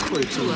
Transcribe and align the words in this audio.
Popkultur. 0.00 0.54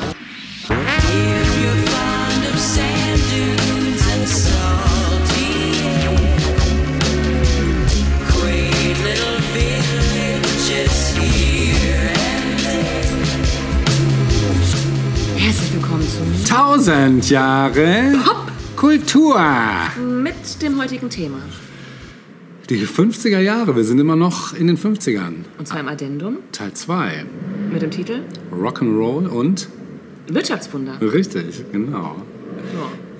If 0.69 1.49
you're 1.61 1.81
fond 1.87 2.45
of 2.45 2.57
sand 2.59 3.21
dunes 3.29 4.03
and 4.13 4.27
salty 4.27 5.51
air, 5.85 6.15
great 8.27 8.97
little 9.03 9.39
villages 9.53 11.15
here 11.17 12.11
and 12.15 12.59
there. 12.59 13.03
Herzlich 15.37 15.73
willkommen 15.73 16.07
zum 16.09 16.27
1000 16.45 17.29
Jahre 17.29 18.13
Kultur. 18.75 19.39
mit 20.23 20.61
dem 20.61 20.79
heutigen 20.79 21.09
Thema. 21.09 21.37
Die 22.69 22.83
50er 22.83 23.39
Jahre, 23.39 23.75
wir 23.75 23.83
sind 23.83 23.99
immer 23.99 24.15
noch 24.15 24.55
in 24.55 24.65
den 24.65 24.77
50ern. 24.77 25.33
Und 25.59 25.67
zwar 25.67 25.81
im 25.81 25.87
Addendum 25.87 26.37
Teil 26.51 26.73
2. 26.73 27.25
mit 27.71 27.83
dem 27.83 27.91
Titel 27.91 28.21
Rock'n'Roll 28.51 29.27
und 29.27 29.69
Wirtschaftswunder. 30.27 30.99
richtig, 30.99 31.63
genau. 31.71 32.15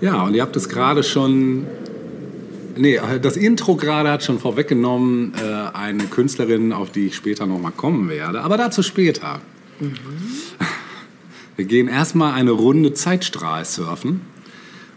Ja. 0.01 0.09
Ja, 0.13 0.23
und 0.23 0.33
ihr 0.33 0.41
habt 0.41 0.55
es 0.55 0.67
gerade 0.67 1.03
schon. 1.03 1.67
Nee, 2.75 2.99
das 3.21 3.37
Intro 3.37 3.75
gerade 3.75 4.11
hat 4.11 4.23
schon 4.23 4.39
vorweggenommen, 4.39 5.33
äh, 5.35 5.77
eine 5.77 6.05
Künstlerin, 6.05 6.73
auf 6.73 6.91
die 6.91 7.07
ich 7.07 7.15
später 7.15 7.45
nochmal 7.45 7.71
kommen 7.71 8.09
werde. 8.09 8.41
Aber 8.41 8.57
dazu 8.57 8.81
später. 8.81 9.41
Wir 11.55 11.65
gehen 11.65 11.87
erstmal 11.87 12.33
eine 12.33 12.51
Runde 12.51 12.93
Zeitstrahl 12.93 13.63
surfen 13.63 14.21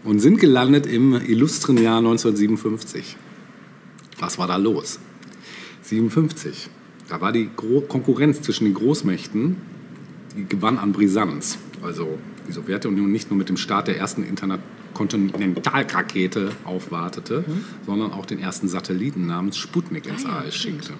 und 0.03 0.19
sind 0.19 0.39
gelandet 0.39 0.87
im 0.87 1.13
illustren 1.13 1.77
Jahr 1.77 1.99
1957. 1.99 3.15
Was 4.19 4.37
war 4.37 4.47
da 4.47 4.57
los? 4.57 4.99
57. 5.83 6.69
Da 7.07 7.21
war 7.21 7.31
die 7.31 7.49
Gro 7.55 7.79
Konkurrenz 7.81 8.41
zwischen 8.41 8.65
den 8.65 8.73
Großmächten, 8.73 9.55
die 10.37 10.45
gewann 10.47 10.77
an 10.77 10.91
Brisanz. 10.91 11.57
Also 11.81 12.17
die 12.47 12.51
Sowjetunion 12.51 13.11
nicht 13.11 13.29
nur 13.31 13.37
mit 13.37 13.49
dem 13.49 13.57
Start 13.57 13.87
der 13.87 13.97
ersten 13.97 14.23
Interkontinentalrakete 14.23 16.49
aufwartete, 16.65 17.43
sondern 17.85 18.11
auch 18.11 18.25
den 18.25 18.39
ersten 18.39 18.67
Satelliten 18.67 19.25
namens 19.27 19.57
Sputnik 19.57 20.07
ins 20.07 20.25
Ah 20.25 20.29
ja, 20.29 20.37
All 20.39 20.51
schickte. 20.51 20.93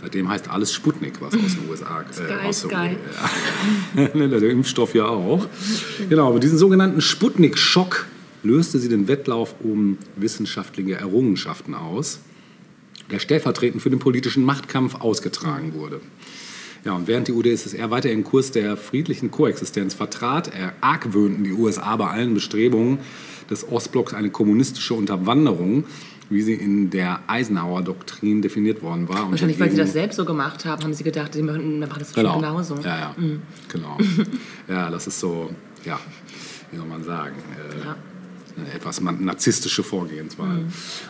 Seitdem 0.00 0.28
heißt 0.28 0.48
alles 0.48 0.72
Sputnik, 0.72 1.20
was 1.20 1.34
aus 1.34 1.56
den 1.56 1.68
USA 1.68 2.04
Sky, 2.12 2.22
aus 2.46 2.60
der- 2.62 2.70
Sky. 2.70 2.96
Der 4.28 4.50
Impfstoff 4.50 4.94
ja 4.94 5.06
auch. 5.06 5.48
Genau, 6.08 6.32
mit 6.32 6.44
diesem 6.44 6.56
sogenannten 6.58 7.00
Sputnik-Schock 7.00 8.06
löste 8.48 8.78
sie 8.78 8.88
den 8.88 9.06
Wettlauf 9.08 9.54
um 9.62 9.98
wissenschaftliche 10.16 10.94
Errungenschaften 10.96 11.74
aus, 11.74 12.20
der 13.10 13.18
stellvertretend 13.18 13.82
für 13.82 13.90
den 13.90 13.98
politischen 13.98 14.44
Machtkampf 14.44 14.96
ausgetragen 14.96 15.74
wurde. 15.74 16.00
Ja, 16.84 16.92
und 16.92 17.06
während 17.08 17.28
die 17.28 17.32
UdSSR 17.32 17.90
weiter 17.90 18.08
den 18.08 18.24
Kurs 18.24 18.50
der 18.52 18.76
friedlichen 18.76 19.30
Koexistenz 19.30 19.94
vertrat, 19.94 20.50
argwöhnten 20.80 21.44
die 21.44 21.52
USA 21.52 21.96
bei 21.96 22.06
allen 22.08 22.34
Bestrebungen 22.34 22.98
des 23.50 23.68
Ostblocks 23.70 24.14
eine 24.14 24.30
kommunistische 24.30 24.94
Unterwanderung, 24.94 25.84
wie 26.30 26.42
sie 26.42 26.54
in 26.54 26.90
der 26.90 27.20
Eisenhower-Doktrin 27.26 28.42
definiert 28.42 28.82
worden 28.82 29.08
war. 29.08 29.30
Wahrscheinlich, 29.30 29.58
weil 29.58 29.70
sie 29.70 29.76
das 29.78 29.92
selbst 29.92 30.16
so 30.16 30.24
gemacht 30.24 30.64
haben, 30.66 30.82
haben 30.84 30.94
sie 30.94 31.04
gedacht, 31.04 31.34
sie 31.34 31.42
machen, 31.42 31.80
wir 31.80 31.86
machen 31.86 31.98
das 31.98 32.12
Genau. 32.12 32.34
schon 32.34 32.42
genauso. 32.42 32.74
Ja, 32.76 32.98
ja. 32.98 33.14
Genau. 33.68 33.98
Ja, 34.68 34.90
das 34.90 35.06
ist 35.06 35.18
so, 35.18 35.50
ja, 35.84 35.98
wie 36.70 36.76
soll 36.76 36.86
man 36.86 37.02
sagen, 37.02 37.36
äh, 37.56 37.84
Ja. 37.86 37.96
Eine 38.58 38.72
etwas 38.74 39.00
narzisstische 39.00 39.82
Vorgehensweise. 39.82 40.64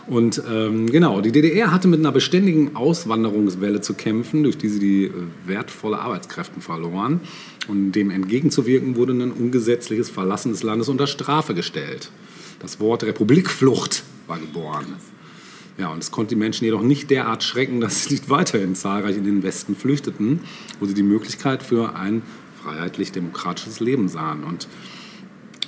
Und 0.06 0.42
ähm, 0.48 0.86
genau, 0.90 1.20
die 1.20 1.32
DDR 1.32 1.72
hatte 1.72 1.88
mit 1.88 2.00
einer 2.00 2.12
beständigen 2.12 2.76
Auswanderungswelle 2.76 3.80
zu 3.80 3.94
kämpfen, 3.94 4.42
durch 4.42 4.58
die 4.58 4.68
sie 4.68 4.78
die 4.78 5.04
äh, 5.04 5.12
wertvolle 5.46 5.98
Arbeitskräfte 5.98 6.60
verloren. 6.60 7.20
Und 7.68 7.92
dem 7.92 8.10
entgegenzuwirken 8.10 8.96
wurde 8.96 9.12
ein 9.12 9.32
ungesetzliches 9.32 10.10
Verlassen 10.10 10.52
des 10.52 10.62
Landes 10.62 10.88
unter 10.88 11.06
Strafe 11.06 11.54
gestellt. 11.54 12.10
Das 12.60 12.80
Wort 12.80 13.04
Republikflucht 13.04 14.04
war 14.26 14.38
geboren. 14.38 14.94
Ja, 15.78 15.90
und 15.90 16.02
es 16.02 16.10
konnte 16.10 16.30
die 16.30 16.38
Menschen 16.38 16.64
jedoch 16.64 16.82
nicht 16.82 17.08
derart 17.08 17.44
schrecken, 17.44 17.80
dass 17.80 18.04
sie 18.04 18.14
nicht 18.14 18.28
weiterhin 18.28 18.74
zahlreich 18.74 19.16
in 19.16 19.24
den 19.24 19.42
Westen 19.44 19.76
flüchteten, 19.76 20.40
wo 20.80 20.86
sie 20.86 20.94
die 20.94 21.04
Möglichkeit 21.04 21.62
für 21.62 21.94
ein 21.94 22.22
freiheitlich-demokratisches 22.64 23.78
Leben 23.78 24.08
sahen. 24.08 24.42
Und 24.42 24.66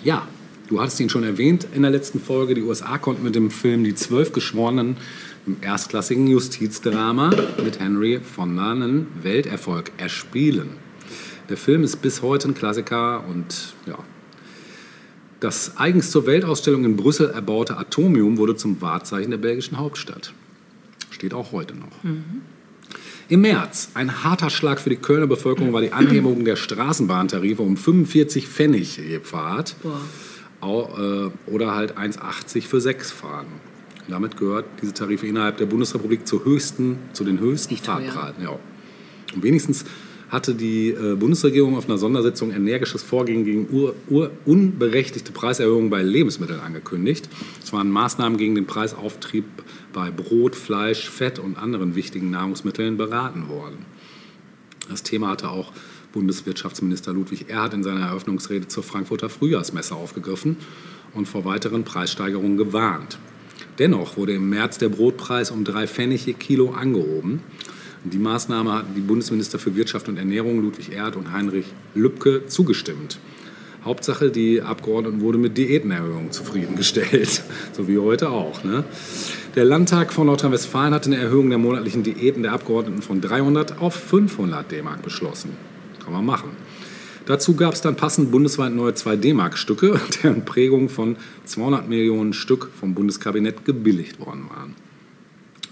ja, 0.02 0.26
du 0.70 0.80
hattest 0.80 1.00
ihn 1.00 1.10
schon 1.10 1.24
erwähnt 1.24 1.66
in 1.74 1.82
der 1.82 1.90
letzten 1.90 2.20
Folge, 2.20 2.54
die 2.54 2.62
USA 2.62 2.96
konnten 2.96 3.24
mit 3.24 3.34
dem 3.34 3.50
Film 3.50 3.84
Die 3.84 3.94
Zwölf 3.94 4.32
Geschworenen 4.32 4.96
im 5.46 5.56
erstklassigen 5.60 6.26
Justizdrama 6.28 7.30
mit 7.62 7.80
Henry 7.80 8.20
Fonda 8.20 8.72
einen 8.72 9.08
Welterfolg 9.22 9.90
erspielen. 9.98 10.70
Der 11.48 11.56
Film 11.56 11.82
ist 11.82 12.00
bis 12.00 12.22
heute 12.22 12.48
ein 12.48 12.54
Klassiker 12.54 13.24
und 13.28 13.74
ja, 13.86 13.98
das 15.40 15.76
eigens 15.76 16.10
zur 16.10 16.26
Weltausstellung 16.26 16.84
in 16.84 16.96
Brüssel 16.96 17.30
erbaute 17.30 17.76
Atomium 17.76 18.38
wurde 18.38 18.54
zum 18.54 18.80
Wahrzeichen 18.80 19.30
der 19.30 19.38
belgischen 19.38 19.78
Hauptstadt. 19.78 20.32
Steht 21.10 21.34
auch 21.34 21.50
heute 21.50 21.74
noch. 21.74 22.04
Im 23.28 23.40
März, 23.40 23.90
ein 23.94 24.22
harter 24.22 24.50
Schlag 24.50 24.80
für 24.80 24.90
die 24.90 24.96
Kölner 24.96 25.26
Bevölkerung, 25.26 25.72
war 25.72 25.80
die 25.80 25.92
Anhebung 25.92 26.44
der 26.44 26.56
Straßenbahntarife 26.56 27.62
um 27.62 27.76
45 27.76 28.46
Pfennig 28.46 28.98
je 28.98 29.20
Fahrt 29.20 29.74
Boah. 29.82 30.00
Äh, 30.62 31.30
oder 31.50 31.74
halt 31.74 31.96
1,80 31.96 32.66
für 32.66 32.80
sechs 32.80 33.10
Fahren. 33.10 33.46
Damit 34.08 34.36
gehört 34.36 34.66
diese 34.82 34.92
Tarife 34.92 35.26
innerhalb 35.26 35.56
der 35.58 35.66
Bundesrepublik 35.66 36.26
zu, 36.26 36.44
höchsten, 36.44 36.98
zu 37.12 37.24
den 37.24 37.38
höchsten 37.40 37.74
Echt. 37.74 37.86
Fahrpreisen. 37.86 38.42
Ja. 38.42 38.58
Und 39.34 39.42
wenigstens 39.42 39.84
hatte 40.28 40.54
die 40.54 40.90
äh, 40.90 41.16
Bundesregierung 41.16 41.76
auf 41.76 41.88
einer 41.88 41.98
Sondersitzung 41.98 42.52
energisches 42.52 43.02
Vorgehen 43.02 43.44
gegen 43.44 43.68
ur, 43.70 43.94
ur, 44.08 44.30
unberechtigte 44.44 45.32
Preiserhöhungen 45.32 45.90
bei 45.90 46.02
Lebensmitteln 46.02 46.60
angekündigt. 46.60 47.28
Es 47.62 47.72
waren 47.72 47.90
Maßnahmen 47.90 48.38
gegen 48.38 48.54
den 48.54 48.66
Preisauftrieb 48.66 49.44
bei 49.92 50.10
Brot, 50.10 50.54
Fleisch, 50.54 51.08
Fett 51.10 51.38
und 51.40 51.58
anderen 51.58 51.96
wichtigen 51.96 52.30
Nahrungsmitteln 52.30 52.96
beraten 52.96 53.48
worden. 53.48 53.86
Das 54.88 55.02
Thema 55.02 55.30
hatte 55.30 55.50
auch 55.50 55.72
Bundeswirtschaftsminister 56.12 57.12
Ludwig 57.12 57.48
Erhard 57.48 57.74
in 57.74 57.82
seiner 57.82 58.06
Eröffnungsrede 58.06 58.68
zur 58.68 58.82
Frankfurter 58.82 59.28
Frühjahrsmesse 59.28 59.94
aufgegriffen 59.94 60.56
und 61.14 61.26
vor 61.26 61.44
weiteren 61.44 61.84
Preissteigerungen 61.84 62.56
gewarnt. 62.56 63.18
Dennoch 63.78 64.16
wurde 64.16 64.34
im 64.34 64.50
März 64.50 64.78
der 64.78 64.88
Brotpreis 64.88 65.50
um 65.50 65.64
drei 65.64 65.86
Pfennig 65.86 66.26
je 66.26 66.34
Kilo 66.34 66.70
angehoben. 66.70 67.40
Die 68.04 68.18
Maßnahme 68.18 68.72
hatten 68.72 68.94
die 68.94 69.00
Bundesminister 69.00 69.58
für 69.58 69.76
Wirtschaft 69.76 70.08
und 70.08 70.16
Ernährung 70.16 70.62
Ludwig 70.62 70.92
Erhard 70.92 71.16
und 71.16 71.32
Heinrich 71.32 71.66
Lübke 71.94 72.46
zugestimmt. 72.46 73.18
Hauptsache, 73.84 74.30
die 74.30 74.60
Abgeordneten 74.60 75.22
wurden 75.22 75.40
mit 75.40 75.56
Diätenerhöhungen 75.56 76.32
zufriedengestellt, 76.32 77.42
so 77.72 77.88
wie 77.88 77.98
heute 77.98 78.28
auch. 78.30 78.62
Ne? 78.64 78.84
Der 79.54 79.64
Landtag 79.64 80.12
von 80.12 80.26
Nordrhein-Westfalen 80.26 80.92
hatte 80.92 81.10
eine 81.10 81.16
Erhöhung 81.16 81.48
der 81.48 81.58
monatlichen 81.58 82.02
Diäten 82.02 82.42
der 82.42 82.52
Abgeordneten 82.52 83.00
von 83.00 83.20
300 83.20 83.80
auf 83.80 83.94
500 83.94 84.70
D-Mark 84.70 85.02
beschlossen. 85.02 85.69
Kann 86.02 86.12
man 86.12 86.24
machen. 86.24 86.50
Dazu 87.26 87.54
gab 87.54 87.74
es 87.74 87.80
dann 87.80 87.96
passend 87.96 88.30
bundesweit 88.32 88.72
neue 88.72 88.94
2 88.94 89.16
D-Mark-Stücke, 89.16 90.00
deren 90.22 90.44
Prägung 90.44 90.88
von 90.88 91.16
200 91.44 91.88
Millionen 91.88 92.32
Stück 92.32 92.70
vom 92.78 92.94
Bundeskabinett 92.94 93.64
gebilligt 93.64 94.18
worden 94.20 94.44
waren. 94.54 94.74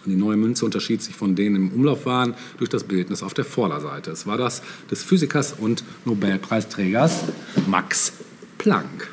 Die 0.06 0.15
neue 0.15 0.37
Münze 0.37 0.65
unterschied 0.65 1.03
sich 1.03 1.15
von 1.15 1.34
denen 1.34 1.56
im 1.56 1.69
Umlauf 1.72 2.06
waren 2.06 2.34
durch 2.59 2.71
das 2.71 2.84
Bildnis 2.84 3.22
auf 3.22 3.34
der 3.34 3.44
Vorderseite. 3.44 4.11
Es 4.11 4.27
war 4.27 4.39
das 4.39 4.62
des 4.91 5.03
Physikers 5.03 5.55
und 5.59 5.84
Nobelpreisträgers 6.06 7.25
Max 7.66 8.12
Planck. 8.59 9.10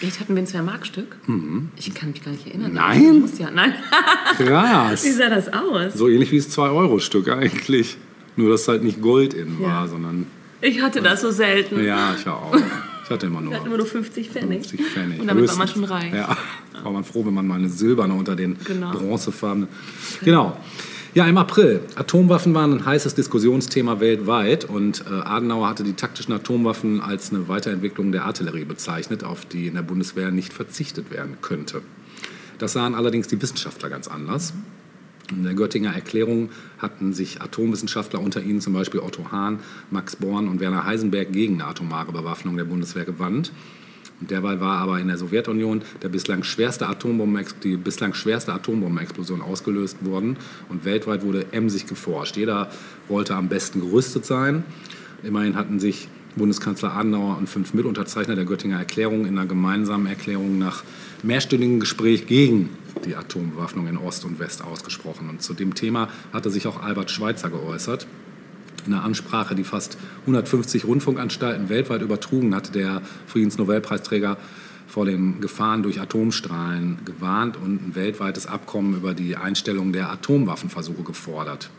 Echt, 0.00 0.20
hatten 0.20 0.34
wir 0.34 0.42
ein 0.42 0.46
Zwei-Mark-Stück? 0.46 1.16
Ich 1.76 1.94
kann 1.94 2.10
mich 2.10 2.22
gar 2.24 2.32
nicht 2.32 2.46
erinnern. 2.46 2.70
Mhm. 2.70 2.76
Nein? 2.76 3.24
Ja, 3.38 3.50
nein. 3.50 3.74
Krass. 4.36 5.04
Wie 5.04 5.10
sah 5.12 5.28
das 5.28 5.52
aus? 5.52 5.94
So 5.94 6.08
ähnlich 6.08 6.30
wie 6.32 6.36
das 6.38 6.50
2-Euro-Stück 6.56 7.28
eigentlich. 7.28 7.96
Nur, 8.36 8.50
dass 8.50 8.66
halt 8.68 8.82
nicht 8.82 9.00
Gold 9.00 9.34
in 9.34 9.60
war, 9.60 9.68
Ja. 9.84 9.88
sondern. 9.88 10.26
Ich 10.66 10.80
hatte 10.80 11.02
das 11.02 11.20
so 11.20 11.30
selten. 11.30 11.84
Ja, 11.84 12.14
ich 12.18 12.26
auch. 12.26 12.54
Ich 13.04 13.10
hatte 13.10 13.26
immer 13.26 13.42
nur 13.42 13.50
Wir 13.52 13.58
hatten 13.58 13.66
immer 13.68 13.76
nur 13.76 13.86
50 13.86 14.30
Pfennig. 14.30 14.60
50 14.66 14.80
Pfennig. 14.80 15.20
Und 15.20 15.26
damit 15.26 15.46
war 15.48 15.56
man 15.56 15.66
Höchstens. 15.68 15.86
schon 15.88 15.92
reich. 15.96 16.14
Ja, 16.14 16.36
war 16.82 16.90
man 16.92 17.04
froh, 17.04 17.26
wenn 17.26 17.34
man 17.34 17.46
mal 17.46 17.56
eine 17.58 17.68
silberne 17.68 18.14
unter 18.14 18.34
den 18.34 18.56
Genau. 18.64 18.92
bronzefarbenen. 18.92 19.68
Genau. 20.24 20.56
Ja, 21.12 21.26
im 21.26 21.36
April. 21.36 21.80
Atomwaffen 21.96 22.54
waren 22.54 22.72
ein 22.72 22.86
heißes 22.86 23.14
Diskussionsthema 23.14 24.00
weltweit 24.00 24.64
und 24.64 25.04
äh, 25.08 25.12
Adenauer 25.12 25.68
hatte 25.68 25.84
die 25.84 25.92
taktischen 25.92 26.32
Atomwaffen 26.32 27.00
als 27.02 27.30
eine 27.30 27.46
Weiterentwicklung 27.46 28.10
der 28.10 28.24
Artillerie 28.24 28.64
bezeichnet, 28.64 29.22
auf 29.22 29.44
die 29.44 29.66
in 29.68 29.74
der 29.74 29.82
Bundeswehr 29.82 30.30
nicht 30.30 30.52
verzichtet 30.54 31.10
werden 31.12 31.36
könnte. 31.42 31.82
Das 32.58 32.72
sahen 32.72 32.94
allerdings 32.94 33.28
die 33.28 33.40
Wissenschaftler 33.40 33.90
ganz 33.90 34.08
anders. 34.08 34.54
In 35.30 35.42
der 35.42 35.54
Göttinger 35.54 35.94
Erklärung 35.94 36.50
hatten 36.78 37.14
sich 37.14 37.40
Atomwissenschaftler, 37.40 38.20
unter 38.20 38.42
ihnen 38.42 38.60
zum 38.60 38.74
Beispiel 38.74 39.00
Otto 39.00 39.32
Hahn, 39.32 39.60
Max 39.90 40.16
Born 40.16 40.48
und 40.48 40.60
Werner 40.60 40.84
Heisenberg, 40.84 41.32
gegen 41.32 41.54
eine 41.54 41.66
atomare 41.66 42.12
Bewaffnung 42.12 42.56
der 42.56 42.64
Bundeswehr 42.64 43.04
gewandt. 43.04 43.50
Und 44.20 44.30
derweil 44.30 44.60
war 44.60 44.78
aber 44.78 45.00
in 45.00 45.08
der 45.08 45.18
Sowjetunion 45.18 45.82
der 46.02 46.08
bislang 46.08 46.44
schwerste 46.44 46.86
die 47.62 47.76
bislang 47.76 48.14
schwerste 48.14 48.52
Atombombenexplosion 48.52 49.40
ausgelöst 49.40 50.04
worden. 50.04 50.36
Und 50.68 50.84
weltweit 50.84 51.22
wurde 51.22 51.46
emsig 51.52 51.86
geforscht. 51.86 52.36
Jeder 52.36 52.70
wollte 53.08 53.34
am 53.34 53.48
besten 53.48 53.80
gerüstet 53.80 54.24
sein. 54.24 54.62
Immerhin 55.22 55.56
hatten 55.56 55.80
sich 55.80 56.08
Bundeskanzler 56.36 56.94
Adenauer 56.94 57.38
und 57.38 57.48
fünf 57.48 57.74
Mitunterzeichner 57.74 58.34
der 58.34 58.44
Göttinger 58.44 58.78
Erklärung 58.78 59.26
in 59.26 59.38
einer 59.38 59.46
gemeinsamen 59.46 60.06
Erklärung 60.06 60.58
nach 60.58 60.84
mehrstündigem 61.22 61.80
Gespräch 61.80 62.26
gegen 62.26 62.70
die 63.04 63.16
Atombewaffnung 63.16 63.86
in 63.86 63.96
Ost 63.96 64.24
und 64.24 64.38
West 64.38 64.62
ausgesprochen. 64.62 65.28
Und 65.28 65.42
zu 65.42 65.54
dem 65.54 65.74
Thema 65.74 66.08
hatte 66.32 66.50
sich 66.50 66.66
auch 66.66 66.82
Albert 66.82 67.10
Schweitzer 67.10 67.50
geäußert. 67.50 68.06
In 68.86 68.92
einer 68.92 69.04
Ansprache, 69.04 69.54
die 69.54 69.64
fast 69.64 69.96
150 70.22 70.84
Rundfunkanstalten 70.84 71.68
weltweit 71.68 72.02
übertrugen, 72.02 72.54
hatte 72.54 72.72
der 72.72 73.02
Friedensnobelpreisträger 73.26 74.36
vor 74.86 75.06
den 75.06 75.40
Gefahren 75.40 75.82
durch 75.82 76.00
Atomstrahlen 76.00 76.98
gewarnt 77.04 77.56
und 77.56 77.88
ein 77.88 77.94
weltweites 77.94 78.46
Abkommen 78.46 78.94
über 78.94 79.14
die 79.14 79.36
Einstellung 79.36 79.92
der 79.92 80.10
Atomwaffenversuche 80.10 81.02
gefordert. 81.02 81.70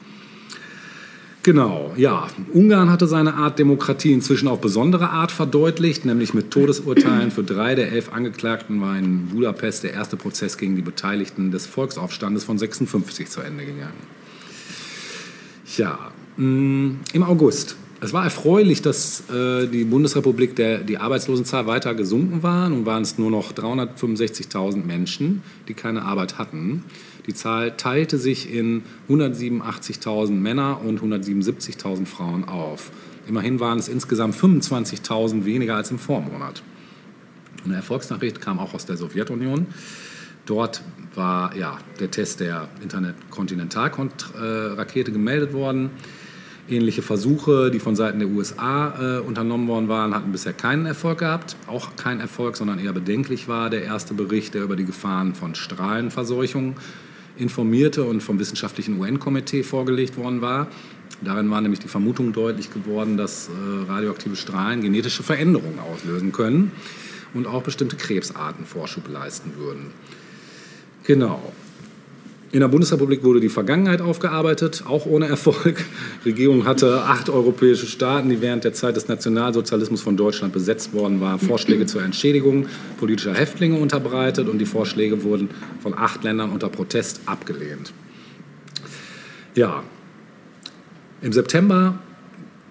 Genau, 1.45 1.93
ja. 1.95 2.25
Ungarn 2.53 2.89
hatte 2.89 3.05
seine 3.05 3.35
Art 3.35 3.59
Demokratie 3.59 4.11
inzwischen 4.11 4.47
auf 4.47 4.61
besondere 4.61 5.11
Art 5.11 5.31
verdeutlicht, 5.31 6.03
nämlich 6.03 6.33
mit 6.33 6.49
Todesurteilen 6.49 7.29
für 7.29 7.43
drei 7.43 7.75
der 7.75 7.91
elf 7.91 8.11
Angeklagten 8.11 8.81
war 8.81 8.97
in 8.97 9.27
Budapest 9.27 9.83
der 9.83 9.93
erste 9.93 10.17
Prozess 10.17 10.57
gegen 10.57 10.75
die 10.75 10.81
Beteiligten 10.81 11.51
des 11.51 11.67
Volksaufstandes 11.67 12.43
von 12.45 12.57
56 12.57 13.29
zu 13.29 13.41
Ende 13.41 13.63
gegangen. 13.63 13.93
Ja, 15.77 15.99
mh, 16.37 16.95
im 17.13 17.23
August. 17.23 17.75
Es 18.01 18.11
war 18.11 18.23
erfreulich, 18.23 18.81
dass 18.81 19.29
äh, 19.29 19.67
die 19.67 19.83
Bundesrepublik 19.83 20.55
der, 20.55 20.79
die 20.79 20.97
Arbeitslosenzahl 20.97 21.67
weiter 21.67 21.93
gesunken 21.93 22.41
war. 22.41 22.69
Nun 22.69 22.87
waren 22.87 23.03
es 23.03 23.19
nur 23.19 23.29
noch 23.29 23.53
365.000 23.53 24.83
Menschen, 24.83 25.43
die 25.67 25.75
keine 25.75 26.05
Arbeit 26.05 26.39
hatten. 26.39 26.83
Die 27.27 27.33
Zahl 27.33 27.75
teilte 27.75 28.17
sich 28.17 28.53
in 28.53 28.83
187.000 29.09 30.31
Männer 30.31 30.79
und 30.81 31.01
177.000 31.01 32.05
Frauen 32.05 32.45
auf. 32.45 32.91
Immerhin 33.27 33.59
waren 33.59 33.79
es 33.79 33.87
insgesamt 33.87 34.35
25.000 34.35 35.45
weniger 35.45 35.75
als 35.75 35.89
im 35.89 35.97
Vormonat. 35.97 36.61
Eine 37.63 37.73
Erfolgsnachricht 37.75 38.41
kam 38.41 38.59
auch 38.59 38.75
aus 38.75 38.85
der 38.85 38.97
Sowjetunion. 38.97 39.65
Dort 40.45 40.83
war 41.15 41.55
ja, 41.55 41.79
der 41.99 42.11
Test 42.11 42.41
der 42.41 42.67
Internet-Kontinentalrakete 42.83 45.11
gemeldet 45.11 45.53
worden. 45.53 45.89
Ähnliche 46.67 47.01
Versuche, 47.01 47.71
die 47.71 47.79
von 47.79 47.95
Seiten 47.95 48.19
der 48.19 48.27
USA 48.27 49.17
äh, 49.17 49.19
unternommen 49.19 49.67
worden 49.67 49.87
waren, 49.87 50.13
hatten 50.13 50.31
bisher 50.31 50.53
keinen 50.53 50.85
Erfolg 50.85 51.17
gehabt. 51.19 51.55
Auch 51.67 51.95
kein 51.95 52.19
Erfolg, 52.19 52.57
sondern 52.57 52.77
eher 52.79 52.93
bedenklich 52.93 53.47
war 53.47 53.71
der 53.71 53.83
erste 53.83 54.13
Bericht, 54.13 54.53
der 54.53 54.61
über 54.63 54.75
die 54.75 54.85
Gefahren 54.85 55.33
von 55.35 55.55
Strahlenverseuchung 55.55 56.75
informierte 57.37 58.03
und 58.03 58.21
vom 58.21 58.39
wissenschaftlichen 58.39 58.99
UN-Komitee 58.99 59.63
vorgelegt 59.63 60.17
worden 60.17 60.41
war. 60.41 60.67
Darin 61.21 61.49
war 61.49 61.61
nämlich 61.61 61.79
die 61.79 61.87
Vermutung 61.87 62.33
deutlich 62.33 62.73
geworden, 62.73 63.17
dass 63.17 63.49
äh, 63.49 63.91
radioaktive 63.91 64.35
Strahlen 64.35 64.81
genetische 64.81 65.23
Veränderungen 65.23 65.79
auslösen 65.79 66.31
können 66.31 66.71
und 67.33 67.47
auch 67.47 67.63
bestimmte 67.63 67.95
Krebsarten 67.95 68.65
Vorschub 68.65 69.07
leisten 69.07 69.53
würden. 69.57 69.91
Genau. 71.03 71.53
In 72.55 72.61
der 72.61 72.69
Bundesrepublik 72.69 73.21
wurde 73.25 73.41
die 73.41 73.49
Vergangenheit 73.49 73.99
aufgearbeitet, 73.99 74.85
auch 74.87 75.05
ohne 75.05 75.27
Erfolg. 75.27 75.83
Die 76.23 76.29
Regierung 76.29 76.65
hatte 76.65 77.01
acht 77.01 77.29
europäische 77.29 77.85
Staaten, 77.85 78.29
die 78.29 78.39
während 78.39 78.63
der 78.63 78.71
Zeit 78.71 78.95
des 78.95 79.09
Nationalsozialismus 79.09 80.01
von 80.01 80.15
Deutschland 80.15 80.53
besetzt 80.53 80.93
worden 80.93 81.19
waren, 81.19 81.37
Vorschläge 81.37 81.85
zur 81.85 82.01
Entschädigung 82.01 82.67
politischer 82.97 83.33
Häftlinge 83.33 83.77
unterbreitet 83.77 84.47
und 84.47 84.59
die 84.59 84.65
Vorschläge 84.65 85.21
wurden 85.23 85.49
von 85.81 85.97
acht 85.97 86.23
Ländern 86.23 86.51
unter 86.51 86.69
Protest 86.69 87.19
abgelehnt. 87.25 87.91
Ja, 89.55 89.83
im 91.21 91.33
September, 91.33 91.99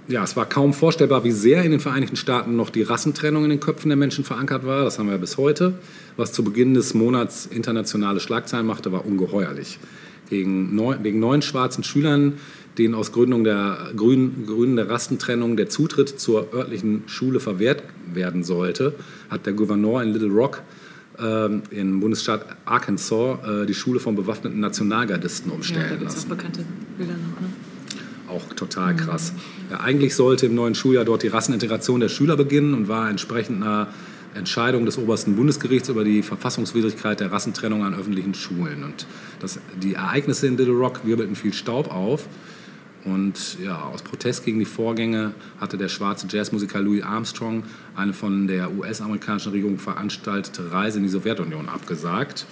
ja, 0.09 0.23
es 0.23 0.37
war 0.37 0.47
kaum 0.47 0.75
vorstellbar, 0.75 1.25
wie 1.25 1.33
sehr 1.33 1.63
in 1.63 1.71
den 1.71 1.81
Vereinigten 1.81 2.17
Staaten 2.17 2.57
noch 2.57 2.71
die 2.71 2.83
Rassentrennung 2.83 3.45
in 3.45 3.51
den 3.51 3.61
Köpfen 3.61 3.89
der 3.89 3.97
Menschen 3.97 4.25
verankert 4.25 4.67
war. 4.67 4.85
Das 4.85 4.99
haben 4.99 5.09
wir 5.09 5.19
bis 5.19 5.39
heute. 5.39 5.75
Was 6.17 6.33
zu 6.33 6.45
Beginn 6.45 6.75
des 6.75 6.95
Monats 6.95 7.47
internationale 7.47 8.21
Schlagzeilen 8.21 8.67
machte, 8.67 8.93
war 8.93 9.07
ungeheuerlich. 9.07 9.79
Gegen 10.29 10.75
neun, 10.75 11.03
wegen 11.03 11.21
neun 11.21 11.43
schwarzen 11.43 11.85
Schülern, 11.85 12.35
denen 12.77 12.95
aus 12.95 13.13
Gründung 13.13 13.45
der 13.45 13.91
Grünen, 13.97 14.47
Grünen 14.47 14.77
der 14.77 14.91
Rassentrennung 14.91 15.57
der 15.57 15.69
Zutritt 15.69 16.09
zur 16.09 16.53
örtlichen 16.53 17.05
Schule 17.07 17.41
verwehrt 17.41 17.83
werden 18.13 18.45
sollte, 18.45 18.95
hat 19.31 19.47
der 19.47 19.53
Gouverneur 19.53 20.03
in 20.03 20.13
Little 20.13 20.31
Rock 20.31 20.63
ähm, 21.19 21.63
im 21.71 22.01
Bundesstaat 22.01 22.45
Arkansas 22.65 23.39
äh, 23.47 23.67
die 23.67 23.75
Schule 23.75 24.01
von 24.01 24.17
bewaffneten 24.17 24.61
Nationalgardisten 24.61 25.51
Ja, 25.51 25.55
da 25.55 25.57
umstellen 25.57 25.87
es 25.87 25.99
auch 26.01 26.05
lassen 26.05 26.29
bekannte 26.29 26.65
Bilder 26.99 27.13
noch. 27.13 27.41
Ne? 27.41 27.49
Auch 28.35 28.55
total 28.55 28.97
krass. 28.97 29.33
Ja, 29.71 29.81
eigentlich 29.81 30.15
sollte 30.15 30.47
im 30.47 30.55
neuen 30.55 30.75
Schuljahr 30.75 31.05
dort 31.05 31.23
die 31.23 31.29
Rassenintegration 31.29 32.01
der 32.01 32.09
Schüler 32.09 32.37
beginnen 32.37 32.75
und 32.75 32.89
war 32.89 33.09
entsprechend 33.09 33.63
einer 33.63 33.89
Entscheidung 34.35 34.85
des 34.85 34.99
obersten 34.99 35.37
Bundesgerichts 35.37 35.89
über 35.89 36.05
die 36.05 36.23
Verfassungswidrigkeit 36.23 37.21
der 37.21 37.31
Rassentrennung 37.31 37.85
an 37.85 37.95
öffentlichen 37.95 38.35
Schulen. 38.35 38.83
Und 38.83 39.07
das, 39.41 39.59
die 39.81 39.95
Ereignisse 39.95 40.47
in 40.47 40.57
Little 40.57 40.75
Rock 40.75 41.05
wirbelten 41.05 41.37
viel 41.37 41.53
Staub 41.53 41.93
auf. 41.93 42.29
Und 43.05 43.59
ja, 43.63 43.83
aus 43.83 44.03
Protest 44.03 44.45
gegen 44.45 44.59
die 44.59 44.65
Vorgänge 44.65 45.35
hatte 45.61 45.77
der 45.77 45.89
schwarze 45.89 46.27
Jazzmusiker 46.29 46.81
Louis 46.81 47.03
Armstrong 47.03 47.65
eine 47.95 48.15
von 48.15 48.49
der 48.49 48.73
US-amerikanischen 48.73 49.53
Regierung 49.53 49.79
veranstaltete 49.79 50.73
Reise 50.73 50.99
in 50.99 51.05
die 51.05 51.11
Sowjetunion 51.11 51.69
abgesagt. 51.69 52.47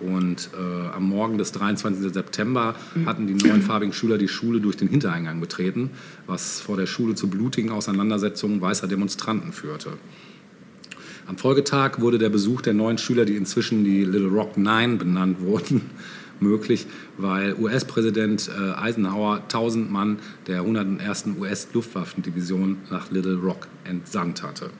Und 0.00 0.50
äh, 0.54 0.88
am 0.88 1.08
Morgen 1.08 1.38
des 1.38 1.52
23. 1.52 2.12
September 2.12 2.74
hatten 3.06 3.26
die 3.26 3.34
neunfarbigen 3.34 3.92
Schüler 3.92 4.18
die 4.18 4.28
Schule 4.28 4.60
durch 4.60 4.76
den 4.76 4.88
Hintereingang 4.88 5.40
betreten, 5.40 5.90
was 6.26 6.60
vor 6.60 6.76
der 6.76 6.86
Schule 6.86 7.14
zu 7.14 7.28
blutigen 7.28 7.70
Auseinandersetzungen 7.70 8.60
weißer 8.60 8.88
Demonstranten 8.88 9.52
führte. 9.52 9.92
Am 11.26 11.38
Folgetag 11.38 11.98
wurde 11.98 12.18
der 12.18 12.28
Besuch 12.28 12.60
der 12.60 12.72
neun 12.72 12.98
Schüler, 12.98 13.24
die 13.24 13.36
inzwischen 13.36 13.84
die 13.84 14.04
Little 14.04 14.28
Rock 14.28 14.56
Nine 14.56 14.96
benannt 14.96 15.40
wurden, 15.40 15.82
möglich, 16.40 16.86
weil 17.16 17.54
US-Präsident 17.54 18.48
äh, 18.48 18.72
Eisenhower 18.74 19.38
1000 19.42 19.90
Mann 19.90 20.18
der 20.46 20.60
101. 20.60 21.28
US-Luftwaffendivision 21.40 22.76
nach 22.90 23.10
Little 23.10 23.36
Rock 23.36 23.66
entsandt 23.84 24.42
hatte. 24.42 24.70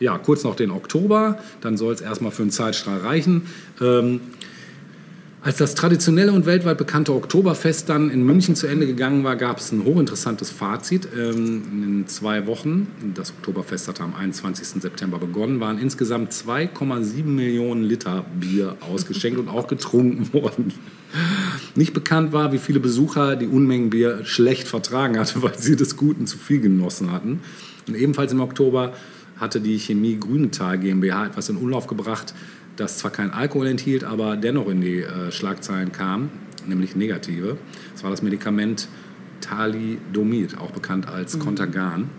Ja, 0.00 0.16
kurz 0.16 0.44
noch 0.44 0.56
den 0.56 0.70
Oktober, 0.70 1.38
dann 1.60 1.76
soll 1.76 1.92
es 1.92 2.00
erstmal 2.00 2.32
für 2.32 2.40
einen 2.40 2.50
Zeitstrahl 2.50 3.00
reichen. 3.00 3.42
Ähm, 3.82 4.20
als 5.42 5.58
das 5.58 5.74
traditionelle 5.74 6.32
und 6.32 6.46
weltweit 6.46 6.78
bekannte 6.78 7.14
Oktoberfest 7.14 7.88
dann 7.88 8.10
in 8.10 8.24
München 8.24 8.56
zu 8.56 8.66
Ende 8.66 8.86
gegangen 8.86 9.24
war, 9.24 9.36
gab 9.36 9.58
es 9.58 9.72
ein 9.72 9.84
hochinteressantes 9.84 10.48
Fazit. 10.48 11.08
Ähm, 11.14 11.62
in 11.82 12.06
zwei 12.08 12.46
Wochen, 12.46 12.88
das 13.14 13.30
Oktoberfest 13.30 13.88
hatte 13.88 14.02
am 14.02 14.14
21. 14.14 14.82
September 14.82 15.18
begonnen, 15.18 15.60
waren 15.60 15.78
insgesamt 15.78 16.32
2,7 16.32 17.24
Millionen 17.24 17.82
Liter 17.82 18.24
Bier 18.38 18.78
ausgeschenkt 18.80 19.38
und 19.38 19.48
auch 19.48 19.66
getrunken 19.66 20.32
worden. 20.32 20.72
Nicht 21.74 21.92
bekannt 21.92 22.32
war, 22.32 22.52
wie 22.52 22.58
viele 22.58 22.80
Besucher 22.80 23.36
die 23.36 23.48
Unmengen 23.48 23.90
Bier 23.90 24.24
schlecht 24.24 24.66
vertragen 24.66 25.18
hatte, 25.18 25.42
weil 25.42 25.58
sie 25.58 25.76
des 25.76 25.96
Guten 25.98 26.26
zu 26.26 26.38
viel 26.38 26.60
genossen 26.60 27.12
hatten. 27.12 27.40
Und 27.86 27.96
ebenfalls 27.96 28.32
im 28.32 28.40
Oktober 28.40 28.94
hatte 29.40 29.60
die 29.60 29.78
Chemie 29.78 30.18
Grünenthal 30.18 30.78
GmbH 30.78 31.26
etwas 31.26 31.48
in 31.48 31.56
Umlauf 31.56 31.86
gebracht, 31.86 32.34
das 32.76 32.98
zwar 32.98 33.10
kein 33.10 33.30
Alkohol 33.30 33.66
enthielt, 33.66 34.04
aber 34.04 34.36
dennoch 34.36 34.68
in 34.68 34.80
die 34.80 35.00
äh, 35.00 35.32
Schlagzeilen 35.32 35.92
kam, 35.92 36.30
nämlich 36.66 36.94
negative. 36.94 37.56
Es 37.94 38.04
war 38.04 38.10
das 38.10 38.22
Medikament 38.22 38.88
Thalidomid, 39.40 40.58
auch 40.58 40.70
bekannt 40.70 41.08
als 41.08 41.38
Contergan, 41.38 42.10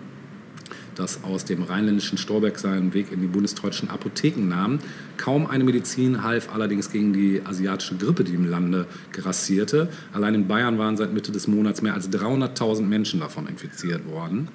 das 0.96 1.24
aus 1.24 1.46
dem 1.46 1.64
rheinländischen 1.64 2.18
Storbeck 2.18 2.58
seinen 2.60 2.94
Weg 2.94 3.12
in 3.12 3.22
die 3.22 3.28
bundesdeutschen 3.28 3.90
Apotheken 3.90 4.48
nahm. 4.48 4.80
Kaum 5.18 5.48
eine 5.48 5.64
Medizin 5.64 6.24
half 6.24 6.54
allerdings 6.54 6.92
gegen 6.92 7.14
die 7.14 7.42
asiatische 7.46 7.96
Grippe, 7.96 8.24
die 8.24 8.34
im 8.34 8.50
Lande 8.50 8.88
grassierte. 9.12 9.90
Allein 10.14 10.36
in 10.36 10.48
Bayern 10.48 10.78
waren 10.78 10.98
seit 10.98 11.14
Mitte 11.14 11.32
des 11.32 11.48
Monats 11.48 11.82
mehr 11.82 11.94
als 11.94 12.12
300.000 12.12 12.82
Menschen 12.82 13.20
davon 13.20 13.48
infiziert 13.48 14.06
worden. 14.08 14.50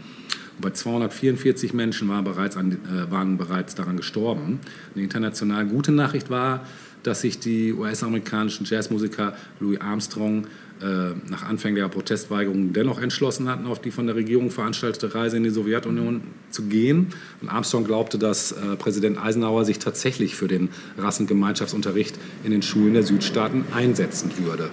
Bei 0.59 0.71
244 0.71 1.75
Menschen 1.75 2.09
waren 2.09 2.25
bereits, 2.25 2.57
an, 2.57 2.73
äh, 2.73 3.11
waren 3.11 3.37
bereits 3.37 3.75
daran 3.75 3.97
gestorben. 3.97 4.61
Eine 4.95 5.05
international 5.05 5.67
gute 5.67 5.93
Nachricht 5.93 6.31
war, 6.31 6.67
dass 7.03 7.21
sich 7.21 7.39
die 7.39 7.73
US-amerikanischen 7.73 8.67
Jazzmusiker 8.67 9.37
Louis 9.61 9.81
Armstrong 9.81 10.47
äh, 10.81 11.15
nach 11.31 11.43
Anfang 11.45 11.75
der 11.75 11.89
Protestweigerung 11.89 12.73
dennoch 12.73 13.01
entschlossen 13.01 13.49
hatten, 13.49 13.67
auf 13.67 13.81
die 13.81 13.91
von 13.91 14.07
der 14.07 14.17
Regierung 14.17 14.51
veranstaltete 14.51 15.15
Reise 15.15 15.37
in 15.37 15.45
die 15.45 15.51
Sowjetunion 15.51 16.23
zu 16.51 16.65
gehen. 16.65 17.09
Und 17.41 17.49
Armstrong 17.49 17.85
glaubte, 17.85 18.19
dass 18.19 18.53
äh, 18.53 18.77
Präsident 18.77 19.19
Eisenhower 19.19 19.65
sich 19.65 19.79
tatsächlich 19.79 20.35
für 20.35 20.49
den 20.49 20.69
Rassengemeinschaftsunterricht 20.99 22.19
in 22.45 22.51
den 22.51 22.63
Schulen 22.63 22.95
der 22.95 23.05
Südstaaten 23.05 23.65
einsetzen 23.75 24.33
würde, 24.39 24.71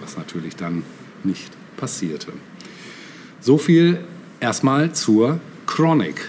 was 0.00 0.16
natürlich 0.16 0.56
dann 0.56 0.84
nicht 1.24 1.50
passierte. 1.76 2.32
So 3.40 3.58
viel 3.58 3.98
erstmal 4.42 4.92
zur 4.92 5.40
Chronic. 5.66 6.28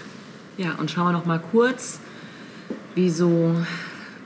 Ja, 0.56 0.74
und 0.76 0.90
schauen 0.90 1.06
wir 1.08 1.12
noch 1.12 1.26
mal 1.26 1.40
kurz, 1.50 1.98
wie 2.94 3.10
so 3.10 3.54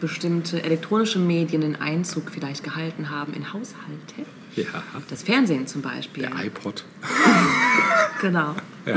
bestimmte 0.01 0.63
elektronische 0.63 1.19
Medien 1.19 1.63
den 1.63 1.77
Einzug 1.81 2.31
vielleicht 2.31 2.63
gehalten 2.63 3.11
haben 3.11 3.33
in 3.33 3.53
Haushalte. 3.53 4.29
Ja, 4.55 4.83
Das 5.09 5.23
Fernsehen 5.23 5.67
zum 5.67 5.83
Beispiel. 5.83 6.25
der 6.29 6.45
iPod. 6.47 6.85
Genau. 8.21 8.57
Ja. 8.85 8.97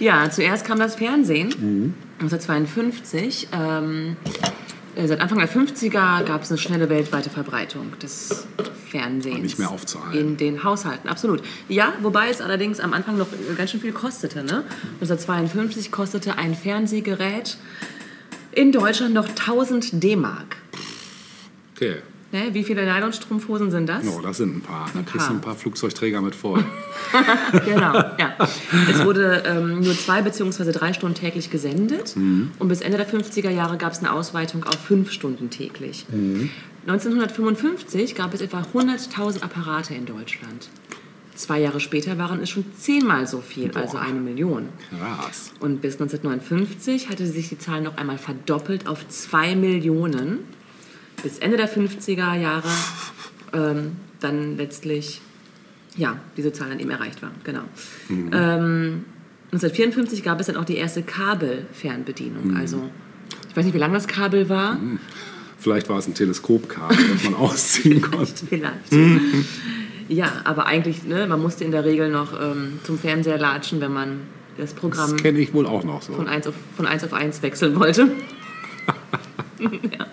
Ja, 0.00 0.28
zuerst 0.30 0.66
kam 0.66 0.80
das 0.80 0.96
Fernsehen. 0.96 1.94
1952. 2.20 3.46
Ähm, 3.52 4.16
äh, 4.24 4.30
seit 5.06 5.20
Anfang 5.20 5.38
der 5.38 5.48
50er 5.48 6.24
gab 6.24 6.42
es 6.42 6.50
eine 6.50 6.58
schnelle 6.58 6.88
weltweite 6.88 7.30
Verbreitung 7.30 7.98
des 8.00 8.46
Fernsehens. 8.90 9.40
Nicht 9.40 9.58
mehr 9.58 9.70
aufzuhalten. 9.70 10.18
In 10.18 10.36
den 10.36 10.64
Haushalten, 10.64 11.08
absolut. 11.08 11.42
Ja, 11.68 11.92
wobei 12.02 12.30
es 12.30 12.40
allerdings 12.40 12.80
am 12.80 12.92
Anfang 12.92 13.16
noch 13.16 13.28
äh, 13.32 13.54
ganz 13.56 13.70
schön 13.70 13.80
viel 13.80 13.92
kostete. 13.92 14.38
Ne? 14.42 14.64
1952 15.00 15.92
kostete 15.92 16.36
ein 16.36 16.54
Fernsehgerät 16.54 17.58
in 18.52 18.72
Deutschland 18.72 19.14
noch 19.14 19.28
1000 19.28 20.02
D-Mark. 20.02 20.56
Okay. 21.76 21.96
Ne? 22.30 22.50
Wie 22.52 22.62
viele 22.62 22.84
Nylonstrumpfhosen 22.84 23.70
sind 23.70 23.88
das? 23.88 24.06
Oh, 24.06 24.20
das 24.20 24.36
sind 24.36 24.56
ein 24.56 24.60
paar. 24.60 24.86
Da 24.92 25.00
kriegst 25.00 25.28
du 25.28 25.32
ein 25.32 25.40
paar 25.40 25.54
Flugzeugträger 25.54 26.20
mit 26.20 26.34
voll. 26.34 26.64
Genau, 27.64 27.94
ja. 28.18 28.34
Es 28.90 29.02
wurde 29.04 29.42
ähm, 29.46 29.80
nur 29.80 29.94
zwei 29.94 30.20
beziehungsweise 30.20 30.72
drei 30.72 30.92
Stunden 30.92 31.14
täglich 31.14 31.50
gesendet 31.50 32.14
und 32.16 32.68
bis 32.68 32.82
Ende 32.82 32.98
der 32.98 33.08
50er 33.08 33.48
Jahre 33.50 33.78
gab 33.78 33.92
es 33.92 34.00
eine 34.00 34.12
Ausweitung 34.12 34.64
auf 34.64 34.74
fünf 34.76 35.10
Stunden 35.10 35.48
täglich. 35.48 36.04
1955 36.86 38.14
gab 38.14 38.34
es 38.34 38.42
etwa 38.42 38.60
100.000 38.74 39.42
Apparate 39.42 39.94
in 39.94 40.04
Deutschland. 40.04 40.68
Zwei 41.34 41.60
Jahre 41.60 41.80
später 41.80 42.18
waren 42.18 42.42
es 42.42 42.50
schon 42.50 42.64
zehnmal 42.76 43.26
so 43.26 43.40
viel, 43.40 43.70
also 43.74 43.96
eine 43.96 44.20
Million. 44.20 44.68
Krass. 44.90 45.52
Und 45.60 45.80
bis 45.80 45.94
1959 45.94 47.08
hatte 47.08 47.26
sich 47.26 47.48
die 47.48 47.58
Zahl 47.58 47.80
noch 47.80 47.96
einmal 47.96 48.18
verdoppelt 48.18 48.86
auf 48.86 49.06
zwei 49.08 49.54
Millionen. 49.54 50.40
Bis 51.22 51.38
Ende 51.38 51.56
der 51.56 51.68
50er 51.68 52.36
Jahre 52.36 52.68
ähm, 53.52 53.92
dann 54.20 54.56
letztlich, 54.56 55.20
ja, 55.96 56.18
diese 56.36 56.52
Zahl 56.52 56.68
dann 56.68 56.80
eben 56.80 56.90
erreicht 56.90 57.22
war. 57.22 57.30
Genau. 57.44 57.62
Ähm, 58.08 59.04
1954 59.52 60.22
gab 60.22 60.40
es 60.40 60.46
dann 60.46 60.56
auch 60.56 60.64
die 60.64 60.76
erste 60.76 61.02
Kabelfernbedienung. 61.02 62.56
Also, 62.56 62.88
ich 63.48 63.56
weiß 63.56 63.64
nicht, 63.64 63.74
wie 63.74 63.78
lang 63.78 63.92
das 63.92 64.06
Kabel 64.06 64.48
war. 64.48 64.78
Vielleicht 65.58 65.88
war 65.88 65.98
es 65.98 66.06
ein 66.06 66.14
Teleskopkabel, 66.14 66.96
das 67.12 67.24
man 67.24 67.34
ausziehen 67.40 68.00
konnte. 68.02 68.46
Vielleicht. 68.46 68.92
ja, 70.08 70.30
aber 70.44 70.66
eigentlich, 70.66 71.04
ne, 71.04 71.26
man 71.26 71.40
musste 71.40 71.64
in 71.64 71.70
der 71.70 71.84
Regel 71.84 72.10
noch 72.10 72.38
ähm, 72.40 72.78
zum 72.84 72.98
Fernseher 72.98 73.38
latschen, 73.38 73.80
wenn 73.80 73.92
man 73.92 74.20
das 74.58 74.74
Programm 74.74 75.12
Das 75.12 75.22
kenne 75.22 75.38
ich 75.38 75.54
wohl 75.54 75.66
auch 75.66 75.84
noch 75.84 76.02
so. 76.02 76.12
von 76.12 76.28
1 76.28 76.46
auf, 76.46 76.54
von 76.76 76.86
1 76.86 77.04
auf 77.04 77.12
1 77.12 77.42
wechseln 77.42 77.78
wollte. 77.78 78.10
ja. 79.60 80.06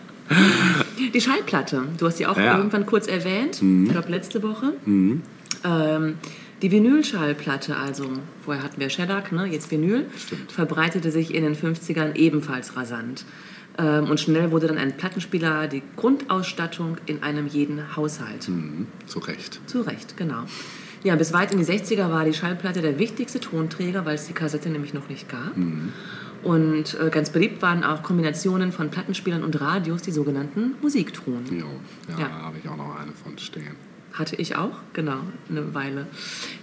Die 1.14 1.22
Schallplatte, 1.22 1.84
du 1.98 2.06
hast 2.08 2.18
sie 2.18 2.25
auch 2.28 2.38
Ja. 2.38 2.54
Mhm. 2.54 2.60
irgendwann 2.60 2.86
kurz 2.86 3.08
erwähnt, 3.08 3.62
ich 3.62 3.92
glaube 3.92 4.10
letzte 4.12 4.42
Woche. 4.44 4.74
Ähm, 4.86 6.16
die 6.62 6.72
Vinylschallplatte, 6.72 7.75
also 7.75 8.06
vorher 8.44 8.64
hatten 8.64 8.80
wir 8.80 8.90
Shellac, 8.90 9.32
ne, 9.32 9.46
jetzt 9.46 9.72
Vinyl, 9.72 10.06
verbreitete 10.48 11.12
sich 11.12 11.34
in 11.34 11.44
den 11.44 11.56
50ern 11.56 12.16
ebenfalls 12.16 12.75
rasant. 12.78 13.25
Ähm, 13.78 14.10
und 14.10 14.20
schnell 14.22 14.52
wurde 14.52 14.68
dann 14.68 14.78
ein 14.78 14.96
Plattenspieler 14.96 15.68
die 15.68 15.84
Grundausstattung 15.98 16.98
in 17.08 17.24
einem 17.24 17.46
jeden 17.48 17.96
Haushalt. 17.98 18.48
Mhm, 18.48 18.88
zu 19.06 19.20
Recht. 19.20 19.60
Zu 19.68 19.82
Recht, 19.82 20.16
genau. 20.16 20.44
Ja, 21.04 21.16
bis 21.18 21.34
weit 21.34 21.52
in 21.52 21.60
die 21.60 21.66
60er 21.66 22.10
war 22.10 22.24
die 22.25 22.34
Schallplatte 22.34 22.82
der 22.82 22.98
wichtigste 22.98 23.40
Tonträger, 23.40 24.06
weil 24.06 24.16
es 24.16 24.25
die 24.28 24.34
Kassette 24.34 24.70
nämlich 24.70 24.94
noch 24.94 25.10
nicht 25.10 25.28
gab. 25.30 25.52
Und 26.46 26.98
äh, 27.00 27.10
ganz 27.10 27.32
beliebt 27.32 27.62
waren 27.62 27.84
auch 27.84 28.04
Kombinationen 28.04 28.72
von 28.72 28.90
Plattenspielern 28.92 29.44
und 29.44 29.60
Radios, 29.60 30.04
die 30.04 30.12
sogenannten 30.12 30.75
Musikton. 30.82 31.44
Jo. 31.52 31.66
Ja, 32.08 32.20
Ja. 32.20 32.28
da 32.30 32.42
habe 32.46 32.58
ich 32.64 32.70
auch 32.70 32.78
noch 32.78 32.96
eine 33.00 33.12
von 33.12 33.38
stehen. 33.38 33.75
Hatte 34.14 34.36
ich 34.38 34.56
auch, 34.56 34.72
genau, 34.94 35.18
eine 35.50 35.74
Weile. 35.74 36.08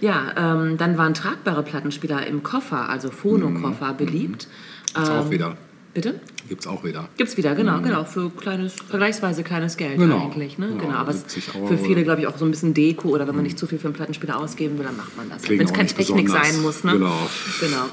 Ja, 0.01 0.33
ähm, 0.37 0.77
dann 0.77 0.97
waren 0.97 1.13
tragbare 1.13 1.61
Plattenspieler 1.63 2.25
im 2.25 2.41
Koffer, 2.41 2.89
also 2.89 3.11
Phonokoffer, 3.11 3.93
beliebt. 3.93 4.47
Gibt's 4.95 5.09
auch 5.09 5.25
Ähm, 5.25 5.31
wieder. 5.31 5.57
Bitte? 5.93 6.19
Gibt's 6.49 6.65
auch 6.65 6.83
wieder. 6.83 7.07
Gibt's 7.17 7.37
wieder, 7.37 7.53
genau, 7.53 7.79
genau, 7.81 8.03
für 8.05 8.31
kleines, 8.31 8.73
vergleichsweise 8.73 9.43
kleines 9.43 9.77
Geld 9.77 9.99
Genau, 9.99 10.23
eigentlich. 10.25 10.57
Ne? 10.57 10.69
genau, 10.69 10.79
Genau, 10.85 10.95
aber 10.95 11.11
es 11.11 11.19
70 11.19 11.53
Euro. 11.55 11.67
für 11.67 11.77
viele, 11.77 12.03
glaube 12.03 12.21
ich, 12.21 12.27
auch 12.27 12.35
so 12.37 12.45
ein 12.45 12.49
bisschen 12.51 12.73
Deko 12.73 13.09
oder 13.09 13.27
wenn 13.27 13.35
man 13.35 13.43
nicht 13.43 13.59
zu 13.59 13.67
viel 13.67 13.77
für 13.77 13.85
einen 13.87 13.93
Plattenspieler 13.93 14.39
ausgeben 14.39 14.79
will, 14.79 14.85
dann 14.85 14.97
macht 14.97 15.15
man 15.15 15.29
das. 15.29 15.47
Wenn 15.47 15.61
es 15.61 15.69
auch 15.69 15.75
keine 15.75 15.89
Technik 15.89 16.25
besonders. 16.25 16.51
sein 16.53 16.61
muss. 16.63 16.83
Ne? 16.83 16.93
Genau. 16.93 17.29
Genau. 17.59 17.85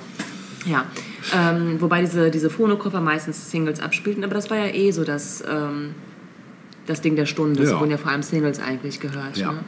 Ja, 0.71 0.85
ähm, 1.35 1.81
wobei 1.81 2.01
diese, 2.01 2.31
diese 2.31 2.49
Phonokoffer 2.49 3.01
meistens 3.01 3.51
Singles 3.51 3.81
abspielten, 3.81 4.23
aber 4.23 4.35
das 4.35 4.51
war 4.51 4.57
ja 4.59 4.73
eh 4.73 4.91
so 4.93 5.03
das, 5.05 5.43
ähm, 5.51 5.95
das 6.87 7.01
Ding 7.01 7.17
der 7.17 7.27
Stunde. 7.27 7.63
Es 7.63 7.71
Ja. 7.71 7.81
wurden 7.81 7.91
ja 7.91 7.97
vor 7.97 8.13
allem 8.13 8.23
Singles 8.23 8.61
eigentlich 8.61 9.01
gehört. 9.01 9.37
Ja. 9.37 9.53
Ne? 9.53 9.59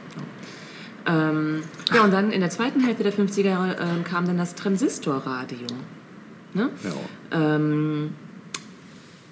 Ähm, 1.05 1.63
ja, 1.93 2.03
und 2.03 2.11
dann 2.13 2.31
in 2.31 2.39
der 2.39 2.49
zweiten 2.49 2.79
Hälfte 2.79 3.03
der 3.03 3.13
50er 3.13 3.41
Jahre 3.49 3.75
ähm, 3.81 4.03
kam 4.05 4.25
dann 4.25 4.37
das 4.37 4.55
Transistorradio. 4.55 5.67
Ne? 6.53 6.69
Ja. 6.83 7.55
Ähm, 7.55 8.11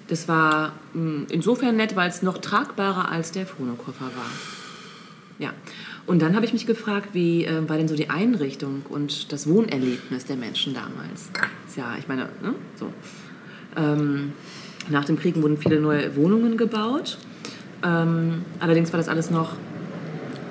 das 0.08 0.28
war 0.28 0.72
mh, 0.92 1.26
insofern 1.30 1.76
nett, 1.76 1.96
weil 1.96 2.10
es 2.10 2.20
noch 2.22 2.36
tragbarer 2.38 3.10
als 3.10 3.30
der 3.32 3.46
Phonokoffer 3.46 4.04
war. 4.04 4.30
Ja. 5.38 5.52
Und 6.06 6.20
dann 6.20 6.34
habe 6.34 6.44
ich 6.44 6.52
mich 6.52 6.66
gefragt, 6.66 7.10
wie 7.12 7.44
äh, 7.44 7.68
war 7.68 7.76
denn 7.76 7.88
so 7.88 7.94
die 7.94 8.10
Einrichtung 8.10 8.82
und 8.88 9.32
das 9.32 9.48
Wohnerlebnis 9.48 10.24
der 10.24 10.36
Menschen 10.36 10.74
damals? 10.74 11.30
Ja, 11.76 11.94
ich 11.98 12.08
meine, 12.08 12.28
ne? 12.42 12.54
so. 12.76 12.92
Ähm, 13.76 14.32
nach 14.90 15.04
dem 15.04 15.18
Krieg 15.18 15.40
wurden 15.40 15.56
viele 15.58 15.80
neue 15.80 16.16
Wohnungen 16.16 16.56
gebaut. 16.56 17.18
Ähm, 17.84 18.44
allerdings 18.58 18.92
war 18.92 18.98
das 18.98 19.08
alles 19.08 19.30
noch 19.30 19.56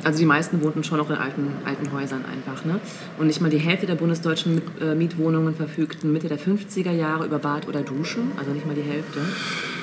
also 0.04 0.20
die 0.20 0.26
meisten 0.26 0.62
wohnten 0.64 0.84
schon 0.84 0.98
noch 0.98 1.10
in 1.10 1.16
alten, 1.16 1.48
alten 1.66 1.92
Häusern 1.92 2.24
einfach. 2.26 2.66
Ne? 2.66 2.80
Und 3.20 3.28
nicht 3.28 3.42
mal 3.42 3.50
die 3.50 3.60
Hälfte 3.60 3.86
der 3.86 3.96
bundesdeutschen 3.96 4.62
äh, 4.82 4.96
Mietwohnungen 4.96 5.56
verfügten 5.56 6.12
Mitte 6.12 6.28
der 6.28 6.40
50er 6.40 6.92
Jahre 6.92 7.26
über 7.26 7.40
Bad 7.40 7.68
oder 7.68 7.82
Dusche, 7.82 8.20
also 8.38 8.52
nicht 8.52 8.66
mal 8.66 8.76
die 8.76 8.82
Hälfte. 8.82 9.20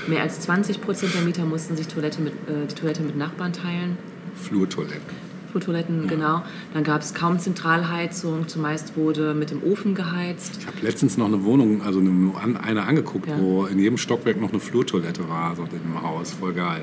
Mehr 0.06 0.22
als 0.22 0.40
20 0.40 0.80
Prozent 0.80 1.14
der 1.14 1.22
Mieter 1.22 1.44
mussten 1.44 1.76
sich 1.76 1.86
Toilette 1.86 2.20
mit, 2.20 2.32
äh, 2.32 2.66
die 2.68 2.74
Toilette 2.74 3.02
mit 3.02 3.16
Nachbarn 3.16 3.52
teilen. 3.52 3.96
Flurtoiletten. 4.34 5.27
Flurtoiletten, 5.50 6.06
genau. 6.08 6.42
Dann 6.74 6.84
gab 6.84 7.00
es 7.02 7.14
kaum 7.14 7.38
Zentralheizung, 7.38 8.48
zumeist 8.48 8.96
wurde 8.96 9.34
mit 9.34 9.50
dem 9.50 9.62
Ofen 9.62 9.94
geheizt. 9.94 10.58
Ich 10.60 10.66
habe 10.66 10.76
letztens 10.82 11.16
noch 11.16 11.26
eine 11.26 11.44
Wohnung, 11.44 11.82
also 11.82 12.00
eine, 12.00 12.32
eine 12.62 12.82
angeguckt, 12.84 13.28
Ja. 13.28 13.38
wo 13.40 13.66
in 13.66 13.78
jedem 13.78 13.98
Stockwerk 13.98 14.40
noch 14.40 14.50
eine 14.50 14.60
Flurtoilette 14.60 15.28
war, 15.28 15.54
so 15.56 15.62
in 15.62 15.70
dem 15.70 16.02
Haus. 16.02 16.32
Voll 16.32 16.52
geil. 16.52 16.82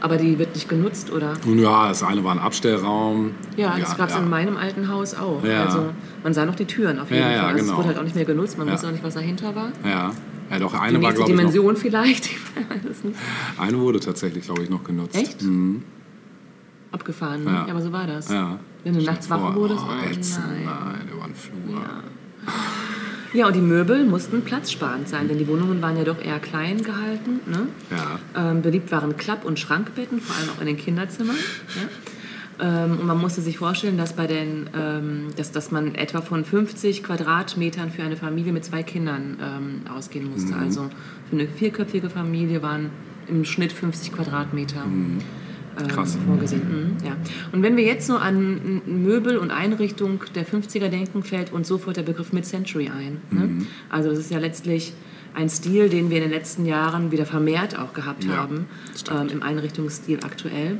Aber 0.00 0.18
die 0.18 0.38
wird 0.38 0.54
nicht 0.54 0.68
genutzt, 0.68 1.10
oder? 1.10 1.32
Ja, 1.56 1.88
das 1.88 2.02
eine 2.02 2.22
war 2.24 2.32
ein 2.32 2.38
Abstellraum. 2.38 3.30
Ja, 3.56 3.74
das 3.78 3.96
gab 3.96 4.08
es 4.10 4.14
ja. 4.14 4.20
in 4.20 4.28
meinem 4.28 4.58
alten 4.58 4.88
Haus 4.88 5.14
auch. 5.14 5.42
Ja. 5.42 5.64
Also 5.64 5.86
man 6.22 6.34
sah 6.34 6.44
noch 6.44 6.56
die 6.56 6.66
Türen 6.66 6.98
auf 6.98 7.10
jeden 7.10 7.22
Ja, 7.22 7.30
ja, 7.30 7.38
Fall. 7.38 7.46
Also 7.52 7.58
Es 7.60 7.64
genau. 7.66 7.78
wurde 7.78 7.88
halt 7.88 7.98
auch 7.98 8.02
nicht 8.02 8.14
mehr 8.16 8.26
genutzt, 8.26 8.58
man 8.58 8.66
Ja. 8.66 8.74
wusste 8.74 8.88
auch 8.88 8.92
nicht, 8.92 9.02
was 9.04 9.14
dahinter 9.14 9.54
war. 9.54 9.70
Ja, 9.82 10.12
ja 10.50 10.58
doch, 10.58 10.72
Die 10.72 10.78
eine 10.78 10.94
war, 10.94 11.00
nächste 11.00 11.14
glaube 11.14 11.14
ich, 11.14 11.18
noch, 11.18 11.26
Dimension 11.26 11.76
vielleicht, 11.78 12.26
ich 12.26 12.36
eine 13.58 13.78
wurde 13.80 14.00
tatsächlich, 14.00 14.44
glaube 14.44 14.62
ich, 14.62 14.68
noch 14.68 14.84
genutzt. 14.84 15.16
Echt? 15.16 15.42
Mhm. 15.42 15.82
Abgefahren? 16.94 17.44
Ja. 17.44 17.52
Ja. 17.52 17.66
aber 17.68 17.82
so 17.82 17.92
war 17.92 18.06
das. 18.06 18.30
Ja. 18.30 18.58
Wenn 18.84 18.94
du 18.94 19.00
Stell 19.00 19.12
nachts 19.14 19.28
wach 19.30 19.54
wurdest, 19.54 19.80
oh, 19.82 19.90
oh, 19.90 20.10
ätzend, 20.10 20.46
nein. 20.46 20.64
nein, 20.64 21.08
über 21.12 21.26
den 21.26 21.34
Flur. 21.34 21.82
Ja, 23.32 23.48
und 23.48 23.56
die 23.56 23.60
Möbel 23.60 24.04
mussten 24.04 24.42
platzsparend 24.42 25.08
sein, 25.08 25.26
denn 25.26 25.38
die 25.38 25.48
Wohnungen 25.48 25.82
waren 25.82 25.96
ja 25.96 26.04
doch 26.04 26.22
eher 26.22 26.38
klein 26.38 26.82
gehalten. 26.82 27.40
Ne? 27.46 27.66
Ja. 27.90 28.50
Ähm, 28.50 28.62
beliebt 28.62 28.92
waren 28.92 29.16
Klapp- 29.16 29.44
und 29.44 29.58
Schrankbetten, 29.58 30.20
vor 30.20 30.36
allem 30.36 30.50
auch 30.50 30.60
in 30.60 30.68
den 30.68 30.76
Kinderzimmern. 30.76 31.36
Ja? 31.74 31.88
Ähm, 32.84 33.00
und 33.00 33.06
man 33.06 33.18
musste 33.20 33.40
sich 33.40 33.58
vorstellen, 33.58 33.98
dass, 33.98 34.12
bei 34.12 34.28
den, 34.28 34.70
ähm, 34.78 35.26
dass, 35.36 35.50
dass 35.50 35.72
man 35.72 35.96
etwa 35.96 36.20
von 36.20 36.44
50 36.44 37.02
Quadratmetern 37.02 37.90
für 37.90 38.04
eine 38.04 38.16
Familie 38.16 38.52
mit 38.52 38.64
zwei 38.64 38.84
Kindern 38.84 39.36
ähm, 39.42 39.92
ausgehen 39.92 40.30
musste. 40.30 40.54
Also 40.54 40.88
für 41.28 41.36
eine 41.36 41.48
vierköpfige 41.48 42.10
Familie 42.10 42.62
waren 42.62 42.90
im 43.26 43.44
Schnitt 43.44 43.72
50 43.72 44.12
Quadratmeter. 44.12 44.84
ähm, 44.84 45.18
Krass. 45.88 46.16
vorgesehen. 46.26 46.62
Mhm, 47.00 47.06
ja. 47.06 47.16
Und 47.52 47.62
wenn 47.62 47.76
wir 47.76 47.84
jetzt 47.84 48.06
so 48.06 48.16
an 48.16 48.82
Möbel 48.86 49.38
und 49.38 49.50
Einrichtung 49.50 50.20
der 50.34 50.46
50er 50.46 50.88
denken, 50.88 51.22
fällt 51.22 51.52
uns 51.52 51.68
sofort 51.68 51.96
der 51.96 52.02
Begriff 52.02 52.32
Mid-Century 52.32 52.88
ein. 52.88 53.18
Ne? 53.30 53.66
Also 53.90 54.10
es 54.10 54.18
ist 54.18 54.30
ja 54.30 54.38
letztlich 54.38 54.92
ein 55.34 55.48
Stil, 55.50 55.88
den 55.88 56.10
wir 56.10 56.18
in 56.18 56.24
den 56.24 56.32
letzten 56.32 56.64
Jahren 56.64 57.10
wieder 57.10 57.26
vermehrt 57.26 57.78
auch 57.78 57.92
gehabt 57.92 58.24
Ja, 58.24 58.36
haben, 58.36 58.66
ähm, 59.10 59.28
im 59.28 59.42
Einrichtungsstil 59.42 60.20
aktuell. 60.24 60.78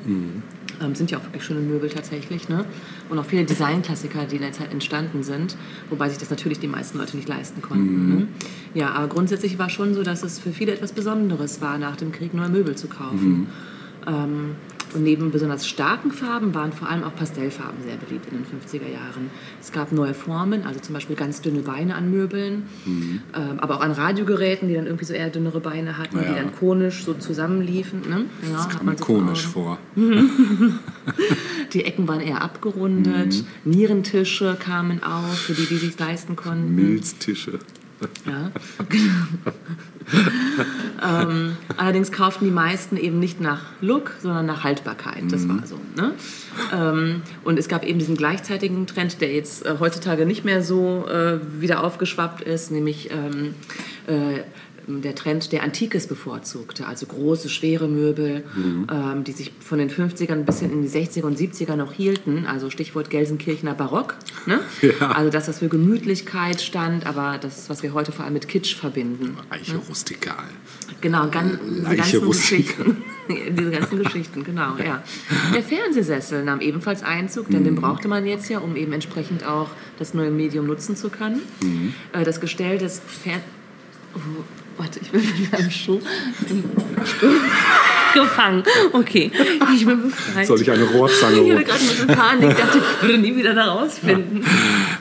Ähm, 0.80 0.94
sind 0.94 1.10
ja 1.10 1.18
auch 1.18 1.24
wirklich 1.24 1.44
schöne 1.44 1.60
Möbel 1.60 1.88
tatsächlich. 1.88 2.48
Ne? 2.48 2.64
Und 3.08 3.18
auch 3.18 3.24
viele 3.24 3.44
Designklassiker, 3.44 4.24
die 4.26 4.36
in 4.36 4.42
der 4.42 4.52
Zeit 4.52 4.72
entstanden 4.72 5.22
sind, 5.22 5.56
wobei 5.90 6.08
sich 6.08 6.18
das 6.18 6.30
natürlich 6.30 6.58
die 6.60 6.66
meisten 6.66 6.98
Leute 6.98 7.16
nicht 7.16 7.28
leisten 7.28 7.62
konnten. 7.62 8.08
Ne? 8.08 8.28
Ja, 8.74 8.90
aber 8.90 9.08
grundsätzlich 9.08 9.58
war 9.58 9.70
schon 9.70 9.94
so, 9.94 10.02
dass 10.02 10.22
es 10.22 10.38
für 10.38 10.50
viele 10.50 10.72
etwas 10.72 10.92
Besonderes 10.92 11.60
war, 11.60 11.78
nach 11.78 11.96
dem 11.96 12.12
Krieg 12.12 12.34
neue 12.34 12.48
Möbel 12.48 12.76
zu 12.76 12.88
kaufen. 12.88 13.48
Ähm, 14.06 14.56
Und 14.94 15.02
neben 15.02 15.30
besonders 15.30 15.66
starken 15.66 16.12
Farben 16.12 16.54
waren 16.54 16.72
vor 16.72 16.88
allem 16.88 17.02
auch 17.04 17.14
Pastellfarben 17.14 17.82
sehr 17.84 17.96
beliebt 17.96 18.26
in 18.30 18.38
den 18.38 18.44
50er 18.44 18.88
Jahren. 18.92 19.30
Es 19.60 19.72
gab 19.72 19.92
neue 19.92 20.14
Formen, 20.14 20.64
also 20.64 20.78
zum 20.80 20.94
Beispiel 20.94 21.16
ganz 21.16 21.40
dünne 21.40 21.60
Beine 21.60 21.94
an 21.94 22.10
Möbeln, 22.10 22.64
ähm, 22.86 23.20
aber 23.58 23.76
auch 23.76 23.80
an 23.80 23.90
Radiogeräten, 23.92 24.68
die 24.68 24.74
dann 24.74 24.86
irgendwie 24.86 25.04
so 25.04 25.14
eher 25.14 25.30
dünnere 25.30 25.60
Beine 25.60 25.98
hatten, 25.98 26.18
die 26.18 26.24
Ja. 26.24 26.34
dann 26.34 26.54
konisch 26.54 27.04
so 27.04 27.14
zusammenliefen. 27.14 28.02
Ne? 28.08 28.24
Ja, 28.50 28.56
Das 28.56 28.68
kam 28.68 28.86
mir 28.86 28.96
so 28.96 29.48
vor. 29.48 29.78
Die 31.72 31.84
Ecken 31.84 32.06
waren 32.08 32.20
eher 32.20 32.42
abgerundet, 32.42 33.44
Nierentische 33.64 34.56
kamen 34.58 35.02
auf, 35.02 35.36
für 35.38 35.54
die, 35.54 35.66
die 35.66 35.76
sich 35.76 35.98
leisten 35.98 36.36
konnten. 36.36 36.74
Milztische. 36.74 37.58
Ja, 38.26 38.50
genau. 38.88 39.52
ähm, 41.02 41.56
allerdings 41.76 42.12
kauften 42.12 42.44
die 42.44 42.50
meisten 42.50 42.96
eben 42.96 43.18
nicht 43.18 43.40
nach 43.40 43.62
Look, 43.80 44.12
sondern 44.20 44.46
nach 44.46 44.64
Haltbarkeit. 44.64 45.24
Das 45.30 45.48
war 45.48 45.66
so. 45.66 45.78
Ne? 45.96 46.12
Ähm, 46.72 47.22
und 47.44 47.58
es 47.58 47.68
gab 47.68 47.84
eben 47.84 47.98
diesen 47.98 48.16
gleichzeitigen 48.16 48.86
Trend, 48.86 49.20
der 49.20 49.32
jetzt 49.32 49.64
äh, 49.64 49.76
heutzutage 49.80 50.26
nicht 50.26 50.44
mehr 50.44 50.62
so 50.62 51.06
äh, 51.06 51.38
wieder 51.60 51.82
aufgeschwappt 51.82 52.42
ist, 52.42 52.70
nämlich 52.70 53.10
ähm, 53.10 53.54
äh, 54.06 54.40
der 54.86 55.14
Trend, 55.14 55.52
der 55.52 55.62
Antikes 55.62 56.06
bevorzugte, 56.06 56.86
also 56.86 57.06
große, 57.06 57.48
schwere 57.48 57.88
Möbel, 57.88 58.44
ähm, 58.56 59.24
die 59.24 59.32
sich 59.32 59.52
von 59.60 59.78
den 59.78 59.90
50ern 59.90 60.42
bis 60.44 60.60
hin 60.60 60.70
in 60.72 60.82
die 60.82 60.88
60er 60.88 61.22
und 61.22 61.38
70er 61.38 61.76
noch 61.76 61.92
hielten, 61.92 62.46
also 62.46 62.70
Stichwort 62.70 63.10
Gelsenkirchener 63.10 63.74
Barock. 63.74 64.16
Ne? 64.46 64.60
Ja. 64.82 65.10
Also 65.12 65.30
das, 65.30 65.48
was 65.48 65.58
für 65.60 65.68
Gemütlichkeit 65.68 66.60
stand, 66.60 67.06
aber 67.06 67.38
das, 67.40 67.68
was 67.70 67.82
wir 67.82 67.94
heute 67.94 68.12
vor 68.12 68.24
allem 68.24 68.34
mit 68.34 68.48
Kitsch 68.48 68.74
verbinden. 68.76 69.36
Eiche 69.50 69.76
rustikal. 69.76 70.44
Genau, 71.00 71.28
gan 71.30 71.58
diese 71.68 71.82
Leiche 71.82 71.96
ganzen 71.96 72.24
rustikal. 72.24 72.84
Geschichten. 72.84 73.04
diese 73.58 73.70
ganzen 73.70 74.02
Geschichten, 74.02 74.44
genau, 74.44 74.76
ja. 74.76 75.02
Der 75.54 75.62
Fernsehsessel 75.62 76.44
nahm 76.44 76.60
ebenfalls 76.60 77.02
Einzug, 77.02 77.48
denn 77.48 77.60
Mhm. 77.60 77.64
den 77.64 77.74
brauchte 77.76 78.06
man 78.08 78.26
jetzt 78.26 78.48
ja, 78.50 78.58
um 78.58 78.76
eben 78.76 78.92
entsprechend 78.92 79.46
auch 79.46 79.70
das 79.98 80.12
neue 80.14 80.30
Medium 80.30 80.66
nutzen 80.66 80.94
zu 80.96 81.08
können. 81.08 81.40
Mhm. 81.62 81.94
Äh, 82.12 82.24
Das 82.24 82.40
Gestell 82.40 82.78
des 82.78 83.00
Fer 83.06 83.40
oh, 84.14 84.18
Warte, 84.76 85.00
ich 85.00 85.10
bin 85.10 85.20
mit 85.20 85.52
meinem 85.52 85.70
Schuh 85.70 86.00
im 86.48 86.64
gefangen. 88.14 88.62
Okay, 88.92 89.30
ich 89.74 89.84
bin 89.84 90.02
befreit. 90.02 90.46
Soll 90.46 90.60
ich 90.62 90.70
eine 90.70 90.84
Rohrzange 90.84 91.34
Ich 91.34 91.40
hatte 91.40 91.54
holen? 91.54 91.64
gerade 91.64 91.80
ein 91.80 91.88
bisschen 91.88 92.06
Panik, 92.06 92.56
dachte, 92.56 92.78
ich 92.78 93.02
würde 93.02 93.18
nie 93.18 93.36
wieder 93.36 93.54
da 93.54 93.72
rausfinden. 93.72 94.44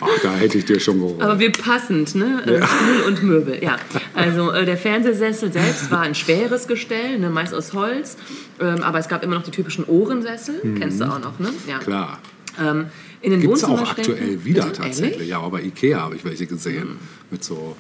Ach, 0.02 0.08
da 0.22 0.34
hätte 0.34 0.58
ich 0.58 0.66
dir 0.66 0.80
schon 0.80 1.00
geholt. 1.00 1.22
Aber 1.22 1.40
wir 1.40 1.52
passend, 1.52 2.16
ne? 2.16 2.42
Äh, 2.46 2.66
Stuhl 2.66 3.08
und 3.08 3.24
Möbel, 3.24 3.64
ja. 3.64 3.78
Also 4.14 4.52
äh, 4.52 4.66
der 4.66 4.78
Fernsehsessel 4.78 5.54
selbst 5.54 5.92
war 5.92 6.02
ein 6.02 6.16
schweres 6.16 6.68
Gestell, 6.68 7.20
ne? 7.20 7.30
meist 7.30 7.54
aus 7.54 7.74
Holz. 7.74 8.18
Ähm, 8.60 8.82
aber 8.84 9.00
es 9.00 9.08
gab 9.08 9.24
immer 9.24 9.36
noch 9.36 9.44
die 9.44 9.52
typischen 9.52 9.86
Ohrensessel, 9.86 10.62
kennst 10.80 11.00
du 11.00 11.06
auch 11.06 11.20
noch, 11.20 11.40
ne? 11.40 11.50
Ja. 11.68 11.80
Klar. 11.80 12.20
Ähm, 12.60 12.88
in 13.22 13.32
den 13.32 13.42
Gibt 13.42 13.56
es 13.56 13.64
auch 13.64 13.92
aktuell 13.92 14.44
wieder 14.44 14.66
Bitte? 14.66 14.82
tatsächlich. 14.82 15.14
Ehrlich? 15.14 15.30
Ja, 15.30 15.38
aber 15.40 15.52
bei 15.52 15.62
Ikea 15.62 16.02
habe 16.02 16.16
ich 16.16 16.26
welche 16.26 16.46
gesehen. 16.46 16.98
Mit 17.32 17.44
so 17.44 17.76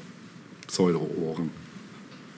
Pseudo-Ohren. 0.68 1.63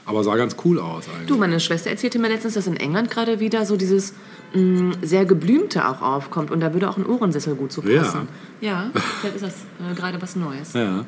Aber 0.05 0.24
sah 0.24 0.35
ganz 0.35 0.55
cool 0.63 0.79
aus 0.79 1.05
eigentlich. 1.09 1.27
Du, 1.27 1.38
meine 1.38 1.59
Schwester 1.59 1.89
erzählte 1.89 2.19
mir 2.19 2.27
letztens, 2.29 2.53
dass 2.53 2.67
in 2.67 2.77
England 2.77 3.09
gerade 3.09 3.39
wieder 3.39 3.65
so 3.65 3.75
dieses 3.75 4.13
mh, 4.53 4.97
sehr 5.01 5.25
geblümte 5.25 5.88
auch 5.88 6.01
aufkommt 6.01 6.51
und 6.51 6.59
da 6.59 6.74
würde 6.74 6.88
auch 6.89 6.97
ein 6.97 7.05
Ohrensessel 7.05 7.55
gut 7.55 7.71
zu 7.71 7.81
Ja. 7.83 8.03
passen. 8.03 8.27
Ja, 8.62 8.91
vielleicht 9.21 9.35
ist 9.38 9.41
das 9.43 9.55
äh, 9.91 9.95
gerade 9.95 10.21
was 10.21 10.35
Neues. 10.35 10.74
ja. 10.74 11.05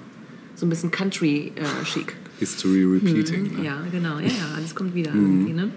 So 0.56 0.66
ein 0.66 0.70
bisschen 0.70 0.90
Country-chic. 0.90 2.16
History 2.40 2.84
repeating. 2.84 3.44
ne? 3.44 3.60
Mhm. 3.60 3.64
Ja, 3.64 3.78
genau. 3.92 4.18
Ja, 4.18 4.26
ja, 4.28 4.56
alles 4.56 4.74
kommt 4.74 4.96
wieder 4.96 5.12
irgendwie. 5.14 5.54
Ne? 5.54 5.70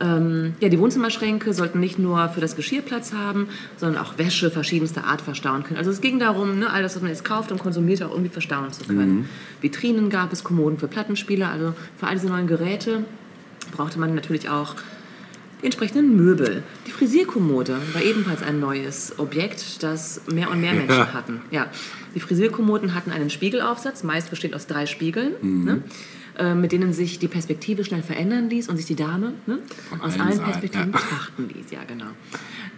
Ähm, 0.00 0.54
ja, 0.60 0.68
die 0.68 0.78
Wohnzimmerschränke 0.78 1.52
sollten 1.52 1.80
nicht 1.80 1.98
nur 1.98 2.28
für 2.28 2.40
das 2.40 2.56
Geschirr 2.56 2.82
Platz 2.82 3.12
haben, 3.12 3.48
sondern 3.76 4.02
auch 4.02 4.18
Wäsche 4.18 4.50
verschiedenster 4.50 5.04
Art 5.04 5.20
verstauen 5.20 5.62
können. 5.62 5.78
Also 5.78 5.90
es 5.90 6.00
ging 6.00 6.18
darum, 6.18 6.58
ne, 6.58 6.70
alles, 6.70 6.94
was 6.94 7.02
man 7.02 7.10
jetzt 7.10 7.24
kauft 7.24 7.52
und 7.52 7.58
konsumiert, 7.58 8.02
auch 8.02 8.10
irgendwie 8.10 8.30
verstauen 8.30 8.72
zu 8.72 8.84
können. 8.84 9.28
Vitrinen 9.60 10.10
gab 10.10 10.32
es, 10.32 10.44
Kommoden 10.44 10.78
für 10.78 10.88
Plattenspieler. 10.88 11.50
Also 11.50 11.74
für 11.98 12.06
all 12.06 12.14
diese 12.14 12.28
neuen 12.28 12.46
Geräte 12.46 13.04
brauchte 13.72 13.98
man 13.98 14.14
natürlich 14.14 14.48
auch 14.48 14.74
die 15.60 15.66
entsprechenden 15.66 16.16
Möbel. 16.16 16.62
Die 16.86 16.90
Frisierkommode 16.90 17.76
war 17.92 18.02
ebenfalls 18.02 18.42
ein 18.42 18.60
neues 18.60 19.18
Objekt, 19.18 19.82
das 19.82 20.20
mehr 20.32 20.50
und 20.50 20.60
mehr 20.60 20.74
Menschen 20.74 21.14
hatten. 21.14 21.40
Ja, 21.50 21.66
die 22.14 22.20
Frisierkommoden 22.20 22.94
hatten 22.94 23.10
einen 23.10 23.30
Spiegelaufsatz, 23.30 24.02
meist 24.02 24.30
besteht 24.30 24.54
aus 24.54 24.66
drei 24.66 24.86
Spiegeln, 24.86 25.32
ne, 25.42 25.82
äh, 26.38 26.54
mit 26.54 26.72
denen 26.72 26.92
sich 26.92 27.18
die 27.18 27.28
Perspektive 27.28 27.84
schnell 27.84 28.02
verändern 28.02 28.50
ließ 28.50 28.68
und 28.68 28.76
sich 28.76 28.86
die 28.86 28.96
Dame 28.96 29.32
ne, 29.46 29.58
aus 30.02 30.18
allen 30.20 30.38
Perspektiven 30.38 30.92
ja. 30.92 30.98
betrachten 30.98 31.48
ließ. 31.54 31.70
Ja, 31.70 31.80
genau. 31.86 32.06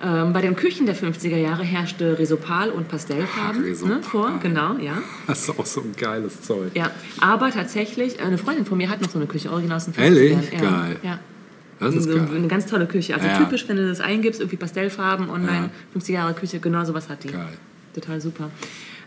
Ähm, 0.01 0.33
bei 0.33 0.41
den 0.43 0.55
Küchen 0.55 0.87
der 0.87 0.95
50er 0.95 1.37
Jahre 1.37 1.65
herrschte 1.65 2.19
Resopal 2.19 2.71
und 2.71 2.89
Pastellfarben 2.89 3.63
Resopal. 3.65 3.97
ne, 3.97 4.03
vor, 4.03 4.39
genau, 4.41 4.77
ja. 4.79 4.99
Das 5.27 5.43
ist 5.43 5.51
auch 5.59 5.67
so 5.67 5.81
ein 5.81 5.93
geiles 5.97 6.43
Zeug. 6.43 6.71
Ja, 6.75 6.91
aber 7.21 7.51
tatsächlich, 7.51 8.21
eine 8.21 8.39
Freundin 8.39 8.65
von 8.65 8.79
mir 8.79 8.89
hat 8.91 9.01
noch 9.01 9.11
so 9.11 9.19
eine 9.19 9.27
Küche, 9.27 9.51
original 9.51 9.77
aus 9.77 9.87
den 9.87 9.95
50ern. 9.95 10.03
Ehrlich? 10.03 10.53
Ja, 10.53 10.61
Geil. 10.61 10.97
Ja. 11.03 11.19
Das 11.81 11.95
ist 11.95 12.05
so 12.05 12.17
geil. 12.17 12.29
eine 12.35 12.49
ganz 12.49 12.67
tolle 12.67 12.87
Küche. 12.87 13.15
Also 13.15 13.27
Ja. 13.27 13.39
typisch, 13.39 13.69
wenn 13.69 13.77
du 13.77 13.89
das 13.89 14.01
eingibst, 14.01 14.41
irgendwie 14.41 14.57
Pastellfarben, 14.57 15.31
online, 15.31 15.71
50 15.93 16.15
Jahre 16.15 16.35
Küche, 16.35 16.59
genau 16.59 16.85
sowas 16.85 17.09
hat 17.09 17.25
die. 17.25 17.29
Geil. 17.29 17.57
Total 17.95 18.21
super. 18.21 18.51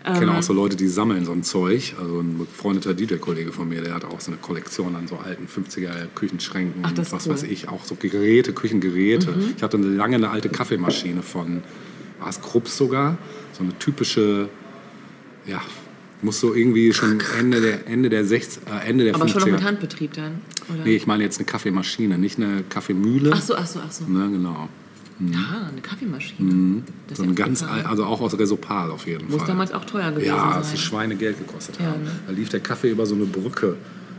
Ich 0.04 0.10
Ähm, 0.10 0.14
kenne 0.20 0.38
auch 0.38 0.42
so 0.44 0.54
Leute, 0.54 0.76
die 0.76 0.88
sammeln 0.88 1.26
so 1.26 1.32
ein 1.32 1.44
Zeug. 1.44 1.96
Also 2.00 2.20
ein 2.22 2.38
befreundeter 2.40 2.94
DJ-Kollege 2.94 3.52
von 3.52 3.70
mir, 3.70 3.82
der 3.82 3.94
hat 3.94 4.04
auch 4.06 4.20
so 4.20 4.32
eine 4.32 4.40
Kollektion 4.42 4.96
an 4.96 5.08
so 5.08 5.18
alten 5.18 5.48
50er 5.48 6.08
Küchenschränken 6.16 6.82
Ach, 6.84 6.90
und 6.90 6.98
das 6.98 7.08
ist 7.08 7.14
was 7.14 7.26
cool. 7.28 7.34
Mhm. 7.34 7.36
weiß 7.38 7.44
ich, 7.44 7.70
auch 7.70 7.86
so 7.86 7.96
Geräte, 7.96 8.54
Küchengeräte. 8.54 9.34
Ich 9.56 9.62
hatte 9.62 9.78
lange 9.78 10.16
eine 10.16 10.30
alte 10.32 10.50
Kaffeemaschine 10.50 11.22
von, 11.22 11.62
war 12.20 12.30
es 12.30 12.42
Krups 12.42 12.78
sogar? 12.78 13.18
So 13.54 13.64
eine 13.64 13.78
typische, 13.78 14.50
ja, 15.46 15.62
muss 16.24 16.40
so 16.40 16.54
irgendwie 16.56 16.94
schon 16.94 17.22
Ende 17.40 17.62
der, 17.62 17.88
Ende 17.88 18.10
der, 18.10 18.26
60, 18.26 18.64
äh, 18.68 18.88
Ende 18.90 19.04
der 19.06 19.16
aber 19.16 19.26
50er. 19.26 19.30
schon 19.30 19.42
noch 19.42 19.48
mit 19.50 19.64
Handbetrieb 19.64 20.14
dann? 20.14 20.42
Oder? 20.74 20.84
Nee, 20.84 20.96
ich 20.96 21.06
meine 21.06 21.24
jetzt 21.24 21.38
eine 21.40 21.46
Kaffeemaschine, 21.46 22.18
nicht 22.18 22.38
eine 22.40 22.64
Kaffeemühle. 22.70 23.32
Ach 23.34 23.42
so, 23.42 23.56
ach 23.56 23.68
so, 23.68 23.80
ach 23.86 23.92
so. 23.92 24.06
Ne, 24.06 24.30
genau. 24.32 24.68
Ja, 25.32 25.68
eine 25.72 25.82
Kaffeemaschine. 25.82 26.84
Das 27.08 27.18
So 27.18 27.24
ein 27.24 27.30
ja 27.30 27.36
ganz, 27.36 27.62
abgefahren. 27.62 27.86
al- 27.86 27.92
also 27.92 28.06
auch 28.06 28.22
aus 28.22 28.38
Resopal 28.38 28.90
auf 28.92 29.06
jeden 29.08 29.28
Muss 29.28 29.38
Fall. 29.40 29.48
damals 29.48 29.74
auch 29.74 29.86
teuer 29.86 30.12
gewesen 30.12 30.28
Ja, 30.28 30.54
sein. 30.54 30.62
es 30.62 30.74
ist 30.74 30.80
Schweinegeld 30.82 31.38
gekostet 31.38 31.78
Ja, 31.80 31.88
haben. 31.88 32.04
ne? 32.04 32.12
Da 32.28 32.34
lief 32.34 32.50
der 32.50 32.60
Kaffee 32.62 32.90
über 32.92 33.06
so 33.06 33.16
eine 33.16 33.26
Brücke. 33.26 33.76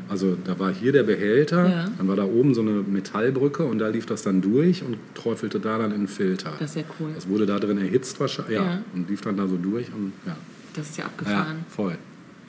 Also 0.09 0.37
da 0.45 0.59
war 0.59 0.71
hier 0.73 0.93
der 0.93 1.05
Behälter, 1.05 1.69
Ja. 1.69 1.85
dann 1.97 2.07
war 2.09 2.17
da 2.17 2.25
oben 2.25 2.53
so 2.55 2.61
eine 2.61 2.73
Metallbrücke 2.73 3.65
und 3.65 3.79
da 3.79 3.89
lief 3.89 4.05
das 4.05 4.23
dann 4.23 4.43
durch 4.43 4.83
und 4.83 4.97
träufelte 5.15 5.59
da 5.59 5.79
dann 5.79 5.91
in 5.93 6.03
den 6.03 6.09
Filter. 6.09 6.53
Das 6.59 6.71
ist 6.71 6.77
ja 6.77 6.83
cool. 7.01 7.11
Das 7.15 7.29
wurde 7.29 7.47
da 7.47 7.59
drin 7.59 7.79
erhitzt 7.79 8.21
wahrscheinlich, 8.21 8.57
ja, 8.59 8.65
Ja. 8.65 8.83
und 8.95 9.09
lief 9.09 9.23
dann 9.23 9.37
da 9.39 9.47
so 9.49 9.57
durch 9.57 9.87
und 9.95 10.13
ja, 10.27 10.37
Das 10.75 10.91
ist 10.91 10.99
ja 10.99 11.05
ja 11.05 11.09
abgefahren. 11.09 11.57
voll. 11.69 11.97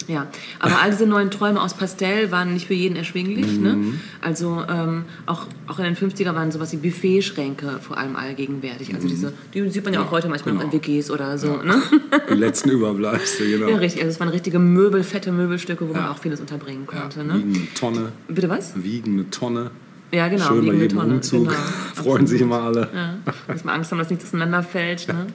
Ja, 0.07 0.27
aber 0.59 0.81
all 0.81 0.91
diese 0.91 1.05
neuen 1.05 1.31
Träume 1.31 1.61
aus 1.61 1.73
Pastell 1.73 2.31
waren 2.31 2.53
nicht 2.53 2.67
für 2.67 2.73
jeden 2.73 2.95
erschwinglich. 2.95 3.59
Ne? 3.59 3.73
Mhm. 3.73 3.99
Also 4.21 4.63
ähm, 4.69 5.05
auch, 5.25 5.47
auch 5.67 5.79
in 5.79 5.85
den 5.85 5.95
50er 5.95 6.35
waren 6.35 6.51
sowas 6.51 6.71
wie 6.73 6.77
Buffetschränke 6.77 7.79
vor 7.81 7.97
allem 7.97 8.15
allgegenwärtig. 8.15 8.93
Also 8.93 9.07
diese, 9.07 9.33
die 9.53 9.67
sieht 9.69 9.83
man 9.85 9.93
ja 9.93 10.01
auch 10.01 10.05
Mhm. 10.05 10.11
Heute 10.11 10.29
manchmal 10.29 10.53
noch 10.55 10.63
in 10.63 10.69
genau. 10.69 10.83
WGs 10.83 11.09
oder 11.11 11.37
so. 11.37 11.47
Ja. 11.47 11.63
Ne? 11.63 11.81
Die 12.29 12.35
letzten 12.35 12.69
Überbleibsel, 12.69 13.49
genau. 13.57 13.67
Ja, 13.69 13.77
richtig. 13.77 14.01
Also 14.03 14.13
es 14.13 14.19
waren 14.19 14.29
richtige 14.29 14.59
Möbel, 14.59 15.03
fette 15.03 15.31
Möbelstücke, 15.31 15.87
wo 15.87 15.93
man 15.93 16.03
Ja. 16.03 16.11
auch 16.11 16.17
vieles 16.19 16.39
unterbringen 16.39 16.85
konnte. 16.85 17.23
Ne? 17.23 17.35
wiegen 17.35 17.55
eine 17.55 17.73
Tonne, 17.73 18.11
Bitte 18.27 18.49
was? 18.49 18.73
wiegen 18.83 19.13
eine 19.13 19.29
Tonne. 19.29 19.71
Ja, 20.11 20.27
genau. 20.27 20.47
Schön 20.49 20.67
bei 20.67 20.73
jedem 20.73 20.97
Tonne, 20.99 21.13
Umzug. 21.15 21.47
genau. 21.47 21.59
Freuen 21.95 22.27
sich 22.27 22.39
immer 22.41 22.61
alle. 22.61 22.87
Ja, 22.93 23.15
muss 23.51 23.63
man 23.63 23.75
Angst 23.75 23.91
haben, 23.91 23.97
dass 23.97 24.09
nichts 24.11 24.25
auseinanderfällt. 24.25 25.07
Ne? 25.07 25.25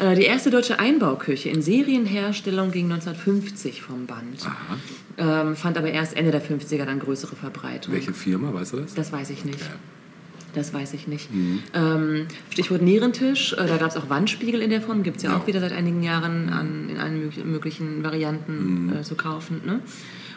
Ja. 0.00 0.10
Äh, 0.10 0.14
Die 0.16 0.22
erste 0.22 0.50
deutsche 0.50 0.78
Einbauküche 0.78 1.48
in 1.48 1.62
Serienherstellung 1.62 2.70
ging 2.70 2.90
1950 2.90 3.82
vom 3.82 4.06
Band. 4.06 4.46
Ähm, 5.18 5.56
fand 5.56 5.76
aber 5.78 5.90
erst 5.90 6.16
Ende 6.16 6.30
der 6.30 6.42
50er 6.42 6.84
dann 6.84 6.98
größere 6.98 7.36
Verbreitung. 7.36 7.92
Welche 7.94 8.12
Firma, 8.12 8.52
weißt 8.52 8.72
du 8.72 8.76
das? 8.78 8.94
Das 8.94 9.12
weiß 9.12 9.30
ich 9.30 9.44
nicht. 9.44 9.60
Okay. 9.60 9.70
Das 10.54 10.74
weiß 10.74 10.92
ich 10.92 11.06
nicht. 11.08 11.30
Ähm, 11.72 12.26
Stichwort 12.50 12.82
Nierentisch, 12.82 13.54
äh, 13.54 13.66
da 13.66 13.78
gab 13.78 13.88
es 13.88 13.96
auch 13.96 14.10
Wandspiegel 14.10 14.60
in 14.60 14.68
der 14.68 14.82
Form, 14.82 15.02
gibt 15.02 15.16
es 15.18 15.22
ja, 15.22 15.30
Ja. 15.30 15.38
auch 15.38 15.46
wieder 15.46 15.60
seit 15.60 15.72
einigen 15.72 16.02
Jahren 16.02 16.50
an, 16.50 16.90
in 16.90 16.98
allen 16.98 17.18
möglichen, 17.20 17.50
möglichen 17.50 18.04
Varianten 18.04 18.92
äh, 18.98 19.02
zu 19.02 19.14
kaufen. 19.14 19.62
Ne? 19.64 19.80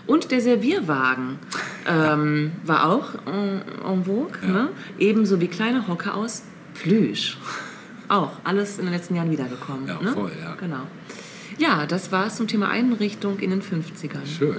Und 0.07 0.31
der 0.31 0.39
Servierwagen 0.39 1.37
ähm, 1.85 2.51
war 2.63 2.87
auch 2.89 3.15
en, 3.25 3.61
en 3.85 4.05
vogue, 4.05 4.37
Ja. 4.41 4.47
ne? 4.53 4.69
ebenso 4.99 5.41
wie 5.41 5.47
kleine 5.47 5.85
Hocker 5.87 6.15
aus 6.15 6.43
Plüsch. 6.75 7.37
Auch 8.07 8.31
alles 8.43 8.77
in 8.77 8.85
den 8.85 8.93
letzten 8.93 9.15
Jahren 9.15 9.31
wiedergekommen. 9.31 9.87
Ja, 9.87 10.01
ne? 10.01 10.11
voll, 10.13 10.31
ja. 10.41 10.55
Genau. 10.55 10.81
Ja, 11.57 11.85
das 11.85 12.11
war 12.11 12.27
es 12.27 12.35
zum 12.35 12.47
Thema 12.47 12.69
Einrichtung 12.69 13.39
in 13.39 13.49
den 13.49 13.61
50ern. 13.61 14.25
Schön. 14.25 14.57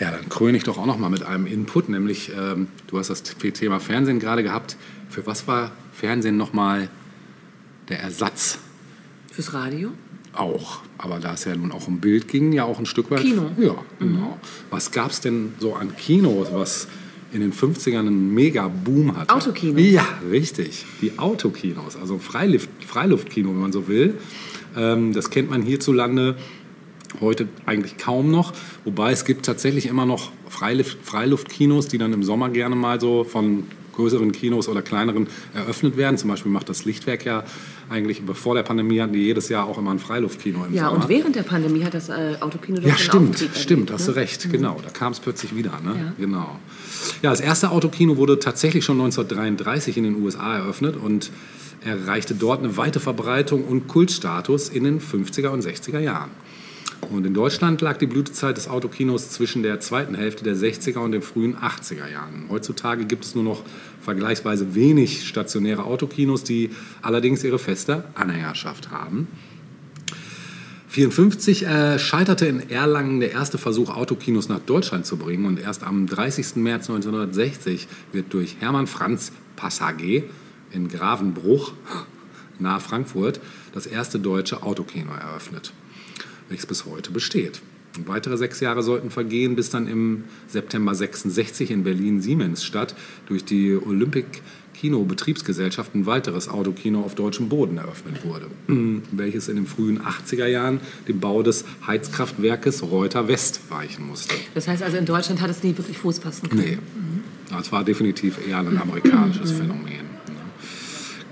Ja, 0.00 0.10
dann 0.10 0.28
kröne 0.28 0.56
ich 0.56 0.64
doch 0.64 0.78
auch 0.78 0.86
noch 0.86 0.98
mal 0.98 1.08
mit 1.08 1.22
einem 1.22 1.46
Input, 1.46 1.88
nämlich 1.88 2.32
ähm, 2.36 2.66
du 2.88 2.98
hast 2.98 3.10
das 3.10 3.22
Thema 3.22 3.78
Fernsehen 3.78 4.18
gerade 4.18 4.42
gehabt. 4.42 4.76
Für 5.08 5.26
was 5.26 5.46
war 5.46 5.70
Fernsehen 5.92 6.36
noch 6.36 6.52
mal 6.52 6.88
der 7.88 8.00
Ersatz? 8.00 8.58
Fürs 9.30 9.54
Radio? 9.54 9.92
Auch, 10.32 10.80
aber 10.98 11.20
da 11.20 11.34
es 11.34 11.44
ja 11.44 11.54
nun 11.54 11.70
auch 11.70 11.86
um 11.86 12.00
Bild 12.00 12.26
ging, 12.26 12.52
ja 12.52 12.64
auch 12.64 12.80
ein 12.80 12.86
Stück 12.86 13.10
weit. 13.12 13.20
Kino. 13.20 13.50
Ja, 13.56 13.76
genau. 14.00 14.38
Was 14.70 14.90
gab 14.90 15.12
es 15.12 15.20
denn 15.20 15.54
so 15.60 15.74
an 15.74 15.96
Kinos, 15.96 16.48
was 16.52 16.88
in 17.34 17.40
den 17.40 17.52
50ern 17.52 17.98
einen 17.98 18.32
Mega-Boom 18.32 19.16
hatte. 19.16 19.34
Autokino. 19.34 19.78
Ja, 19.78 20.06
richtig. 20.30 20.86
Die 21.02 21.18
Autokinos, 21.18 21.96
also 21.96 22.18
Freiluft, 22.18 22.68
Freiluftkino, 22.86 23.50
wenn 23.50 23.60
man 23.60 23.72
so 23.72 23.88
will. 23.88 24.14
Ähm, 24.76 25.12
das 25.12 25.30
kennt 25.30 25.50
man 25.50 25.62
hierzulande 25.62 26.36
heute 27.20 27.48
eigentlich 27.66 27.96
kaum 27.96 28.30
noch. 28.30 28.52
Wobei 28.84 29.12
es 29.12 29.24
gibt 29.24 29.44
tatsächlich 29.46 29.86
immer 29.86 30.06
noch 30.06 30.30
Freiluft, 30.48 30.98
Freiluftkinos, 31.02 31.88
die 31.88 31.98
dann 31.98 32.12
im 32.12 32.22
Sommer 32.22 32.50
gerne 32.50 32.76
mal 32.76 33.00
so 33.00 33.24
von 33.24 33.64
größeren 33.94 34.32
Kinos 34.32 34.68
oder 34.68 34.82
kleineren 34.82 35.26
eröffnet 35.54 35.96
werden. 35.96 36.18
Zum 36.18 36.30
Beispiel 36.30 36.50
macht 36.52 36.68
das 36.68 36.84
Lichtwerk 36.84 37.24
ja 37.24 37.44
eigentlich, 37.90 38.22
bevor 38.22 38.54
der 38.54 38.62
Pandemie 38.62 39.00
hatten 39.00 39.12
die 39.12 39.20
jedes 39.22 39.48
Jahr 39.48 39.66
auch 39.66 39.78
immer 39.78 39.90
ein 39.90 39.98
Freiluftkino 39.98 40.64
im 40.64 40.74
Ja, 40.74 40.88
Sommer. 40.88 41.02
und 41.02 41.08
während 41.08 41.36
der 41.36 41.42
Pandemie 41.42 41.84
hat 41.84 41.94
das 41.94 42.08
äh, 42.08 42.36
Autokino 42.40 42.80
doch 42.80 42.88
Ja, 42.88 42.96
stimmt, 42.96 43.30
Aufstieg 43.30 43.50
stimmt, 43.54 43.70
erlebt, 43.90 43.92
hast 43.92 44.06
ne? 44.08 44.14
du 44.14 44.20
recht, 44.20 44.50
genau. 44.50 44.80
Da 44.82 44.90
kam 44.90 45.12
es 45.12 45.20
plötzlich 45.20 45.54
wieder, 45.54 45.72
ne? 45.84 45.94
Ja. 45.98 46.12
Genau. 46.18 46.58
Ja, 47.22 47.30
das 47.30 47.40
erste 47.40 47.70
Autokino 47.70 48.16
wurde 48.16 48.38
tatsächlich 48.38 48.84
schon 48.84 49.00
1933 49.00 49.96
in 49.96 50.04
den 50.04 50.22
USA 50.22 50.56
eröffnet 50.56 50.96
und 50.96 51.30
erreichte 51.84 52.34
dort 52.34 52.60
eine 52.60 52.76
weite 52.76 53.00
Verbreitung 53.00 53.64
und 53.64 53.88
Kultstatus 53.88 54.68
in 54.70 54.84
den 54.84 55.00
50er 55.00 55.48
und 55.48 55.62
60er 55.64 55.98
Jahren. 55.98 56.30
Und 57.10 57.26
in 57.26 57.34
Deutschland 57.34 57.80
lag 57.80 57.96
die 57.96 58.06
Blütezeit 58.06 58.56
des 58.56 58.68
Autokinos 58.68 59.30
zwischen 59.30 59.62
der 59.62 59.80
zweiten 59.80 60.14
Hälfte 60.14 60.44
der 60.44 60.56
60er 60.56 60.98
und 60.98 61.12
den 61.12 61.22
frühen 61.22 61.56
80er 61.56 62.10
Jahren. 62.10 62.46
Heutzutage 62.48 63.04
gibt 63.04 63.24
es 63.24 63.34
nur 63.34 63.44
noch 63.44 63.62
vergleichsweise 64.00 64.74
wenig 64.74 65.26
stationäre 65.26 65.84
Autokinos, 65.84 66.44
die 66.44 66.70
allerdings 67.02 67.44
ihre 67.44 67.58
feste 67.58 68.04
Anhängerschaft 68.14 68.90
haben. 68.90 69.28
1954 70.96 71.66
äh, 71.66 71.98
scheiterte 71.98 72.46
in 72.46 72.70
Erlangen 72.70 73.18
der 73.18 73.32
erste 73.32 73.58
Versuch, 73.58 73.90
Autokinos 73.90 74.48
nach 74.48 74.60
Deutschland 74.60 75.06
zu 75.06 75.16
bringen. 75.16 75.44
Und 75.44 75.58
erst 75.58 75.82
am 75.82 76.06
30. 76.06 76.56
März 76.56 76.88
1960 76.88 77.88
wird 78.12 78.32
durch 78.32 78.56
Hermann 78.60 78.86
Franz 78.86 79.32
Passagier 79.56 80.22
in 80.70 80.88
Gravenbruch 80.88 81.72
nahe 82.60 82.78
Frankfurt 82.78 83.40
das 83.72 83.86
erste 83.86 84.20
deutsche 84.20 84.62
Autokino 84.62 85.12
eröffnet, 85.12 85.72
welches 86.48 86.66
bis 86.66 86.84
heute 86.86 87.10
besteht. 87.10 87.60
Und 87.96 88.08
weitere 88.08 88.36
sechs 88.36 88.58
Jahre 88.60 88.82
sollten 88.82 89.10
vergehen, 89.10 89.54
bis 89.54 89.70
dann 89.70 89.86
im 89.86 90.24
September 90.48 90.94
66 90.94 91.70
in 91.70 91.84
Berlin 91.84 92.20
Siemensstadt 92.20 92.96
durch 93.26 93.44
die 93.44 93.76
Olympic 93.76 94.42
Kino 94.74 95.04
Betriebsgesellschaft 95.04 95.94
ein 95.94 96.04
weiteres 96.04 96.48
Autokino 96.48 97.02
auf 97.02 97.14
deutschem 97.14 97.48
Boden 97.48 97.78
eröffnet 97.78 98.24
wurde, 98.24 98.46
welches 99.12 99.48
in 99.48 99.56
den 99.56 99.66
frühen 99.66 100.00
80er 100.00 100.46
Jahren 100.46 100.80
dem 101.06 101.20
Bau 101.20 101.42
des 101.42 101.64
Heizkraftwerkes 101.86 102.82
Reuter 102.82 103.28
West 103.28 103.60
weichen 103.70 104.06
musste. 104.06 104.34
Das 104.54 104.66
heißt 104.66 104.82
also, 104.82 104.96
in 104.96 105.06
Deutschland 105.06 105.40
hat 105.40 105.50
es 105.50 105.62
nie 105.62 105.76
wirklich 105.76 105.98
Fuß 105.98 106.18
fassen 106.18 106.48
können. 106.48 106.62
Nee, 106.62 106.78
das 107.48 107.70
war 107.70 107.84
definitiv 107.84 108.38
eher 108.46 108.58
ein 108.58 108.76
amerikanisches 108.76 109.52
Phänomen. 109.52 110.13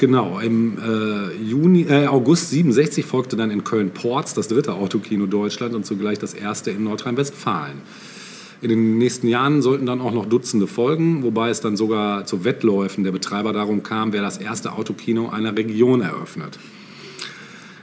Genau, 0.03 0.41
im 0.41 0.79
äh, 0.79 1.33
Juni, 1.45 1.83
äh, 1.83 2.09
August 2.09 2.51
67 2.51 3.07
folgte 3.07 3.37
dann 3.37 3.53
in 3.53 3.63
Köln-Porz 3.63 4.35
das 4.35 4.49
dritte 4.49 4.75
Autokino 4.75 5.27
Deutschland 5.27 5.77
und 5.77 5.87
zugleich 5.87 6.19
das 6.19 6.35
erste 6.35 6.73
in 6.73 6.83
Nordrhein-Westfalen. 6.83 7.77
In 8.63 8.71
den 8.71 8.99
nächsten 8.99 9.29
Jahren 9.29 9.63
sollten 9.63 9.87
dann 9.87 10.01
auch 10.01 10.13
noch 10.13 10.27
Dutzende 10.27 10.67
folgen, 10.67 11.23
wobei 11.23 11.51
es 11.51 11.61
dann 11.61 11.77
sogar 11.77 12.27
zu 12.27 12.45
Wettläufen 12.45 13.05
der 13.05 13.13
Betreiber 13.13 13.53
darum 13.53 13.85
kam, 13.85 14.13
wer 14.13 14.23
das 14.23 14.39
erste 14.39 14.73
Autokino 14.73 15.29
einer 15.29 15.57
Region 15.57 16.01
eröffnet. 16.01 16.59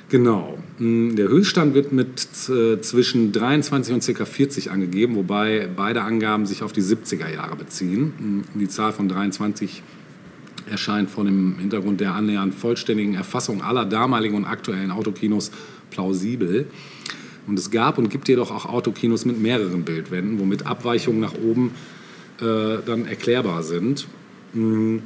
Genau. 0.09 0.57
Mm, 0.77 1.15
Der 1.15 1.29
Höchststand 1.29 1.73
wird 1.73 1.93
mit 1.93 2.27
äh, 2.49 2.81
zwischen 2.81 3.31
23 3.31 3.93
und 3.93 4.05
ca. 4.05 4.25
40 4.25 4.71
angegeben, 4.71 5.15
wobei 5.15 5.69
beide 5.73 6.01
Angaben 6.01 6.45
sich 6.45 6.63
auf 6.63 6.73
die 6.73 6.81
70er 6.81 7.33
Jahre 7.33 7.55
beziehen. 7.55 8.43
Mm, 8.55 8.59
Die 8.59 8.67
Zahl 8.67 8.91
von 8.91 9.07
23 9.07 9.83
erscheint 10.69 11.09
vor 11.09 11.23
dem 11.23 11.57
Hintergrund 11.59 11.99
der 11.99 12.13
annähernd 12.13 12.53
vollständigen 12.53 13.15
Erfassung 13.15 13.61
aller 13.61 13.85
damaligen 13.85 14.35
und 14.35 14.45
aktuellen 14.45 14.91
Autokinos 14.91 15.51
plausibel. 15.89 16.67
Und 17.47 17.57
es 17.57 17.71
gab 17.71 17.97
und 17.97 18.09
gibt 18.09 18.27
jedoch 18.27 18.51
auch 18.51 18.65
Autokinos 18.65 19.25
mit 19.25 19.39
mehreren 19.39 19.83
Bildwänden, 19.83 20.39
womit 20.39 20.65
Abweichungen 20.65 21.19
nach 21.19 21.33
oben 21.33 21.71
äh, 22.41 22.77
dann 22.85 23.05
erklärbar 23.05 23.63
sind. 23.63 24.07
Mm, 24.53 24.97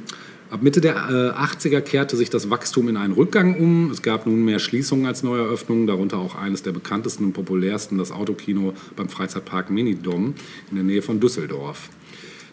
Ab 0.54 0.62
Mitte 0.62 0.80
der 0.80 0.94
äh, 0.94 1.66
80er 1.66 1.80
kehrte 1.80 2.16
sich 2.16 2.30
das 2.30 2.48
Wachstum 2.48 2.88
in 2.88 2.96
einen 2.96 3.14
Rückgang 3.14 3.58
um. 3.58 3.90
Es 3.90 4.02
gab 4.02 4.24
nun 4.24 4.44
mehr 4.44 4.60
Schließungen 4.60 5.04
als 5.04 5.24
Neueröffnungen, 5.24 5.88
darunter 5.88 6.18
auch 6.18 6.36
eines 6.36 6.62
der 6.62 6.70
bekanntesten 6.70 7.24
und 7.24 7.32
populärsten, 7.32 7.98
das 7.98 8.12
Autokino 8.12 8.72
beim 8.94 9.08
Freizeitpark 9.08 9.70
Minidom 9.70 10.34
in 10.70 10.76
der 10.76 10.84
Nähe 10.84 11.02
von 11.02 11.18
Düsseldorf. 11.18 11.88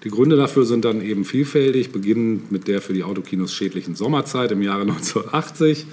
Die 0.03 0.09
Gründe 0.09 0.35
dafür 0.35 0.65
sind 0.65 0.83
dann 0.83 1.01
eben 1.01 1.25
vielfältig, 1.25 1.91
beginnend 1.91 2.51
mit 2.51 2.67
der 2.67 2.81
für 2.81 2.93
die 2.93 3.03
Autokinos 3.03 3.53
schädlichen 3.53 3.95
Sommerzeit 3.95 4.51
im 4.51 4.61
Jahre 4.61 4.81
1980 4.89 5.85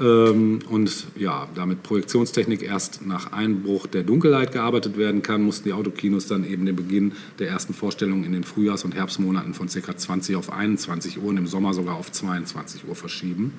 ähm, 0.00 0.58
und 0.68 1.06
ja, 1.16 1.46
damit 1.54 1.82
Projektionstechnik 1.82 2.62
erst 2.62 3.06
nach 3.06 3.32
Einbruch 3.32 3.86
der 3.86 4.02
Dunkelheit 4.02 4.52
gearbeitet 4.52 4.98
werden 4.98 5.22
kann, 5.22 5.42
mussten 5.42 5.68
die 5.68 5.72
Autokinos 5.72 6.26
dann 6.26 6.44
eben 6.44 6.66
den 6.66 6.74
Beginn 6.74 7.12
der 7.38 7.48
ersten 7.48 7.74
Vorstellungen 7.74 8.24
in 8.24 8.32
den 8.32 8.44
Frühjahrs- 8.44 8.84
und 8.84 8.94
Herbstmonaten 8.94 9.54
von 9.54 9.68
ca. 9.68 9.96
20 9.96 10.36
auf 10.36 10.52
21 10.52 11.18
Uhr 11.18 11.28
und 11.28 11.36
im 11.36 11.46
Sommer 11.46 11.74
sogar 11.74 11.94
auf 11.94 12.10
22 12.10 12.88
Uhr 12.88 12.96
verschieben. 12.96 13.52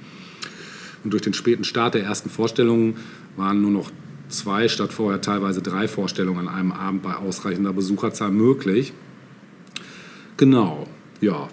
Und 1.04 1.14
durch 1.14 1.24
den 1.24 1.34
späten 1.34 1.64
Start 1.64 1.94
der 1.94 2.04
ersten 2.04 2.30
Vorstellungen 2.30 2.98
waren 3.38 3.62
nur 3.62 3.72
noch 3.72 3.92
zwei 4.28 4.68
statt 4.68 4.92
vorher 4.92 5.22
teilweise 5.22 5.62
drei 5.62 5.88
Vorstellungen 5.88 6.48
an 6.48 6.54
einem 6.54 6.72
Abend 6.72 7.04
bei 7.04 7.16
ausreichender 7.16 7.72
Besucherzahl 7.72 8.32
möglich. 8.32 8.92
Genau, 10.38 10.88
ja. 11.22 11.48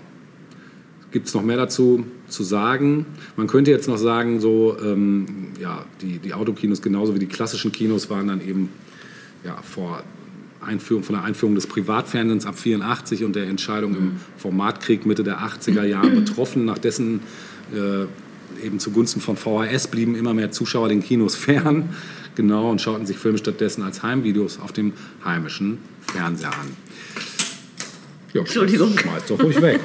Gibt 1.13 1.29
es 1.29 1.35
noch 1.35 1.43
mehr 1.43 1.59
dazu 1.59 2.07
zu 2.29 2.43
sagen? 2.43 3.05
Man 3.37 3.47
könnte 3.47 3.71
jetzt 3.71 3.87
noch 3.87 3.99
sagen, 3.99 4.41
so, 4.41 4.77
ähm, 4.83 5.27
ja, 5.61 5.85
die, 6.01 6.19
die 6.19 6.33
Autokinos 6.33 6.81
genauso 6.81 7.15
wie 7.15 7.19
die 7.19 7.27
klassischen 7.27 7.71
Kinos 7.71 8.09
waren 8.09 8.29
dann 8.29 8.41
eben 8.41 8.71
ja, 9.45 9.57
vor 9.63 10.03
Einführung, 10.63 11.03
von 11.03 11.17
der 11.17 11.25
Einführung 11.25 11.55
des 11.55 11.67
Privatfernsehens 11.67 12.47
ab 12.47 12.59
84 12.59 13.25
und 13.25 13.37
der 13.37 13.47
Entscheidung 13.47 13.95
im 13.95 14.13
Formatkrieg 14.37 15.05
Mitte 15.07 15.23
der 15.23 15.41
80er 15.41 15.85
Jahre 15.85 16.11
betroffen. 16.11 16.65
Nach 16.65 16.79
dessen 16.79 17.21
äh, 17.75 18.07
eben 18.65 18.79
zugunsten 18.79 19.21
von 19.21 19.37
VHS 19.37 19.89
blieben 19.89 20.15
immer 20.15 20.35
mehr 20.35 20.51
Zuschauer 20.51 20.89
den 20.89 21.03
Kinos 21.03 21.37
fern. 21.37 21.91
Genau, 22.35 22.71
und 22.71 22.81
schauten 22.81 23.05
sich 23.05 23.19
Filme 23.19 23.37
stattdessen 23.37 23.83
als 23.83 24.03
Heimvideos 24.03 24.59
auf 24.59 24.73
dem 24.73 24.95
heimischen 25.25 25.79
Fernseher 26.01 26.53
an. 26.53 26.69
Ja, 28.33 28.41
Entschuldigung. 28.41 28.97
Schmeiß 28.97 29.27
doch 29.29 29.43
ruhig 29.43 29.61
weg. 29.61 29.81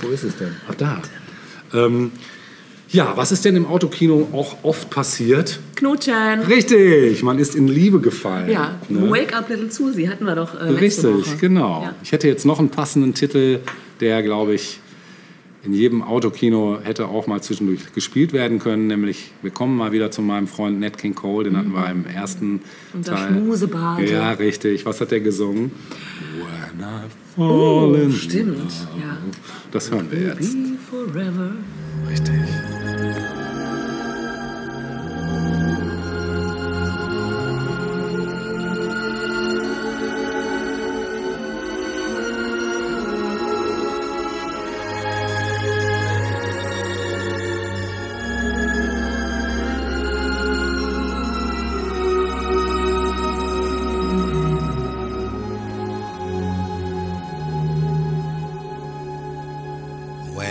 Wo 0.00 0.08
ist 0.08 0.24
es 0.24 0.36
denn? 0.36 0.54
Ach, 0.68 0.74
da. 0.74 1.02
Ähm, 1.74 2.12
ja, 2.92 3.16
was 3.16 3.32
ist 3.32 3.44
denn 3.46 3.56
im 3.56 3.66
Autokino 3.66 4.28
auch 4.32 4.56
oft 4.62 4.90
passiert? 4.90 5.58
Knutschen. 5.76 6.40
Richtig, 6.46 7.22
man 7.22 7.38
ist 7.38 7.54
in 7.54 7.66
Liebe 7.66 8.00
gefallen. 8.00 8.50
Ja, 8.50 8.78
ne? 8.90 9.10
Wake 9.10 9.34
Up 9.34 9.48
Little 9.48 9.70
Susie 9.70 10.08
hatten 10.08 10.26
wir 10.26 10.34
doch 10.34 10.54
äh, 10.54 10.64
Richtig, 10.64 11.38
genau. 11.40 11.84
Ja. 11.84 11.94
Ich 12.02 12.12
hätte 12.12 12.28
jetzt 12.28 12.44
noch 12.44 12.58
einen 12.58 12.68
passenden 12.68 13.14
Titel, 13.14 13.60
der, 14.00 14.22
glaube 14.22 14.54
ich, 14.54 14.80
in 15.64 15.72
jedem 15.72 16.02
Autokino 16.02 16.78
hätte 16.82 17.06
auch 17.06 17.26
mal 17.26 17.40
zwischendurch 17.40 17.92
gespielt 17.94 18.32
werden 18.32 18.58
können, 18.58 18.88
nämlich 18.88 19.30
wir 19.42 19.50
kommen 19.52 19.76
mal 19.76 19.92
wieder 19.92 20.10
zu 20.10 20.20
meinem 20.22 20.46
Freund 20.48 20.80
Nat 20.80 20.98
King 20.98 21.14
Cole, 21.14 21.44
den 21.48 21.56
hatten 21.56 21.72
wir 21.72 21.88
im 21.88 22.04
ersten 22.06 22.60
Unser 22.92 23.14
Teil. 23.14 23.28
Schmusebade. 23.28 24.10
Ja, 24.10 24.32
richtig. 24.32 24.84
Was 24.86 25.00
hat 25.00 25.10
der 25.12 25.20
gesungen? 25.20 25.70
When 26.36 26.80
I 26.80 27.08
fall 27.36 27.50
Oh, 27.50 27.94
in 27.94 28.12
stimmt. 28.12 28.58
love. 28.58 28.66
Ja. 29.00 29.16
Das 29.70 29.90
hören 29.90 30.08
wir 30.10 30.20
jetzt. 30.20 30.56
Richtig. 32.10 32.34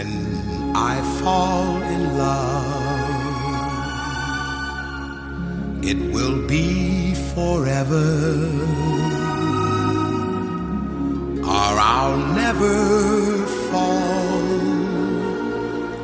When 0.02 0.76
I 0.76 1.00
fall 1.22 1.80
in 1.84 2.18
love, 2.18 3.04
it 5.84 6.00
will 6.12 6.48
be 6.48 7.14
forever, 7.36 8.10
or 11.44 11.74
I'll 11.94 12.18
never 12.34 13.46
fall 13.70 14.42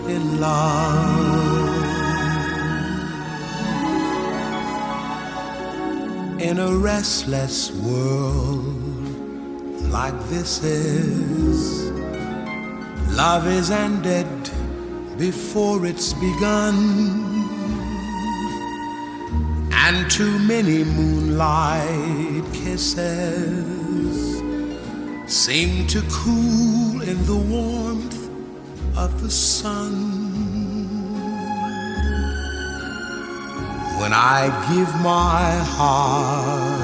in 0.08 0.40
love. 0.40 1.66
In 6.40 6.60
a 6.60 6.72
restless 6.78 7.72
world, 7.72 8.76
like 9.90 10.20
this 10.30 10.64
is. 10.64 11.87
Love 13.18 13.48
is 13.48 13.72
ended 13.72 14.28
before 15.18 15.88
it's 15.88 16.14
begun. 16.14 16.76
And 19.72 20.12
too 20.12 20.38
many 20.38 20.84
moonlight 20.84 22.44
kisses 22.54 24.38
seem 25.26 25.88
to 25.88 26.04
cool 26.12 27.02
in 27.02 27.26
the 27.26 27.36
warmth 27.36 28.30
of 28.96 29.20
the 29.24 29.32
sun. 29.32 29.94
When 34.00 34.14
I 34.14 34.42
give 34.70 34.94
my 35.02 35.56
heart, 35.76 36.78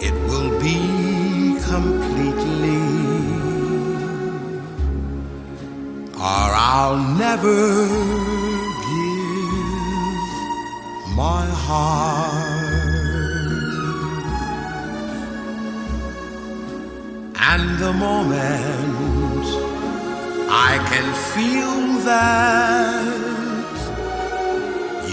it 0.00 0.14
will 0.28 0.52
be 0.60 0.78
completely, 1.72 3.05
I'll 6.68 6.98
never 6.98 7.86
give 8.90 9.06
my 11.14 11.46
heart. 11.46 12.56
And 17.52 17.78
the 17.78 17.92
moment 17.92 19.46
I 20.50 20.72
can 20.90 21.08
feel 21.34 21.76
that 22.10 23.06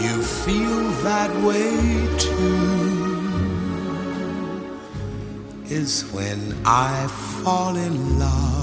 you 0.01 0.23
feel 0.23 0.81
that 1.07 1.31
way 1.47 1.77
too 2.17 2.63
is 5.69 6.03
when 6.13 6.55
I 6.65 7.07
fall 7.43 7.75
in 7.75 8.17
love 8.17 8.62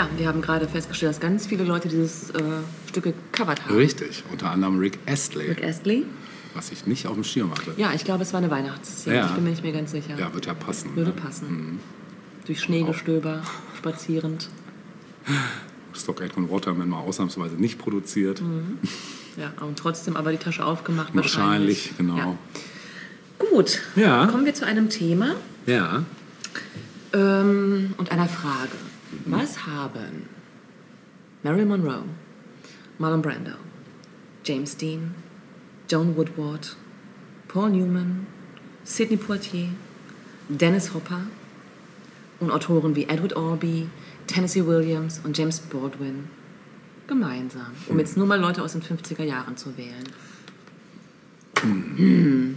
Ja, 0.00 0.08
wir 0.16 0.28
haben 0.28 0.40
gerade 0.40 0.66
festgestellt, 0.66 1.10
dass 1.12 1.20
ganz 1.20 1.46
viele 1.46 1.62
Leute 1.62 1.88
dieses 1.88 2.30
äh, 2.30 2.42
Stück 2.88 3.04
gecovert 3.04 3.66
haben. 3.66 3.76
Richtig, 3.76 4.24
unter 4.32 4.50
anderem 4.50 4.78
Rick 4.78 4.98
Astley, 5.06 5.48
Rick 5.48 5.62
Astley. 5.62 6.06
was 6.54 6.72
ich 6.72 6.86
nicht 6.86 7.06
auf 7.06 7.12
dem 7.12 7.22
Schirm 7.24 7.50
hatte. 7.50 7.74
Ja, 7.76 7.92
ich 7.92 8.02
glaube, 8.02 8.22
es 8.22 8.32
war 8.32 8.38
eine 8.38 8.50
Weihnachtsszene. 8.50 9.14
Ja. 9.16 9.26
Ich 9.26 9.32
bin 9.32 9.44
mir 9.44 9.50
nicht 9.50 9.62
mehr 9.62 9.72
ganz 9.72 9.90
sicher. 9.90 10.18
Ja, 10.18 10.32
wird 10.32 10.46
ja 10.46 10.54
passen. 10.54 10.96
Würde 10.96 11.10
ne? 11.10 11.16
passen. 11.16 11.80
Durch 12.46 12.60
Schneegestöber, 12.62 13.42
spazierend. 13.76 14.48
Stock 15.92 16.22
Aitken 16.22 16.50
Waterman 16.50 16.88
mal 16.88 17.00
ausnahmsweise 17.00 17.56
nicht 17.56 17.78
produziert. 17.78 18.40
Ja, 19.36 19.52
und 19.62 19.78
trotzdem 19.78 20.16
aber 20.16 20.32
die 20.32 20.38
Tasche 20.38 20.64
aufgemacht. 20.64 21.14
Wahrscheinlich, 21.14 21.92
genau. 21.98 22.16
Ja. 22.16 22.38
Gut, 23.38 23.80
Ja. 23.96 24.28
kommen 24.28 24.46
wir 24.46 24.54
zu 24.54 24.64
einem 24.64 24.88
Thema 24.88 25.34
Ja. 25.66 26.04
ähm, 27.12 27.92
und 27.98 28.10
einer 28.10 28.28
Frage. 28.28 28.70
Was 29.26 29.66
haben 29.66 30.28
Marilyn 31.42 31.68
Monroe, 31.68 32.04
Marlon 32.98 33.22
Brando, 33.22 33.52
James 34.44 34.76
Dean, 34.76 35.14
Joan 35.88 36.16
Woodward, 36.16 36.76
Paul 37.48 37.70
Newman, 37.70 38.26
Sidney 38.84 39.16
Poitier, 39.16 39.68
Dennis 40.48 40.94
Hopper 40.94 41.22
und 42.38 42.50
Autoren 42.50 42.94
wie 42.94 43.04
Edward 43.04 43.36
Albee, 43.36 43.86
Tennessee 44.26 44.64
Williams 44.64 45.20
und 45.24 45.36
James 45.36 45.60
Baldwin 45.60 46.28
gemeinsam? 47.06 47.72
Um 47.88 47.98
jetzt 47.98 48.16
nur 48.16 48.26
mal 48.26 48.38
Leute 48.38 48.62
aus 48.62 48.72
den 48.72 48.82
50er 48.82 49.24
Jahren 49.24 49.56
zu 49.56 49.76
wählen. 49.76 50.04
Hm. 51.60 52.56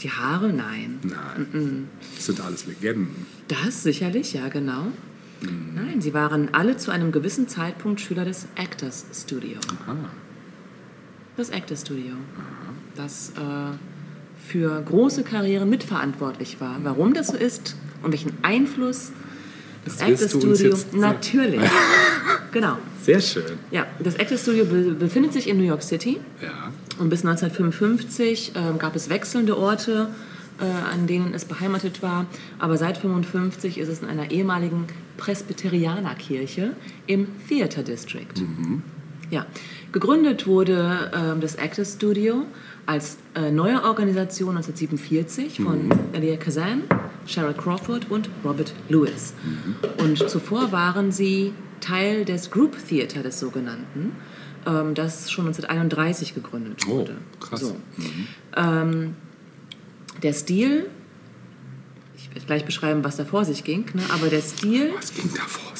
Die 0.00 0.10
Haare? 0.10 0.52
Nein. 0.52 0.98
Nein. 1.02 1.88
Das 2.14 2.26
sind 2.26 2.40
alles 2.40 2.66
Legenden. 2.66 3.26
Das 3.48 3.82
sicherlich, 3.82 4.34
ja, 4.34 4.48
genau. 4.48 4.88
Mhm. 5.40 5.72
Nein, 5.74 6.00
sie 6.00 6.14
waren 6.14 6.50
alle 6.52 6.76
zu 6.76 6.90
einem 6.90 7.12
gewissen 7.12 7.48
Zeitpunkt 7.48 8.00
Schüler 8.00 8.24
des 8.24 8.46
Actors 8.56 9.06
Studio. 9.12 9.58
Ah, 9.86 9.94
Das 11.36 11.50
Actors 11.50 11.82
Studio, 11.82 12.14
das 12.96 13.30
äh, 13.30 13.76
für 14.48 14.80
große 14.82 15.22
Karrieren 15.22 15.68
mitverantwortlich 15.68 16.60
war. 16.60 16.78
Warum 16.82 17.14
das 17.14 17.28
so 17.28 17.36
ist 17.36 17.76
und 18.02 18.12
welchen 18.12 18.32
Einfluss 18.42 19.12
das, 19.84 19.98
Das 19.98 20.08
Actors 20.08 20.30
Studio 20.30 20.76
natürlich. 20.92 21.60
genau. 22.52 22.78
sehr 23.02 23.20
schön. 23.20 23.44
Ja, 23.70 23.86
das 23.98 24.16
Actors 24.16 24.42
Studio 24.42 24.64
be 24.64 24.94
befindet 24.98 25.32
sich 25.32 25.48
in 25.48 25.58
New 25.58 25.64
York 25.64 25.82
City. 25.82 26.18
Ja. 26.42 26.72
Und 26.98 27.10
bis 27.10 27.24
1955 27.24 28.52
ähm, 28.54 28.78
gab 28.78 28.96
es 28.96 29.10
wechselnde 29.10 29.56
Orte, 29.56 30.08
äh, 30.10 30.35
an 30.64 31.06
denen 31.06 31.34
es 31.34 31.44
beheimatet 31.44 32.02
war. 32.02 32.26
Aber 32.58 32.76
seit 32.76 32.96
1955 32.96 33.78
ist 33.78 33.88
es 33.88 34.00
in 34.02 34.08
einer 34.08 34.30
ehemaligen 34.30 34.86
Presbyterianerkirche 35.16 36.72
im 37.06 37.28
Theater 37.48 37.82
District. 37.82 38.26
Ja. 39.30 39.46
Gegründet 39.92 40.46
wurde 40.46 41.10
ähm, 41.14 41.40
das 41.40 41.56
Actors 41.56 41.94
Studio 41.94 42.44
als 42.86 43.16
äh, 43.34 43.50
neue 43.50 43.82
Organisation 43.82 44.50
1947 44.56 45.60
von 45.60 45.88
Elia 46.12 46.36
Kazan, 46.36 46.82
Sheryl 47.26 47.54
Crawford 47.54 48.08
und 48.10 48.28
Robert 48.44 48.72
Lewis. 48.88 49.34
Und 49.98 50.18
zuvor 50.28 50.70
waren 50.70 51.10
sie 51.10 51.52
Teil 51.80 52.24
des 52.24 52.50
Group 52.50 52.76
Theater 52.88 53.22
des 53.22 53.40
sogenannten, 53.40 54.12
ähm, 54.66 54.94
das 54.94 55.30
schon 55.30 55.46
1931 55.46 56.34
gegründet 56.34 56.82
Oh, 56.86 56.98
wurde. 56.98 57.16
krass. 57.40 57.60
So. 57.60 57.76
Ähm, 58.56 59.14
der 60.22 60.32
Stil, 60.32 60.86
ich 62.16 62.30
werde 62.30 62.46
gleich 62.46 62.64
beschreiben, 62.64 63.04
was 63.04 63.16
da 63.16 63.24
vor 63.24 63.44
sich 63.44 63.64
ging, 63.64 63.84
ne, 63.94 64.02
aber 64.14 64.28
der 64.28 64.40
Stil 64.40 64.92
Was 64.96 65.14
ging 65.14 65.30
da 65.34 65.42
vor? 65.42 65.72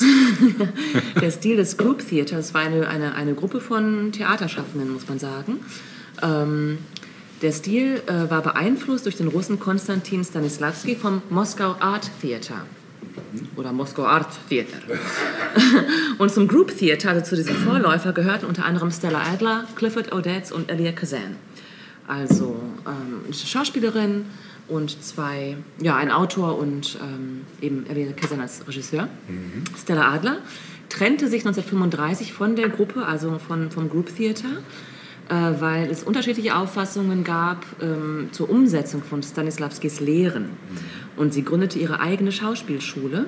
der 1.20 1.30
Stil 1.30 1.56
des 1.56 1.76
Group 1.76 2.06
Theaters 2.06 2.54
war 2.54 2.62
eine, 2.62 2.88
eine, 2.88 3.14
eine 3.14 3.34
Gruppe 3.34 3.60
von 3.60 4.12
Theaterschaffenden, 4.12 4.92
muss 4.92 5.08
man 5.08 5.18
sagen. 5.18 5.60
Ähm, 6.22 6.78
der 7.42 7.52
Stil 7.52 8.02
äh, 8.06 8.30
war 8.30 8.42
beeinflusst 8.42 9.04
durch 9.04 9.16
den 9.16 9.28
Russen 9.28 9.60
Konstantin 9.60 10.24
Stanislavski 10.24 10.96
vom 10.96 11.20
Moskau 11.28 11.76
Art 11.80 12.10
Theater. 12.22 12.64
Oder 13.56 13.72
Moskau 13.72 14.04
Art 14.04 14.28
Theater. 14.48 14.78
und 16.18 16.30
zum 16.30 16.48
Group 16.48 16.76
Theater, 16.76 17.10
also 17.10 17.24
zu 17.24 17.36
diesem 17.36 17.56
Vorläufer, 17.56 18.12
gehörten 18.12 18.46
unter 18.46 18.64
anderem 18.64 18.90
Stella 18.90 19.20
Adler, 19.20 19.66
Clifford 19.74 20.14
Odets 20.14 20.50
und 20.50 20.70
Elia 20.70 20.92
Kazan. 20.92 21.36
Also 22.06 22.56
ähm, 22.86 23.20
eine 23.24 23.34
Schauspielerin 23.34 24.26
und 24.68 25.02
zwei, 25.02 25.56
ja, 25.80 25.96
ein 25.96 26.10
Autor 26.10 26.58
und 26.58 26.98
ähm, 27.00 27.42
eben 27.60 27.86
Elia 27.88 28.12
Kazan 28.12 28.40
als 28.40 28.66
Regisseur. 28.66 29.08
Stella 29.80 30.12
Adler 30.12 30.38
trennte 30.88 31.28
sich 31.28 31.46
1935 31.46 32.32
von 32.32 32.56
der 32.56 32.68
Gruppe, 32.68 33.04
also 33.04 33.38
von, 33.38 33.70
vom 33.70 33.88
Group 33.88 34.14
Theater, 34.14 34.48
äh, 35.28 35.60
weil 35.60 35.90
es 35.90 36.02
unterschiedliche 36.02 36.56
Auffassungen 36.56 37.24
gab 37.24 37.64
ähm, 37.80 38.28
zur 38.32 38.50
Umsetzung 38.50 39.02
von 39.02 39.22
Stanislavskis 39.22 40.00
Lehren. 40.00 40.50
Und 41.16 41.32
sie 41.32 41.44
gründete 41.44 41.78
ihre 41.78 42.00
eigene 42.00 42.32
Schauspielschule. 42.32 43.26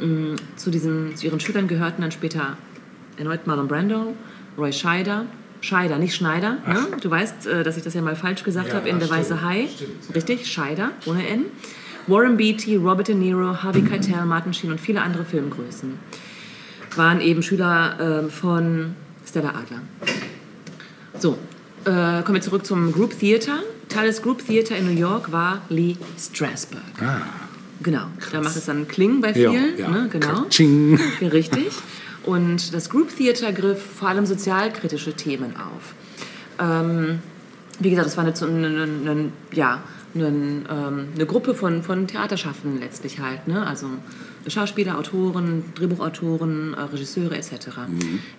Mm, 0.00 0.34
Zu, 0.56 0.70
diesen, 0.70 1.16
zu 1.16 1.26
ihren 1.26 1.40
Schülern 1.40 1.68
gehörten 1.68 2.02
dann 2.02 2.12
später 2.12 2.56
erneut 3.16 3.46
Marlon 3.46 3.68
Brando, 3.68 4.14
Roy 4.56 4.72
Scheider 4.72 5.26
Scheider, 5.60 5.98
nicht 5.98 6.14
Schneider. 6.14 6.58
Ne? 6.66 6.86
Du 7.00 7.10
weißt, 7.10 7.46
äh, 7.46 7.62
dass 7.62 7.76
ich 7.76 7.82
das 7.82 7.94
ja 7.94 8.02
mal 8.02 8.16
falsch 8.16 8.44
gesagt 8.44 8.68
Ja, 8.68 8.74
habe 8.74 8.88
in 8.88 8.98
Der 8.98 9.06
stimmt. 9.06 9.20
Weiße 9.20 9.42
Hai. 9.42 9.68
Stimmt, 9.74 9.90
ja. 10.08 10.14
Richtig, 10.14 10.46
Scheider, 10.46 10.90
ohne 11.06 11.26
N. 11.26 11.44
Warren 12.06 12.36
Beatty, 12.36 12.76
Robert 12.76 13.08
De 13.08 13.14
Niro, 13.14 13.62
Harvey 13.62 13.82
Keitel, 13.82 14.24
Martin 14.24 14.54
Sheen 14.54 14.70
und 14.70 14.80
viele 14.80 15.02
andere 15.02 15.24
Filmgrößen 15.24 15.98
waren 16.96 17.20
eben 17.20 17.42
Schüler 17.42 17.96
ähm, 18.24 18.30
von 18.30 18.94
Stella 19.26 19.50
Adler. 19.50 19.82
So, 21.18 21.38
äh, 21.84 22.22
kommen 22.22 22.34
wir 22.34 22.40
zurück 22.40 22.64
zum 22.64 22.92
Group 22.92 23.18
Theater. 23.18 23.58
Teil 23.88 24.06
des 24.06 24.22
Group 24.22 24.44
Theater 24.46 24.76
in 24.76 24.86
New 24.86 24.98
York 24.98 25.30
war 25.32 25.62
Lee 25.68 25.96
Strasberg. 26.18 26.82
Ah, 27.00 27.20
Genau, 27.80 28.06
da 28.32 28.40
macht 28.40 28.56
es 28.56 28.64
dann 28.64 28.88
Kling 28.88 29.20
bei 29.20 29.28
ja, 29.32 29.50
vielen. 29.50 29.78
ja. 29.78 29.88
Ne? 29.88 30.08
Genau. 30.10 30.46
Richtig. 31.32 31.68
Und 32.28 32.74
das 32.74 32.90
Group 32.90 33.16
Theater 33.16 33.52
griff 33.54 33.82
vor 33.82 34.08
allem 34.08 34.26
sozialkritische 34.26 35.14
Themen 35.14 35.54
auf. 35.56 35.94
Ähm, 36.60 37.20
wie 37.78 37.88
gesagt, 37.88 38.06
es 38.06 38.18
war 38.18 38.24
eine, 38.24 38.34
eine, 38.34 38.82
eine, 38.82 39.10
eine, 39.10 39.32
ja, 39.52 39.82
eine, 40.14 40.26
ähm, 40.26 41.08
eine 41.14 41.26
Gruppe 41.26 41.54
von, 41.54 41.82
von 41.82 42.06
Theaterschaffenden 42.06 42.80
letztlich 42.80 43.20
halt. 43.20 43.48
Ne? 43.48 43.66
Also 43.66 43.86
Schauspieler, 44.46 44.98
Autoren, 44.98 45.72
Drehbuchautoren, 45.74 46.74
äh, 46.74 46.82
Regisseure 46.82 47.34
etc. 47.34 47.78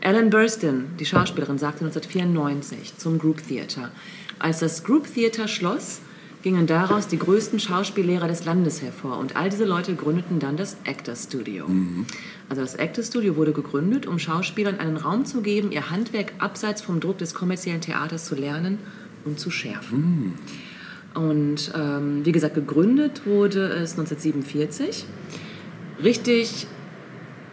Ellen 0.02 0.30
Burstyn, 0.30 0.86
die 1.00 1.06
Schauspielerin, 1.08 1.58
sagte 1.58 1.84
1994 1.84 2.96
zum 2.96 3.18
Group 3.18 3.48
Theater, 3.48 3.90
als 4.38 4.60
das 4.60 4.84
Group 4.84 5.12
Theater 5.12 5.48
schloss, 5.48 6.02
gingen 6.42 6.68
daraus 6.68 7.08
die 7.08 7.20
größten 7.20 7.60
Schauspiellehrer 7.60 8.28
des 8.28 8.46
Landes 8.46 8.82
hervor. 8.82 9.18
Und 9.18 9.36
all 9.36 9.50
diese 9.50 9.66
Leute 9.66 9.96
gründeten 9.96 10.40
dann 10.40 10.56
das 10.56 10.78
Actors 10.86 11.26
Studio. 11.26 11.66
Also 12.48 12.62
das 12.62 12.76
Actors 12.76 13.08
Studio 13.08 13.36
wurde 13.36 13.52
gegründet, 13.52 14.06
um 14.08 14.20
Schauspielern 14.20 14.80
einen 14.80 14.98
Raum 14.98 15.26
zu 15.26 15.42
geben, 15.42 15.72
ihr 15.72 15.90
Handwerk 15.90 16.34
abseits 16.40 16.82
vom 16.82 17.00
Druck 17.00 17.18
des 17.18 17.34
kommerziellen 17.34 17.82
Theaters 17.82 18.26
zu 18.26 18.36
lernen 18.36 18.80
und 19.26 19.40
zu 19.40 19.52
schärfen. 19.52 20.34
Und 21.14 21.72
ähm, 21.76 22.26
wie 22.26 22.32
gesagt, 22.32 22.56
gegründet 22.56 23.26
wurde 23.26 23.68
es 23.68 23.92
1947. 23.92 25.06
Richtig 26.02 26.68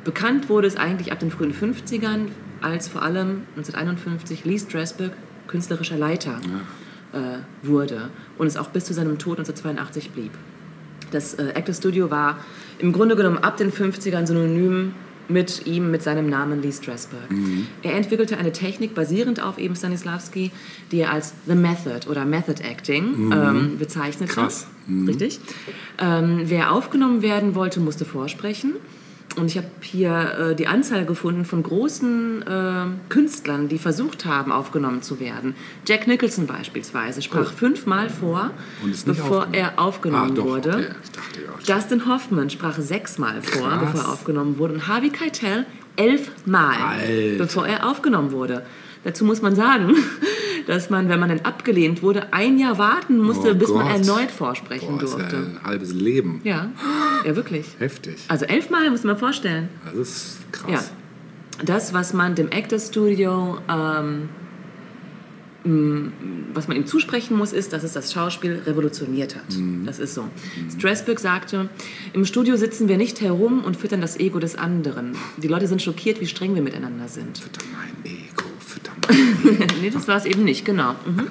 bekannt 0.04 0.48
wurde 0.48 0.68
es 0.68 0.76
eigentlich 0.76 1.10
ab 1.10 1.18
den 1.18 1.32
frühen 1.32 1.52
50ern, 1.52 2.28
als 2.60 2.86
vor 2.86 3.02
allem 3.02 3.42
1951 3.56 4.44
Lee 4.44 4.58
Strasberg 4.58 5.12
künstlerischer 5.48 5.98
Leiter 5.98 6.40
äh, 7.16 7.66
wurde 7.66 8.10
und 8.38 8.46
es 8.46 8.56
auch 8.56 8.68
bis 8.68 8.84
zu 8.84 8.94
seinem 8.94 9.18
Tod 9.18 9.38
1982 9.38 10.10
blieb. 10.10 10.32
Das 11.10 11.34
äh, 11.34 11.48
Actors 11.54 11.78
Studio 11.78 12.10
war 12.10 12.38
im 12.78 12.92
Grunde 12.92 13.16
genommen 13.16 13.38
ab 13.38 13.56
den 13.56 13.72
50ern 13.72 14.26
synonym 14.26 14.94
mit 15.28 15.66
ihm, 15.66 15.90
mit 15.90 16.02
seinem 16.02 16.28
Namen 16.28 16.62
Lee 16.62 16.70
Strasberg. 16.70 17.28
Er 17.82 17.94
entwickelte 17.94 18.38
eine 18.38 18.52
Technik 18.52 18.94
basierend 18.94 19.42
auf 19.42 19.58
eben 19.58 19.74
Stanislavski, 19.74 20.52
die 20.92 21.00
er 21.00 21.10
als 21.10 21.34
The 21.46 21.56
Method 21.56 22.08
oder 22.08 22.24
Method 22.24 22.62
Acting 22.62 23.32
ähm, 23.32 23.76
bezeichnete. 23.76 24.32
Krass. 24.32 24.68
Richtig. 24.88 25.40
Ähm, 25.98 26.42
wer 26.44 26.70
aufgenommen 26.70 27.22
werden 27.22 27.56
wollte, 27.56 27.80
musste 27.80 28.04
vorsprechen. 28.04 28.74
Und 29.36 29.46
ich 29.46 29.58
habe 29.58 29.66
hier 29.82 30.50
äh, 30.52 30.54
die 30.56 30.66
Anzahl 30.66 31.04
gefunden 31.04 31.44
von 31.44 31.62
großen 31.62 32.42
äh, 32.42 32.84
Künstlern, 33.10 33.68
die 33.68 33.78
versucht 33.78 34.24
haben, 34.24 34.50
aufgenommen 34.50 35.02
zu 35.02 35.20
werden. 35.20 35.54
Jack 35.86 36.06
Nicholson 36.06 36.46
beispielsweise 36.46 37.20
sprach 37.20 37.52
fünfmal 37.52 38.08
vor, 38.08 38.50
bevor 39.04 39.42
aufgenommen. 39.42 39.54
er 39.54 39.78
aufgenommen 39.78 40.30
Ah, 40.32 40.34
doch, 40.34 40.44
wurde. 40.46 40.70
okay. 40.70 40.86
Dachte, 41.12 41.40
ja. 41.68 41.74
Justin 41.76 42.06
Hoffman 42.08 42.48
sprach 42.48 42.78
sechsmal 42.78 43.42
vor, 43.42 43.68
Krass. 43.68 43.80
bevor 43.92 44.00
er 44.00 44.12
aufgenommen 44.12 44.58
wurde. 44.58 44.74
Und 44.74 44.88
Harvey 44.88 45.10
Keitel 45.10 45.66
elfmal, 45.96 46.76
Alter. 46.76 47.38
bevor 47.38 47.66
er 47.66 47.88
aufgenommen 47.90 48.32
wurde. 48.32 48.64
Dazu 49.06 49.24
muss 49.24 49.40
man 49.40 49.54
sagen, 49.54 49.94
dass 50.66 50.90
man, 50.90 51.08
wenn 51.08 51.20
man 51.20 51.28
dann 51.28 51.40
abgelehnt 51.42 52.02
wurde, 52.02 52.32
ein 52.32 52.58
Jahr 52.58 52.76
warten 52.76 53.18
musste, 53.18 53.52
Oh 53.52 53.54
bis 53.54 53.68
man 53.70 53.86
Gott. 53.86 53.92
erneut 54.00 54.32
vorsprechen 54.32 54.96
Boah, 54.98 55.04
ist 55.04 55.12
ja 55.12 55.18
durfte. 55.18 55.36
ein 55.36 55.60
halbes 55.62 55.92
Leben. 55.92 56.40
Ja, 56.42 56.72
ja, 57.24 57.36
wirklich. 57.36 57.66
Heftig. 57.78 58.16
Also 58.26 58.46
elfmal 58.46 58.90
muss 58.90 59.04
man 59.04 59.16
vorstellen. 59.16 59.68
Das 59.84 59.94
ist 59.94 60.38
krass. 60.50 60.70
Ja. 60.72 61.64
Das, 61.64 61.94
was 61.94 62.12
man 62.14 62.34
dem 62.34 62.48
Actors 62.50 62.88
Studio, 62.88 63.58
ähm, 63.68 64.28
was 66.52 66.66
man 66.68 66.76
ihm 66.76 66.86
zusprechen 66.86 67.36
muss, 67.36 67.52
ist, 67.52 67.72
dass 67.72 67.82
es 67.84 67.92
das 67.92 68.12
Schauspiel 68.12 68.60
revolutioniert 68.66 69.34
hat. 69.36 69.44
Das 69.84 69.98
ist 70.00 70.14
so. 70.14 70.24
Strasberg 70.76 71.18
sagte, 71.20 71.68
im 72.12 72.24
Studio 72.24 72.56
sitzen 72.56 72.88
wir 72.88 72.96
nicht 72.96 73.20
herum 73.20 73.64
und 73.64 73.76
füttern 73.76 74.00
das 74.00 74.18
Ego 74.18 74.38
des 74.40 74.56
anderen. 74.56 75.16
Die 75.38 75.48
Leute 75.48 75.66
sind 75.68 75.80
schockiert, 75.82 76.20
wie 76.20 76.26
streng 76.26 76.54
wir 76.56 76.62
miteinander 76.62 77.08
sind. 77.08 77.38
Fütter 77.38 77.64
mein 77.72 78.12
Ego. 78.12 78.45
nee, 79.80 79.90
das 79.90 80.08
war 80.08 80.16
es 80.16 80.24
eben 80.24 80.44
nicht, 80.44 80.64
genau. 80.64 80.92
Mhm. 81.06 81.28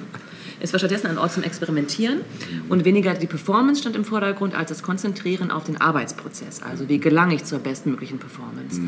Es 0.58 0.72
war 0.72 0.78
stattdessen 0.78 1.08
ein 1.08 1.18
Ort 1.18 1.32
zum 1.32 1.42
Experimentieren 1.42 2.20
und 2.68 2.84
weniger 2.84 3.14
die 3.14 3.26
Performance 3.26 3.80
stand 3.80 3.94
im 3.94 4.04
Vordergrund 4.04 4.54
als 4.54 4.70
das 4.70 4.82
Konzentrieren 4.82 5.50
auf 5.50 5.64
den 5.64 5.80
Arbeitsprozess. 5.80 6.62
Also 6.62 6.88
wie 6.88 6.98
gelange 6.98 7.34
ich 7.34 7.44
zur 7.44 7.58
bestmöglichen 7.58 8.18
Performance. 8.18 8.80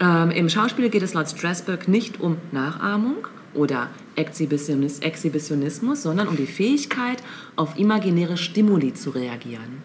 Ähm, 0.00 0.30
Im 0.30 0.48
Schauspiel 0.48 0.88
geht 0.90 1.02
es 1.02 1.14
laut 1.14 1.28
Strasberg 1.28 1.88
nicht 1.88 2.20
um 2.20 2.36
Nachahmung 2.52 3.26
oder 3.54 3.90
Exhibitionis 4.16 5.00
Exhibitionismus, 5.00 6.02
sondern 6.02 6.28
um 6.28 6.36
die 6.36 6.46
Fähigkeit, 6.46 7.22
auf 7.56 7.78
imaginäre 7.78 8.36
Stimuli 8.36 8.94
zu 8.94 9.10
reagieren. 9.10 9.82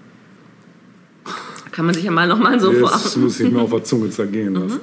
Kann 1.72 1.86
man 1.86 1.94
sich 1.94 2.04
ja 2.04 2.12
mal 2.12 2.28
nochmal 2.28 2.60
so 2.60 2.72
vor 2.74 2.92
Jetzt 2.92 3.18
muss 3.18 3.40
ich 3.40 3.52
mir 3.52 3.62
auf 3.62 3.70
der 3.70 3.84
Zunge 3.84 4.10
zergehen 4.10 4.54
lassen. 4.54 4.80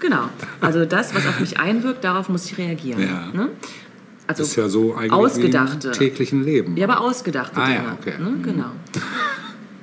Genau. 0.00 0.28
Also 0.60 0.84
das, 0.84 1.14
was 1.14 1.26
auf 1.26 1.40
mich 1.40 1.58
einwirkt, 1.58 2.04
darauf 2.04 2.28
muss 2.28 2.46
ich 2.50 2.58
reagieren. 2.58 3.00
Ja. 3.02 3.28
Ne? 3.32 3.48
Also 4.26 4.42
Das 4.42 4.48
ist 4.50 4.56
ja 4.56 4.68
so 4.68 4.94
eigentlich 4.94 5.12
ausgedachte. 5.12 5.88
im 5.88 5.92
täglichen 5.94 6.42
Leben. 6.44 6.76
Ja, 6.76 6.86
aber 6.88 7.00
ausgedachte 7.00 7.60
Ah, 7.60 7.66
Dinge. 7.66 7.78
ja, 7.84 7.96
okay. 8.00 8.14
Ne? 8.20 8.36
Genau. 8.42 8.70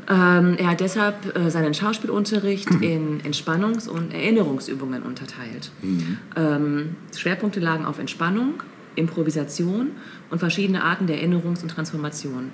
Ähm, 0.09 0.55
er 0.57 0.71
hat 0.71 0.81
deshalb 0.81 1.33
äh, 1.37 1.49
seinen 1.49 1.73
Schauspielunterricht 1.73 2.69
in 2.81 3.21
Entspannungs- 3.21 3.87
und 3.87 4.13
Erinnerungsübungen 4.13 5.01
unterteilt. 5.03 5.71
Mhm. 5.81 6.17
Ähm, 6.35 6.95
Schwerpunkte 7.15 7.61
lagen 7.61 7.85
auf 7.85 7.99
Entspannung, 7.99 8.55
Improvisation 8.95 9.91
und 10.29 10.39
verschiedene 10.39 10.83
Arten 10.83 11.07
der 11.07 11.17
Erinnerungs- 11.23 11.61
und 11.63 11.69
Transformation. 11.69 12.51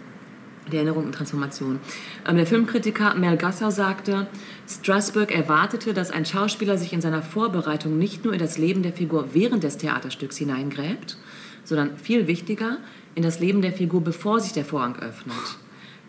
Der 0.70 0.80
Erinnerung 0.82 1.06
und 1.06 1.14
Transformation. 1.16 1.80
Ähm, 2.28 2.38
der 2.38 2.46
Filmkritiker 2.46 3.16
Mel 3.16 3.38
Gassau 3.38 3.70
sagte, 3.70 4.28
Strasberg 4.68 5.32
erwartete, 5.36 5.94
dass 5.94 6.12
ein 6.12 6.26
Schauspieler 6.26 6.78
sich 6.78 6.94
in 6.94 7.02
seiner 7.02 7.22
Vorbereitung 7.22 7.98
nicht 7.98 8.24
nur 8.24 8.34
in 8.34 8.40
das 8.40 8.58
Leben 8.58 8.84
der 8.84 8.94
Figur 8.94 9.30
während 9.34 9.64
des 9.64 9.78
Theaterstücks 9.78 10.38
hineingräbt, 10.38 11.18
sondern 11.64 11.98
viel 11.98 12.28
wichtiger 12.28 12.78
in 13.16 13.24
das 13.24 13.40
Leben 13.40 13.62
der 13.62 13.74
Figur, 13.74 14.02
bevor 14.02 14.40
sich 14.40 14.54
der 14.54 14.66
Vorhang 14.66 14.96
öffnet. 14.98 15.36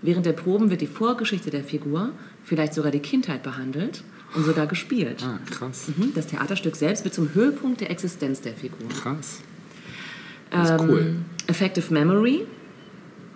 Während 0.03 0.25
der 0.27 0.33
Proben 0.33 0.71
wird 0.71 0.81
die 0.81 0.87
Vorgeschichte 0.87 1.51
der 1.51 1.65
Figur, 1.65 2.13
vielleicht 2.45 2.73
sogar 2.75 2.91
die 2.91 3.01
Kindheit 3.01 3.43
behandelt 3.43 4.03
und 4.35 4.45
sogar 4.47 4.67
gespielt. 4.67 5.23
Ah, 5.25 5.39
krass. 5.51 5.89
Mhm, 5.97 6.13
Das 6.15 6.27
Theaterstück 6.29 6.77
selbst 6.77 7.05
wird 7.05 7.15
zum 7.15 7.35
Höhepunkt 7.35 7.81
der 7.81 7.91
Existenz 7.91 8.41
der 8.41 8.55
Figur. 8.55 8.89
Krass. 9.03 9.41
Das 10.51 10.71
ist 10.71 10.81
Ähm, 10.81 10.89
cool. 10.91 11.17
Effective 11.49 11.93
Memory, 11.93 12.47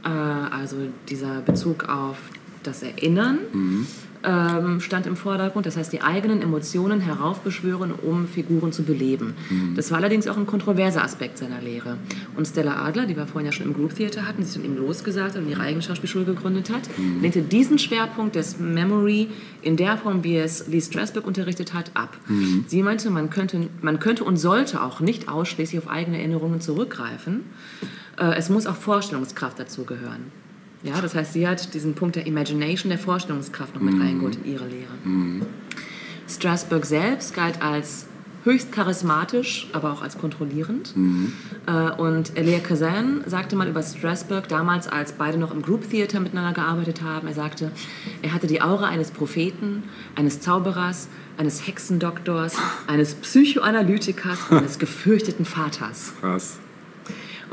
also 0.08 0.76
dieser 1.08 1.40
Bezug 1.40 1.88
auf 1.88 2.18
das 2.62 2.82
Erinnern, 2.82 3.38
Mhm. 3.52 3.86
ähm, 4.26 4.80
stand 4.80 5.06
im 5.06 5.16
Vordergrund. 5.16 5.66
Das 5.66 5.76
heißt, 5.76 5.92
die 5.92 6.00
eigenen 6.00 6.40
Emotionen 6.40 7.00
heraufbeschwören, 7.00 7.92
um 7.92 8.26
Figuren 8.26 8.72
zu 8.72 8.82
beleben. 8.84 9.34
Mhm. 9.50 9.74
Das 9.74 9.90
war 9.90 9.98
allerdings 9.98 10.26
auch 10.28 10.38
ein 10.38 10.46
kontroverser 10.46 11.04
Aspekt 11.04 11.36
seiner 11.36 11.60
Lehre. 11.60 11.98
Und 12.34 12.46
Stella 12.46 12.82
Adler, 12.86 13.04
die 13.04 13.16
wir 13.16 13.26
vorhin 13.26 13.44
ja 13.44 13.52
schon 13.52 13.66
im 13.66 13.74
Group 13.74 13.94
Theater 13.94 14.26
hatten, 14.26 14.38
die 14.40 14.44
sich 14.48 14.56
von 14.56 14.64
ihm 14.64 14.78
losgesagt 14.78 15.34
hat 15.34 15.42
und 15.42 15.50
ihre 15.50 15.60
eigene 15.60 15.82
Schauspielschule 15.82 16.24
gegründet 16.24 16.70
hat, 16.70 16.88
Mhm. 16.96 17.20
lehnte 17.20 17.42
diesen 17.42 17.78
Schwerpunkt 17.78 18.34
des 18.34 18.58
Memory 18.58 19.28
in 19.60 19.76
der 19.76 19.98
Form, 19.98 20.24
wie 20.24 20.38
es 20.38 20.68
Lee 20.68 20.80
Strasberg 20.80 21.26
unterrichtet 21.26 21.74
hat, 21.74 21.90
ab. 21.92 22.16
Mhm. 22.26 22.64
Sie 22.66 22.82
meinte, 22.82 23.10
man 23.10 23.28
könnte, 23.28 23.68
man 23.82 23.98
könnte 23.98 24.24
und 24.24 24.38
sollte 24.38 24.82
auch 24.82 25.00
nicht 25.00 25.28
ausschließlich 25.28 25.82
auf 25.84 25.90
eigene 25.90 26.16
Erinnerungen 26.16 26.62
zurückgreifen. 26.62 27.40
Äh, 28.18 28.35
es 28.37 28.48
muss 28.48 28.66
auch 28.66 28.77
Vorstellungskraft 28.77 29.59
dazu 29.59 29.85
gehören. 29.85 30.33
Ja, 30.83 31.00
das 31.00 31.14
heißt, 31.14 31.33
sie 31.33 31.48
hat 31.48 31.72
diesen 31.72 31.94
Punkt 31.94 32.16
der 32.16 32.27
Imagination, 32.27 32.90
der 32.90 32.98
Vorstellungskraft 32.98 33.74
noch 33.74 33.81
mit 33.81 33.98
reingeholt 33.98 34.37
in 34.44 34.53
ihre 34.53 34.66
Lehre. 34.66 34.92
Strasberg 36.29 36.85
selbst 36.85 37.35
galt 37.35 37.62
als 37.62 38.07
höchst 38.44 38.70
charismatisch, 38.72 39.68
aber 39.72 39.92
auch 39.92 40.03
als 40.03 40.18
kontrollierend. 40.18 40.94
Äh, 41.67 41.90
Und 41.92 42.37
Elia 42.37 42.58
Kazan 42.58 43.25
sagte 43.27 43.56
mal 43.56 43.67
über 43.67 43.83
Strasberg, 43.83 44.48
damals 44.48 44.87
als 44.87 45.12
beide 45.12 45.38
noch 45.38 45.50
im 45.50 45.62
Group 45.62 45.88
Theater 45.88 46.21
miteinander 46.21 46.52
gearbeitet 46.52 47.00
haben, 47.02 47.27
er 47.29 47.35
sagte, 47.35 47.73
er 48.21 48.35
hatte 48.35 48.46
die 48.46 48.60
Aura 48.60 48.88
eines 48.88 49.10
Propheten, 49.10 49.85
eines 50.15 50.40
Zauberers, 50.40 51.08
eines 51.38 51.67
Hexendoktors, 51.67 52.56
eines 52.87 53.15
Psychoanalytikers 53.15 54.38
und 54.50 54.58
eines 54.58 54.79
gefürchteten 54.79 55.46
Vaters. 55.46 56.12
Krass. 56.21 56.58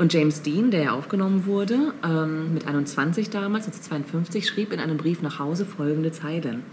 Und 0.02 0.12
James 0.14 0.42
Dean, 0.42 0.72
der 0.72 0.82
ja 0.82 0.92
aufgenommen 0.94 1.46
wurde, 1.46 1.94
ähm, 2.04 2.56
mit 2.56 2.66
21 2.66 3.30
damals, 3.30 3.66
1952, 3.66 4.48
schrieb 4.48 4.74
in 4.74 4.80
einem 4.80 4.98
Brief 4.98 5.22
nach 5.22 5.38
Hause 5.38 5.64
folgende 5.64 6.12
Zeilen. 6.12 6.64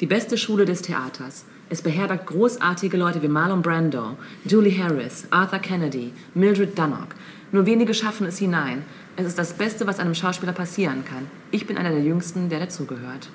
Die 0.00 0.06
beste 0.06 0.38
Schule 0.38 0.64
des 0.64 0.80
Theaters. 0.80 1.46
Es 1.68 1.82
beherbergt 1.82 2.26
großartige 2.26 2.96
Leute 2.96 3.20
wie 3.22 3.26
Marlon 3.26 3.60
Brando, 3.60 4.16
Julie 4.44 4.78
Harris, 4.78 5.26
Arthur 5.30 5.58
Kennedy, 5.58 6.12
Mildred 6.34 6.78
Dunnock. 6.78 7.16
Nur 7.50 7.66
wenige 7.66 7.92
schaffen 7.92 8.28
es 8.28 8.38
hinein. 8.38 8.84
Es 9.16 9.26
ist 9.26 9.36
das 9.36 9.54
Beste, 9.54 9.88
was 9.88 9.98
einem 9.98 10.14
Schauspieler 10.14 10.52
passieren 10.52 11.04
kann. 11.04 11.26
Ich 11.50 11.66
bin 11.66 11.76
einer 11.76 11.90
der 11.90 12.04
Jüngsten, 12.04 12.50
der 12.50 12.60
dazugehört. 12.60 13.30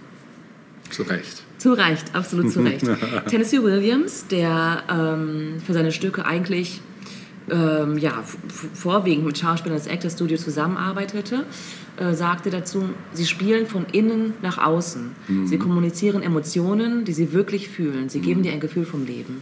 Zu 0.91 1.03
Recht. 1.03 1.43
Zu 1.57 1.73
Recht, 1.73 2.15
absolut 2.15 2.53
zu 2.53 2.61
Recht. 2.61 2.85
Tennessee 3.27 3.61
Williams, 3.61 4.27
der 4.27 4.83
ähm, 4.89 5.55
für 5.59 5.73
seine 5.73 5.91
Stücke 5.91 6.25
eigentlich 6.25 6.79
ähm, 7.51 7.97
ja, 7.97 8.23
vorwiegend 8.73 9.25
mit 9.25 9.37
Schauspielern 9.37 9.77
des 9.77 9.87
Actors 9.87 10.13
Studio 10.13 10.37
zusammenarbeitete, 10.37 11.45
äh, 11.97 12.13
sagte 12.13 12.49
dazu, 12.49 12.89
sie 13.13 13.25
spielen 13.25 13.67
von 13.67 13.85
innen 13.91 14.33
nach 14.41 14.57
außen. 14.57 15.11
Sie 15.45 15.57
kommunizieren 15.57 16.23
Emotionen, 16.23 17.05
die 17.05 17.13
sie 17.13 17.33
wirklich 17.33 17.69
fühlen. 17.69 18.09
Sie 18.09 18.19
geben 18.19 18.43
dir 18.43 18.51
ein 18.51 18.59
Gefühl 18.59 18.85
vom 18.85 19.05
Leben. 19.05 19.41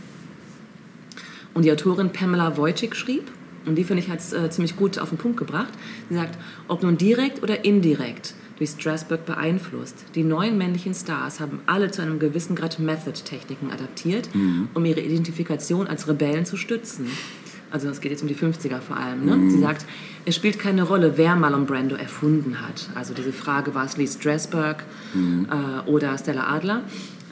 Und 1.53 1.64
die 1.64 1.72
Autorin 1.72 2.12
Pamela 2.12 2.58
Wojcik 2.58 2.95
schrieb, 2.95 3.24
und 3.66 3.76
die 3.76 3.84
finde 3.84 4.03
ich 4.03 4.10
hat 4.10 4.20
es 4.20 4.32
äh, 4.34 4.49
ziemlich 4.49 4.76
gut 4.76 4.99
auf 4.99 5.10
den 5.10 5.18
Punkt 5.18 5.38
gebracht, 5.38 5.74
sie 6.10 6.16
sagt, 6.16 6.38
ob 6.68 6.84
nun 6.84 6.97
direkt 6.97 7.43
oder 7.43 7.66
indirekt 7.66 8.34
durch 8.58 8.72
Strasberg 8.72 9.26
beeinflusst, 9.26 10.05
die 10.16 10.24
neuen 10.24 10.58
männlichen 10.58 10.93
Stars 10.93 11.39
haben 11.39 11.60
alle 11.66 11.91
zu 11.91 12.01
einem 12.01 12.20
gewissen 12.20 12.55
Grad 12.55 12.80
Method-Techniken 12.80 13.72
adaptiert, 13.72 14.30
um 14.74 14.86
ihre 14.86 14.99
Identifikation 14.99 15.88
als 15.88 16.08
Rebellen 16.08 16.45
zu 16.45 16.58
stützen. 16.58 17.08
Also 17.72 17.89
es 17.89 18.01
geht 18.01 18.11
jetzt 18.11 18.22
um 18.22 18.28
die 18.28 18.36
50er 18.36 18.80
vor 18.80 18.97
allem. 18.97 19.26
Ne? 19.26 19.49
Sie 19.51 19.59
sagt, 19.59 19.86
es 20.26 20.36
spielt 20.36 20.59
keine 20.59 20.84
Rolle, 20.84 21.13
wer 21.18 21.36
Marlon 21.36 21.65
Brando 21.65 21.95
erfunden 21.95 22.61
hat. 22.61 22.89
Also 22.95 23.13
diese 23.13 23.34
Frage, 23.34 23.76
war 23.76 23.86
es 23.86 23.97
Lee 23.97 24.07
Strasberg 24.07 24.86
äh, 25.15 25.89
oder 25.89 26.18
Stella 26.18 26.47
Adler? 26.47 26.84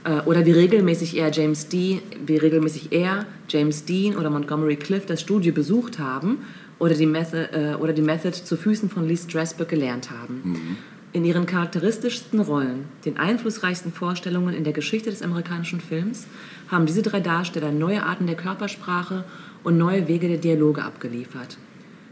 Äh, 0.05 0.21
oder 0.21 0.45
wie 0.45 0.51
regelmäßig 0.51 1.17
er 1.17 1.31
James 1.31 1.67
Dean, 1.67 2.01
wie 2.25 2.37
regelmäßig 2.37 2.91
er, 2.91 3.25
James 3.49 3.85
Dean 3.85 4.15
oder 4.15 4.29
Montgomery 4.29 4.75
Clift 4.75 5.09
das 5.09 5.21
Studio 5.21 5.53
besucht 5.53 5.99
haben 5.99 6.39
oder 6.79 6.93
die 6.93 7.05
Method, 7.05 7.49
äh, 7.51 7.75
oder 7.75 7.93
die 7.93 8.01
Method 8.01 8.31
zu 8.31 8.55
Füßen 8.55 8.89
von 8.89 9.07
Lee 9.07 9.17
Strasberg 9.17 9.69
gelernt 9.69 10.11
haben. 10.11 10.77
In 11.11 11.23
ihren 11.23 11.45
charakteristischsten 11.45 12.41
Rollen, 12.41 12.85
den 13.05 13.17
einflussreichsten 13.17 13.93
Vorstellungen 13.93 14.53
in 14.53 14.65
der 14.65 14.73
Geschichte 14.73 15.09
des 15.09 15.21
amerikanischen 15.21 15.79
Films, 15.79 16.27
haben 16.67 16.85
diese 16.85 17.01
drei 17.01 17.21
Darsteller 17.21 17.71
neue 17.71 18.03
Arten 18.03 18.27
der 18.27 18.35
Körpersprache 18.35 19.23
und 19.65 19.77
neue 19.77 20.07
Wege 20.07 20.27
der 20.29 20.37
Dialoge 20.37 20.81
abgeliefert. 20.83 21.57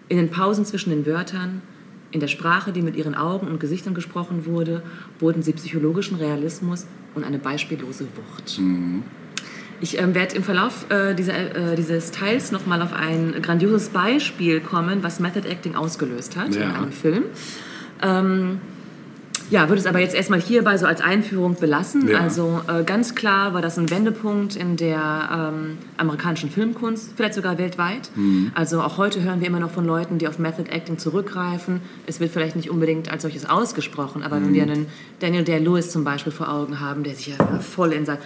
In 0.10 0.18
den 0.18 0.30
Pausen 0.30 0.66
zwischen 0.66 0.89
den 0.89 1.06
Wörtern, 1.06 1.62
in 2.12 2.20
der 2.20 2.28
Sprache, 2.28 2.72
die 2.74 2.82
mit 2.82 2.95
ihren 2.95 3.16
Augen 3.16 3.47
und 3.47 3.60
Gesichtern 3.60 3.93
gesprochen 3.93 4.45
wurde, 4.45 4.84
boten 5.20 5.41
sie 5.41 5.54
psychologischen 5.54 6.18
Realismus 6.18 6.86
und 7.16 7.24
eine 7.24 7.39
beispiellose 7.39 8.06
Wucht. 8.16 8.60
Ich 9.82 9.97
ähm, 9.99 10.14
werde 10.16 10.36
im 10.36 10.43
Verlauf 10.43 10.86
äh, 10.89 11.14
dieser, 11.14 11.34
äh, 11.74 11.76
dieses 11.76 12.12
Teils 12.12 12.51
nochmal 12.51 12.82
auf 12.82 12.93
ein 12.93 13.36
grandioses 13.41 13.89
Beispiel 13.89 14.60
kommen, 14.60 15.04
was 15.04 15.20
Method 15.20 15.47
Acting 15.47 15.76
ausgelöst 15.76 16.36
hat 16.38 16.56
in 16.56 16.62
Ja. 16.62 16.74
einem 16.74 16.91
Film. 16.91 17.24
Ähm, 18.01 18.60
ja, 19.50 19.70
würde 19.70 19.80
es 19.80 19.86
aber 19.86 20.00
jetzt 20.00 20.16
erstmal 20.16 20.41
hierbei 20.41 20.78
so 20.78 20.86
als 20.86 21.02
Einführung 21.02 21.56
belassen. 21.56 22.08
Ja. 22.08 22.20
Also 22.20 22.62
äh, 22.68 22.84
ganz 22.84 23.16
klar 23.16 23.54
war 23.54 23.62
das 23.62 23.78
ein 23.78 23.89
Wendepunkt 23.89 24.56
in 24.56 24.78
der 24.78 25.52
ähm, 25.54 25.78
amerikanischen 25.98 26.50
Filmkunst, 26.50 27.12
vielleicht 27.16 27.34
sogar 27.36 27.58
weltweit. 27.58 28.10
Mhm. 28.16 28.52
Also 28.56 28.82
auch 28.82 28.98
heute 28.98 29.22
hören 29.22 29.39
wir 29.41 29.48
immer 29.48 29.60
noch 29.60 29.72
von 29.72 29.86
Leuten, 29.86 30.18
die 30.18 30.28
auf 30.28 30.39
Method 30.39 30.70
Acting 30.72 30.98
zurückgreifen. 30.98 31.82
Es 32.08 32.20
wird 32.20 32.32
vielleicht 32.32 32.56
nicht 32.56 32.70
unbedingt 32.70 33.12
als 33.12 33.24
solches 33.24 33.48
ausgesprochen, 33.50 34.24
aber 34.24 34.39
Mhm. 34.39 34.46
wenn 34.46 34.54
wir 34.54 34.64
einen 34.64 34.86
Daniel 35.20 35.44
Day-Lewis 35.44 35.91
zum 35.91 36.04
Beispiel 36.04 36.32
vor 36.32 36.50
Augen 36.50 36.80
haben, 36.80 37.04
der 37.04 37.16
sich 37.16 37.28
ja 37.28 37.60
voll 37.60 37.94
in 37.94 38.06
sein 38.06 38.18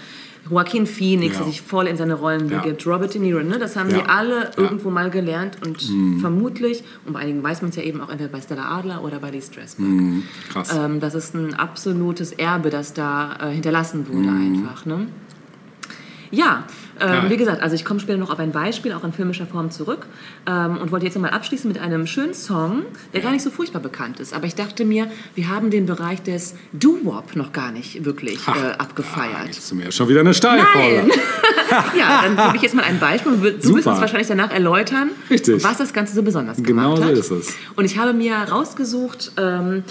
Joaquin 0.50 0.86
Phoenix, 0.88 1.34
Ja. 1.36 1.40
der 1.44 1.48
sich 1.52 1.62
voll 1.62 1.88
in 1.88 1.98
seine 1.98 2.14
Rollen 2.16 2.50
Ja. 2.50 2.60
begibt, 2.60 2.86
Robert 2.88 3.14
De 3.14 3.22
Niro, 3.22 3.42
ne? 3.44 3.58
das 3.60 3.76
haben 3.76 3.90
Ja. 3.90 3.98
die 4.00 4.10
alle 4.10 4.36
Ja. 4.40 4.50
Mhm. 4.58 4.64
irgendwo 4.64 4.90
mal 4.90 5.10
gelernt 5.10 5.58
und 5.66 5.78
vermutlich, 6.22 6.84
und 7.06 7.14
bei 7.14 7.20
einigen 7.20 7.44
weiß 7.44 7.62
man 7.62 7.70
es 7.70 7.76
ja 7.76 7.84
eben 7.84 8.02
auch 8.02 8.10
entweder 8.10 8.30
bei 8.32 8.42
Stella 8.42 8.66
Adler 8.78 9.04
oder 9.04 9.20
bei 9.20 9.30
Lee 9.32 9.42
Strasberg. 9.42 9.88
Mhm. 9.88 10.24
Krass. 10.50 10.70
Ähm, 10.76 11.00
das 11.00 11.16
ist 11.16 11.34
ein 11.36 11.54
absolutes 11.54 12.32
Erbe, 12.32 12.70
das 12.70 12.94
da 12.94 13.36
äh, 13.42 13.52
hinterlassen 13.54 14.08
wurde 14.08 14.30
Mhm. 14.30 14.56
einfach. 14.66 14.86
Ne? 14.86 15.08
Ja, 16.32 16.64
ähm, 17.00 17.30
wie 17.30 17.38
gesagt, 17.38 17.62
also 17.62 17.76
ich 17.76 17.86
komme 17.86 18.00
später 18.00 18.18
noch 18.18 18.30
auf 18.30 18.40
ein 18.40 18.52
Beispiel, 18.52 18.92
auch 18.94 19.04
in 19.04 19.14
filmischer 19.14 19.46
Form 19.46 19.72
zurück 19.72 20.06
ähm, 20.48 20.78
und 20.78 20.92
wollte 20.92 21.06
jetzt 21.06 21.16
nochmal 21.16 21.32
abschließen 21.32 21.68
mit 21.72 21.80
einem 21.80 22.08
schönen 22.08 22.34
Song, 22.34 22.84
der 23.14 23.22
gar 23.22 23.32
nicht 23.32 23.44
so 23.44 23.50
furchtbar 23.50 23.80
bekannt 23.82 24.20
ist. 24.20 24.34
Aber 24.34 24.46
ich 24.46 24.56
dachte 24.56 24.86
mir, 24.86 25.08
wir 25.36 25.50
haben 25.50 25.70
den 25.70 25.86
Bereich 25.86 26.22
des 26.24 26.56
Doo-Wop 26.74 27.36
noch 27.36 27.52
gar 27.54 27.72
nicht 27.72 28.06
wirklich 28.06 28.46
Ha, 28.48 28.54
äh, 28.56 28.72
abgefeiert. 28.78 29.50
du 29.70 29.76
mir 29.76 29.92
schon 29.92 30.10
wieder 30.10 30.22
eine 30.22 30.34
Steilvorlage. 30.34 31.10
ja, 31.98 32.24
dann 32.24 32.36
gebe 32.46 32.56
ich 32.58 32.62
jetzt 32.62 32.76
mal 32.76 32.84
ein 32.84 33.00
Beispiel. 33.00 33.34
Du 33.34 33.42
wirst 33.44 33.64
Super. 33.64 33.92
uns 33.92 34.02
wahrscheinlich 34.02 34.28
danach 34.28 34.52
erläutern, 34.52 35.12
Richtig. 35.30 35.64
was 35.64 35.78
das 35.78 35.94
Ganze 35.94 36.16
so 36.16 36.24
besonders 36.24 36.58
Genau 36.58 36.96
gemacht 36.96 36.98
so 36.98 37.04
hat. 37.06 37.12
ist 37.18 37.32
es. 37.32 37.56
Und 37.76 37.86
ich 37.86 37.98
habe 37.98 38.14
mir 38.14 38.36
rausgesucht, 38.36 39.32
ähm, 39.38 39.84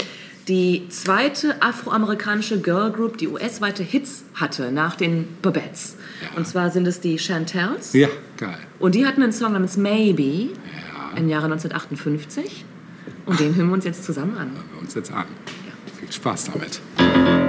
die 0.49 0.88
zweite 0.90 1.61
afroamerikanische 1.61 2.61
Girlgroup, 2.61 3.18
die 3.18 3.28
US-weite 3.28 3.82
Hits 3.82 4.24
hatte 4.34 4.70
nach 4.70 4.94
den 4.97 5.26
Babettes. 5.42 5.97
Ja. 6.22 6.36
Und 6.36 6.47
zwar 6.47 6.70
sind 6.70 6.86
es 6.86 7.01
die 7.01 7.18
Chantels. 7.18 7.92
Ja, 7.92 8.09
geil. 8.36 8.59
Und 8.78 8.94
die 8.94 9.07
hatten 9.07 9.22
einen 9.22 9.32
Song 9.32 9.53
namens 9.53 9.76
Maybe 9.76 10.51
Ja, 10.51 11.18
im 11.18 11.28
Jahre 11.28 11.47
1958. 11.47 12.64
Und 13.26 13.40
den 13.40 13.57
hören 13.57 13.68
wir 13.68 13.74
uns 13.74 13.84
jetzt 13.84 14.05
zusammen 14.05 14.36
an. 14.36 14.53
hören 14.53 14.64
wir 14.72 14.80
uns 14.82 14.94
jetzt 14.94 15.12
an. 15.12 15.24
Viel 15.99 16.12
Spaß 16.12 16.51
damit. 16.53 17.45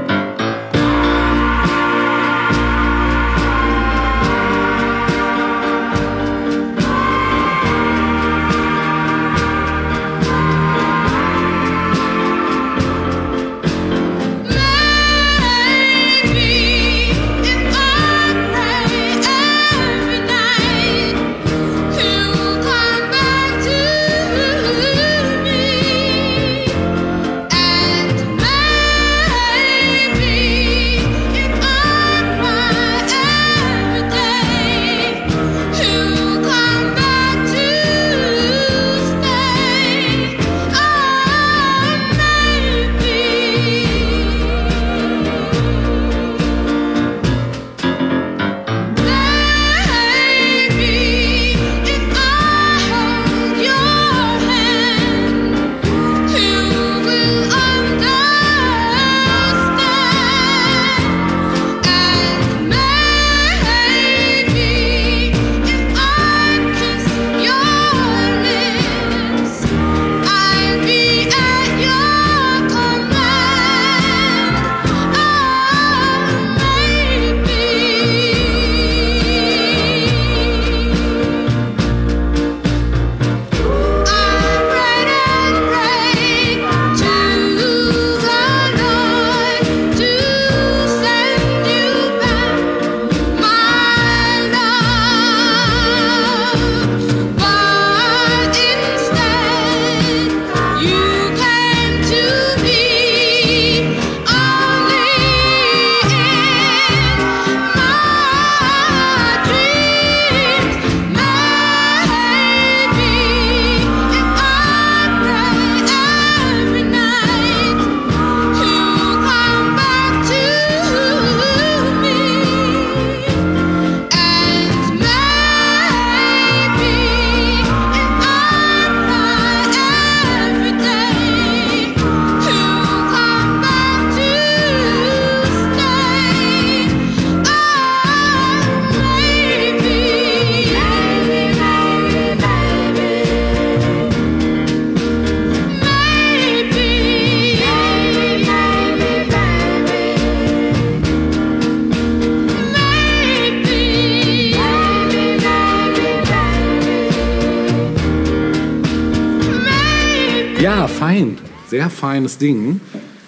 Sehr 162.17 162.29
feines 162.29 162.37
Ding. 162.39 162.81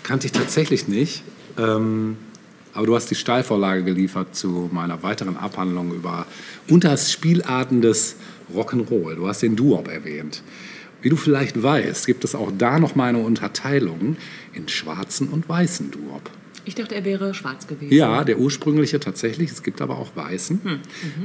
Kannte 0.04 0.26
ich 0.26 0.32
tatsächlich 0.32 0.88
nicht. 0.88 1.24
Ähm, 1.58 2.18
aber 2.74 2.88
du 2.88 2.96
hast 2.96 3.12
die 3.12 3.16
Steilvorlage 3.16 3.84
geliefert 3.84 4.36
zu 4.36 4.70
meiner 4.72 5.04
weiteren 5.04 5.38
Abhandlung 5.38 5.94
über 5.94 6.26
Unterspielarten 6.70 7.82
des 7.82 8.16
Rock'n'Roll. 8.54 9.16
Du 9.16 9.28
hast 9.28 9.42
den 9.42 9.56
Duop 9.56 9.88
erwähnt. 9.90 10.42
Wie 11.02 11.10
du 11.10 11.16
vielleicht 11.16 11.62
weißt, 11.62 12.08
gibt 12.08 12.24
es 12.24 12.34
auch 12.34 12.52
da 12.58 12.80
noch 12.80 12.96
mal 12.96 13.10
eine 13.10 13.20
Unterteilung 13.20 14.18
in 14.54 14.68
schwarzen 14.68 15.28
und 15.30 15.48
weißen 15.48 15.92
Duop. 15.92 16.30
Ich 16.70 16.76
dachte, 16.76 16.94
er 16.94 17.04
wäre 17.04 17.34
schwarz 17.34 17.66
gewesen. 17.66 17.92
Ja, 17.92 18.24
der 18.24 18.38
ursprüngliche 18.38 19.00
tatsächlich. 19.00 19.50
Es 19.50 19.64
gibt 19.64 19.82
aber 19.82 19.98
auch 19.98 20.16
weißen. 20.16 20.62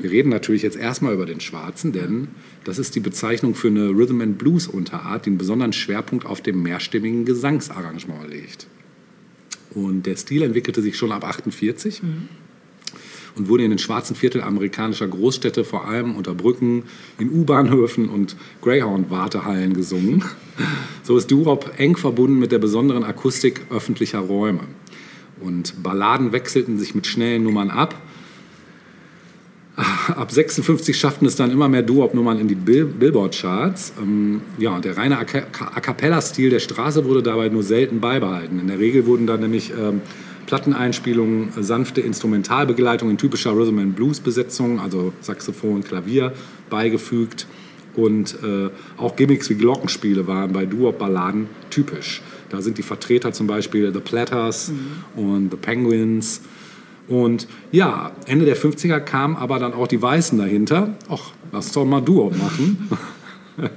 Wir 0.01 0.11
reden 0.11 0.31
natürlich 0.31 0.63
jetzt 0.63 0.79
erstmal 0.79 1.13
über 1.13 1.27
den 1.27 1.39
schwarzen, 1.39 1.93
denn 1.93 2.29
das 2.65 2.79
ist 2.79 2.95
die 2.95 3.01
Bezeichnung 3.01 3.55
für 3.55 3.69
eine 3.69 3.91
Rhythm 3.91 4.23
and 4.23 4.39
Blues 4.39 4.67
Unterart, 4.67 5.27
die 5.27 5.31
einen 5.31 5.37
besonderen 5.37 5.75
Schwerpunkt 5.75 6.25
auf 6.25 6.41
dem 6.41 6.63
mehrstimmigen 6.63 7.27
Gesangsarrangement 7.27 8.31
legt. 8.31 8.69
Und 9.75 10.07
der 10.07 10.17
Stil 10.17 10.41
entwickelte 10.41 10.81
sich 10.81 10.97
schon 10.97 11.13
ab 11.13 11.25
48 11.25 12.01
und 13.37 13.49
wurde 13.51 13.65
in 13.65 13.71
den 13.71 13.79
schwarzen 13.79 14.17
Viertel 14.17 14.41
amerikanischer 14.41 15.09
Großstädte, 15.09 15.65
vor 15.65 15.87
allem 15.87 16.17
unter 16.17 16.35
Brücken, 16.35 16.85
in 17.19 17.31
U-Bahnhöfen 17.31 18.09
und 18.09 18.35
Greyhound-Wartehallen 18.63 19.75
gesungen. 19.75 20.25
So 21.03 21.19
ist 21.19 21.31
Durop 21.31 21.73
eng 21.77 21.99
verbunden 21.99 22.39
mit 22.39 22.51
der 22.51 22.61
besonderen 22.61 23.05
Akustik 23.05 23.61
öffentlicher 23.69 24.21
Räume. 24.21 24.61
Und 25.45 25.83
Balladen 25.83 26.33
wechselten 26.33 26.79
sich 26.79 26.95
mit 26.95 27.07
schnellen 27.07 27.43
Nummern 27.43 27.71
ab. 27.71 27.95
Ab 29.77 30.31
56 30.31 30.97
schafften 30.97 31.27
es 31.27 31.35
dann 31.35 31.51
immer 31.51 31.69
mehr 31.69 31.83
Duop-Nummern 31.83 32.39
in 32.39 32.47
die 32.47 32.55
Bill 32.55 32.85
Billboard-Charts. 32.85 33.95
Ähm, 34.01 34.41
ja, 34.57 34.79
der 34.79 34.97
reine 34.97 35.19
A 35.19 35.25
Ca- 35.25 35.47
A 35.75 35.81
Cappella-Stil 35.81 36.51
der 36.51 36.61
Straße 36.61 37.05
wurde 37.05 37.25
dabei 37.25 37.49
nur 37.49 37.65
selten 37.65 37.99
beibehalten. 37.99 38.61
In 38.61 38.69
der 38.69 38.79
Regel 38.79 39.05
wurden 39.07 39.27
dann 39.27 39.41
nämlich 39.41 39.73
ähm, 39.77 40.01
Platteneinspielungen, 40.47 41.49
äh, 41.59 41.63
sanfte 41.65 42.01
Instrumentalbegleitung 42.03 43.11
in 43.11 43.19
typischer 43.19 43.57
Rhythm 43.57 43.81
and 43.81 43.97
Blues-Besetzung, 43.97 44.79
also 44.79 45.13
Saxophon, 45.21 45.83
Klavier, 45.83 46.33
beigefügt. 46.71 47.47
Und 47.97 48.37
äh, 48.45 48.71
auch 48.97 49.17
Gimmicks 49.17 49.51
wie 49.51 49.55
Glockenspiele 49.55 50.29
waren 50.29 50.53
bei 50.53 50.67
Duop-Balladen 50.67 51.49
typisch. 51.71 52.23
Da 52.55 52.63
sind 52.63 52.79
die 52.79 52.83
Vertreter 52.83 53.33
zum 53.33 53.49
Beispiel 53.49 53.93
The 53.93 53.99
Platters 53.99 54.71
und 55.17 55.51
The 55.51 55.57
Penguins. 55.57 56.41
Und 57.09 57.49
ja, 57.73 58.13
Ende 58.27 58.45
der 58.45 58.57
50er 58.57 59.01
kamen 59.01 59.35
aber 59.35 59.59
dann 59.59 59.75
auch 59.75 59.89
die 59.89 60.01
Weißen 60.01 60.39
dahinter. 60.39 60.95
Ach, 61.09 61.33
lass 61.51 61.73
doch 61.73 61.85
mal 61.85 62.01
Duo 62.01 62.31
machen. 62.31 62.89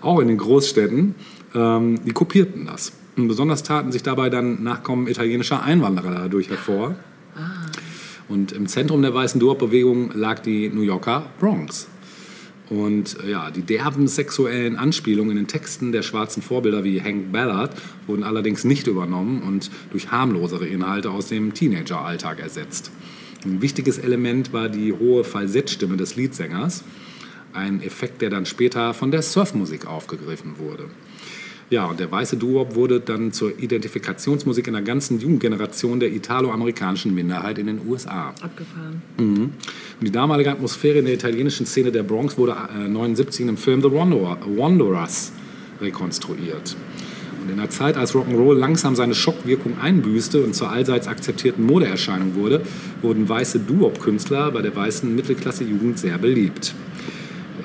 auch 0.00 0.20
in 0.20 0.28
den 0.28 0.38
Großstädten. 0.38 1.16
Ähm, 1.56 1.98
die 2.06 2.12
kopierten 2.12 2.66
das. 2.66 2.92
Und 3.16 3.26
besonders 3.26 3.64
taten 3.64 3.90
sich 3.90 4.04
dabei 4.04 4.30
dann 4.30 4.62
Nachkommen 4.62 5.08
italienischer 5.08 5.64
Einwanderer 5.64 6.14
dadurch 6.14 6.48
hervor. 6.50 6.94
Und 8.28 8.52
im 8.52 8.68
Zentrum 8.68 9.02
der 9.02 9.12
weißen 9.12 9.40
Duo-Bewegung 9.40 10.12
lag 10.14 10.38
die 10.38 10.68
New 10.68 10.82
Yorker 10.82 11.26
Bronx. 11.40 11.88
Und 12.70 13.18
äh, 13.24 13.32
ja, 13.32 13.50
die 13.50 13.62
derben 13.62 14.06
sexuellen 14.06 14.76
Anspielungen 14.76 15.32
in 15.32 15.36
den 15.38 15.48
Texten 15.48 15.90
der 15.90 16.02
schwarzen 16.02 16.40
Vorbilder 16.40 16.84
wie 16.84 17.02
Hank 17.02 17.32
Ballard 17.32 17.72
wurden 18.06 18.22
allerdings 18.22 18.64
nicht 18.64 18.86
übernommen 18.86 19.42
und 19.42 19.70
durch 19.90 20.10
harmlosere 20.10 20.66
Inhalte 20.66 21.10
aus 21.10 21.26
dem 21.26 21.52
Teenageralltag 21.52 22.38
ersetzt. 22.38 22.92
Ein 23.44 23.60
wichtiges 23.60 23.98
Element 23.98 24.52
war 24.52 24.68
die 24.68 24.92
hohe 24.92 25.24
Falsettstimme 25.24 25.96
des 25.96 26.14
Leadsängers, 26.14 26.84
ein 27.52 27.82
Effekt, 27.82 28.22
der 28.22 28.30
dann 28.30 28.46
später 28.46 28.94
von 28.94 29.10
der 29.10 29.22
Surfmusik 29.22 29.86
aufgegriffen 29.86 30.58
wurde. 30.58 30.84
Ja, 31.70 31.86
und 31.86 32.00
der 32.00 32.10
weiße 32.10 32.36
Duop 32.36 32.74
wurde 32.74 32.98
dann 32.98 33.30
zur 33.30 33.56
Identifikationsmusik 33.56 34.66
in 34.66 34.72
der 34.72 34.82
ganzen 34.82 35.20
Jugendgeneration 35.20 36.00
der 36.00 36.12
italoamerikanischen 36.12 37.14
Minderheit 37.14 37.58
in 37.58 37.68
den 37.68 37.86
USA. 37.86 38.34
Abgefahren. 38.42 39.02
Und 40.00 40.06
die 40.06 40.10
damalige 40.10 40.50
Atmosphäre 40.50 40.98
in 40.98 41.04
der 41.04 41.14
italienischen 41.14 41.66
Szene 41.66 41.92
der 41.92 42.02
Bronx 42.02 42.36
wurde 42.36 42.56
äh, 42.74 42.88
79 42.88 43.46
im 43.46 43.56
Film 43.56 43.82
The 43.82 43.92
Wanderer, 43.92 44.38
Wanderers 44.44 45.30
rekonstruiert. 45.80 46.74
Und 47.40 47.50
in 47.50 47.56
der 47.56 47.70
Zeit, 47.70 47.96
als 47.96 48.14
Rock'n'Roll 48.14 48.58
langsam 48.58 48.96
seine 48.96 49.14
Schockwirkung 49.14 49.78
einbüßte 49.80 50.42
und 50.42 50.54
zur 50.54 50.70
allseits 50.70 51.06
akzeptierten 51.06 51.64
Modeerscheinung 51.64 52.34
wurde, 52.34 52.62
wurden 53.00 53.28
weiße 53.28 53.60
Duop-Künstler 53.60 54.50
bei 54.50 54.60
der 54.60 54.74
weißen 54.74 55.14
Mittelklasse-Jugend 55.14 56.00
sehr 56.00 56.18
beliebt. 56.18 56.74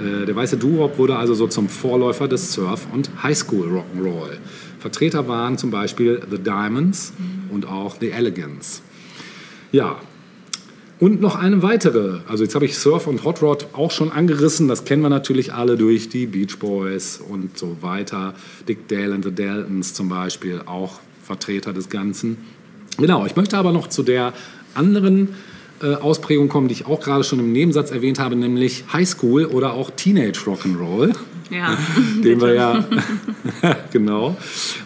Äh, 0.05 0.25
Der 0.25 0.35
weiße 0.35 0.57
Doo-Wop 0.57 0.97
wurde 0.97 1.15
also 1.15 1.33
so 1.33 1.47
zum 1.47 1.69
Vorläufer 1.69 2.27
des 2.27 2.53
Surf- 2.53 2.87
und 2.93 3.09
Highschool 3.23 3.67
Rock'n'Roll. 3.67 4.37
Vertreter 4.79 5.27
waren 5.27 5.57
zum 5.57 5.71
Beispiel 5.71 6.21
The 6.29 6.37
Diamonds 6.37 7.13
und 7.51 7.67
auch 7.67 7.95
The 7.99 8.11
Elegants. 8.11 8.83
Ja, 9.71 9.97
und 10.99 11.19
noch 11.19 11.35
eine 11.35 11.61
weitere. 11.61 12.19
Also 12.27 12.43
jetzt 12.43 12.55
habe 12.55 12.65
ich 12.65 12.77
Surf 12.77 13.07
und 13.07 13.25
Hot 13.25 13.41
Rod 13.41 13.67
auch 13.73 13.91
schon 13.91 14.11
angerissen. 14.11 14.67
Das 14.67 14.85
kennen 14.85 15.01
wir 15.01 15.09
natürlich 15.09 15.53
alle 15.53 15.75
durch 15.75 16.07
die 16.07 16.25
Beach 16.25 16.57
Boys 16.59 17.19
und 17.27 17.57
so 17.57 17.77
weiter. 17.81 18.33
Dick 18.67 18.87
Dale 18.87 19.13
and 19.13 19.25
the 19.25 19.33
Daltons 19.33 19.93
zum 19.93 20.07
Beispiel, 20.07 20.61
auch 20.65 20.99
Vertreter 21.21 21.73
des 21.73 21.89
Ganzen. 21.89 22.37
Genau, 22.97 23.25
ich 23.25 23.35
möchte 23.35 23.57
aber 23.57 23.73
noch 23.73 23.87
zu 23.87 24.03
der 24.03 24.33
anderen 24.73 25.29
Ausprägung 25.81 26.47
kommen, 26.47 26.67
die 26.67 26.73
ich 26.73 26.87
auch 26.87 27.01
gerade 27.01 27.23
schon 27.23 27.39
im 27.39 27.51
Nebensatz 27.51 27.91
erwähnt 27.91 28.19
habe, 28.19 28.35
nämlich 28.35 28.85
Highschool 28.93 29.45
oder 29.45 29.73
auch 29.73 29.91
Teenage 29.91 30.39
Rock'n'Roll 30.45 31.13
Ja. 31.49 31.77
den 32.23 32.39
wir 32.39 32.53
ja, 32.53 32.85
genau. 33.91 34.37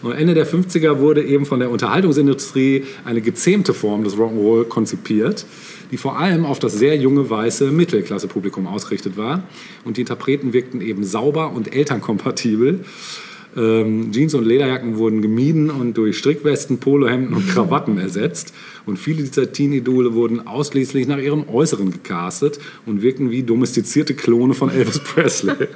Und 0.01 0.13
Ende 0.13 0.33
der 0.33 0.47
50er 0.47 0.99
wurde 0.99 1.23
eben 1.23 1.45
von 1.45 1.59
der 1.59 1.69
Unterhaltungsindustrie 1.69 2.85
eine 3.05 3.21
gezähmte 3.21 3.73
Form 3.73 4.03
des 4.03 4.15
Rock'n'Roll 4.15 4.65
konzipiert, 4.65 5.45
die 5.91 5.97
vor 5.97 6.17
allem 6.17 6.45
auf 6.45 6.59
das 6.59 6.73
sehr 6.73 6.97
junge 6.97 7.29
weiße 7.29 7.71
Mittelklasse-Publikum 7.71 8.67
ausgerichtet 8.67 9.15
war. 9.17 9.43
Und 9.85 9.97
die 9.97 10.01
Interpreten 10.01 10.53
wirkten 10.53 10.81
eben 10.81 11.03
sauber 11.03 11.51
und 11.51 11.73
elternkompatibel. 11.73 12.81
Ähm, 13.57 14.11
Jeans 14.11 14.35
und 14.35 14.45
Lederjacken 14.45 14.97
wurden 14.97 15.21
gemieden 15.21 15.69
und 15.71 15.97
durch 15.97 16.17
Strickwesten, 16.17 16.79
Polohemden 16.79 17.35
und 17.35 17.47
Krawatten 17.49 17.97
ersetzt. 17.97 18.53
Und 18.89 18.97
viele 18.97 19.23
dieser 19.23 19.51
Teen-Idole 19.51 20.13
wurden 20.13 20.47
ausschließlich 20.47 21.07
nach 21.07 21.19
ihrem 21.19 21.47
Äußeren 21.47 21.91
gecastet 21.91 22.59
und 22.85 23.01
wirkten 23.01 23.31
wie 23.31 23.43
domestizierte 23.43 24.15
Klone 24.15 24.53
von 24.53 24.69
Elvis 24.69 24.99
Presley. 25.03 25.67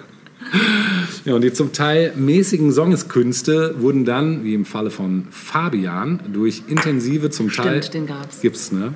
Ja, 1.26 1.36
und 1.36 1.42
die 1.42 1.54
zum 1.54 1.72
Teil 1.72 2.14
mäßigen 2.18 2.72
Songeskünste 2.72 3.76
wurden 3.80 4.04
dann, 4.04 4.44
wie 4.44 4.54
im 4.54 4.66
Falle 4.66 4.90
von 4.90 5.28
Fabian, 5.30 6.20
durch 6.34 6.64
intensive, 6.68 7.30
zum 7.30 7.50
Teil. 7.50 7.82
Stimmt, 7.82 7.94
den 7.94 8.08
gab's. 8.08 8.42
Gibt's, 8.42 8.72
ne? 8.72 8.94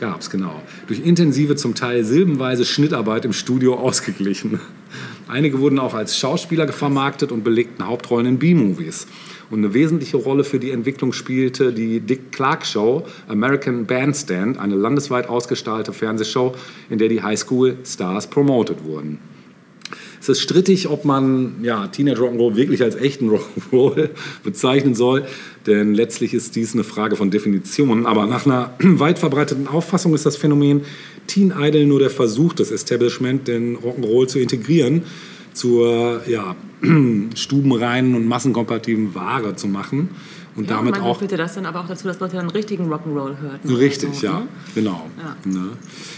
Gab's, 0.00 0.30
genau. 0.30 0.60
Durch 0.88 0.98
intensive, 0.98 1.54
zum 1.54 1.76
Teil 1.76 2.02
silbenweise 2.02 2.64
Schnittarbeit 2.64 3.24
im 3.24 3.32
Studio 3.32 3.74
ausgeglichen. 3.78 4.58
Einige 5.28 5.60
wurden 5.60 5.78
auch 5.78 5.94
als 5.94 6.18
Schauspieler 6.18 6.66
vermarktet 6.68 7.30
und 7.30 7.44
belegten 7.44 7.86
Hauptrollen 7.86 8.26
in 8.26 8.38
B-Movies. 8.38 9.06
Und 9.52 9.58
eine 9.58 9.74
wesentliche 9.74 10.16
Rolle 10.16 10.44
für 10.44 10.58
die 10.58 10.70
Entwicklung 10.70 11.12
spielte 11.12 11.74
die 11.74 12.00
Dick 12.00 12.32
Clark 12.32 12.64
Show 12.64 13.04
American 13.28 13.84
Bandstand, 13.84 14.58
eine 14.58 14.76
landesweit 14.76 15.28
ausgestrahlte 15.28 15.92
Fernsehshow, 15.92 16.54
in 16.88 16.96
der 16.96 17.10
die 17.10 17.22
Highschool-Stars 17.22 18.28
promotet 18.28 18.82
wurden. 18.82 19.18
Es 20.18 20.30
ist 20.30 20.40
strittig, 20.40 20.88
ob 20.88 21.04
man 21.04 21.56
ja, 21.62 21.86
Teenage 21.88 22.22
Rock'n'Roll 22.22 22.56
wirklich 22.56 22.82
als 22.82 22.94
echten 22.94 23.28
Rock'n'Roll 23.28 24.08
bezeichnen 24.42 24.94
soll, 24.94 25.26
denn 25.66 25.92
letztlich 25.92 26.32
ist 26.32 26.56
dies 26.56 26.72
eine 26.72 26.82
Frage 26.82 27.16
von 27.16 27.30
Definition. 27.30 28.06
Aber 28.06 28.26
nach 28.26 28.46
einer 28.46 28.72
weit 28.78 29.18
verbreiteten 29.18 29.68
Auffassung 29.68 30.14
ist 30.14 30.24
das 30.24 30.38
Phänomen 30.38 30.80
Teen 31.26 31.52
Idol 31.54 31.84
nur 31.84 31.98
der 31.98 32.08
Versuch 32.08 32.54
des 32.54 32.70
Establishment, 32.70 33.48
den 33.48 33.76
Rock'n'Roll 33.76 34.28
zu 34.28 34.38
integrieren, 34.38 35.02
zur 35.54 36.22
ja, 36.26 36.54
stubenreinen 37.34 38.14
und 38.14 38.26
massenkompatiblen 38.26 39.14
Ware 39.14 39.54
zu 39.56 39.68
machen 39.68 40.10
und 40.54 40.68
Ja, 40.68 40.76
damit 40.76 40.98
auch 41.00 41.18
führte 41.18 41.36
das 41.38 41.54
dann 41.54 41.64
aber 41.64 41.80
auch 41.80 41.86
dazu, 41.88 42.06
dass 42.08 42.20
Leute 42.20 42.36
dann 42.36 42.50
richtigen 42.50 42.92
Rock'n'Roll 42.92 43.38
hörten. 43.40 43.74
Richtig, 43.74 44.10
Also, 44.10 44.26
ja, 44.26 44.32
ne? 44.40 44.46
genau. 44.74 45.06
Ja. 45.44 45.50
Ne? 45.50 45.68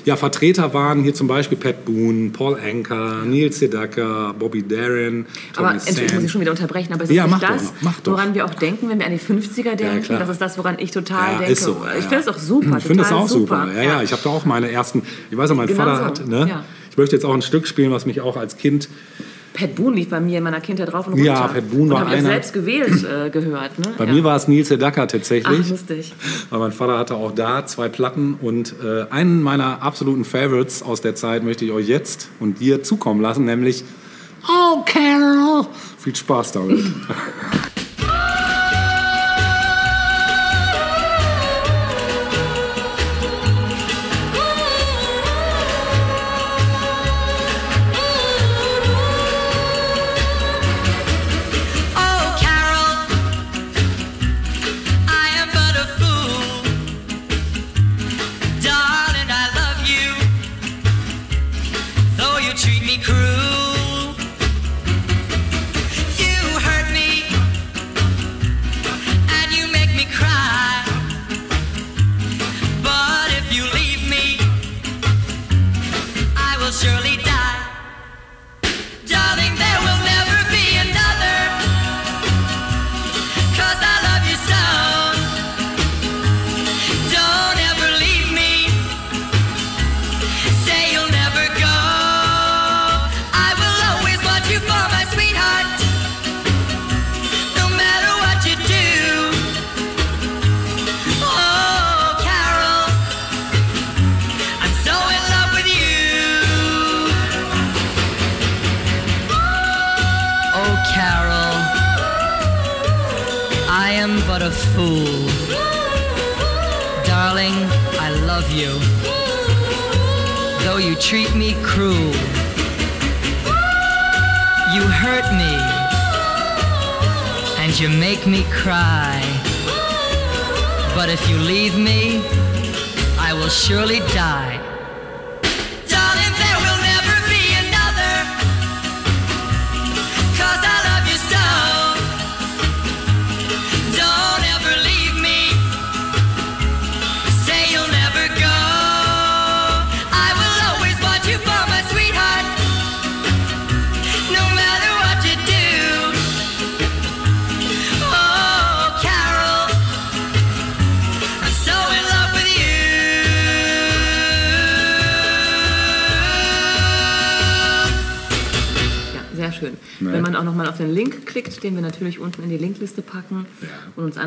ja, 0.04 0.16
Vertreter 0.16 0.74
waren 0.74 1.02
hier 1.04 1.14
zum 1.14 1.28
Beispiel 1.28 1.56
Pat 1.56 1.84
Boone, 1.84 2.30
Paul 2.30 2.58
Anker, 2.58 3.22
Neil 3.24 3.52
Sedaka, 3.52 4.34
Bobby 4.36 4.66
Darin, 4.66 5.26
Tommy 5.52 5.68
Aber 5.68 5.72
Entschuldigung, 5.74 6.14
muss 6.16 6.24
ich 6.24 6.32
schon 6.32 6.40
wieder 6.40 6.50
unterbrechen, 6.50 6.92
aber 6.92 7.04
es 7.04 7.10
ist 7.10 7.16
Ja, 7.16 7.26
nicht 7.28 7.42
das, 7.42 7.72
noch, 7.82 8.00
doch. 8.02 8.12
woran 8.12 8.34
wir 8.34 8.44
auch 8.44 8.54
denken, 8.54 8.88
wenn 8.88 8.98
wir 8.98 9.06
an 9.06 9.12
die 9.12 9.20
50er 9.20 9.76
denken. 9.76 10.06
das 10.18 10.28
ist 10.28 10.40
das, 10.40 10.58
woran 10.58 10.76
ich 10.80 10.90
total 10.90 11.32
Ja, 11.34 11.38
denke. 11.38 11.52
ist 11.52 11.62
so, 11.62 11.76
ich 11.96 12.02
ja. 12.04 12.08
finde 12.08 12.16
es 12.16 12.28
auch 12.28 12.38
super. 12.38 12.78
Ich 12.78 12.84
finde 12.84 13.02
total 13.04 13.18
auch 13.18 13.28
super. 13.28 13.68
Ja, 13.76 13.82
ja, 13.82 14.02
ich 14.02 14.10
habe 14.10 14.22
da 14.24 14.30
auch 14.30 14.44
meine 14.44 14.68
ersten. 14.70 15.02
Ich 15.30 15.36
weiß 15.36 15.50
auch, 15.52 15.56
mein 15.56 15.68
Genau 15.68 15.84
Vater 15.84 15.98
so, 15.98 16.04
hat. 16.04 16.26
Ne? 16.26 16.46
ja. 16.48 16.64
Ich 16.90 16.98
möchte 16.98 17.16
jetzt 17.16 17.24
auch 17.24 17.34
ein 17.34 17.42
Stück 17.42 17.66
spielen, 17.66 17.90
was 17.90 18.06
mich 18.06 18.20
auch 18.20 18.36
als 18.36 18.56
Kind. 18.56 18.88
Pat 19.54 19.76
Boone 19.76 19.94
lief 19.96 20.10
bei 20.10 20.18
mir 20.18 20.38
in 20.38 20.44
meiner 20.44 20.60
Kindheit 20.60 20.92
drauf 20.92 21.06
und 21.06 21.12
runter. 21.12 21.26
Ja, 21.26 21.46
Pat 21.46 21.70
Boone 21.70 21.90
war 21.90 22.02
und 22.02 22.08
ich 22.08 22.14
auch 22.14 22.18
einer- 22.18 22.28
selbst 22.28 22.52
gewählt 22.52 23.04
äh, 23.04 23.30
gehört. 23.30 23.78
Ne? 23.78 23.94
Bei 23.96 24.04
ja. 24.04 24.12
mir 24.12 24.24
war 24.24 24.34
es 24.36 24.48
Neil 24.48 24.64
Sedaka 24.64 25.06
tatsächlich. 25.06 25.60
Ach, 25.64 25.70
lustig. 25.70 26.12
Weil 26.50 26.58
mein 26.58 26.72
Vater 26.72 26.98
hatte 26.98 27.14
auch 27.14 27.32
da 27.32 27.64
zwei 27.64 27.88
Platten 27.88 28.34
und 28.42 28.74
äh, 28.84 29.06
einen 29.10 29.42
meiner 29.42 29.80
absoluten 29.80 30.24
Favorites 30.24 30.82
aus 30.82 31.00
der 31.02 31.14
Zeit 31.14 31.44
möchte 31.44 31.64
ich 31.64 31.70
euch 31.70 31.86
jetzt 31.86 32.28
und 32.40 32.58
dir 32.60 32.82
zukommen 32.82 33.20
lassen, 33.22 33.44
nämlich 33.44 33.84
Oh 34.46 34.82
Carol. 34.84 35.66
Viel 35.98 36.16
Spaß 36.16 36.52
damit. 36.52 36.84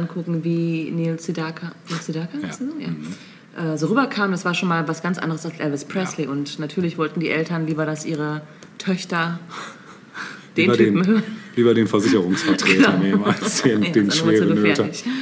angucken, 0.08 0.44
wie 0.44 0.92
Neil 0.92 1.20
Sedaka, 1.20 1.72
Neil 1.90 2.00
Sedaka 2.02 2.38
Ja. 2.42 2.52
So? 2.54 2.64
Ja. 2.80 2.88
Mhm. 2.90 3.74
Äh, 3.74 3.78
so 3.78 3.88
rüberkam, 3.88 4.32
das 4.32 4.46
war 4.46 4.54
schon 4.54 4.70
mal 4.70 4.88
was 4.88 5.02
ganz 5.02 5.18
anderes 5.18 5.46
als 5.46 5.60
Elvis 5.60 5.86
Presley. 5.86 6.28
Und 6.28 6.60
natürlich 6.60 6.98
wollten 6.98 7.20
die 7.20 7.30
Eltern 7.30 7.66
lieber, 7.68 7.86
dass 7.86 8.06
ihre 8.06 8.42
Töchter 8.78 9.40
den 10.58 10.64
lieber, 10.66 10.78
Typen 10.78 11.04
den, 11.04 11.08
hören. 11.08 11.24
lieber 11.56 11.74
den 11.74 11.88
Versicherungsvertreter 11.88 12.98
nehmen 12.98 13.24
als 13.24 13.62
den, 13.64 13.80
Nee, 13.80 13.92
den 13.92 14.12
schweren 14.12 14.50
Nöter. 14.50 14.84
gefährlich. 14.84 15.04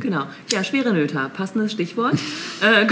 Genau. 0.00 0.26
Ja, 0.52 0.62
schwere 0.62 0.92
Nöter, 0.92 1.28
passendes 1.28 1.72
Stichwort. 1.72 2.14
äh, 2.60 2.86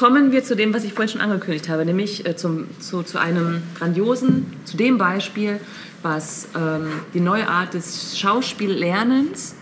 kommen 0.00 0.32
wir 0.32 0.42
zu 0.42 0.56
dem, 0.56 0.72
was 0.72 0.84
ich 0.84 0.94
vorhin 0.94 1.12
schon 1.12 1.20
angekündigt 1.20 1.68
habe, 1.68 1.84
nämlich 1.84 2.24
äh, 2.24 2.34
zum, 2.34 2.68
zu, 2.80 3.02
zu 3.02 3.18
einem 3.20 3.62
grandiosen, 3.74 4.46
zu 4.64 4.78
dem 4.78 4.96
Beispiel, 4.96 5.60
was 6.00 6.48
ähm, 6.56 6.86
die 7.12 7.20
neue 7.20 7.46
Art 7.46 7.74
des 7.74 8.18
Schauspiellernens 8.18 9.56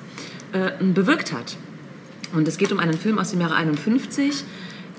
äh, 0.53 0.71
bewirkt 0.95 1.33
hat. 1.33 1.57
Und 2.33 2.47
es 2.47 2.57
geht 2.57 2.71
um 2.71 2.79
einen 2.79 2.97
Film 2.97 3.19
aus 3.19 3.33
dem 3.33 3.41
Jahre 3.41 3.57
51, 3.57 4.45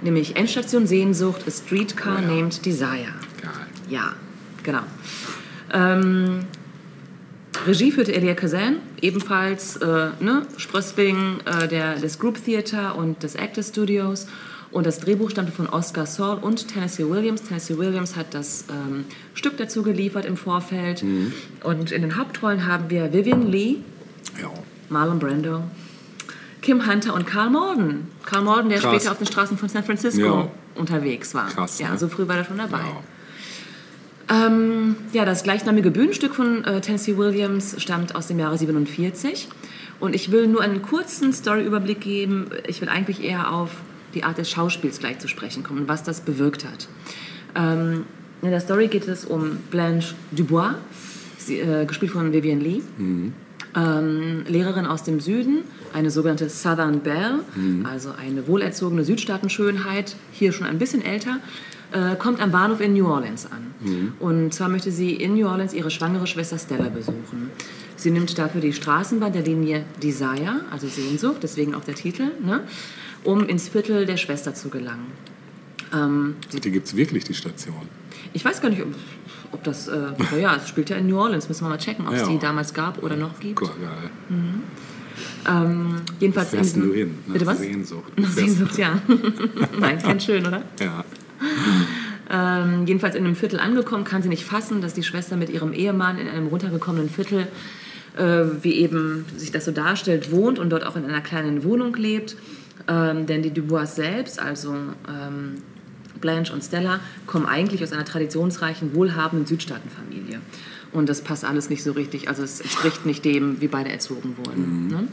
nämlich 0.01 0.35
Endstation 0.35 0.85
Sehnsucht, 0.85 1.43
A 1.47 1.51
Streetcar 1.51 2.17
Oh 2.17 2.21
ja. 2.21 2.27
Named 2.35 2.65
Desire. 2.65 3.13
Geil. 3.41 3.51
Ja, 3.87 4.15
genau. 4.63 4.81
Ähm, 5.71 6.41
Regie 7.65 7.93
führte 7.93 8.13
Elia 8.13 8.33
Kazan, 8.33 8.79
ebenfalls 9.01 9.77
äh, 9.77 10.09
ne, 10.19 10.45
Sprössling 10.57 11.37
äh, 11.45 11.69
der, 11.69 11.95
des 11.95 12.19
Group 12.19 12.43
Theater 12.43 12.97
und 12.97 13.23
des 13.23 13.35
Actors 13.35 13.69
Studios. 13.69 14.27
Und 14.71 14.85
das 14.85 14.99
Drehbuch 14.99 15.31
stammte 15.31 15.51
von 15.51 15.67
Oscar 15.67 16.05
Saul 16.05 16.37
und 16.37 16.67
Tennessee 16.67 17.09
Williams. 17.09 17.41
Tennessee 17.43 17.77
Williams 17.77 18.15
hat 18.15 18.33
das 18.35 18.65
ähm, 18.69 19.05
Stück 19.33 19.57
dazu 19.57 19.81
geliefert 19.81 20.25
im 20.25 20.37
Vorfeld. 20.37 21.03
Und 21.63 21.91
in 21.91 22.01
den 22.03 22.17
Hauptrollen 22.17 22.67
haben 22.67 22.89
wir 22.89 23.11
Vivian 23.11 23.47
Lee, 23.47 23.77
Ja. 24.39 24.49
Marlon 24.89 25.17
Brando, 25.17 25.63
Kim 26.61 26.85
Hunter 26.87 27.15
und 27.15 27.25
Carl 27.25 27.49
Malden. 27.49 28.07
Carl 28.25 28.43
Malden, 28.43 28.69
der 28.69 28.79
Krass. 28.79 28.93
später 28.95 29.11
auf 29.11 29.17
den 29.17 29.25
Straßen 29.27 29.57
von 29.57 29.69
San 29.69 29.83
Francisco 29.83 30.21
Ja. 30.23 30.51
unterwegs 30.75 31.33
war. 31.33 31.47
Krass, 31.47 31.79
ja, 31.79 31.89
ne? 31.91 31.97
so 31.97 32.07
früh 32.07 32.27
war 32.27 32.37
er 32.37 32.45
schon 32.45 32.57
dabei. 32.59 32.79
Ja. 32.79 34.45
Ähm, 34.45 34.95
ja, 35.13 35.25
das 35.25 35.41
gleichnamige 35.43 35.89
Bühnenstück 35.89 36.35
von 36.35 36.63
äh, 36.63 36.81
Tennessee 36.81 37.17
Williams 37.17 37.81
stammt 37.81 38.13
aus 38.15 38.27
dem 38.27 38.37
Jahre 38.37 38.57
47. 38.57 39.47
Und 39.99 40.13
ich 40.15 40.31
will 40.31 40.47
nur 40.47 40.61
einen 40.61 40.81
kurzen 40.83 41.33
Storyüberblick 41.33 41.99
geben. 42.01 42.49
Ich 42.67 42.79
will 42.81 42.89
eigentlich 42.89 43.23
eher 43.23 43.51
auf 43.51 43.71
die 44.13 44.23
Art 44.23 44.37
des 44.37 44.49
Schauspiels 44.49 44.99
gleich 44.99 45.19
zu 45.19 45.27
sprechen 45.27 45.63
kommen 45.63 45.81
und 45.81 45.87
was 45.87 46.03
das 46.03 46.21
bewirkt 46.21 46.65
hat. 46.65 46.87
Ähm, 47.55 48.05
in 48.41 48.51
der 48.51 48.59
Story 48.59 48.87
geht 48.87 49.07
es 49.07 49.25
um 49.25 49.57
Blanche 49.69 50.15
Dubois, 50.31 50.75
sie, 51.37 51.59
äh, 51.59 51.85
gespielt 51.85 52.11
von 52.11 52.31
Vivian 52.31 52.61
Lee. 52.61 52.81
Ähm, 53.75 54.45
Lehrerin 54.47 54.85
aus 54.87 55.03
dem 55.03 55.19
Süden, 55.19 55.59
eine 55.93 56.09
sogenannte 56.09 56.49
Southern 56.49 57.01
Belle, 57.01 57.41
also 57.83 58.11
eine 58.19 58.47
wohlerzogene 58.47 59.03
Südstaatenschönheit, 59.03 60.15
hier 60.31 60.53
schon 60.53 60.65
ein 60.65 60.79
bisschen 60.79 61.03
älter, 61.03 61.37
äh, 61.91 62.15
kommt 62.15 62.41
am 62.41 62.51
Bahnhof 62.51 62.81
in 62.81 62.93
New 62.93 63.07
Orleans 63.07 63.45
an. 63.45 63.73
Und 64.19 64.53
zwar 64.53 64.69
möchte 64.69 64.91
sie 64.91 65.13
in 65.13 65.35
New 65.35 65.47
Orleans 65.47 65.73
ihre 65.73 65.91
schwangere 65.91 66.25
Schwester 66.25 66.57
Stella 66.57 66.89
besuchen. 66.89 67.51
Sie 67.95 68.11
nimmt 68.11 68.37
dafür 68.37 68.61
die 68.61 68.73
Straßenbahn 68.73 69.33
der 69.33 69.43
Linie 69.43 69.83
Desire, 70.01 70.61
also 70.71 70.87
Sehnsucht, 70.87 71.37
deswegen 71.43 71.75
auch 71.75 71.83
der 71.83 71.95
Titel, 71.95 72.31
ne, 72.43 72.61
um 73.23 73.45
ins 73.47 73.67
Viertel 73.69 74.05
der 74.05 74.17
Schwester 74.17 74.53
zu 74.53 74.69
gelangen. 74.69 75.07
Ähm, 75.93 76.35
Die 76.53 76.71
gibt 76.71 76.87
es 76.87 76.95
wirklich, 76.95 77.23
die 77.23 77.33
Station. 77.33 77.75
ich 78.33 78.43
weiß 78.45 78.61
gar 78.61 78.69
nicht, 78.69 78.81
ob, 78.81 78.89
ob 79.51 79.63
das, 79.63 79.87
äh, 79.87 79.97
naja, 80.31 80.55
es 80.55 80.69
spielt 80.69 80.89
ja 80.89 80.97
in 80.97 81.07
New 81.07 81.17
Orleans, 81.17 81.47
müssen 81.49 81.65
wir 81.65 81.69
mal 81.69 81.77
checken, 81.77 82.07
ob 82.07 82.13
es 82.13 82.21
Ja. 82.21 82.27
die 82.27 82.37
damals 82.39 82.73
gab 82.73 83.01
oder 83.03 83.15
noch 83.15 83.39
gibt. 83.39 83.61
Cool, 83.61 83.69
geil. 83.69 84.09
Ähm, 85.47 85.95
jedenfalls 86.19 86.49
Fährst 86.49 86.75
in 86.75 86.81
du 86.81 86.87
diesem- 86.93 86.97
hin? 87.09 87.17
Nach 87.27 87.33
Bitte 87.33 87.45
was? 87.45 87.57
Sehnsucht. 87.59 88.11
Nach 88.19 88.29
Sehnsucht, 88.29 88.77
ja. 88.77 89.01
Nein, 89.79 89.99
ganz 90.01 90.25
schön, 90.25 90.45
oder? 90.45 90.61
Ja. 90.79 91.03
Ähm, 92.31 92.85
jedenfalls 92.85 93.15
in 93.15 93.25
einem 93.25 93.35
Viertel 93.35 93.59
angekommen, 93.59 94.03
kann 94.03 94.21
sie 94.21 94.29
nicht 94.29 94.45
fassen, 94.45 94.81
dass 94.81 94.93
die 94.93 95.03
Schwester 95.03 95.35
mit 95.35 95.49
ihrem 95.49 95.73
Ehemann 95.73 96.17
in 96.19 96.27
einem 96.27 96.47
runtergekommenen 96.47 97.09
Viertel, 97.09 97.47
äh, 98.17 98.43
wie 98.61 98.73
eben 98.75 99.25
sich 99.35 99.51
das 99.51 99.65
so 99.65 99.71
darstellt, 99.71 100.31
wohnt 100.31 100.59
und 100.59 100.69
dort 100.69 100.85
auch 100.85 100.95
in 100.95 101.05
einer 101.05 101.21
kleinen 101.21 101.63
Wohnung 101.63 101.95
lebt. 101.95 102.35
Ähm, 102.89 103.27
denn 103.27 103.43
die 103.43 103.51
Dubois 103.51 103.85
selbst, 103.85 104.39
also 104.39 104.73
ähm, 105.07 105.61
Blanche 106.19 106.51
und 106.51 106.63
Stella, 106.63 106.99
kommen 107.27 107.45
eigentlich 107.45 107.83
aus 107.83 107.93
einer 107.93 108.03
traditionsreichen, 108.03 108.95
wohlhabenden 108.95 109.45
Südstaatenfamilie. 109.45 110.41
Und 110.91 111.07
das 111.07 111.21
passt 111.21 111.45
alles 111.45 111.69
nicht 111.69 111.83
so 111.83 111.91
richtig, 111.91 112.29
also 112.29 112.41
es 112.41 112.61
entspricht 112.61 113.05
nicht 113.05 113.23
dem, 113.23 113.61
wie 113.61 113.67
beide 113.67 113.91
erzogen 113.91 114.35
wurden. 114.37 114.87
Ne? 114.87 115.07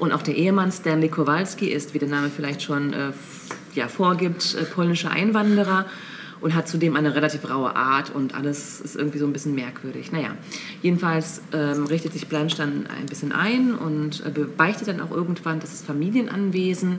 Und 0.00 0.10
auch 0.10 0.22
der 0.22 0.34
Ehemann 0.34 0.72
Stanley 0.72 1.08
Kowalski 1.08 1.68
ist, 1.68 1.94
wie 1.94 2.00
der 2.00 2.08
Name 2.08 2.30
vielleicht 2.34 2.62
schon 2.62 2.92
äh, 2.92 3.12
ja, 3.74 3.86
vorgibt, 3.86 4.56
äh, 4.56 4.64
polnischer 4.64 5.12
Einwanderer 5.12 5.86
und 6.40 6.54
hat 6.54 6.68
zudem 6.68 6.96
eine 6.96 7.14
relativ 7.14 7.48
raue 7.48 7.74
Art 7.76 8.14
und 8.14 8.34
alles 8.34 8.80
ist 8.80 8.96
irgendwie 8.96 9.18
so 9.18 9.26
ein 9.26 9.32
bisschen 9.32 9.54
merkwürdig. 9.54 10.12
Naja, 10.12 10.34
jedenfalls 10.82 11.42
ähm, 11.52 11.84
richtet 11.86 12.12
sich 12.12 12.28
Blanche 12.28 12.56
dann 12.56 12.86
ein 12.86 13.06
bisschen 13.06 13.32
ein 13.32 13.74
und 13.74 14.24
äh, 14.24 14.30
beichtet 14.30 14.88
dann 14.88 15.00
auch 15.00 15.10
irgendwann, 15.10 15.60
dass 15.60 15.70
das 15.70 15.82
Familienanwesen 15.82 16.98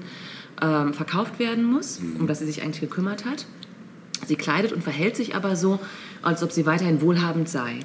ähm, 0.62 0.94
verkauft 0.94 1.40
werden 1.40 1.64
muss, 1.64 2.00
um 2.20 2.28
das 2.28 2.40
sie 2.40 2.46
sich 2.46 2.62
eigentlich 2.62 2.82
gekümmert 2.82 3.26
hat. 3.26 3.46
Sie 4.28 4.36
kleidet 4.36 4.72
und 4.72 4.84
verhält 4.84 5.16
sich 5.16 5.36
aber 5.36 5.56
so, 5.56 5.80
als 6.22 6.44
ob 6.44 6.52
sie 6.52 6.66
weiterhin 6.66 7.02
wohlhabend 7.02 7.50
sei. 7.50 7.80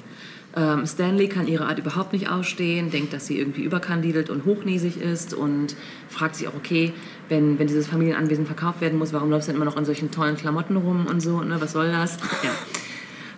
Ähm, 0.55 0.85
Stanley 0.85 1.27
kann 1.27 1.47
ihre 1.47 1.65
Art 1.65 1.79
überhaupt 1.79 2.13
nicht 2.13 2.29
ausstehen, 2.29 2.89
denkt, 2.89 3.13
dass 3.13 3.27
sie 3.27 3.39
irgendwie 3.39 3.63
überkandidelt 3.63 4.29
und 4.29 4.45
hochnäsig 4.45 4.97
ist 5.01 5.33
und 5.33 5.75
fragt 6.09 6.35
sich 6.35 6.47
auch, 6.47 6.55
okay, 6.55 6.93
wenn, 7.29 7.59
wenn 7.59 7.67
dieses 7.67 7.87
Familienanwesen 7.87 8.45
verkauft 8.45 8.81
werden 8.81 8.97
muss, 8.97 9.13
warum 9.13 9.29
läufst 9.29 9.47
du 9.47 9.51
denn 9.51 9.61
immer 9.61 9.69
noch 9.69 9.77
in 9.77 9.85
solchen 9.85 10.11
tollen 10.11 10.37
Klamotten 10.37 10.77
rum 10.77 11.07
und 11.07 11.21
so, 11.21 11.41
ne? 11.41 11.59
was 11.59 11.73
soll 11.73 11.91
das? 11.91 12.17
Ja. 12.43 12.51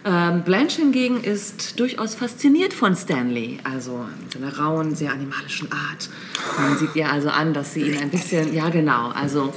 Ähm, 0.05 0.43
Blanche 0.43 0.81
hingegen 0.81 1.21
ist 1.21 1.77
durchaus 1.77 2.15
fasziniert 2.15 2.73
von 2.73 2.95
Stanley, 2.95 3.59
also 3.65 4.05
mit 4.21 4.31
seiner 4.31 4.57
rauen, 4.57 4.95
sehr 4.95 5.11
animalischen 5.11 5.69
Art. 5.71 6.09
Man 6.57 6.77
sieht 6.77 6.95
ihr 6.95 7.11
also 7.11 7.29
an, 7.29 7.53
dass 7.53 7.73
sie 7.73 7.81
ihn 7.81 7.97
ein 7.97 8.09
bisschen, 8.09 8.53
ja 8.53 8.69
genau, 8.69 9.09
also 9.09 9.53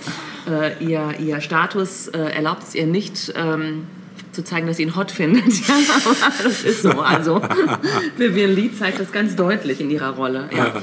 äh, 0.49 0.85
ihr, 0.85 1.15
ihr 1.21 1.41
Status 1.41 2.09
äh, 2.09 2.19
erlaubt 2.19 2.65
es 2.65 2.75
ihr 2.75 2.87
nicht, 2.87 3.33
ähm, 3.37 3.87
zu 4.33 4.43
zeigen, 4.43 4.67
dass 4.67 4.79
sie 4.79 4.83
ihn 4.83 4.97
hot 4.97 5.11
findet. 5.11 5.45
Ja, 5.69 5.75
aber 6.05 6.17
das 6.43 6.65
ist 6.65 6.83
so. 6.83 6.91
Also 7.01 7.41
Vivian 8.17 8.55
Lee 8.55 8.71
zeigt 8.77 8.99
das 8.99 9.13
ganz 9.13 9.37
deutlich 9.37 9.81
in 9.81 9.91
ihrer 9.91 10.11
Rolle. 10.11 10.49
Ja. 10.57 10.83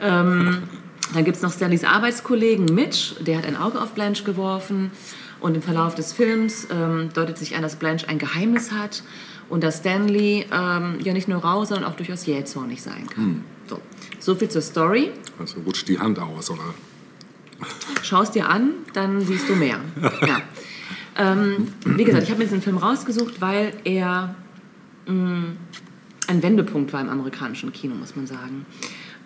Ähm, 0.00 0.62
dann 1.14 1.24
gibt 1.24 1.36
es 1.36 1.42
noch 1.42 1.52
Stanleys 1.52 1.84
Arbeitskollegen 1.84 2.66
Mitch, 2.66 3.14
der 3.20 3.38
hat 3.38 3.46
ein 3.46 3.56
Auge 3.56 3.80
auf 3.80 3.92
Blanche 3.92 4.24
geworfen. 4.24 4.90
Und 5.40 5.56
im 5.56 5.62
Verlauf 5.62 5.96
des 5.96 6.12
Films 6.12 6.68
ähm, 6.70 7.08
deutet 7.14 7.36
sich 7.36 7.56
an, 7.56 7.62
dass 7.62 7.74
Blanche 7.74 8.08
ein 8.08 8.18
Geheimnis 8.18 8.70
hat 8.70 9.02
und 9.48 9.64
dass 9.64 9.78
Stanley 9.78 10.46
ähm, 10.52 10.98
ja 11.02 11.12
nicht 11.12 11.26
nur 11.26 11.40
rau, 11.40 11.64
sondern 11.64 11.90
auch 11.90 11.96
durchaus 11.96 12.26
jähzornig 12.26 12.80
sein 12.80 13.08
kann. 13.08 13.44
So. 13.66 13.80
so 14.20 14.34
viel 14.36 14.48
zur 14.48 14.62
Story. 14.62 15.10
Also 15.40 15.60
rutscht 15.60 15.88
die 15.88 15.98
Hand 15.98 16.20
aus, 16.20 16.48
oder? 16.50 16.62
Schau 18.02 18.22
es 18.22 18.30
dir 18.30 18.48
an, 18.48 18.70
dann 18.92 19.20
siehst 19.20 19.48
du 19.48 19.56
mehr. 19.56 19.80
Ja. 20.26 20.42
Ähm, 21.18 21.68
wie 21.84 22.04
gesagt, 22.04 22.22
ich 22.22 22.30
habe 22.30 22.38
mir 22.38 22.46
diesen 22.46 22.62
Film 22.62 22.78
rausgesucht, 22.78 23.40
weil 23.40 23.74
er 23.84 24.34
mh, 25.06 25.44
ein 26.28 26.42
Wendepunkt 26.42 26.92
war 26.92 27.00
im 27.00 27.10
amerikanischen 27.10 27.72
Kino, 27.72 27.94
muss 27.94 28.16
man 28.16 28.26
sagen. 28.26 28.64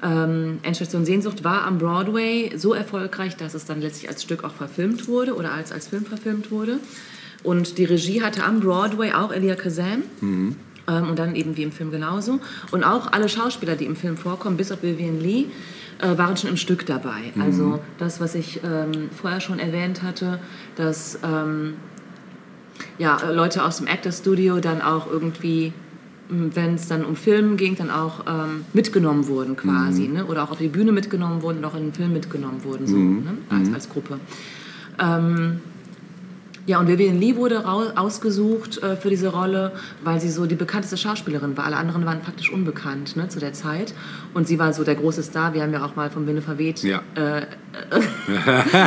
Ähm, 0.02 0.58
Endstation 0.62 1.04
Sehnsucht 1.04 1.44
war 1.44 1.64
am 1.64 1.78
Broadway 1.78 2.52
so 2.56 2.74
erfolgreich, 2.74 3.36
dass 3.36 3.54
es 3.54 3.64
dann 3.64 3.80
letztlich 3.80 4.10
als 4.10 4.22
Stück 4.22 4.44
auch 4.44 4.52
verfilmt 4.52 5.08
wurde 5.08 5.34
oder 5.34 5.52
als, 5.52 5.72
als 5.72 5.88
Film 5.88 6.04
verfilmt 6.04 6.50
wurde. 6.50 6.78
Und 7.42 7.78
die 7.78 7.84
Regie 7.84 8.22
hatte 8.22 8.44
am 8.44 8.60
Broadway 8.60 9.12
auch 9.12 9.32
Elia 9.32 9.54
Kazan. 9.54 10.02
Ähm, 10.88 11.08
und 11.08 11.18
dann 11.18 11.34
eben 11.34 11.56
wie 11.56 11.62
im 11.62 11.72
Film 11.72 11.90
genauso. 11.90 12.40
Und 12.70 12.84
auch 12.84 13.12
alle 13.12 13.28
Schauspieler, 13.28 13.76
die 13.76 13.86
im 13.86 13.96
Film 13.96 14.16
vorkommen, 14.16 14.56
bis 14.56 14.70
auf 14.70 14.82
Vivian 14.82 15.20
Lee, 15.20 15.46
äh, 16.00 16.16
waren 16.18 16.36
schon 16.36 16.50
im 16.50 16.56
Stück 16.56 16.86
dabei. 16.86 17.32
Also 17.40 17.80
das, 17.98 18.20
was 18.20 18.34
ich 18.34 18.60
ähm, 18.62 19.10
vorher 19.10 19.40
schon 19.40 19.58
erwähnt 19.58 20.02
hatte, 20.02 20.38
dass 20.76 21.18
ähm, 21.24 21.74
ja, 22.98 23.30
Leute 23.30 23.64
aus 23.64 23.78
dem 23.78 23.86
Actor 23.86 24.12
Studio 24.12 24.60
dann 24.60 24.82
auch 24.82 25.10
irgendwie, 25.10 25.72
wenn 26.28 26.74
es 26.74 26.88
dann 26.88 27.04
um 27.04 27.16
Film 27.16 27.56
ging, 27.56 27.76
dann 27.76 27.90
auch 27.90 28.24
ähm, 28.26 28.64
mitgenommen 28.72 29.28
wurden 29.28 29.56
quasi. 29.56 30.08
Ne? 30.08 30.26
Oder 30.26 30.44
auch 30.44 30.50
auf 30.50 30.58
die 30.58 30.68
Bühne 30.68 30.92
mitgenommen 30.92 31.42
wurden 31.42 31.58
und 31.58 31.64
auch 31.64 31.74
in 31.74 31.84
den 31.84 31.92
Film 31.92 32.12
mitgenommen 32.12 32.64
wurden, 32.64 32.86
so, 32.86 32.96
ne? 32.96 33.38
als, 33.50 33.72
als 33.72 33.88
Gruppe. 33.88 34.18
Ähm, 34.98 35.60
ja, 36.66 36.80
und 36.80 36.88
Vivian 36.88 37.18
Lee 37.20 37.36
wurde 37.36 37.64
ausgesucht 37.96 38.82
äh, 38.82 38.96
für 38.96 39.08
diese 39.08 39.28
Rolle, 39.28 39.72
weil 40.02 40.20
sie 40.20 40.28
so 40.28 40.46
die 40.46 40.56
bekannteste 40.56 40.96
Schauspielerin 40.96 41.56
war. 41.56 41.64
Alle 41.64 41.76
anderen 41.76 42.04
waren 42.06 42.20
praktisch 42.20 42.52
unbekannt 42.52 43.16
ne, 43.16 43.28
zu 43.28 43.38
der 43.38 43.52
Zeit. 43.52 43.94
Und 44.34 44.48
sie 44.48 44.58
war 44.58 44.72
so 44.72 44.82
der 44.82 44.96
große 44.96 45.22
Star. 45.22 45.54
Wir 45.54 45.62
haben 45.62 45.72
ja 45.72 45.84
auch 45.84 45.94
mal 45.94 46.10
von 46.10 46.26
Winde 46.26 46.42
verweht 46.42 46.82
Ja. 46.82 47.02
äh, 47.14 47.42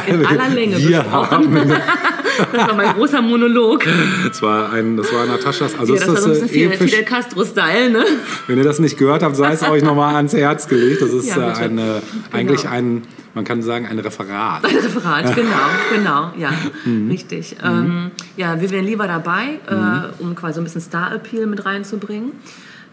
in 0.11 0.25
aller 0.25 0.49
Länge 0.49 0.77
Wir 0.77 0.99
besprochen. 1.03 1.53
das 2.53 2.67
war 2.67 2.75
mein 2.75 2.93
großer 2.95 3.21
Monolog. 3.21 3.85
Das 4.27 4.41
war, 4.41 4.71
ein, 4.73 4.97
das 4.97 5.13
war 5.13 5.25
Nataschas. 5.25 5.77
Also 5.79 5.93
Ja, 5.95 5.99
ist 6.01 6.07
das 6.07 6.07
war 6.07 6.15
das, 6.15 6.23
so 6.23 6.29
ein 6.29 6.33
bisschen 6.33 6.47
äh, 6.47 6.51
Fidel, 6.51 6.73
episch. 6.73 6.91
Fidel 6.91 7.05
Castro-Style, 7.05 7.89
ne? 7.91 8.05
Wenn 8.47 8.57
ihr 8.57 8.63
das 8.63 8.79
nicht 8.79 8.97
gehört 8.97 9.23
habt, 9.23 9.35
sei 9.35 9.53
es 9.53 9.63
euch 9.63 9.83
nochmal 9.83 10.15
ans 10.15 10.33
Herz 10.33 10.67
gelegt. 10.67 11.01
Das 11.01 11.11
ist 11.13 11.27
Ja, 11.27 11.51
äh, 11.53 11.55
eine, 11.55 12.01
eigentlich 12.31 12.67
ein, 12.67 13.03
man 13.35 13.43
kann 13.45 13.61
sagen, 13.61 13.85
ein 13.87 13.99
Referat. 13.99 14.63
Referat, 14.63 15.35
genau, 15.35 15.67
genau, 15.93 16.31
ja, 16.37 16.51
Mhm. 16.85 17.09
richtig. 17.09 17.57
Ähm, 17.63 18.11
ja, 18.37 18.59
Vivian 18.61 18.85
Lee 18.85 18.97
war 18.97 19.07
dabei, 19.07 19.59
äh, 19.67 20.21
um 20.23 20.35
quasi 20.35 20.55
so 20.55 20.61
ein 20.61 20.63
bisschen 20.63 20.81
Star-Appeal 20.81 21.45
mit 21.45 21.65
reinzubringen. 21.65 22.31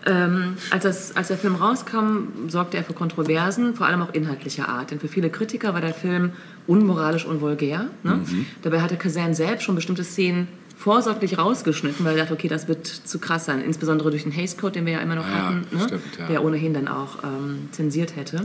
Ähm, 0.09 0.55
als, 0.71 0.85
das, 0.85 1.17
als 1.17 1.29
der 1.29 1.37
Film 1.37 1.57
rauskam, 1.57 2.29
sorgte 2.49 2.77
er 2.77 2.85
für 2.85 2.93
Kontroversen, 2.93 3.75
vor 3.75 3.87
allem 3.89 4.03
auch 4.03 4.15
inhaltlicher 4.15 4.69
Art. 4.69 4.93
Denn 4.93 5.01
für 5.01 5.09
viele 5.09 5.31
Kritiker 5.31 5.75
war 5.75 5.81
der 5.81 5.95
Film 5.95 6.31
unmoralisch 6.69 7.25
und 7.27 7.41
vulgär. 7.41 7.87
Ne? 8.05 8.21
Mhm. 8.25 8.47
Dabei 8.63 8.83
hatte 8.83 8.97
Kazan 8.97 9.35
selbst 9.35 9.65
schon 9.65 9.75
bestimmte 9.75 10.05
Szenen 10.05 10.47
vorsorglich 10.77 11.39
rausgeschnitten, 11.39 12.05
weil 12.05 12.13
er 12.17 12.23
dachte, 12.23 12.35
okay, 12.35 12.47
das 12.49 12.69
wird 12.69 12.87
zu 12.87 13.19
krass 13.19 13.47
sein. 13.47 13.61
Insbesondere 13.63 14.11
durch 14.11 14.23
den 14.23 14.37
Haze 14.37 14.57
Code, 14.57 14.75
den 14.75 14.87
wir 14.87 14.93
ja 14.93 14.99
immer 15.01 15.17
noch 15.17 15.27
Ja, 15.27 15.47
hatten, 15.47 15.67
ne? 15.73 15.83
stimmt, 15.85 16.03
ja. 16.21 16.27
der 16.29 16.45
ohnehin 16.45 16.73
dann 16.75 16.87
auch 16.87 17.25
ähm, 17.25 17.69
zensiert 17.73 18.15
hätte. 18.15 18.43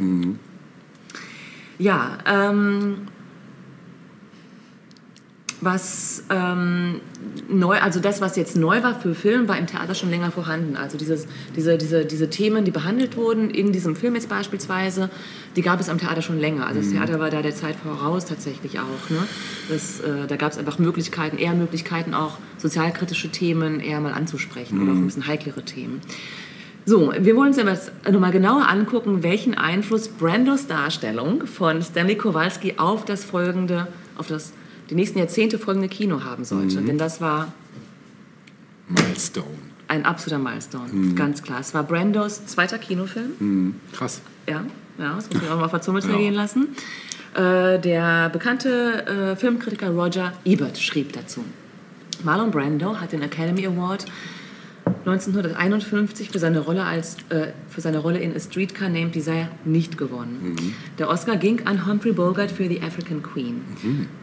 Ja, 1.81 2.19
ähm, 2.27 3.07
was 5.61 6.25
ähm, 6.29 7.01
neu, 7.49 7.79
also 7.79 7.99
das, 7.99 8.21
was 8.21 8.35
jetzt 8.35 8.55
neu 8.55 8.83
war 8.83 8.99
für 8.99 9.15
Film, 9.15 9.47
war 9.47 9.57
im 9.57 9.65
Theater 9.65 9.95
schon 9.95 10.11
länger 10.11 10.29
vorhanden. 10.29 10.75
Also 10.75 10.99
dieses, 10.99 11.25
diese, 11.55 11.79
diese, 11.79 12.05
diese 12.05 12.29
Themen, 12.29 12.65
die 12.65 12.71
behandelt 12.71 13.17
wurden 13.17 13.49
in 13.49 13.71
diesem 13.71 13.95
Film 13.95 14.13
jetzt 14.13 14.29
beispielsweise, 14.29 15.09
die 15.55 15.63
gab 15.63 15.79
es 15.79 15.89
am 15.89 15.97
Theater 15.97 16.21
schon 16.21 16.39
länger. 16.39 16.67
Also 16.67 16.81
das 16.81 16.91
Theater 16.91 17.19
war 17.19 17.31
da 17.31 17.41
der 17.41 17.55
Zeit 17.55 17.75
voraus 17.77 18.25
tatsächlich 18.25 18.79
auch. 18.79 19.09
Ne? 19.09 19.23
Das, 19.67 20.01
äh, 20.01 20.27
da 20.27 20.35
gab 20.35 20.51
es 20.51 20.59
einfach 20.59 20.77
Möglichkeiten, 20.77 21.39
eher 21.39 21.55
Möglichkeiten 21.55 22.13
auch 22.13 22.37
sozialkritische 22.59 23.29
Themen 23.29 23.79
eher 23.79 24.01
mal 24.01 24.13
anzusprechen 24.13 24.83
oder 24.83 24.91
auch 24.91 24.97
ein 24.97 25.05
bisschen 25.07 25.25
heiklere 25.25 25.63
Themen. 25.63 26.01
So, 26.85 27.13
wir 27.17 27.35
wollen 27.35 27.49
uns 27.49 27.57
jetzt 27.57 27.91
nochmal 28.11 28.31
genauer 28.31 28.67
angucken, 28.67 29.21
welchen 29.23 29.53
Einfluss 29.53 30.07
Brandos 30.07 30.67
Darstellung 30.67 31.45
von 31.45 31.81
Stanley 31.81 32.15
Kowalski 32.15 32.75
auf 32.77 33.05
das 33.05 33.23
folgende, 33.23 33.87
auf 34.17 34.27
das 34.27 34.51
die 34.89 34.95
nächsten 34.95 35.19
Jahrzehnte 35.19 35.59
folgende 35.59 35.87
Kino 35.89 36.23
haben 36.23 36.43
sollte. 36.43 36.81
Denn 36.81 36.97
das 36.97 37.21
war 37.21 37.53
Milestone. 38.87 39.45
ein 39.87 40.05
absoluter 40.05 40.41
Milestone, 40.41 40.89
Mhm. 40.91 41.15
ganz 41.15 41.43
klar. 41.43 41.59
Es 41.59 41.73
war 41.73 41.83
Brandos 41.83 42.45
zweiter 42.45 42.77
Kinofilm. 42.77 43.75
Krass. 43.93 44.21
Ja, 44.49 44.63
ja, 44.97 45.15
das 45.15 45.29
muss 45.31 45.41
ich 45.43 45.49
auch 45.49 45.57
mal 45.57 45.65
auf 45.65 45.71
der 45.71 45.81
Zunge 45.81 45.99
Ja. 45.99 46.07
zergehen 46.07 46.33
lassen. 46.33 46.69
Äh, 47.35 47.79
der 47.79 48.29
bekannte 48.29 49.05
äh, 49.05 49.35
Filmkritiker 49.37 49.91
Roger 49.91 50.33
Ebert 50.43 50.77
schrieb 50.77 51.13
dazu. 51.13 51.45
Marlon 52.23 52.51
Brando 52.51 52.99
hat 52.99 53.13
den 53.13 53.21
Academy 53.21 53.65
Award 53.67 54.05
1951 54.85 56.29
für 56.29 56.39
seine 56.39 56.59
Rolle, 56.59 56.83
als, 56.83 57.17
äh, 57.29 57.47
für 57.69 57.81
seine 57.81 57.99
Rolle 57.99 58.19
in 58.19 58.35
A 58.35 58.39
Streetcar 58.39 58.89
Named 58.89 59.15
Desire 59.15 59.49
nicht 59.65 59.97
gewonnen. 59.97 60.55
Der 60.99 61.09
Oscar 61.09 61.37
ging 61.37 61.65
an 61.65 61.85
Humphrey 61.87 62.11
Bogart 62.11 62.51
für 62.51 62.67
The 62.67 62.81
African 62.81 63.23
Queen. 63.23 63.61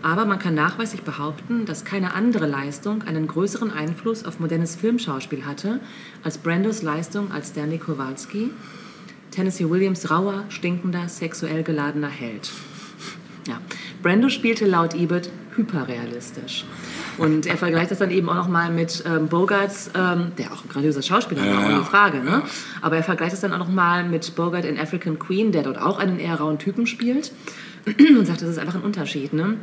Aber 0.03 0.25
man 0.25 0.39
kann 0.39 0.55
nachweislich 0.55 1.03
behaupten, 1.03 1.65
dass 1.65 1.85
keine 1.85 2.15
andere 2.15 2.47
Leistung 2.47 3.03
einen 3.03 3.27
größeren 3.27 3.73
Einfluss 3.73 4.25
auf 4.25 4.41
modernes 4.41 4.77
Filmschauspiel 4.77 5.45
hatte 5.45 5.81
als 6.23 6.39
Brandos 6.39 6.83
Leistung 6.83 7.33
als 7.33 7.49
Stanley 7.49 7.79
Kowalski, 7.79 8.51
Tennessee 9.31 9.69
Williams 9.69 10.11
rauer, 10.11 10.45
stinkender, 10.49 11.09
sexuell 11.09 11.63
geladener 11.63 12.09
Held. 12.09 12.51
Ja. 13.47 13.61
Brando 14.03 14.29
spielte 14.29 14.67
laut 14.67 14.95
Ebert 14.95 15.31
hyperrealistisch. 15.57 16.65
Und 17.19 17.47
er 17.47 17.57
vergleicht 17.57 17.91
das 17.91 17.99
dann 17.99 18.11
eben 18.11 18.29
auch 18.29 18.35
nochmal 18.35 18.71
mit 18.71 19.03
ähm, 19.07 19.29
Bogarts, 19.29 19.91
ähm, 19.95 20.33
der 20.39 20.53
auch 20.53 20.65
ein 20.65 20.69
grandioser 20.69 21.03
Schauspieler 21.03 21.45
Ja, 21.45 21.57
war, 21.57 21.65
ohne 21.67 21.75
ja. 21.75 21.83
Frage. 21.83 22.19
Ne? 22.19 22.43
Aber 22.81 22.97
er 22.97 23.03
vergleicht 23.03 23.33
das 23.33 23.41
dann 23.41 23.53
auch 23.53 23.59
nochmal 23.59 24.09
mit 24.09 24.35
Bogart 24.35 24.65
in 24.65 24.79
African 24.79 25.19
Queen, 25.19 25.53
der 25.53 25.63
dort 25.63 25.79
auch 25.79 25.99
einen 25.99 26.19
eher 26.19 26.37
rauen 26.37 26.59
Typen 26.59 26.87
spielt. 26.87 27.33
Und 27.87 28.27
sagt, 28.27 28.43
das 28.43 28.49
ist 28.49 28.59
einfach 28.59 28.77
ein 28.77 28.83
Unterschied. 28.83 29.33
Ne? 29.33 29.57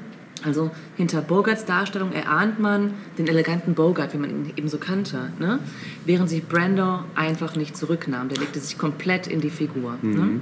Also 0.43 0.71
hinter 0.95 1.21
Bogarts 1.21 1.65
Darstellung 1.65 2.11
erahnt 2.11 2.59
man 2.59 2.93
den 3.17 3.27
eleganten 3.27 3.73
Bogart, 3.73 4.13
wie 4.13 4.17
man 4.17 4.29
ihn 4.29 4.53
eben 4.55 4.67
so 4.67 4.77
kannte. 4.77 5.31
Ne? 5.39 5.59
Während 6.05 6.29
sich 6.29 6.45
Brando 6.45 6.99
einfach 7.15 7.55
nicht 7.55 7.77
zurücknahm. 7.77 8.29
Der 8.29 8.37
legte 8.37 8.59
sich 8.59 8.77
komplett 8.77 9.27
in 9.27 9.41
die 9.41 9.49
Figur. 9.49 9.97
Ne? 10.01 10.41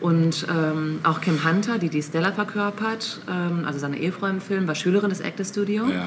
Und 0.00 0.46
ähm, 0.50 1.00
auch 1.04 1.20
Kim 1.20 1.44
Hunter, 1.44 1.78
die 1.78 1.88
die 1.88 2.02
Stella 2.02 2.32
verkörpert, 2.32 3.20
ähm, 3.30 3.64
also 3.66 3.78
seine 3.78 3.98
Ehefrau 3.98 4.26
im 4.26 4.40
Film, 4.40 4.66
war 4.66 4.74
Schülerin 4.74 5.10
des 5.10 5.20
Actor 5.22 5.44
Studio. 5.44 5.86
Ja. 5.88 6.06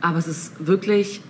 Aber 0.00 0.18
es 0.18 0.26
ist 0.26 0.66
wirklich, 0.66 1.20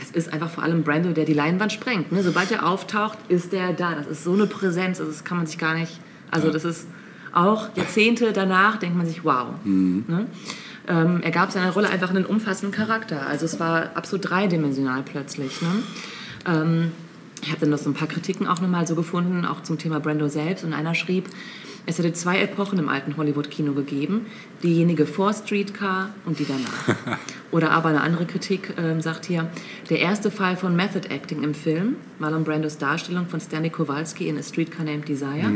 es 0.00 0.10
ist 0.10 0.32
einfach 0.32 0.50
vor 0.50 0.64
allem 0.64 0.82
Brando, 0.82 1.12
der 1.12 1.24
die 1.24 1.34
Leinwand 1.34 1.72
sprengt. 1.72 2.12
Ne? 2.12 2.22
Sobald 2.22 2.50
er 2.50 2.66
auftaucht, 2.66 3.18
ist 3.28 3.52
der 3.52 3.72
da. 3.72 3.94
Das 3.94 4.06
ist 4.06 4.24
so 4.24 4.32
eine 4.32 4.46
Präsenz, 4.46 4.98
das 4.98 5.24
kann 5.24 5.38
man 5.38 5.46
sich 5.46 5.58
gar 5.58 5.74
nicht, 5.74 6.00
also 6.30 6.50
das 6.50 6.64
ist 6.64 6.86
auch 7.32 7.68
Jahrzehnte 7.76 8.32
danach, 8.32 8.78
denkt 8.78 8.96
man 8.96 9.06
sich, 9.06 9.24
wow. 9.24 9.48
Ne? 9.64 10.26
Ähm, 10.88 11.20
er 11.22 11.30
gab 11.30 11.52
seiner 11.52 11.70
Rolle 11.70 11.88
einfach 11.88 12.10
einen 12.10 12.24
umfassenden 12.24 12.76
Charakter. 12.76 13.26
Also 13.26 13.44
es 13.44 13.60
war 13.60 13.90
absolut 13.94 14.28
dreidimensional 14.28 15.02
plötzlich. 15.02 15.62
Ne? 15.62 15.68
Ähm, 16.46 16.92
ich 17.42 17.50
habe 17.50 17.60
dann 17.60 17.70
noch 17.70 17.78
so 17.78 17.90
ein 17.90 17.94
paar 17.94 18.08
Kritiken 18.08 18.46
auch 18.46 18.60
nochmal 18.60 18.86
so 18.86 18.94
gefunden, 18.94 19.46
auch 19.46 19.62
zum 19.62 19.78
Thema 19.78 20.00
Brando 20.00 20.28
selbst. 20.28 20.64
Und 20.64 20.72
einer 20.72 20.94
schrieb, 20.94 21.28
es 21.86 21.98
hätte 21.98 22.12
zwei 22.12 22.40
Epochen 22.40 22.78
im 22.78 22.88
alten 22.88 23.16
Hollywood-Kino 23.16 23.72
gegeben. 23.72 24.26
Diejenige 24.62 25.06
vor 25.06 25.32
Streetcar 25.32 26.10
und 26.24 26.38
die 26.38 26.46
danach. 26.46 27.18
Oder 27.50 27.70
aber 27.72 27.88
eine 27.88 28.00
andere 28.02 28.26
Kritik 28.26 28.74
ähm, 28.78 29.00
sagt 29.00 29.26
hier, 29.26 29.50
der 29.88 29.98
erste 29.98 30.30
Fall 30.30 30.56
von 30.56 30.76
Method 30.76 31.08
Acting 31.08 31.42
im 31.42 31.54
Film, 31.54 31.96
Marlon 32.18 32.44
Brandos 32.44 32.78
Darstellung 32.78 33.26
von 33.26 33.40
Stanley 33.40 33.70
Kowalski 33.70 34.28
in 34.28 34.38
A 34.38 34.42
Streetcar 34.42 34.84
Named 34.84 35.08
Desire, 35.08 35.50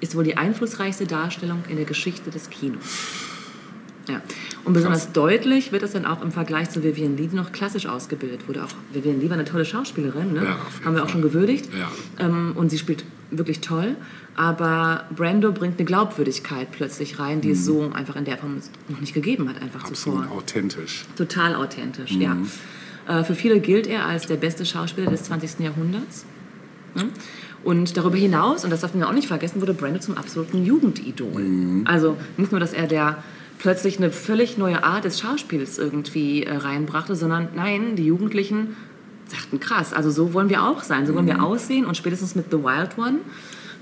ist 0.00 0.14
wohl 0.14 0.24
die 0.24 0.36
einflussreichste 0.36 1.06
Darstellung 1.06 1.62
in 1.68 1.76
der 1.76 1.86
Geschichte 1.86 2.30
des 2.30 2.50
Kinos. 2.50 2.84
Ja. 4.08 4.20
Und 4.64 4.72
besonders 4.72 5.12
deutlich 5.12 5.72
wird 5.72 5.82
es 5.82 5.92
dann 5.92 6.04
auch 6.04 6.22
im 6.22 6.32
Vergleich 6.32 6.70
zu 6.70 6.82
Vivian 6.82 7.16
Lee, 7.16 7.28
die 7.28 7.36
noch 7.36 7.52
klassisch 7.52 7.86
ausgebildet 7.86 8.48
wurde. 8.48 8.64
Auch 8.64 8.70
Vivian 8.92 9.20
Lee 9.20 9.28
war 9.28 9.34
eine 9.34 9.44
tolle 9.44 9.64
Schauspielerin, 9.64 10.32
ne? 10.32 10.44
Ja, 10.44 10.56
haben 10.84 10.94
wir 10.94 11.02
auch 11.02 11.06
Fall. 11.06 11.12
schon 11.12 11.22
gewürdigt. 11.22 11.68
Ja. 11.72 11.90
Ähm, 12.26 12.52
und 12.56 12.70
sie 12.70 12.78
spielt 12.78 13.04
wirklich 13.30 13.60
toll. 13.60 13.96
Aber 14.36 15.04
Brando 15.14 15.52
bringt 15.52 15.78
eine 15.78 15.84
Glaubwürdigkeit 15.84 16.70
plötzlich 16.72 17.18
rein, 17.18 17.40
die 17.40 17.50
es 17.50 17.64
so 17.64 17.90
einfach 17.92 18.16
in 18.16 18.24
der 18.24 18.38
Form 18.38 18.56
noch 18.88 19.00
nicht 19.00 19.12
gegeben 19.12 19.48
hat, 19.48 19.60
einfach 19.60 19.84
Mhm. 19.84 19.90
Absolut 19.90 20.22
zuvor. 20.24 20.36
authentisch. 20.38 21.04
Total 21.16 21.54
authentisch, 21.54 22.12
ja. 22.12 22.36
Äh, 23.08 23.24
für 23.24 23.34
viele 23.34 23.60
gilt 23.60 23.86
er 23.86 24.06
als 24.06 24.26
der 24.26 24.36
beste 24.36 24.64
Schauspieler 24.64 25.10
des 25.10 25.24
20. 25.24 25.60
Jahrhunderts. 25.64 26.24
Ne? 26.94 27.08
Und 27.64 27.96
darüber 27.96 28.16
hinaus, 28.16 28.64
und 28.64 28.70
das 28.70 28.80
darf 28.80 28.94
man 28.94 29.02
ja 29.02 29.08
auch 29.08 29.12
nicht 29.12 29.28
vergessen, 29.28 29.60
wurde 29.60 29.74
Brando 29.74 29.98
zum 30.00 30.16
absoluten 30.16 30.64
Jugendidol. 30.64 31.82
Also 31.84 32.16
nicht 32.38 32.52
nur, 32.52 32.60
dass 32.60 32.72
er 32.72 32.86
der 32.86 33.22
plötzlich 33.58 33.98
eine 33.98 34.10
völlig 34.10 34.56
neue 34.56 34.82
Art 34.84 35.04
des 35.04 35.20
Schauspiels 35.20 35.76
irgendwie 35.78 36.44
äh, 36.44 36.54
reinbrachte, 36.56 37.14
sondern 37.14 37.48
nein, 37.54 37.96
die 37.96 38.06
Jugendlichen 38.06 38.76
sagten 39.26 39.60
krass, 39.60 39.92
also 39.92 40.10
so 40.10 40.32
wollen 40.32 40.48
wir 40.48 40.64
auch 40.64 40.82
sein, 40.82 41.06
so 41.06 41.14
wollen 41.14 41.26
wir 41.26 41.42
aussehen 41.42 41.84
und 41.84 41.96
spätestens 41.96 42.34
mit 42.34 42.46
The 42.50 42.56
Wild 42.58 42.96
One 42.98 43.18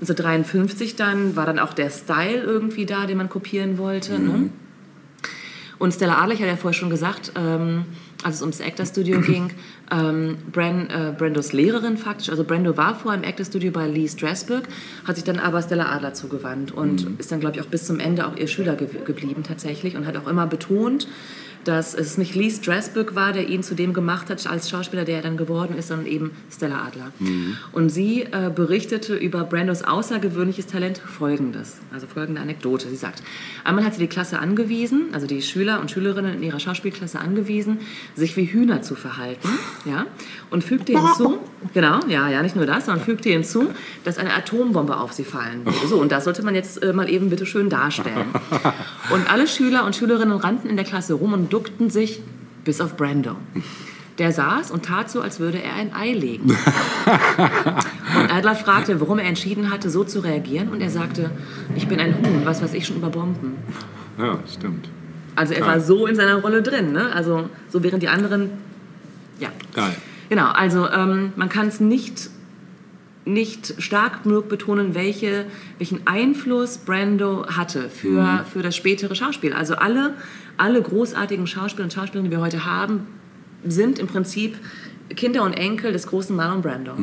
1953 0.01 0.95
dann 0.95 1.35
war 1.35 1.45
dann 1.45 1.59
auch 1.59 1.73
der 1.73 1.89
Style 1.89 2.41
irgendwie 2.41 2.85
da, 2.85 3.05
den 3.05 3.17
man 3.17 3.29
kopieren 3.29 3.77
wollte. 3.77 4.17
Ne? 4.19 4.49
Und 5.77 5.93
Stella 5.93 6.21
Adler, 6.21 6.33
ich 6.33 6.39
hatte 6.41 6.49
ja 6.49 6.57
vorher 6.57 6.77
schon 6.77 6.89
gesagt, 6.89 7.31
ähm, 7.35 7.85
als 8.23 8.35
es 8.35 8.41
ums 8.41 8.61
Actor 8.61 8.85
Studio 8.85 9.21
ging, 9.25 9.51
ähm, 9.91 10.37
Bran, 10.51 10.89
äh, 10.89 11.13
Brandos 11.17 11.53
Lehrerin 11.53 11.97
faktisch, 11.97 12.29
also 12.29 12.43
Brando 12.43 12.77
war 12.77 12.95
vorher 12.95 13.21
im 13.21 13.27
Actor 13.27 13.45
Studio 13.45 13.71
bei 13.71 13.87
Lee 13.87 14.07
Strasberg, 14.07 14.67
hat 15.05 15.15
sich 15.15 15.23
dann 15.23 15.39
aber 15.39 15.61
Stella 15.61 15.91
Adler 15.91 16.13
zugewandt 16.13 16.71
und 16.71 17.19
ist 17.19 17.31
dann, 17.31 17.39
glaube 17.39 17.55
ich, 17.55 17.61
auch 17.61 17.67
bis 17.67 17.85
zum 17.85 17.99
Ende 17.99 18.27
auch 18.27 18.35
ihr 18.35 18.47
Schüler 18.47 18.75
ge 18.75 18.87
geblieben 19.05 19.43
tatsächlich 19.43 19.95
und 19.95 20.05
hat 20.05 20.17
auch 20.17 20.27
immer 20.27 20.47
betont, 20.47 21.07
dass 21.63 21.93
es 21.93 22.17
nicht 22.17 22.35
Lee 22.35 22.49
Strasberg 22.49 23.15
war, 23.15 23.33
der 23.33 23.47
ihn 23.47 23.63
zu 23.63 23.75
dem 23.75 23.93
gemacht 23.93 24.29
hat 24.29 24.45
als 24.47 24.69
Schauspieler, 24.69 25.05
der 25.05 25.17
er 25.17 25.21
dann 25.21 25.37
geworden 25.37 25.75
ist, 25.77 25.89
sondern 25.89 26.07
eben 26.07 26.31
Stella 26.51 26.83
Adler. 26.85 27.11
Und 27.71 27.89
sie 27.89 28.23
äh, 28.23 28.51
berichtete 28.53 29.15
über 29.15 29.43
Brandos 29.43 29.83
außergewöhnliches 29.83 30.67
Talent 30.67 30.99
folgendes, 30.99 31.77
also 31.93 32.07
folgende 32.07 32.41
Anekdote. 32.41 32.89
Sie 32.89 32.95
sagt, 32.95 33.23
einmal 33.63 33.85
hat 33.85 33.93
sie 33.93 33.99
die 33.99 34.07
Klasse 34.07 34.39
angewiesen, 34.39 35.07
also 35.13 35.27
die 35.27 35.41
Schüler 35.41 35.79
und 35.81 35.91
Schülerinnen 35.91 36.35
in 36.35 36.43
ihrer 36.43 36.59
Schauspielklasse 36.59 37.19
angewiesen, 37.19 37.79
sich 38.15 38.35
wie 38.37 38.45
Hühner 38.45 38.81
zu 38.81 38.95
verhalten, 38.95 39.49
ja, 39.85 40.05
und 40.49 40.63
fügte 40.63 40.93
hinzu, 40.93 41.39
genau, 41.73 41.99
ja, 42.07 42.29
ja, 42.29 42.41
nicht 42.41 42.55
nur 42.55 42.65
das, 42.65 42.85
sondern 42.85 43.03
fügte 43.03 43.29
hinzu, 43.29 43.69
dass 44.03 44.17
eine 44.17 44.33
Atombombe 44.33 44.97
auf 44.97 45.13
sie 45.13 45.23
fallen 45.23 45.65
würde. 45.65 45.87
So, 45.87 45.97
und 45.97 46.11
das 46.11 46.23
sollte 46.23 46.43
man 46.43 46.55
jetzt 46.55 46.81
äh, 46.81 46.93
mal 46.93 47.09
eben 47.09 47.29
bitte 47.29 47.45
schön 47.45 47.69
darstellen. 47.69 48.27
Und 49.11 49.31
alle 49.31 49.47
Schüler 49.47 49.85
und 49.85 49.95
Schülerinnen 49.95 50.37
rannten 50.37 50.69
in 50.69 50.75
der 50.75 50.85
Klasse 50.85 51.15
rum 51.15 51.33
und 51.33 51.48
duckten 51.49 51.89
sich 51.89 52.21
bis 52.63 52.81
auf 52.81 52.97
Brando. 52.97 53.35
Der 54.17 54.31
saß 54.31 54.71
und 54.71 54.85
tat 54.85 55.09
so, 55.09 55.21
als 55.21 55.39
würde 55.39 55.61
er 55.61 55.75
ein 55.75 55.93
Ei 55.93 56.11
legen. 56.11 56.49
Und 58.17 58.33
Adler 58.33 58.55
fragte, 58.55 58.99
warum 58.99 59.19
er 59.19 59.25
entschieden 59.25 59.71
hatte, 59.71 59.89
so 59.89 60.03
zu 60.03 60.19
reagieren. 60.19 60.69
Und 60.69 60.81
er 60.81 60.89
sagte, 60.89 61.31
ich 61.75 61.87
bin 61.87 61.99
ein 61.99 62.15
Huhn, 62.15 62.41
was 62.43 62.61
weiß 62.61 62.73
ich 62.73 62.85
schon 62.85 62.97
über 62.97 63.09
Bomben. 63.09 63.55
Ja, 64.17 64.39
stimmt. 64.51 64.89
Also 65.35 65.53
er 65.53 65.65
war 65.65 65.79
so 65.79 66.05
in 66.05 66.15
seiner 66.15 66.35
Rolle 66.41 66.61
drin. 66.61 66.91
Ne? 66.91 67.13
Also 67.13 67.49
so 67.69 67.81
während 67.81 68.03
die 68.03 68.09
anderen, 68.09 68.49
ja. 69.39 69.49
Geil. 69.73 69.95
Genau, 70.27 70.47
also 70.51 70.89
ähm, 70.89 71.31
man 71.37 71.47
kann 71.47 71.67
es 71.67 71.79
nicht, 71.79 72.29
nicht 73.33 73.75
stark 73.77 74.23
genug 74.23 74.49
betonen, 74.49 74.95
welche, 74.95 75.45
welchen 75.77 76.05
Einfluss 76.05 76.79
Brando 76.79 77.45
hatte 77.47 77.89
für, 77.89 78.45
für 78.51 78.61
das 78.61 78.75
spätere 78.75 79.15
Schauspiel. 79.15 79.53
Also 79.53 79.75
alle, 79.75 80.15
alle 80.57 80.81
großartigen 80.81 81.47
Schauspieler 81.47 81.85
und 81.85 81.93
Schauspielerinnen, 81.93 82.31
die 82.31 82.35
wir 82.35 82.43
heute 82.43 82.65
haben, 82.65 83.07
sind 83.65 83.99
im 83.99 84.07
Prinzip 84.07 84.57
Kinder 85.15 85.43
und 85.43 85.53
Enkel 85.53 85.91
des 85.91 86.07
großen 86.07 86.35
Marlon 86.35 86.61
Brando. 86.61 86.93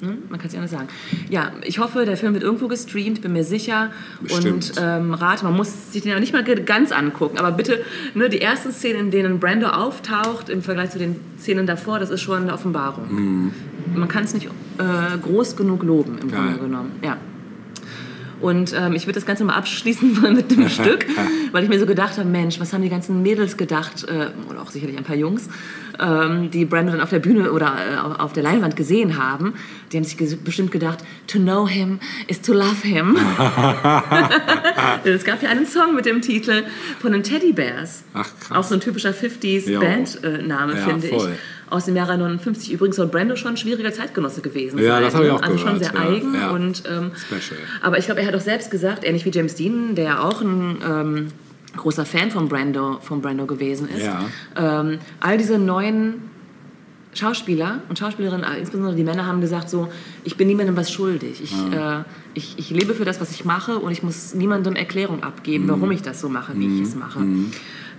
Ne? 0.00 0.18
Man 0.28 0.38
kann 0.38 0.48
es 0.48 0.52
ja 0.52 0.58
anders 0.58 0.72
sagen. 0.72 0.88
Ja, 1.30 1.52
ich 1.62 1.78
hoffe, 1.78 2.04
der 2.04 2.16
Film 2.16 2.34
wird 2.34 2.42
irgendwo 2.42 2.68
gestreamt, 2.68 3.22
bin 3.22 3.32
mir 3.32 3.44
sicher. 3.44 3.90
Bestimmt. 4.20 4.70
Und 4.70 4.72
ähm, 4.78 5.14
rate, 5.14 5.44
man 5.44 5.54
muss 5.54 5.92
sich 5.92 6.02
den 6.02 6.12
ja 6.12 6.20
nicht 6.20 6.32
mal 6.32 6.44
ganz 6.44 6.92
angucken, 6.92 7.38
aber 7.38 7.52
bitte, 7.52 7.82
ne, 8.14 8.28
die 8.28 8.40
ersten 8.40 8.72
Szenen, 8.72 9.06
in 9.06 9.10
denen 9.10 9.40
Brando 9.40 9.68
auftaucht, 9.68 10.48
im 10.48 10.62
Vergleich 10.62 10.90
zu 10.90 10.98
den 10.98 11.16
Szenen 11.38 11.66
davor, 11.66 11.98
das 11.98 12.10
ist 12.10 12.20
schon 12.20 12.42
eine 12.42 12.52
Offenbarung. 12.52 13.52
Man 13.94 14.08
kann 14.08 14.24
es 14.24 14.34
nicht 14.34 14.48
äh, 14.78 15.18
groß 15.18 15.56
genug 15.56 15.82
loben, 15.82 16.18
im 16.20 16.30
Geil. 16.30 16.40
Grunde 16.42 16.58
genommen. 16.60 16.92
Ja. 17.02 17.16
Und 18.38 18.74
ähm, 18.78 18.92
ich 18.92 19.06
würde 19.06 19.14
das 19.14 19.24
Ganze 19.24 19.44
mal 19.44 19.54
abschließen 19.54 20.20
wollen 20.22 20.34
mit 20.36 20.52
einem 20.52 20.68
Stück, 20.68 21.06
weil 21.52 21.62
ich 21.64 21.70
mir 21.70 21.78
so 21.78 21.86
gedacht 21.86 22.18
habe, 22.18 22.28
Mensch, 22.28 22.60
was 22.60 22.74
haben 22.74 22.82
die 22.82 22.90
ganzen 22.90 23.22
Mädels 23.22 23.56
gedacht, 23.56 24.04
äh, 24.08 24.26
oder 24.50 24.60
auch 24.60 24.70
sicherlich 24.70 24.98
ein 24.98 25.04
paar 25.04 25.16
Jungs, 25.16 25.48
ähm, 25.98 26.50
die 26.50 26.66
Brandon 26.66 26.96
dann 26.96 27.00
auf 27.02 27.08
der 27.08 27.20
Bühne 27.20 27.50
oder 27.50 27.66
äh, 27.66 27.96
auf- 28.22 28.34
der 28.34 28.42
Leinwand 28.42 28.76
gesehen 28.76 29.16
haben. 29.16 29.54
Die 29.90 29.96
haben 29.96 30.04
sich 30.04 30.18
ges- 30.18 30.36
bestimmt 30.36 30.70
gedacht, 30.70 30.98
to 31.26 31.38
know 31.38 31.66
him 31.66 31.98
is 32.26 32.42
to 32.42 32.52
love 32.52 32.82
him. 32.86 33.16
es 35.04 35.24
gab 35.24 35.42
ja 35.42 35.48
einen 35.48 35.64
Song 35.66 35.94
mit 35.94 36.04
dem 36.04 36.20
Titel 36.20 36.64
von 37.00 37.12
den 37.12 37.22
Teddy 37.22 37.52
Bears. 37.54 38.04
Ach, 38.12 38.28
krass. 38.40 38.58
Auch 38.58 38.64
so 38.64 38.74
ein 38.74 38.80
typischer 38.80 39.10
50s 39.12 39.70
Jo. 39.70 39.80
Bandname, 39.80 40.74
Ja, 40.74 40.78
finde 40.86 41.08
voll. 41.08 41.30
ich. 41.32 41.55
Aus 41.68 41.84
dem 41.86 41.96
Jahre 41.96 42.16
59. 42.16 42.72
Übrigens 42.72 42.96
soll 42.96 43.08
Brando 43.08 43.34
schon 43.36 43.52
ein 43.52 43.56
schwieriger 43.56 43.92
Zeitgenosse 43.92 44.40
gewesen 44.40 44.78
Ja, 44.78 44.94
sein. 44.94 45.02
das 45.02 45.14
habe 45.14 45.24
ich 45.26 45.32
ne? 45.32 45.36
auch 45.38 45.42
Also 45.42 45.58
schon 45.58 45.78
gehört, 45.78 45.92
sehr 45.92 45.94
ja, 46.02 46.08
eigen 46.10 46.34
ja. 46.34 46.50
und 46.50 46.82
ähm, 46.88 47.10
Special. 47.16 47.58
aber 47.82 47.98
ich 47.98 48.04
glaube, 48.06 48.20
er 48.20 48.28
hat 48.28 48.34
auch 48.34 48.40
selbst 48.40 48.70
gesagt, 48.70 49.04
ähnlich 49.04 49.24
wie 49.24 49.30
James 49.30 49.54
Dean, 49.56 49.94
der 49.96 50.04
ja 50.04 50.20
auch 50.22 50.40
ein 50.40 50.76
ähm, 50.88 51.26
großer 51.76 52.04
Fan 52.06 52.30
von 52.30 52.48
Brando, 52.48 52.98
von 53.00 53.20
Brando 53.20 53.46
gewesen 53.46 53.88
ist, 53.88 54.06
Ja. 54.06 54.80
ähm, 54.80 54.98
all 55.20 55.38
diese 55.38 55.58
neuen 55.58 56.22
Schauspieler 57.14 57.80
und 57.88 57.98
Schauspielerinnen, 57.98 58.44
äh, 58.44 58.58
insbesondere 58.58 58.94
die 58.94 59.02
Männer, 59.02 59.24
haben 59.26 59.40
gesagt 59.40 59.70
so, 59.70 59.88
ich 60.22 60.36
bin 60.36 60.48
niemandem 60.48 60.76
was 60.76 60.90
schuldig. 60.92 61.40
Ich, 61.42 61.52
äh, 61.72 62.02
ich, 62.34 62.58
ich 62.58 62.68
lebe 62.70 62.92
für 62.94 63.06
das, 63.06 63.20
was 63.22 63.30
ich 63.30 63.44
mache 63.46 63.78
und 63.78 63.90
ich 63.90 64.02
muss 64.02 64.34
niemandem 64.34 64.76
Erklärung 64.76 65.22
abgeben, 65.22 65.64
Mhm. 65.64 65.68
warum 65.70 65.90
ich 65.92 66.02
das 66.02 66.20
so 66.20 66.28
mache, 66.28 66.52
wie 66.58 66.76
ich 66.76 66.82
es 66.82 66.94
mache. 66.94 67.20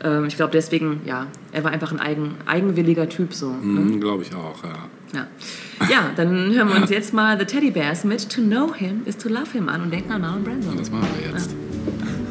Ähm, 0.03 0.25
ich 0.25 0.35
glaube 0.35 0.51
deswegen, 0.51 1.01
ja, 1.05 1.27
er 1.51 1.63
war 1.63 1.71
einfach 1.71 1.91
ein 1.91 1.99
eigen, 1.99 2.35
eigenwilliger 2.45 3.09
Typ 3.09 3.33
so. 3.33 3.49
Ne? 3.49 3.81
Mhm, 3.81 4.01
Glaube 4.01 4.23
ich 4.23 4.33
auch, 4.33 4.63
ja. 4.63 4.89
Ja. 5.13 5.27
ja, 5.89 6.11
dann 6.15 6.53
hören 6.53 6.67
wir 6.67 6.75
uns 6.75 6.89
jetzt 6.89 7.13
mal 7.13 7.39
The 7.39 7.45
Teddy 7.45 7.71
Bears 7.71 8.03
mit 8.03 8.29
To 8.29 8.41
Know 8.41 8.73
Him 8.73 9.03
is 9.05 9.17
to 9.17 9.29
Love 9.29 9.51
Him 9.53 9.69
an 9.69 9.83
und 9.83 9.93
denken 9.93 10.11
an 10.11 10.21
Marlon 10.21 10.43
Brando. 10.43 10.71
Das 10.77 10.91
machen 10.91 11.07
wir 11.17 11.31
jetzt. 11.31 11.51
No, 11.51 12.26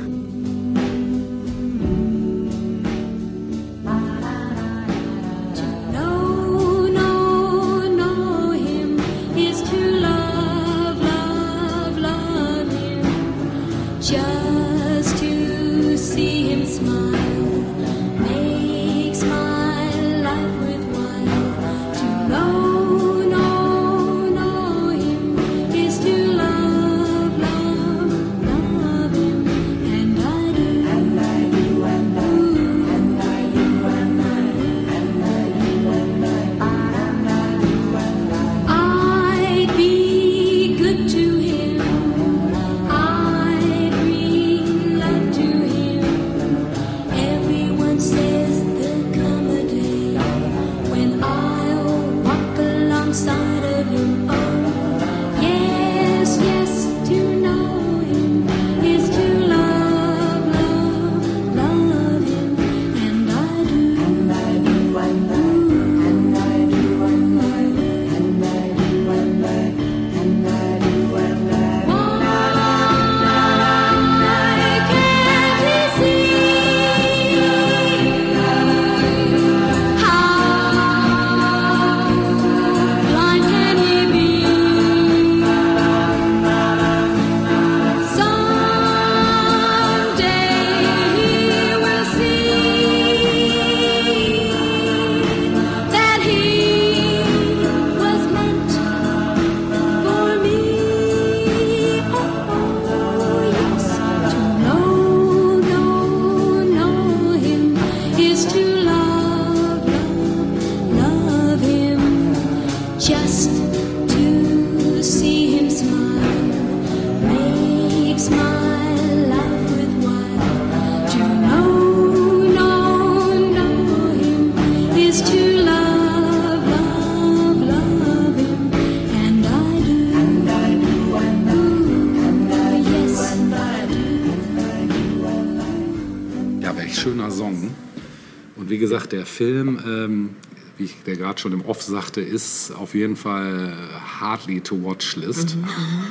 Film, 139.37 139.79
ähm, 139.87 140.31
wie 140.79 140.85
ich 140.85 140.95
der 141.05 141.17
gerade 141.17 141.39
schon 141.39 141.53
im 141.53 141.63
Off 141.63 141.83
sagte, 141.83 142.21
ist 142.23 142.73
auf 142.73 142.95
jeden 142.95 143.17
Fall 143.17 143.73
hardly 144.21 144.61
to 144.61 144.83
watch 144.83 145.17
list. 145.17 145.57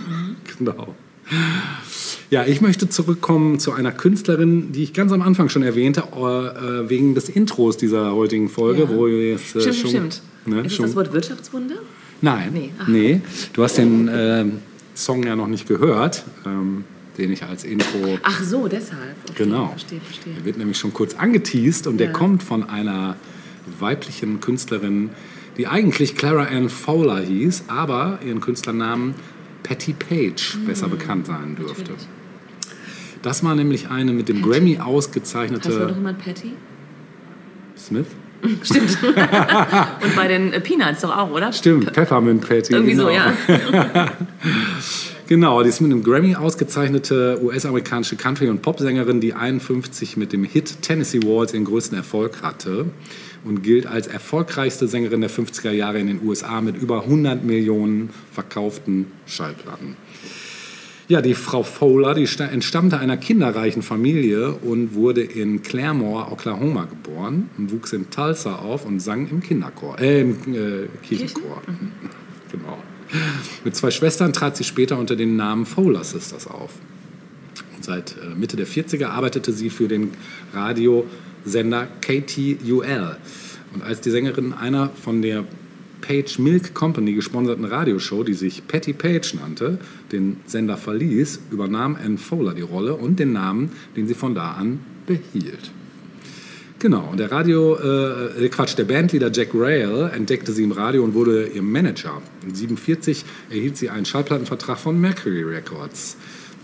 genau. 0.60 0.96
Ja, 2.30 2.46
ich 2.46 2.62
möchte 2.62 2.88
zurückkommen 2.88 3.60
zu 3.60 3.72
einer 3.72 3.92
Künstlerin, 3.92 4.72
die 4.72 4.84
ich 4.84 4.94
ganz 4.94 5.12
am 5.12 5.24
Anfang 5.24 5.50
schon 5.50 5.64
erwähnte, 5.64 6.02
äh, 6.02 6.88
wegen 6.90 7.16
des 7.16 7.30
Intros 7.30 7.78
dieser 7.78 8.14
heutigen 8.14 8.48
Folge, 8.50 8.84
Ja. 8.84 8.90
wo 8.90 9.08
wir 9.08 9.32
jetzt 9.32 9.56
äh, 9.56 9.62
Stimmt, 9.62 9.76
schon, 9.76 9.90
stimmt. 9.90 10.22
Ne, 10.46 10.62
ist 10.62 10.76
schon 10.76 10.86
das 10.86 10.96
Wort 10.96 11.12
Wirtschaftswunder? 11.12 11.76
Nein, 12.22 12.52
Nee, 12.54 12.72
nee. 12.88 13.22
Du 13.54 13.64
hast 13.64 13.78
den 13.78 14.08
ähm, 14.14 14.60
Song 14.94 15.24
ja 15.24 15.36
noch 15.36 15.48
nicht 15.48 15.68
gehört, 15.68 16.24
ähm, 16.46 16.84
den 17.18 17.32
ich 17.32 17.44
als 17.44 17.64
Intro. 17.64 18.18
Ach 18.24 18.44
so, 18.44 18.68
deshalb. 18.68 19.16
Okay, 19.30 19.44
Genau. 19.44 19.68
Verstehe, 19.70 20.02
verstehe. 20.02 20.34
Der 20.34 20.46
wird 20.46 20.58
nämlich 20.58 20.78
schon 20.78 20.94
kurz 20.94 21.14
angeteased 21.16 21.88
und 21.88 21.98
der 21.98 22.08
Ja. 22.08 22.14
kommt 22.14 22.44
von 22.44 22.70
einer 22.70 23.16
weiblichen 23.80 24.40
Künstlerin, 24.42 25.10
die 25.58 25.68
eigentlich 25.68 26.16
Clara 26.16 26.44
Ann 26.46 26.70
Fowler 26.70 27.22
hieß, 27.22 27.66
aber 27.68 28.20
ihren 28.26 28.42
Künstlernamen 28.42 29.16
Patty 29.64 29.94
Page 29.94 30.58
besser 30.68 30.88
bekannt 30.88 31.28
sein 31.28 31.56
dürfte. 31.56 31.74
Mhm. 31.92 31.98
Natürlich. 31.98 32.08
Das 33.22 33.44
war 33.44 33.56
nämlich 33.56 33.90
eine 33.90 34.12
mit 34.14 34.30
dem 34.30 34.42
Grammy 34.44 34.72
Heißt 34.76 34.80
wohl 34.80 34.86
doch 34.86 34.86
ausgezeichnete 34.94 35.94
jemand 35.96 36.20
Patty? 36.24 36.52
Smith. 37.78 38.06
Stimmt. 38.62 38.98
Und 39.04 40.16
bei 40.16 40.28
den 40.28 40.52
Peanuts 40.62 41.02
doch 41.02 41.18
auch, 41.18 41.32
oder? 41.32 41.52
Stimmt, 41.52 41.92
Peppermint 41.94 42.48
Patty. 42.48 42.74
Irgendwie 42.74 42.92
genau. 42.92 43.06
so, 43.06 43.10
ja. 43.10 43.34
Genau, 45.28 45.64
die 45.64 45.70
ist 45.70 45.82
mit 45.82 45.92
einem 45.92 46.04
Grammy 46.04 46.36
ausgezeichnete 46.36 47.40
US-amerikanische 47.44 48.16
Country- 48.16 48.48
und 48.50 48.62
Popsängerin, 48.62 49.22
die 49.22 49.34
51 49.34 50.18
mit 50.18 50.32
dem 50.34 50.44
Hit 50.44 50.84
Tennessee 50.84 51.20
Waltz 51.24 51.52
ihren 51.54 51.66
größten 51.66 51.98
Erfolg 51.98 52.44
hatte 52.44 52.86
und 53.44 53.64
gilt 53.64 53.88
als 53.88 54.06
erfolgreichste 54.06 54.88
Sängerin 54.88 55.22
der 55.22 55.32
50er 55.32 55.72
Jahre 55.72 56.00
in 56.00 56.08
den 56.08 56.22
USA 56.24 56.62
mit 56.62 56.78
über 56.78 57.04
100 57.06 57.44
Millionen 57.44 58.12
verkauften 58.32 59.08
Schallplatten. 59.26 59.98
Ja, 61.08 61.22
die 61.22 61.34
Frau 61.36 61.64
Fowler, 61.64 62.14
die 62.14 62.28
sta- 62.28 62.46
entstammte 62.46 63.00
einer 63.00 63.18
kinderreichen 63.18 63.82
Familie 63.84 64.52
und 64.54 64.94
wurde 64.96 65.22
in 65.22 65.62
Claremore, 65.64 66.32
Oklahoma 66.32 66.86
geboren 66.86 67.50
und 67.58 67.72
wuchs 67.72 67.94
in 67.94 68.10
Tulsa 68.12 68.56
auf 68.58 68.86
und 68.86 69.00
sang 69.00 69.28
im 69.30 69.42
Kinderchor, 69.42 70.00
äh, 70.00 70.22
im 70.22 70.32
äh, 70.54 70.88
Kirchenchor. 71.08 71.62
Genau. 72.52 72.78
Mit 73.64 73.76
zwei 73.76 73.92
Schwestern 73.92 74.34
trat 74.34 74.58
sie 74.58 74.64
später 74.64 74.98
unter 74.98 75.16
dem 75.16 75.36
Namen 75.36 75.66
Fowler 75.66 76.04
Sisters 76.04 76.48
auf. 76.48 76.72
Und 77.76 77.84
seit 77.84 78.16
äh, 78.18 78.36
Mitte 78.36 78.58
der 78.58 78.68
40er 78.68 79.08
arbeitete 79.08 79.52
sie 79.52 79.70
für 79.70 79.88
den 79.88 80.12
Radiosender 80.54 81.88
KTUL. 82.02 83.18
Und 83.74 83.84
als 83.84 84.02
die 84.02 84.12
Sängerin 84.12 84.54
einer 84.54 84.90
von 84.90 85.22
der 85.22 85.46
Page 86.02 86.40
Milk 86.40 86.74
Company 86.74 87.14
gesponserten 87.14 87.66
Radioshow, 87.66 88.24
die 88.24 88.34
sich 88.34 88.68
Patty 88.68 88.94
Page 88.94 89.34
nannte, 89.36 89.80
den 90.12 90.38
Sender 90.46 90.78
verließ, 90.78 91.40
übernahm 91.52 91.96
Ann 91.96 92.18
Fowler 92.18 92.54
die 92.54 92.62
Rolle 92.62 92.94
und 92.96 93.20
den 93.20 93.34
Namen, 93.34 93.72
den 93.96 94.08
sie 94.08 94.14
von 94.14 94.36
da 94.36 94.52
an 94.52 94.80
behielt. 95.08 95.72
Genau, 96.86 97.10
und 97.12 97.20
der 97.20 97.32
Radio, 97.32 97.78
äh, 97.78 98.48
Quatsch, 98.50 98.78
der 98.78 98.84
Bandleader 98.84 99.32
Jack 99.34 99.56
Rail 99.56 100.12
entdeckte 100.14 100.52
sie 100.52 100.64
im 100.64 100.72
Radio 100.72 101.04
und 101.04 101.16
wurde 101.16 101.48
ihr 101.48 101.64
Manager. 101.64 102.22
In 102.44 102.50
1947 102.50 103.26
erhielt 103.50 103.76
sie 103.76 103.90
einen 103.90 104.06
Schallplattenvertrag 104.06 104.78
von 104.78 105.02
Mercury 105.02 105.42
Records. 105.42 106.16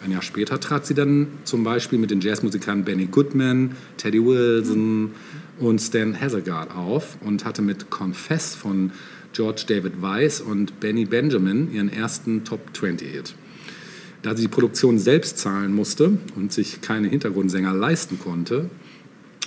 Ein 0.05 0.11
Jahr 0.11 0.22
später 0.22 0.59
trat 0.59 0.86
sie 0.86 0.93
dann 0.93 1.26
zum 1.43 1.63
Beispiel 1.63 1.97
mit 1.97 2.11
den 2.11 2.22
Jazzmusikern 2.22 2.84
Benny 2.84 3.07
Goodman, 3.07 3.72
Teddy 3.97 4.24
Wilson 4.24 5.09
und 5.59 5.82
Stan 5.82 6.15
Hazelgard 6.22 6.69
auf 6.76 7.17
und 7.22 7.43
hatte 7.43 7.63
mit 7.63 7.89
Confess 7.89 8.53
von 8.53 8.91
George 9.34 9.63
David 9.67 10.03
Weiss 10.03 10.39
und 10.39 10.80
Benny 10.80 11.05
Benjamin 11.05 11.74
ihren 11.74 11.91
ersten 11.91 12.43
Top 12.43 12.61
20-Hit. 12.80 13.34
Da 14.22 14.36
sie 14.36 14.43
die 14.43 14.49
Produktion 14.49 14.99
selbst 14.99 15.39
zahlen 15.39 15.74
musste 15.74 16.19
und 16.36 16.53
sich 16.53 16.82
keine 16.82 17.07
Hintergrundsänger 17.07 17.74
leisten 17.74 18.19
konnte, 18.19 18.69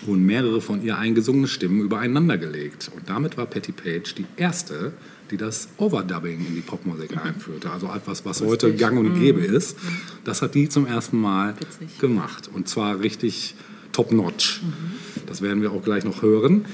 wurden 0.04 0.24
mehrere 0.24 0.60
von 0.60 0.82
ihr 0.82 0.98
eingesungene 0.98 1.48
Stimmen 1.48 1.80
übereinander 1.80 2.38
gelegt. 2.38 2.90
Und 2.94 3.08
damit 3.08 3.36
war 3.36 3.46
Patty 3.46 3.72
Page 3.72 4.14
die 4.14 4.26
erste, 4.36 4.92
die 5.30 5.36
das 5.36 5.68
Overdubbing 5.78 6.46
in 6.46 6.54
die 6.54 6.60
Popmusik 6.60 7.16
einführte. 7.16 7.70
Also 7.70 7.86
etwas, 7.86 8.24
was 8.24 8.42
heute 8.42 8.74
gang 8.74 8.98
und 8.98 9.18
gäbe 9.18 9.40
ist. 9.40 9.76
Das 10.24 10.42
hat 10.42 10.54
die 10.54 10.68
zum 10.68 10.86
ersten 10.86 11.18
Mal 11.20 11.54
Witzig. 11.58 11.98
gemacht. 11.98 12.50
Und 12.52 12.68
zwar 12.68 13.00
richtig 13.00 13.54
top-notch. 13.92 14.60
Das 15.26 15.40
werden 15.40 15.62
wir 15.62 15.72
auch 15.72 15.82
gleich 15.82 16.04
noch 16.04 16.22
hören. 16.22 16.66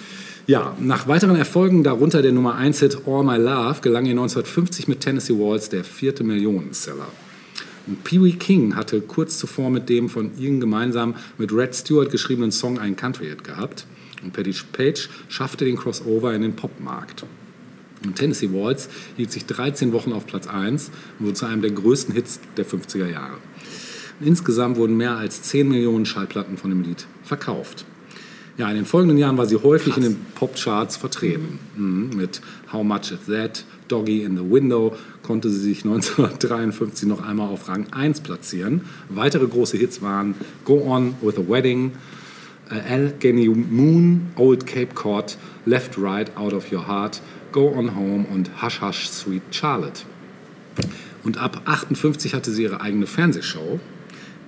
Ja, 0.47 0.75
nach 0.81 1.07
weiteren 1.07 1.37
Erfolgen, 1.37 1.85
darunter 1.85 2.23
der 2.23 2.33
Nummer 2.33 2.57
1-Hit 2.59 3.07
All 3.07 3.23
My 3.23 3.37
Love, 3.37 3.81
gelang 3.83 4.07
ihr 4.07 4.13
1950 4.13 4.89
mit 4.89 5.01
Tennessee 5.01 5.35
Waltz 5.35 5.69
der 5.69 5.85
vierte 5.85 6.25
Millionenseller. 6.25 7.07
Und 7.87 8.05
Pee 8.05 8.23
Wee 8.23 8.33
King 8.33 8.77
hatte 8.77 9.01
kurz 9.01 9.39
zuvor 9.39 9.71
mit 9.71 9.89
dem 9.89 10.09
von 10.09 10.37
ihnen 10.39 10.61
gemeinsam 10.61 11.15
mit 11.39 11.53
Red 11.53 11.75
Stewart 11.75 12.11
geschriebenen 12.11 12.53
Song 12.53 12.79
einen 12.79 12.97
Country-Hit 12.97 13.45
gehabt. 13.45 13.87
Und 14.23 14.33
Patty 14.33 14.55
Page 14.73 15.09
schaffte 15.29 15.65
den 15.65 15.77
Crossover 15.77 16.35
in 16.35 16.43
den 16.43 16.55
Popmarkt. 16.55 17.25
Und 18.05 18.17
Tennessee 18.17 18.51
Waltz 18.53 18.89
hielt 19.17 19.31
sich 19.31 19.47
13 19.47 19.93
Wochen 19.93 20.13
auf 20.13 20.27
Platz 20.27 20.47
1 20.47 20.91
und 21.19 21.27
wurde 21.27 21.35
zu 21.35 21.47
einem 21.47 21.63
der 21.63 21.71
größten 21.71 22.15
Hits 22.15 22.41
der 22.57 22.67
50er 22.67 23.09
Jahre. 23.09 23.37
Und 24.19 24.27
insgesamt 24.27 24.77
wurden 24.77 24.97
mehr 24.97 25.17
als 25.17 25.43
10 25.43 25.69
Millionen 25.69 26.07
Schallplatten 26.07 26.57
von 26.57 26.71
dem 26.71 26.83
Lied 26.83 27.07
verkauft. 27.25 27.85
Ja, 28.59 28.69
in 28.69 28.77
den 28.77 28.85
folgenden 28.85 29.17
Jahren 29.17 29.39
war 29.39 29.47
sie 29.47 29.57
häufig 29.57 29.97
in 29.97 30.03
den 30.03 30.17
Popcharts 30.35 30.97
vertreten. 30.97 31.59
Mhm. 31.77 32.11
Mit 32.15 32.43
How 32.73 32.85
Much 32.85 33.13
Is 33.13 33.27
That, 33.27 33.65
Doggy 33.89 34.23
in 34.23 34.37
the 34.37 34.45
Window 34.45 34.95
konnte 35.31 35.49
sie 35.49 35.61
sich 35.61 35.85
1953 35.85 37.09
noch 37.09 37.23
einmal 37.23 37.51
auf 37.51 37.69
Rang 37.69 37.87
1 37.93 38.23
platzieren. 38.23 38.81
Weitere 39.09 39.47
große 39.47 39.77
Hits 39.77 40.03
waren 40.03 40.35
Go 40.65 40.83
On 40.83 41.15
with 41.23 41.39
a 41.39 41.49
Wedding, 41.49 41.93
äh, 42.69 42.93
Allegheny 42.93 43.49
Moon, 43.49 44.33
Old 44.35 44.67
Cape 44.67 44.93
Cod, 44.93 45.39
Left 45.67 45.97
Right 45.97 46.37
Out 46.37 46.53
of 46.53 46.73
Your 46.73 46.89
Heart, 46.89 47.23
Go 47.53 47.73
On 47.73 47.95
Home 47.95 48.27
und 48.33 48.61
Hush 48.61 48.81
Hush 48.81 49.09
Sweet 49.09 49.43
Charlotte. 49.53 50.03
Und 51.23 51.39
ab 51.39 51.63
58 51.65 52.35
hatte 52.35 52.51
sie 52.51 52.65
ihre 52.65 52.81
eigene 52.81 53.07
Fernsehshow, 53.07 53.79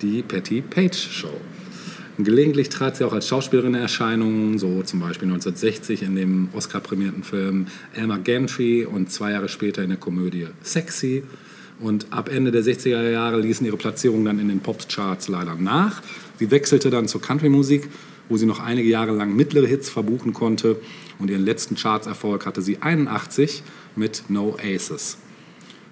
die 0.00 0.22
Patty 0.22 0.62
Page 0.62 0.96
Show. 0.96 1.40
Und 2.18 2.24
gelegentlich 2.24 2.68
trat 2.68 2.96
sie 2.96 3.04
auch 3.04 3.12
als 3.12 3.26
Schauspielerin 3.26 3.74
in 3.74 3.80
Erscheinung, 3.80 4.58
so 4.58 4.82
zum 4.82 5.00
Beispiel 5.00 5.28
1960 5.28 6.02
in 6.02 6.14
dem 6.14 6.48
Oscar-prämierten 6.52 7.22
Film 7.22 7.66
Elmer 7.94 8.18
Gantry 8.18 8.84
und 8.84 9.10
zwei 9.10 9.32
Jahre 9.32 9.48
später 9.48 9.82
in 9.82 9.88
der 9.88 9.98
Komödie 9.98 10.48
Sexy. 10.62 11.22
Und 11.80 12.06
ab 12.10 12.28
Ende 12.28 12.52
der 12.52 12.62
60er 12.62 13.10
Jahre 13.10 13.40
ließen 13.40 13.66
ihre 13.66 13.78
Platzierungen 13.78 14.26
dann 14.26 14.38
in 14.38 14.48
den 14.48 14.60
Popcharts 14.60 15.28
leider 15.28 15.56
nach. 15.56 16.02
Sie 16.38 16.50
wechselte 16.50 16.90
dann 16.90 17.08
zur 17.08 17.22
Country-Musik, 17.22 17.88
wo 18.28 18.36
sie 18.36 18.46
noch 18.46 18.60
einige 18.60 18.88
Jahre 18.88 19.12
lang 19.12 19.34
mittlere 19.34 19.66
Hits 19.66 19.88
verbuchen 19.88 20.34
konnte. 20.34 20.76
Und 21.18 21.30
ihren 21.30 21.44
letzten 21.44 21.76
Chartserfolg 21.76 22.44
hatte 22.44 22.60
sie 22.60 22.82
81 22.82 23.62
mit 23.96 24.24
No 24.28 24.56
Aces 24.62 25.16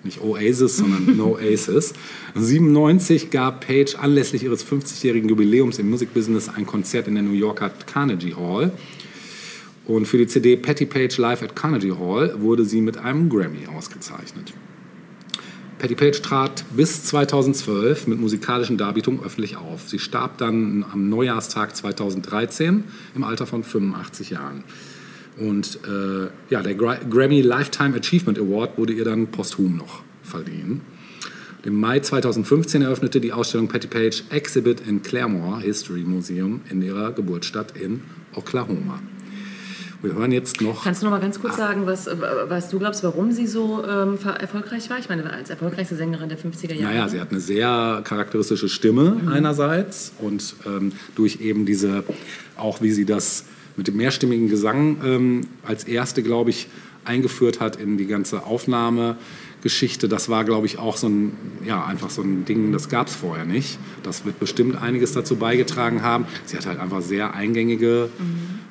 nicht 0.05 0.23
Oasis, 0.23 0.79
sondern 0.79 1.17
No 1.17 1.37
Aces. 1.37 1.93
97 2.35 3.31
gab 3.31 3.67
Page 3.67 3.95
anlässlich 3.97 4.45
ihres 4.45 4.67
50-jährigen 4.67 5.29
Jubiläums 5.29 5.79
im 5.79 5.91
Musikbusiness 5.91 6.49
ein 6.49 6.67
Konzert 6.67 7.09
in 7.09 7.15
der 7.15 7.23
New 7.23 7.33
Yorker 7.33 7.71
Carnegie 7.87 8.35
Hall. 8.35 8.73
Und 9.87 10.07
für 10.07 10.19
die 10.19 10.27
CD 10.27 10.57
Patty 10.57 10.87
Page 10.87 11.17
Live 11.19 11.43
at 11.43 11.57
Carnegie 11.57 11.93
Hall 11.93 12.35
wurde 12.39 12.65
sie 12.65 12.81
mit 12.81 12.97
einem 12.97 13.29
Grammy 13.29 13.67
ausgezeichnet. 13.67 14.53
Patty 15.81 15.95
Page 15.95 16.21
trat 16.21 16.65
bis 16.77 17.05
2012 17.05 18.07
mit 18.07 18.21
musikalischen 18.21 18.77
Darbietungen 18.77 19.25
öffentlich 19.25 19.57
auf. 19.57 19.89
Sie 19.89 19.99
starb 19.99 20.37
dann 20.37 20.85
am 20.93 21.09
Neujahrstag 21.09 21.75
2013 21.75 22.85
im 23.15 23.25
Alter 23.25 23.47
von 23.47 23.65
85 23.65 24.29
Jahren. 24.29 24.63
Und 25.41 25.79
äh, 25.89 26.29
ja, 26.51 26.63
der 26.63 26.75
Gra 26.75 26.97
Grammy 26.97 27.41
Lifetime 27.41 27.97
Achievement 27.97 28.39
Award 28.39 28.77
wurde 28.77 28.93
ihr 28.93 29.05
dann 29.05 29.29
posthum 29.29 29.77
noch 29.77 30.03
verliehen. 30.23 30.83
Im 31.65 31.75
Mai 31.75 32.01
2015 32.01 32.83
eröffnete 32.83 33.21
die 33.21 33.33
Ausstellung 33.33 33.69
Patty 33.69 33.87
Page 33.87 34.23
Exhibit 34.31 34.81
in 34.87 35.03
Claremore 35.03 35.61
History 35.61 36.01
Museum 36.01 36.61
in 36.71 36.83
ihrer 36.83 37.13
Geburtsstadt 37.13 37.77
in 37.77 38.03
Oklahoma. 38.35 39.01
Wir 40.03 40.15
hören 40.15 40.33
jetzt 40.33 40.63
noch. 40.63 40.85
Kannst 40.85 41.03
du 41.03 41.07
noch 41.07 41.13
mal 41.13 41.21
ganz 41.21 41.41
kurz 41.41 41.57
sagen, 41.57 41.87
was, 41.87 42.07
äh, 42.07 42.17
was 42.49 42.71
du 42.71 42.79
glaubst, 42.79 43.03
warum 43.03 43.33
sie 43.33 43.47
so 43.47 43.85
ähm, 43.85 44.19
erfolgreich 44.39 44.89
war? 44.89 44.99
Ich 44.99 45.09
meine, 45.09 45.31
als 45.31 45.51
erfolgreichste 45.51 45.97
Sängerin 45.97 46.29
der 46.29 46.39
50er 46.39 46.75
Jahre. 46.75 46.95
Naja, 46.95 47.09
sie 47.09 47.21
hat 47.21 47.31
eine 47.31 47.41
sehr 47.41 48.03
charakteristische 48.05 48.69
Stimme 48.69 49.21
einerseits 49.31 50.13
und 50.19 50.55
ähm, 50.67 50.93
durch 51.17 51.41
eben 51.41 51.67
diese, 51.67 52.05
auch 52.57 52.81
wie 52.81 52.93
sie 52.93 53.05
das 53.05 53.45
mit 53.81 53.89
dem 53.89 53.97
mehrstimmigen 53.97 54.51
Gesang 54.51 54.99
ähm, 55.03 55.41
als 55.67 55.85
erste, 55.85 56.23
glaube 56.23 56.51
ich, 56.51 56.67
eingeführt 57.07 57.61
hat 57.61 57.77
in 57.77 57.97
die 57.97 58.05
ganze 58.05 58.45
Aufnahmegeschichte. 58.45 60.07
Das 60.07 60.29
war, 60.29 60.45
glaube 60.45 60.67
ich, 60.67 60.79
auch 60.79 60.99
so 60.99 61.09
ein, 61.09 61.33
ja, 61.65 61.83
einfach 61.87 62.11
so 62.11 62.21
ein 62.21 62.45
Ding, 62.45 62.73
das 62.73 62.91
gab 62.91 63.07
es 63.07 63.15
vorher 63.15 63.47
nicht. 63.47 63.79
Das 64.03 64.27
wird 64.27 64.39
bestimmt 64.39 64.77
einiges 64.77 65.13
dazu 65.13 65.37
beigetragen 65.37 66.03
haben. 66.03 66.27
Sie 66.45 66.59
hat 66.59 66.67
halt 66.67 66.79
einfach 66.79 67.01
sehr 67.01 67.33
eingängige 67.33 68.11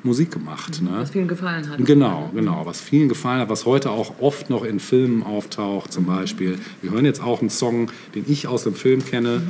Musik 0.04 0.30
gemacht. 0.30 0.80
Ne? 0.84 0.92
Was 0.94 1.10
vielen 1.10 1.28
gefallen 1.28 1.68
hat. 1.68 1.84
Genau, 1.84 2.30
genau. 2.36 2.68
Was 2.68 2.80
vielen 2.80 3.10
gefallen 3.10 3.40
hat, 3.40 3.50
was 3.50 3.66
heute 3.66 3.90
auch 3.90 4.20
oft 4.20 4.52
noch 4.52 4.64
in 4.64 4.80
Filmen 4.80 5.24
auftaucht, 5.24 5.92
zum 5.92 6.06
Beispiel. 6.06 6.60
Wir 6.84 6.92
hören 6.92 7.06
jetzt 7.06 7.24
auch 7.24 7.42
einen 7.42 7.50
Song, 7.50 7.90
den 8.14 8.26
ich 8.28 8.46
aus 8.46 8.62
dem 8.62 8.76
Film 8.76 9.04
kenne, 9.04 9.42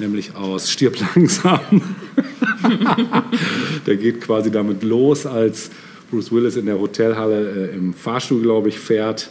nämlich 0.00 0.34
aus 0.34 0.72
Stirb 0.72 0.96
langsam. 1.14 1.60
Der 3.86 3.96
geht 3.96 4.20
quasi 4.20 4.50
damit 4.50 4.82
los, 4.82 5.26
als 5.26 5.70
Bruce 6.10 6.32
Willis 6.32 6.56
in 6.56 6.66
der 6.66 6.78
Hotelhalle 6.78 7.70
äh, 7.70 7.76
im 7.76 7.94
Fahrstuhl, 7.94 8.42
glaube 8.42 8.68
ich, 8.68 8.78
fährt. 8.78 9.30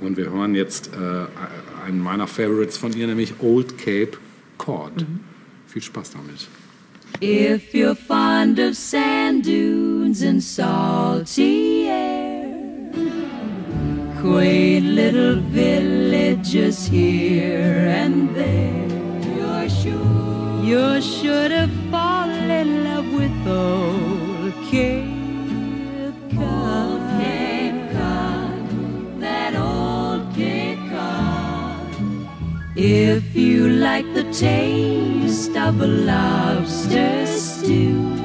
Und 0.00 0.16
wir 0.16 0.30
hören 0.30 0.54
jetzt 0.54 0.90
äh, 0.94 1.86
einen 1.86 2.00
meiner 2.00 2.26
Favorites 2.26 2.76
von 2.76 2.92
ihr, 2.92 3.06
nämlich 3.06 3.34
Old 3.40 3.78
Cape 3.78 4.12
Cod. 4.58 4.92
Viel 5.66 5.82
Spaß 5.82 6.12
damit. 6.12 6.48
If 7.22 7.74
you're 7.74 7.94
fond 7.94 8.58
of 8.58 8.74
sand 8.76 9.44
dunes 9.44 10.22
and 10.22 10.42
salty 10.42 11.86
air, 11.86 12.90
quaint 14.22 14.86
little 14.86 15.40
villages 15.52 16.86
here 16.86 17.90
and 17.90 18.34
there, 18.34 18.86
you're 19.36 19.68
sure 19.68 20.64
you're 20.64 21.02
sure 21.02 21.48
to 21.48 21.68
in 22.50 22.84
love 22.84 23.12
with 23.12 23.46
old 23.46 24.54
Cape 24.70 26.18
Cod. 26.34 27.00
Cape 27.20 27.82
Cod, 27.92 29.20
that 29.20 29.54
old 29.54 30.34
Cape 30.34 30.78
Cod. 30.90 31.94
If 32.76 33.36
you 33.36 33.68
like 33.68 34.08
the 34.14 34.24
taste 34.32 35.56
of 35.56 35.80
a 35.80 35.86
lobster 35.86 37.26
stew, 37.26 38.16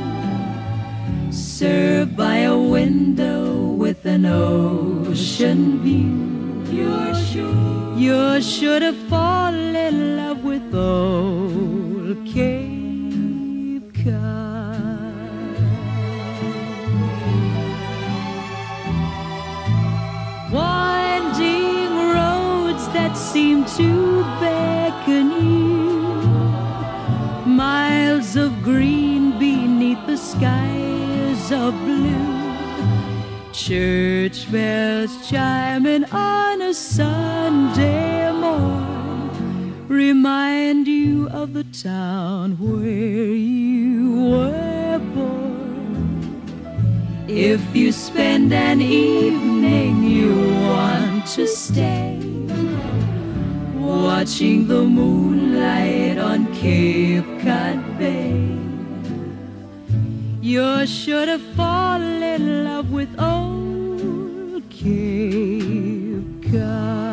served 1.32 2.18
by 2.18 2.38
a 2.54 2.58
window 2.58 3.44
with 3.84 4.06
an 4.06 4.26
ocean 4.26 5.82
view, 5.84 6.16
you're 6.78 7.16
sure 7.16 7.98
you're 7.98 8.42
sure 8.42 8.80
to 8.80 8.94
fall 9.10 9.54
in 9.54 10.18
love 10.18 10.44
with 10.44 10.76
old 10.76 12.26
Cape 12.28 12.75
Cod. 14.06 14.14
Winding 20.52 21.90
roads 22.14 22.88
that 22.90 23.18
seem 23.18 23.66
to 23.78 24.22
beckon 24.40 25.32
you. 25.32 26.04
Miles 27.50 28.36
of 28.36 28.52
green 28.62 29.40
beneath 29.40 30.06
the 30.06 30.18
skies 30.18 31.52
of 31.52 31.74
blue. 31.84 32.46
Church 33.54 34.52
bells 34.52 35.28
chiming 35.28 36.06
on 36.12 36.62
a 36.62 36.76
Sunday 36.76 38.32
morn 38.32 38.95
remind 39.88 40.88
you 40.88 41.30
of 41.30 41.54
the 41.54 41.64
town 41.66 42.58
where 42.60 43.34
you 43.34 44.32
were 44.32 45.00
born. 45.14 46.46
If 47.28 47.76
you 47.76 47.92
spend 47.92 48.54
an 48.54 48.82
evening 48.82 50.04
you 50.04 50.34
want 50.62 51.28
to 51.28 51.48
stay 51.48 52.20
watching 53.76 54.68
the 54.68 54.84
moonlight 54.84 56.18
on 56.18 56.52
Cape 56.56 57.26
Cod 57.42 58.00
Bay. 58.00 58.58
You're 60.42 60.88
sure 60.88 61.26
to 61.26 61.40
fall 61.56 62.02
in 62.02 62.64
love 62.64 62.92
with 62.92 63.10
old 63.20 64.70
Cape 64.70 66.52
Cod. 66.52 67.05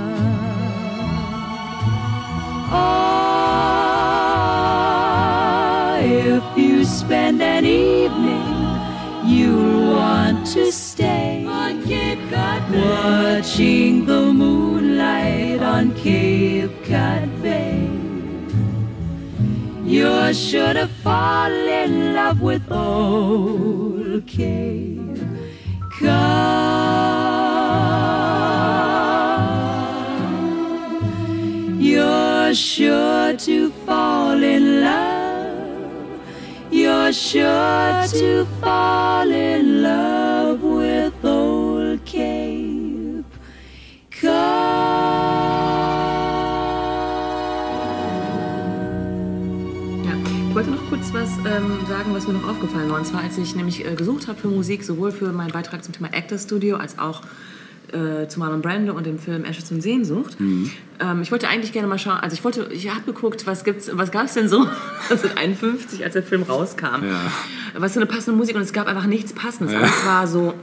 Oh, 2.75 2.79
if 6.01 6.45
you 6.59 6.85
spend 6.85 7.43
an 7.43 7.65
evening 7.65 8.63
you'll 9.25 9.95
want 9.95 10.47
to 10.47 10.73
stay 10.73 11.47
on 11.47 11.83
Cape 11.85 12.19
Cod 12.31 12.71
Bay. 12.71 12.81
Watching 12.81 14.07
the 14.07 14.33
moonlight 14.33 15.63
on 15.63 15.95
Cape 15.95 16.73
Cod 16.85 17.43
Bay. 17.43 17.89
You're 19.85 20.35
sure 20.35 20.75
to 20.75 20.89
fall 20.89 21.53
in 21.53 22.15
love 22.15 22.41
with 22.41 22.71
old 22.71 24.27
Cape 24.27 25.19
Cod. 25.99 27.42
You're 31.83 32.55
sure 32.55 33.37
to 33.39 33.73
fall 33.85 34.41
in 34.41 34.83
love. 34.83 36.21
You're 36.71 37.13
sure 37.13 38.07
to 38.07 38.47
fall 38.61 39.29
in 39.29 39.83
love 39.83 40.63
with 40.63 41.13
old 41.25 42.07
Cape 42.07 43.25
Cod. 44.13 44.31
Ja. 50.05 50.15
Ich 50.49 50.55
wollte 50.55 50.71
noch 50.71 50.89
kurz 50.89 51.13
was 51.13 51.31
ähm, 51.39 51.85
sagen, 51.89 52.15
was 52.15 52.29
mir 52.29 52.35
noch 52.35 52.49
aufgefallen 52.49 52.91
war. 52.91 52.99
Und 52.99 53.07
zwar, 53.07 53.23
als 53.25 53.37
ich 53.39 53.57
nämlich 53.57 53.85
äh, 53.85 53.97
gesucht 53.97 54.29
habe 54.29 54.39
für 54.39 54.47
Musik, 54.47 54.85
sowohl 54.85 55.11
für 55.11 55.33
meinen 55.33 55.51
Beitrag 55.51 55.83
zum 55.83 55.93
Thema 55.93 56.11
Actor 56.15 56.39
Studio 56.39 56.77
als 56.77 57.01
auch 57.01 57.23
äh, 57.93 58.29
zu 58.29 58.39
Marlon 58.39 58.63
Brando 58.63 58.93
und 58.95 59.07
dem 59.07 59.19
Film 59.19 59.45
Ashes 59.45 59.71
und 59.71 59.81
Sehnsucht. 59.81 60.37
Ähm, 60.39 61.23
ich 61.23 61.31
wollte 61.31 61.49
eigentlich 61.49 61.73
gerne 61.73 61.89
mal 61.89 61.99
schauen, 61.99 62.19
also 62.19 62.35
ich 62.35 62.45
wollte, 62.45 62.69
ich 62.73 62.89
habe 62.91 63.03
geguckt, 63.07 63.47
was 63.47 63.65
gibt's, 63.65 63.91
was 63.93 64.11
gab 64.11 64.27
es 64.27 64.35
denn 64.35 64.49
so 64.49 64.59
1951, 65.11 66.05
als 66.05 66.15
der 66.15 66.23
Film 66.23 66.43
rauskam. 66.43 67.05
Ja. 67.05 67.21
Was 67.77 67.93
für 67.93 68.01
eine 68.01 68.07
passende 68.07 68.37
Musik 68.37 68.57
und 68.57 68.63
es 68.63 68.73
gab 68.73 68.87
einfach 68.87 69.07
nichts 69.07 69.33
Passendes. 69.33 69.75
Alles 69.75 70.07
war 70.07 70.27
so 70.27 70.55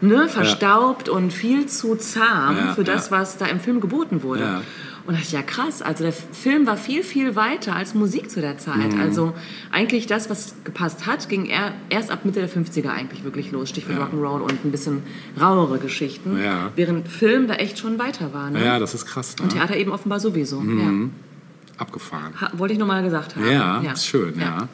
ne, 0.00 0.28
verstaubt 0.28 1.08
und 1.08 1.32
viel 1.32 1.66
zu 1.66 1.96
zahm 1.96 2.56
Ja, 2.56 2.74
für 2.74 2.84
das, 2.84 3.10
ja. 3.10 3.18
was 3.18 3.36
da 3.38 3.46
im 3.46 3.60
Film 3.60 3.80
geboten 3.80 4.22
wurde. 4.22 4.62
Und 5.06 5.14
da 5.14 5.20
dachte 5.20 5.26
ich, 5.28 5.32
ja 5.32 5.42
krass, 5.42 5.82
also 5.82 6.02
der 6.02 6.12
Film 6.12 6.66
war 6.66 6.76
viel, 6.76 7.04
viel 7.04 7.36
weiter 7.36 7.76
als 7.76 7.94
Musik 7.94 8.28
zu 8.30 8.40
der 8.40 8.58
Zeit. 8.58 8.92
Mhm. 8.92 9.00
Also 9.00 9.34
eigentlich 9.70 10.06
das, 10.06 10.28
was 10.28 10.56
gepasst 10.64 11.06
hat, 11.06 11.28
ging 11.28 11.46
er, 11.46 11.74
erst 11.90 12.10
ab 12.10 12.24
Mitte 12.24 12.40
der 12.40 12.50
50er 12.50 12.88
eigentlich 12.88 13.22
wirklich 13.22 13.52
los. 13.52 13.68
Stichwort 13.68 13.98
Ja. 13.98 14.06
Rock'n'Roll 14.06 14.40
und 14.40 14.64
ein 14.64 14.72
bisschen 14.72 15.02
rauere 15.40 15.78
Geschichten. 15.78 16.42
Ja. 16.42 16.72
Während 16.74 17.08
Film 17.08 17.46
da 17.46 17.54
echt 17.54 17.78
schon 17.78 17.98
weiter 17.98 18.34
war. 18.34 18.50
Ne? 18.50 18.64
Ja, 18.64 18.78
das 18.80 18.94
ist 18.94 19.06
krass. 19.06 19.36
Und 19.40 19.46
Ne? 19.46 19.60
Theater 19.60 19.76
eben 19.76 19.92
offenbar 19.92 20.18
sowieso. 20.18 20.60
Abgefahren. 21.78 22.32
Ja. 22.34 22.40
Ha, 22.40 22.50
wollte 22.54 22.72
ich 22.74 22.80
nochmal 22.80 23.02
gesagt 23.02 23.36
haben. 23.36 23.50
Ja, 23.50 23.80
ist 23.92 24.06
schön, 24.06 24.38
ja. 24.40 24.68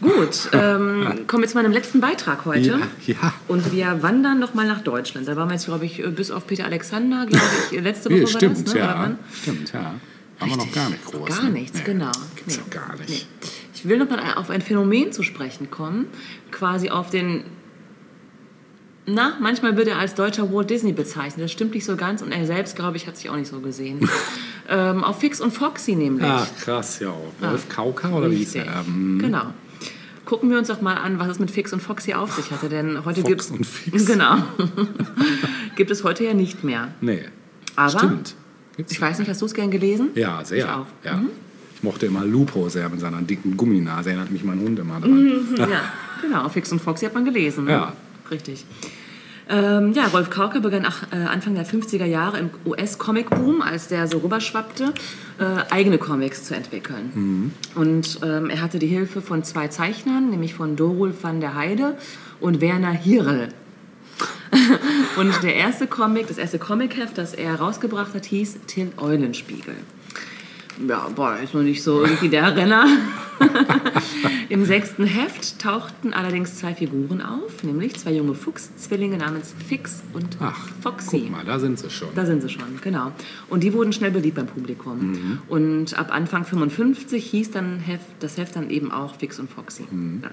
Gut, 0.00 0.50
ähm, 0.52 1.24
kommen 1.26 1.42
wir 1.42 1.48
zu 1.48 1.56
meinem 1.56 1.72
letzten 1.72 2.00
Beitrag 2.00 2.44
heute. 2.44 2.80
Ja, 3.06 3.14
ja. 3.14 3.32
Und 3.48 3.72
wir 3.72 4.02
wandern 4.02 4.38
nochmal 4.38 4.66
nach 4.66 4.82
Deutschland. 4.82 5.26
Da 5.26 5.36
waren 5.36 5.48
wir 5.48 5.54
jetzt, 5.54 5.66
glaube 5.66 5.86
ich, 5.86 6.02
bis 6.14 6.30
auf 6.30 6.46
Peter 6.46 6.64
Alexander, 6.66 7.24
glaube 7.26 7.44
ich, 7.70 7.80
letzte 7.80 8.10
Woche 8.10 8.18
Ja, 8.18 8.22
war 8.24 8.28
stimmt, 8.28 8.66
das, 8.66 8.74
ne? 8.74 8.80
Ja. 8.80 9.16
Stimmt, 9.42 9.72
ja. 9.72 9.94
Haben 10.38 10.50
wir 10.50 10.56
noch 10.58 10.72
gar 10.72 10.90
nicht 10.90 11.04
groß. 11.04 11.28
Gar 11.28 11.44
ne? 11.44 11.50
nichts, 11.50 11.78
Nee, 11.78 11.84
genau. 11.84 12.12
Gibt's 12.34 12.58
Nee. 12.58 12.62
gar 12.70 12.94
nicht. 12.96 13.08
Nee. 13.40 13.48
Ich 13.74 13.88
will 13.88 13.98
noch 13.98 14.10
mal 14.10 14.34
auf 14.34 14.50
ein 14.50 14.60
Phänomen 14.60 15.12
zu 15.12 15.22
sprechen 15.22 15.70
kommen, 15.70 16.06
quasi 16.50 16.90
auf 16.90 17.08
den. 17.10 17.44
Na, 19.06 19.36
manchmal 19.40 19.76
wird 19.76 19.86
er 19.88 19.98
als 19.98 20.14
deutscher 20.14 20.52
Walt 20.52 20.68
Disney 20.68 20.92
bezeichnet. 20.92 21.44
Das 21.44 21.52
stimmt 21.52 21.74
nicht 21.74 21.84
so 21.84 21.96
ganz 21.96 22.22
und 22.22 22.32
er 22.32 22.44
selbst, 22.44 22.74
glaube 22.74 22.96
ich, 22.96 23.06
hat 23.06 23.16
sich 23.16 23.30
auch 23.30 23.36
nicht 23.36 23.48
so 23.48 23.60
gesehen. 23.60 24.08
ähm, 24.68 25.04
auf 25.04 25.20
Fix 25.20 25.40
und 25.40 25.52
Foxy 25.52 25.94
nämlich. 25.94 26.26
Ach, 26.28 26.46
krass, 26.60 26.98
ja. 26.98 27.14
Wolf 27.40 27.68
Kauka 27.68 28.10
oder 28.10 28.30
wie 28.30 28.36
hieß 28.36 28.56
Richtig. 28.56 28.66
er? 28.72 28.84
Ähm, 28.86 29.18
Genau. 29.20 29.54
Gucken 30.26 30.50
wir 30.50 30.58
uns 30.58 30.66
doch 30.66 30.80
mal 30.80 30.94
an, 30.94 31.20
was 31.20 31.28
es 31.28 31.38
mit 31.38 31.52
Fix 31.52 31.72
und 31.72 31.80
Foxy 31.80 32.12
auf 32.12 32.32
sich 32.32 32.50
hatte, 32.50 32.68
denn 32.68 33.04
heute 33.04 33.20
Fox 33.20 33.28
gibt's 33.28 33.50
und 33.50 33.64
Fix. 33.64 34.06
Genau. 34.06 34.36
gibt 35.76 35.90
es 35.92 36.02
heute 36.02 36.24
ja 36.24 36.34
nicht 36.34 36.64
mehr. 36.64 36.88
Nee. 37.00 37.22
Aber 37.76 37.98
Stimmt. 37.98 38.34
Gibt's 38.76 38.92
ich 38.92 39.00
weiß 39.00 39.20
nicht, 39.20 39.28
hast 39.28 39.40
du 39.40 39.46
es 39.46 39.54
gern 39.54 39.70
gelesen? 39.70 40.10
Ja, 40.16 40.44
sehr. 40.44 40.58
Ich 40.58 40.64
auch. 40.64 40.80
Mhm. 40.80 40.84
Ja. 41.04 41.22
Ich 41.76 41.82
mochte 41.84 42.06
immer 42.06 42.24
Lupo 42.24 42.68
sehr 42.68 42.88
mit 42.88 42.98
seiner 42.98 43.22
dicken 43.22 43.56
Gumminase. 43.56 44.10
Erinnert 44.10 44.32
mich 44.32 44.42
mein 44.42 44.58
Hund 44.58 44.78
immer 44.78 44.98
dran. 44.98 45.46
Ja, 45.58 45.92
genau. 46.20 46.48
Fix 46.48 46.72
und 46.72 46.80
Foxy 46.80 47.06
hat 47.06 47.14
man 47.14 47.24
gelesen. 47.24 47.66
Ne? 47.66 47.70
Ja. 47.70 47.92
Richtig. 48.28 48.66
Ähm, 49.48 49.92
ja, 49.92 50.06
Rolf 50.08 50.30
Kauke 50.30 50.60
begann 50.60 50.84
ach, 50.86 51.04
äh, 51.12 51.16
Anfang 51.16 51.54
der 51.54 51.64
50er 51.64 52.04
Jahre 52.04 52.38
im 52.38 52.50
US-Comic-Boom, 52.64 53.62
als 53.62 53.86
der 53.88 54.08
so 54.08 54.18
rüberschwappte, 54.18 54.92
äh, 55.38 55.72
eigene 55.72 55.98
Comics 55.98 56.44
zu 56.44 56.54
entwickeln. 56.54 57.10
Und 57.76 58.18
ähm, 58.24 58.50
er 58.50 58.60
hatte 58.60 58.78
die 58.78 58.88
Hilfe 58.88 59.22
von 59.22 59.44
zwei 59.44 59.68
Zeichnern, 59.68 60.30
nämlich 60.30 60.54
von 60.54 60.74
Dorulf 60.74 61.22
van 61.22 61.40
der 61.40 61.54
Heide 61.54 61.96
und 62.40 62.60
Werner 62.60 62.92
Hirel. 62.92 63.50
und 65.16 65.42
der 65.42 65.54
erste 65.54 65.86
Comic, 65.86 66.26
das 66.28 66.38
erste 66.38 66.58
Comicheft, 66.58 67.18
das 67.18 67.34
er 67.34 67.56
rausgebracht 67.56 68.14
hat, 68.14 68.24
hieß 68.24 68.58
Till 68.66 68.92
Eulenspiegel. 68.96 69.76
Ja, 70.86 71.08
boah, 71.14 71.38
ist 71.38 71.54
noch 71.54 71.62
nicht 71.62 71.82
so 71.82 72.04
irgendwie 72.04 72.28
der 72.28 72.54
Renner. 72.56 72.86
Im 74.48 74.64
sechsten 74.64 75.04
Heft 75.04 75.58
tauchten 75.58 76.12
allerdings 76.12 76.56
zwei 76.56 76.74
Figuren 76.74 77.20
auf, 77.20 77.62
nämlich 77.62 77.98
zwei 77.98 78.12
junge 78.12 78.34
Fuchszwillinge 78.34 79.16
namens 79.16 79.54
Fix 79.66 80.02
und 80.12 80.36
Ach, 80.40 80.68
Foxy. 80.80 81.20
Guck 81.20 81.30
mal, 81.30 81.44
da 81.44 81.58
sind 81.58 81.78
sie 81.78 81.90
schon. 81.90 82.08
Da 82.14 82.24
sind 82.24 82.42
sie 82.42 82.48
schon, 82.48 82.80
genau. 82.82 83.12
Und 83.48 83.64
die 83.64 83.72
wurden 83.72 83.92
schnell 83.92 84.10
beliebt 84.10 84.36
beim 84.36 84.46
Publikum. 84.46 85.12
Mhm. 85.12 85.38
Und 85.48 85.98
ab 85.98 86.12
Anfang 86.12 86.44
55 86.44 87.24
hieß 87.24 87.50
dann 87.50 87.78
Heft, 87.78 88.06
das 88.20 88.36
Heft 88.36 88.56
dann 88.56 88.70
eben 88.70 88.92
auch 88.92 89.16
Fix 89.16 89.38
und 89.38 89.50
Foxy. 89.50 89.84
Mhm. 89.90 90.20
Ja. 90.22 90.30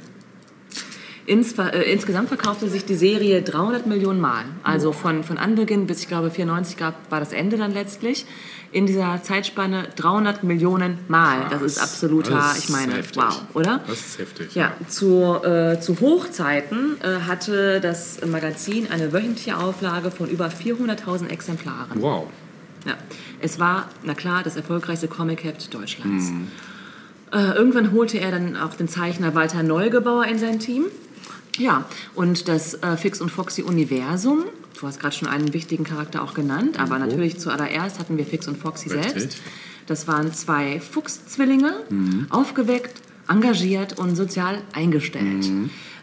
Ins, 1.26 1.58
äh, 1.58 1.92
insgesamt 1.92 2.28
verkaufte 2.28 2.68
sich 2.68 2.84
die 2.84 2.96
Serie 2.96 3.42
300 3.42 3.86
Millionen 3.88 4.20
Mal. 4.20 4.44
Also 4.64 4.92
von, 4.92 5.24
von 5.24 5.38
Anbeginn 5.38 5.88
bis, 5.88 6.02
ich 6.02 6.08
glaube, 6.10 6.30
94 6.30 6.76
gab, 6.76 7.10
war 7.10 7.20
das 7.20 7.32
Ende 7.32 7.56
dann 7.58 7.72
letztlich. 7.74 8.26
In 8.74 8.88
dieser 8.88 9.22
Zeitspanne 9.24 9.88
300 9.96 10.44
Millionen 10.44 10.98
Mal. 11.08 11.46
Das 11.50 11.62
ist 11.62 11.78
absoluter, 11.78 12.32
Das 12.32 12.58
ist 12.58 12.64
ich 12.66 12.70
meine, 12.72 12.96
heftig. 12.96 13.22
wow, 13.22 13.42
oder? 13.54 13.82
Das 13.88 14.00
ist 14.00 14.18
heftig. 14.20 14.56
Ja, 14.56 14.74
zu, 14.90 15.36
äh, 15.44 15.80
zu 15.80 16.00
Hochzeiten 16.02 16.98
äh, 17.02 17.22
hatte 17.28 17.80
das 17.80 18.20
Magazin 18.26 18.88
eine 18.92 19.14
wöchentliche 19.14 19.58
Auflage 19.58 20.12
von 20.12 20.28
über 20.28 20.48
400.000 20.48 21.30
Exemplaren. 21.30 22.02
Wow. 22.02 22.28
Ja. 22.86 22.96
Es 23.40 23.60
war, 23.60 23.90
na 24.04 24.14
klar, 24.14 24.42
das 24.44 24.56
erfolgreichste 24.58 25.08
Comic-Heft 25.08 25.74
Deutschlands. 25.74 26.32
Äh, 27.32 27.56
irgendwann 27.56 27.92
holte 27.92 28.20
er 28.20 28.32
dann 28.32 28.58
auch 28.58 28.74
den 28.74 28.88
Zeichner 28.88 29.36
Walter 29.36 29.64
Neugebauer 29.64 30.26
in 30.26 30.38
sein 30.40 30.60
Team. 30.60 30.86
Ja, 31.58 31.86
und 32.16 32.48
das 32.48 32.76
äh, 32.76 32.98
Fix 32.98 33.22
und 33.22 33.30
Foxy 33.30 33.62
Universum, 33.62 34.46
du 34.80 34.88
hast 34.88 35.00
gerade 35.00 35.16
schon 35.16 35.28
einen 35.28 35.54
wichtigen 35.54 35.84
Charakter 35.84 36.24
auch 36.24 36.34
genannt, 36.34 36.80
aber 36.80 36.98
natürlich 37.00 37.40
zuallererst 37.40 38.00
hatten 38.00 38.18
wir 38.18 38.26
Fix 38.26 38.48
und 38.48 38.58
Foxy 38.58 38.90
Richtig. 38.90 39.12
selbst. 39.12 39.38
Das 39.86 40.08
waren 40.08 40.34
zwei 40.34 40.80
Fuchszwillinge, 40.80 41.74
aufgeweckt, 42.30 43.02
engagiert 43.28 44.00
und 44.00 44.16
sozial 44.16 44.62
eingestellt. 44.74 45.46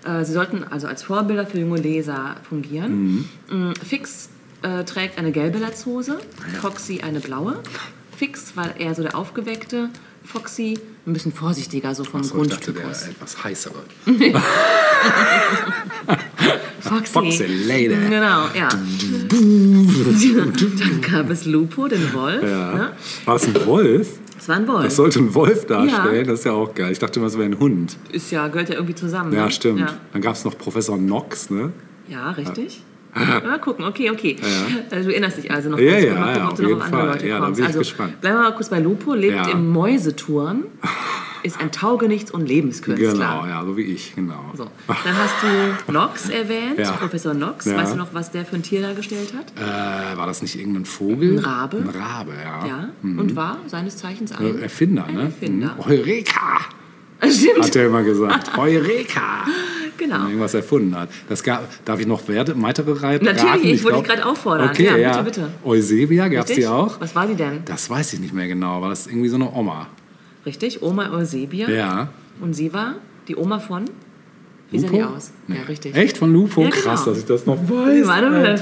Äh, 0.04 0.24
sie 0.24 0.32
sollten 0.32 0.64
also 0.64 0.86
als 0.86 1.02
Vorbilder 1.02 1.46
für 1.46 1.58
junge 1.58 1.78
Leser 1.78 2.36
fungieren. 2.48 3.26
Mm, 3.50 3.72
Fix 3.84 4.30
äh, 4.62 4.84
trägt 4.84 5.18
eine 5.18 5.32
gelbe 5.32 5.58
Latzhose, 5.58 6.18
Foxy 6.60 7.00
eine 7.00 7.20
blaue. 7.20 7.58
Fix 8.16 8.56
war 8.56 8.76
eher 8.76 8.94
so 8.94 9.02
der 9.02 9.16
Aufgeweckte, 9.16 9.90
Foxy 10.32 10.78
ein 11.06 11.12
bisschen 11.12 11.32
vorsichtiger, 11.32 11.94
so 11.94 12.04
vom 12.04 12.22
So, 12.22 12.42
ich 12.42 12.50
dachte, 12.50 12.72
Grundtypus. 12.72 13.08
etwas 13.08 13.42
heißere. 13.42 13.82
Foxy. 16.80 17.12
Foxy 17.12 17.44
Lady. 17.66 17.88
Genau, 17.88 18.46
ja. 18.54 18.68
Dann 19.28 21.00
gab 21.00 21.30
es 21.30 21.46
Lupo, 21.46 21.88
den 21.88 22.12
Wolf. 22.12 22.42
Ja. 22.42 22.74
Ne? 22.74 22.92
War 23.24 23.36
es 23.36 23.46
ein 23.46 23.66
Wolf? 23.66 24.18
Das 24.36 24.48
war 24.48 24.56
ein 24.56 24.68
Wolf. 24.68 24.84
Das 24.84 24.96
sollte 24.96 25.18
ein 25.18 25.34
Wolf 25.34 25.66
darstellen. 25.66 26.16
Ja. 26.16 26.22
Das 26.24 26.38
ist 26.40 26.44
ja 26.44 26.52
auch 26.52 26.74
geil. 26.74 26.92
Ich 26.92 26.98
dachte 26.98 27.18
immer, 27.20 27.26
es 27.28 27.34
wäre 27.36 27.44
ein 27.44 27.58
Hund. 27.58 27.96
Ist 28.12 28.30
ja, 28.30 28.48
gehört 28.48 28.68
ja 28.70 28.76
irgendwie 28.76 28.94
zusammen. 28.94 29.32
Ja, 29.32 29.44
ne? 29.46 29.50
stimmt. 29.50 29.80
Ja, 29.80 29.96
Dann 30.12 30.22
gab 30.22 30.34
es 30.34 30.44
noch 30.44 30.56
Professor 30.56 30.96
Knox, 30.96 31.50
ne? 31.50 31.72
ja 32.08 32.30
richtig. 32.30 32.82
Mal 33.44 33.58
gucken, 33.60 33.84
okay, 33.84 34.10
okay. 34.10 34.36
Also, 34.90 35.08
du 35.08 35.12
erinnerst 35.12 35.38
dich 35.38 35.50
also 35.50 35.68
noch. 35.70 35.78
Ja, 35.78 35.92
kurz, 35.92 36.04
ja, 36.04 36.14
mal 36.14 36.20
gucken, 36.20 36.36
ja, 36.38 36.44
ob 36.46 36.50
auf 36.52 36.56
du 36.56 36.62
noch 36.62 36.68
jeden 36.68 36.80
auf 36.80 36.86
andere 36.86 37.00
Fall. 37.00 37.08
Leute 37.12 37.26
Ja, 37.28 37.38
kommst. 37.38 37.54
bin 37.56 37.62
ich 37.64 37.66
also, 37.68 37.78
gespannt. 37.80 38.20
Bleiben 38.20 38.36
wir 38.36 38.42
mal 38.42 38.54
kurz 38.54 38.68
bei 38.68 38.78
Lupo, 38.78 39.14
lebt 39.14 39.34
Ja. 39.36 39.48
im 39.50 39.68
Mäuseturm, 39.70 40.64
ist 41.42 41.60
ein 41.60 41.70
Taugenichts- 41.70 42.30
und 42.30 42.46
Lebenskünstler. 42.46 43.12
Genau, 43.12 43.46
ja, 43.46 43.64
so 43.64 43.76
wie 43.76 43.82
ich, 43.82 44.14
genau. 44.14 44.44
So. 44.54 44.66
Dann 44.86 45.16
hast 45.16 45.34
du 45.42 45.90
Knox 45.92 46.28
erwähnt, 46.28 46.78
Ja. 46.78 46.92
Professor 46.92 47.32
Knox. 47.34 47.64
Ja. 47.64 47.76
Weißt 47.76 47.94
du 47.94 47.96
noch, 47.98 48.12
was 48.12 48.30
der 48.30 48.44
für 48.44 48.56
ein 48.56 48.62
Tier 48.62 48.82
dargestellt 48.82 49.32
hat? 49.36 49.52
Äh, 49.58 50.16
war 50.18 50.26
das 50.26 50.42
nicht 50.42 50.58
irgendein 50.58 50.84
Vogel? 50.84 51.38
Ein 51.38 51.44
Rabe. 51.44 51.78
Ein 51.78 51.88
Rabe, 51.88 52.32
ja. 52.44 52.66
Ja, 52.66 52.88
und 53.02 53.34
war 53.36 53.56
seines 53.66 53.96
Zeichens 53.96 54.32
ein 54.32 54.60
Erfinder, 54.60 55.06
ein 55.06 55.14
ne? 55.14 55.22
Erfinder. 55.22 55.74
Mhm. 55.78 55.84
Heureka! 55.86 56.58
Stimmt, 57.30 57.64
Hat 57.64 57.76
er 57.76 57.86
immer 57.86 58.02
gesagt. 58.02 58.56
Heureka! 58.56 59.44
genau. 60.00 60.16
Wenn 60.16 60.26
irgendwas 60.28 60.54
erfunden 60.54 60.96
hat. 60.96 61.10
Das 61.28 61.42
gab, 61.42 61.68
darf 61.84 62.00
ich 62.00 62.06
noch 62.06 62.22
weitere 62.26 62.92
Reiten? 62.92 63.24
Natürlich, 63.24 63.74
ich 63.74 63.84
wollte 63.84 63.98
glaub- 63.98 64.04
dich 64.04 64.14
gerade 64.14 64.26
auffordern. 64.26 64.70
Okay, 64.70 64.84
Ja, 64.86 64.96
ja, 64.96 65.22
bitte, 65.22 65.42
bitte. 65.42 65.52
Eusebia, 65.64 66.28
gab 66.28 66.48
es 66.48 66.56
die 66.56 66.66
auch? 66.66 67.00
Was 67.00 67.14
war 67.14 67.26
die 67.26 67.34
denn? 67.34 67.62
Das 67.66 67.88
weiß 67.88 68.14
ich 68.14 68.20
nicht 68.20 68.34
mehr 68.34 68.48
genau. 68.48 68.80
War 68.82 68.88
das 68.88 69.06
irgendwie 69.06 69.28
so 69.28 69.36
eine 69.36 69.52
Oma? 69.52 69.86
Richtig, 70.46 70.82
Oma 70.82 71.10
Eusebia. 71.10 71.68
Ja. 71.68 72.08
Und 72.40 72.54
sie 72.54 72.72
war 72.72 72.94
die 73.28 73.36
Oma 73.36 73.58
von? 73.60 73.84
Wie 74.70 74.78
sah 74.78 74.88
die 74.88 75.02
aus? 75.02 75.32
Nee. 75.48 75.56
Ja, 75.56 75.62
richtig. 75.62 75.96
Echt 75.96 76.16
von 76.18 76.32
Lupo? 76.32 76.62
Ja, 76.62 76.70
genau. 76.70 76.82
Krass, 76.82 77.04
dass 77.04 77.18
ich 77.18 77.24
das 77.24 77.44
noch 77.46 77.56
weiß. 77.68 77.94
Sie 77.94 78.06
war 78.06 78.14
eine. 78.14 78.56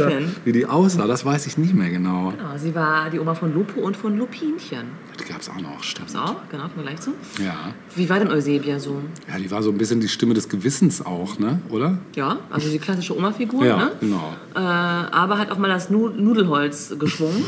Wie 0.44 0.52
die 0.52 0.64
aussah, 0.64 1.06
das 1.06 1.24
weiß 1.24 1.46
ich 1.46 1.58
nicht 1.58 1.74
mehr 1.74 1.90
genau. 1.90 2.30
Genau, 2.30 2.56
sie 2.56 2.74
war 2.74 3.10
die 3.10 3.18
Oma 3.18 3.34
von 3.34 3.52
Lupo 3.52 3.80
und 3.80 3.96
von 3.96 4.16
Lupinchen. 4.16 4.86
Die 5.20 5.24
gab 5.30 5.40
es 5.40 5.50
auch 5.50 5.60
noch, 5.60 5.82
stimmt. 5.82 6.08
Ist 6.08 6.16
auch, 6.16 6.36
genau, 6.50 6.62
kommen 6.62 6.76
wir 6.76 6.82
gleich 6.84 7.00
zu. 7.00 7.10
Ja. 7.44 7.74
Wie 7.94 8.08
war 8.08 8.20
denn 8.20 8.28
Eusebia 8.28 8.78
so? 8.78 9.02
ja, 9.28 9.38
die 9.38 9.50
war 9.50 9.62
so 9.62 9.70
ein 9.70 9.76
bisschen 9.76 10.00
die 10.00 10.08
Stimme 10.08 10.32
des 10.32 10.48
Gewissens 10.48 11.04
auch, 11.04 11.38
ne? 11.38 11.60
Oder? 11.70 11.98
Ja, 12.14 12.38
also 12.50 12.68
die 12.70 12.78
klassische 12.78 13.16
Oma-Figur, 13.16 13.66
Ja, 13.66 13.76
ne? 13.76 13.92
genau. 14.00 14.32
Äh, 14.54 14.58
aber 14.60 15.38
hat 15.38 15.50
auch 15.50 15.58
mal 15.58 15.68
das 15.68 15.90
Nu 15.90 16.08
Nudelholz 16.08 16.94
geschwungen. 16.98 17.44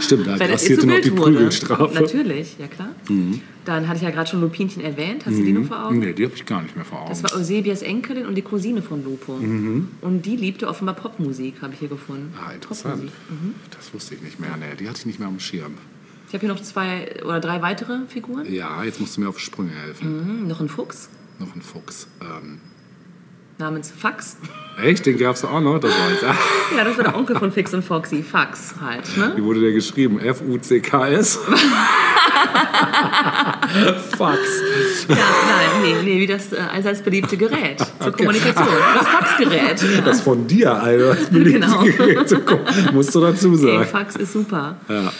Stimmt, 0.00 0.26
da 0.28 0.36
passierte 0.46 0.86
noch 0.86 1.00
die 1.00 1.10
wurde. 1.16 1.32
Prügelstrafe. 1.32 1.88
Mhm. 1.88 1.94
Natürlich, 1.94 2.56
ja 2.58 2.66
klar. 2.68 2.88
Dann 3.66 3.88
hatte 3.88 3.96
ich 3.96 4.02
ja 4.04 4.10
gerade 4.10 4.30
schon 4.30 4.40
Lupinchen 4.40 4.82
erwähnt. 4.82 5.26
Hast 5.26 5.36
du 5.36 5.42
die 5.42 5.52
noch 5.52 5.66
vor 5.66 5.86
Augen? 5.86 5.98
Nee, 5.98 6.12
die 6.12 6.24
habe 6.24 6.34
ich 6.34 6.46
gar 6.46 6.62
nicht 6.62 6.76
mehr 6.76 6.84
vor 6.84 7.00
Augen. 7.00 7.08
Das 7.08 7.22
war 7.24 7.34
Eusebias 7.34 7.82
Enkelin 7.82 8.24
und 8.24 8.36
die 8.36 8.42
Cousine 8.42 8.80
von 8.80 9.02
Lupo. 9.02 9.36
Mhm. 9.36 9.88
Und 10.02 10.24
die 10.24 10.36
liebte 10.36 10.68
offenbar 10.68 10.94
Popmusik, 10.94 11.60
habe 11.62 11.74
ich 11.74 11.80
hier 11.80 11.88
gefunden. 11.88 12.32
ah, 12.40 12.52
interessant. 12.52 13.02
Mhm. 13.04 13.54
Das 13.76 13.92
wusste 13.92 14.14
ich 14.14 14.22
nicht 14.22 14.38
mehr. 14.38 14.56
Nee, 14.56 14.76
die 14.78 14.88
hatte 14.88 15.00
ich 15.00 15.06
nicht 15.06 15.18
mehr 15.18 15.28
am 15.28 15.40
Schirm. 15.40 15.74
Ich 16.28 16.34
habe 16.34 16.40
hier 16.46 16.48
noch 16.48 16.60
zwei 16.62 17.22
oder 17.24 17.40
drei 17.40 17.60
weitere 17.60 18.06
Figuren. 18.08 18.52
Ja, 18.52 18.84
jetzt 18.84 19.00
musst 19.00 19.16
du 19.16 19.20
mir 19.20 19.28
auf 19.28 19.38
Sprünge 19.40 19.72
helfen. 19.72 20.42
Mhm, 20.42 20.48
noch 20.48 20.60
ein 20.60 20.68
Fuchs 20.68 21.08
Noch 21.40 21.54
ein 21.54 21.62
Fuchs. 21.62 22.06
Ähm, 22.20 22.60
namens 23.58 23.90
Fax. 23.96 24.36
echt? 24.82 25.06
Den 25.06 25.18
gab 25.18 25.36
es 25.36 25.44
auch 25.44 25.60
noch? 25.60 25.78
Das 25.78 25.90
ich. 25.90 26.22
Ah, 26.28 26.34
Ja, 26.76 26.84
das 26.84 26.96
war 26.96 27.04
der 27.04 27.16
Onkel 27.16 27.36
von 27.36 27.52
Fix 27.52 27.72
und 27.74 27.82
Foxy. 27.84 28.22
Fax 28.22 28.74
halt, 28.84 29.04
ne? 29.16 29.32
wie 29.36 29.42
wurde 29.42 29.60
der 29.60 29.72
geschrieben? 29.72 30.18
F-U-C-K-S? 30.20 31.38
Fax. 34.16 34.40
Ja, 35.08 35.14
nein, 35.16 35.82
nee, 35.82 35.94
nee, 36.04 36.20
wie 36.20 36.26
das 36.26 36.52
äh, 36.52 36.56
allseits 36.72 37.02
beliebte 37.02 37.36
Gerät 37.36 37.78
zur 38.00 38.12
Kommunikation. 38.12 38.66
Das 38.96 39.06
Faxgerät. 39.08 39.82
Ja. 39.82 40.00
Das 40.02 40.20
von 40.20 40.46
dir, 40.46 40.72
Alter. 40.74 41.14
Das 41.14 41.28
beliebte 41.30 41.60
Genau. 41.60 41.82
Gerät 41.82 42.28
zu 42.28 42.40
kommen. 42.40 42.64
Musst 42.92 43.14
du 43.14 43.20
dazu 43.20 43.48
Okay, 43.52 43.56
sagen. 43.58 43.84
Fax 43.86 44.16
ist 44.16 44.32
super. 44.32 44.76
Ja. 44.88 45.12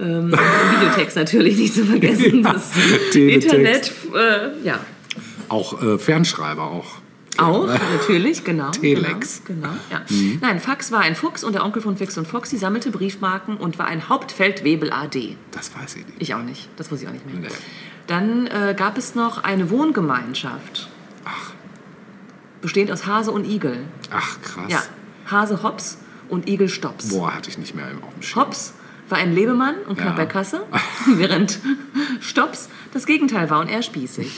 Ähm, 0.00 0.32
Videotext 0.32 1.16
natürlich 1.16 1.56
nicht 1.58 1.74
zu 1.74 1.84
vergessen. 1.84 2.42
Das 2.52 2.70
Teletext. 3.12 3.52
Internet, 3.52 3.92
äh, 4.14 4.66
ja. 4.66 4.78
Auch 5.48 5.82
äh, 5.82 5.98
Fernschreiber 5.98 6.62
auch. 6.64 6.97
Auch, 7.38 7.66
natürlich, 7.66 8.44
genau. 8.44 8.70
Telex. 8.70 9.42
Genau, 9.44 9.68
genau 9.68 9.74
ja. 9.90 10.02
Nein, 10.40 10.60
Fax 10.60 10.90
war 10.92 11.00
ein 11.00 11.14
Fuchs 11.14 11.44
und 11.44 11.52
der 11.54 11.64
Onkel 11.64 11.80
von 11.82 11.96
Fix 11.96 12.18
und 12.18 12.26
Foxy 12.26 12.56
sammelte 12.58 12.90
Briefmarken 12.90 13.56
und 13.56 13.78
war 13.78 13.86
ein 13.86 14.08
Hauptfeldwebel 14.08 14.92
AD. 14.92 15.36
Das 15.52 15.70
weiß 15.74 15.96
ich 15.96 16.06
nicht. 16.06 16.20
Ich 16.20 16.34
auch 16.34 16.42
nicht, 16.42 16.68
das 16.76 16.90
wusste 16.90 17.04
ich 17.04 17.08
auch 17.10 17.14
nicht 17.14 17.26
mehr. 17.26 17.36
Nee. 17.40 17.48
Dann 18.06 18.46
äh, 18.48 18.74
gab 18.76 18.98
es 18.98 19.14
noch 19.14 19.44
eine 19.44 19.70
Wohngemeinschaft. 19.70 20.88
Ach. 21.24 21.52
Bestehend 22.60 22.90
aus 22.90 23.06
Hase 23.06 23.30
und 23.30 23.44
Igel. 23.44 23.84
Ach, 24.10 24.40
krass. 24.42 24.64
Ja, 24.68 24.82
Hase 25.30 25.62
Hops 25.62 25.98
und 26.28 26.48
Igel 26.48 26.68
Stops. 26.68 27.10
Boah, 27.10 27.34
hatte 27.34 27.50
ich 27.50 27.58
nicht 27.58 27.74
mehr 27.74 27.86
auf 28.02 28.14
dem 28.14 28.22
Schirm. 28.22 28.42
Hops 28.46 28.74
war 29.08 29.18
ein 29.18 29.32
Lebemann 29.32 29.76
und 29.88 29.96
knapp 29.96 30.18
Ja. 30.18 30.24
bei 30.24 30.26
Kasse, 30.26 30.62
während 31.06 31.60
Stops 32.20 32.68
das 32.92 33.06
Gegenteil 33.06 33.48
war 33.48 33.60
und 33.60 33.68
eher 33.68 33.82
spießig. 33.82 34.32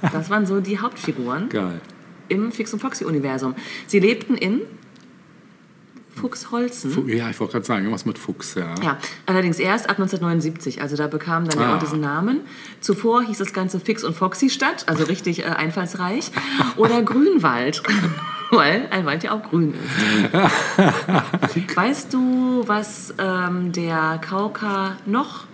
Das 0.00 0.30
waren 0.30 0.46
so 0.46 0.60
die 0.60 0.78
Hauptfiguren 0.80 1.48
Geil. 1.48 1.80
Im 2.30 2.52
Fix- 2.52 2.72
und 2.72 2.80
Foxy-Universum. 2.80 3.54
Sie 3.86 3.98
lebten 3.98 4.34
in 4.36 4.60
Fuchsholzen. 6.14 6.90
Fu- 6.90 7.06
Ja, 7.06 7.30
ich 7.30 7.38
wollte 7.40 7.52
gerade 7.52 7.64
sagen, 7.64 7.82
irgendwas 7.84 8.04
mit 8.04 8.18
Fuchs, 8.18 8.54
ja. 8.54 8.74
Ja, 8.82 8.98
allerdings 9.26 9.58
erst 9.58 9.84
ab 9.88 9.96
1979, 9.98 10.82
also 10.82 10.96
da 10.96 11.06
bekam 11.06 11.46
dann 11.46 11.58
der 11.58 11.68
Ah. 11.68 11.72
Ort 11.74 11.82
diesen 11.82 12.00
Namen. 12.00 12.40
Zuvor 12.80 13.22
hieß 13.22 13.38
das 13.38 13.52
Ganze 13.52 13.80
Fix 13.80 14.04
und 14.04 14.14
Foxy 14.14 14.50
Stadt, 14.50 14.88
also 14.88 15.04
richtig 15.04 15.40
äh, 15.40 15.44
einfallsreich. 15.44 16.30
Oder 16.76 17.02
Grünwald, 17.02 17.82
weil 18.50 18.88
ein 18.90 19.06
Wald 19.06 19.22
ja 19.22 19.32
auch 19.32 19.42
grün 19.42 19.72
ist. 19.72 20.32
weißt 21.76 22.12
du, 22.12 22.64
was 22.66 23.14
ähm, 23.18 23.72
der 23.72 24.20
Kauka 24.26 24.96
noch 25.06 25.44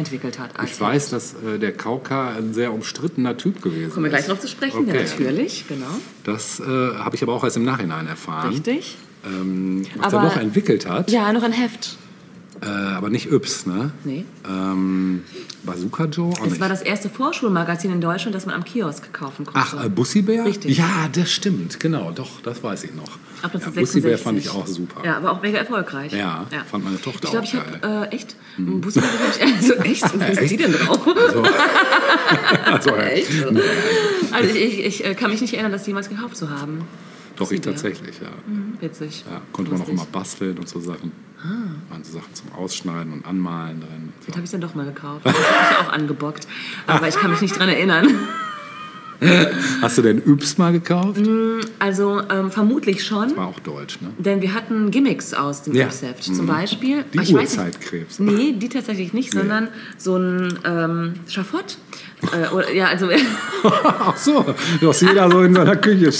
entwickelt 0.00 0.38
hat. 0.38 0.50
Ich 0.64 0.80
weiß, 0.80 1.10
dass 1.10 1.34
äh, 1.34 1.58
der 1.58 1.72
Kauka 1.72 2.30
ein 2.36 2.52
sehr 2.52 2.72
umstrittener 2.72 3.36
Typ 3.36 3.62
gewesen 3.62 3.92
Kommen 3.92 4.04
wir 4.04 4.10
gleich 4.10 4.22
ist. 4.22 4.28
drauf 4.30 4.40
zu 4.40 4.48
sprechen, 4.48 4.86
ja, 4.88 4.94
Okay. 4.94 5.04
natürlich, 5.08 5.66
genau. 5.68 5.86
Das 6.24 6.60
äh, 6.60 6.64
habe 6.64 7.14
ich 7.16 7.22
aber 7.22 7.32
auch 7.34 7.44
erst 7.44 7.56
im 7.56 7.64
Nachhinein 7.64 8.06
erfahren. 8.06 8.50
Richtig. 8.50 8.96
Ähm, 9.24 9.84
was 9.98 10.12
Aber- 10.14 10.24
er 10.24 10.28
noch 10.30 10.36
entwickelt 10.36 10.88
hat, 10.88 11.10
Ja, 11.10 11.32
noch 11.32 11.42
ein 11.42 11.52
Heft. 11.52 11.96
Äh, 12.62 12.66
aber 12.66 13.08
nicht 13.10 13.30
Yps, 13.30 13.66
ne? 13.66 13.90
Nee. 14.04 14.24
Ähm, 14.48 15.22
Bazooka 15.62 16.04
Joe? 16.04 16.32
Auch 16.32 16.44
Es 16.44 16.50
nicht. 16.52 16.60
war 16.60 16.68
das 16.68 16.82
erste 16.82 17.08
Vorschulmagazin 17.08 17.90
in 17.92 18.00
Deutschland, 18.00 18.34
das 18.34 18.46
man 18.46 18.54
am 18.54 18.64
Kiosk 18.64 19.12
kaufen 19.12 19.46
konnte. 19.46 19.60
Ach, 19.60 19.84
äh, 19.84 19.88
Bussibär? 19.88 20.44
Richtig. 20.44 20.76
Ja, 20.76 21.08
das 21.12 21.30
stimmt, 21.30 21.80
genau, 21.80 22.10
doch, 22.12 22.40
das 22.42 22.62
weiß 22.62 22.84
ich 22.84 22.94
noch. 22.94 23.04
Ab 23.42 23.52
ja, 23.54 23.60
1966. 23.60 23.80
Bussibär 24.02 24.18
fand 24.18 24.38
ich 24.38 24.50
auch 24.50 24.66
super. 24.66 25.02
Ja, 25.04 25.16
aber 25.16 25.32
auch 25.32 25.42
mega 25.42 25.58
erfolgreich. 25.58 26.12
Ja, 26.12 26.46
fand 26.70 26.84
meine 26.84 27.00
Tochter 27.00 27.24
ich 27.24 27.30
glaub, 27.30 27.42
auch 27.42 27.46
ich 27.46 27.52
geil. 27.52 27.80
habe 27.82 28.06
äh, 28.10 28.14
echt, 28.14 28.36
ein 28.58 28.80
Bussi 28.80 29.00
habe 29.00 29.10
ich, 29.34 29.42
also 29.56 29.74
echt, 29.76 30.14
wo 30.14 30.24
ist 30.42 30.50
die 30.50 30.56
denn 30.58 30.72
drauf? 30.72 31.00
Also, 31.06 31.42
also, 32.66 32.90
äh, 32.96 33.08
echt? 33.12 33.30
Also 34.32 34.54
ich, 34.54 34.56
ich, 34.56 34.84
ich 34.84 35.04
äh, 35.04 35.14
kann 35.14 35.30
mich 35.30 35.40
nicht 35.40 35.54
erinnern, 35.54 35.72
das 35.72 35.86
jemals 35.86 36.08
gekauft 36.10 36.36
zu 36.36 36.50
haben. 36.50 36.82
Doch, 37.40 37.50
ich 37.52 37.60
tatsächlich, 37.60 38.16
ja. 38.20 38.28
Witzig. 38.80 39.24
ja. 39.30 39.40
Konnte 39.52 39.70
man 39.72 39.80
auch 39.80 39.86
Lustig. 39.88 40.02
immer 40.02 40.12
basteln 40.12 40.58
und 40.58 40.68
so 40.68 40.80
Sachen. 40.80 41.12
Ah. 41.42 41.92
Waren 41.92 42.04
so 42.04 42.12
Sachen 42.12 42.34
zum 42.34 42.52
Ausschneiden 42.52 43.12
und 43.12 43.26
Anmalen 43.26 43.80
drin. 43.80 44.12
Vielleicht 44.20 44.36
habe 44.36 44.40
ich 44.40 44.44
es 44.44 44.50
dann 44.52 44.60
doch 44.60 44.74
mal 44.74 44.84
gekauft. 44.86 45.24
Das 45.24 45.34
habe 45.34 45.44
ich 45.82 45.88
auch 45.88 45.92
angebockt. 45.92 46.46
Aber 46.86 47.08
ich 47.08 47.16
kann 47.16 47.30
mich 47.30 47.40
nicht 47.40 47.58
dran 47.58 47.68
erinnern. 47.68 48.06
Hast 49.82 49.98
du 49.98 50.02
denn 50.02 50.22
Yps 50.26 50.56
mal 50.56 50.72
gekauft? 50.72 51.20
Also 51.78 52.22
ähm, 52.30 52.50
vermutlich 52.50 53.04
schon. 53.04 53.36
War 53.36 53.48
auch 53.48 53.58
deutsch, 53.60 54.00
ne? 54.00 54.08
Denn 54.16 54.40
wir 54.40 54.54
hatten 54.54 54.90
Gimmicks 54.90 55.34
aus 55.34 55.62
dem 55.62 55.74
Ja. 55.74 55.88
Mhm. 55.88 56.20
Zum 56.34 56.46
Beispiel. 56.46 57.04
Die 57.12 57.18
ich 57.18 57.22
weiß 57.22 57.28
nicht- 57.28 57.58
Urzeitkrebs. 57.58 58.18
Nee, 58.18 58.52
die 58.52 58.70
tatsächlich 58.70 59.12
nicht, 59.12 59.32
sondern 59.32 59.68
so 59.98 60.16
ein 60.16 60.58
ähm, 60.64 61.14
Schafott. 61.28 61.76
Äh, 62.32 62.48
oder, 62.54 62.72
ja, 62.72 62.86
also 62.86 63.08
Ach 63.64 64.16
so, 64.16 64.54
was 64.80 65.00
jeder 65.02 65.30
so 65.30 65.42
in 65.42 65.54
seiner 65.54 65.76
Küche. 65.76 66.12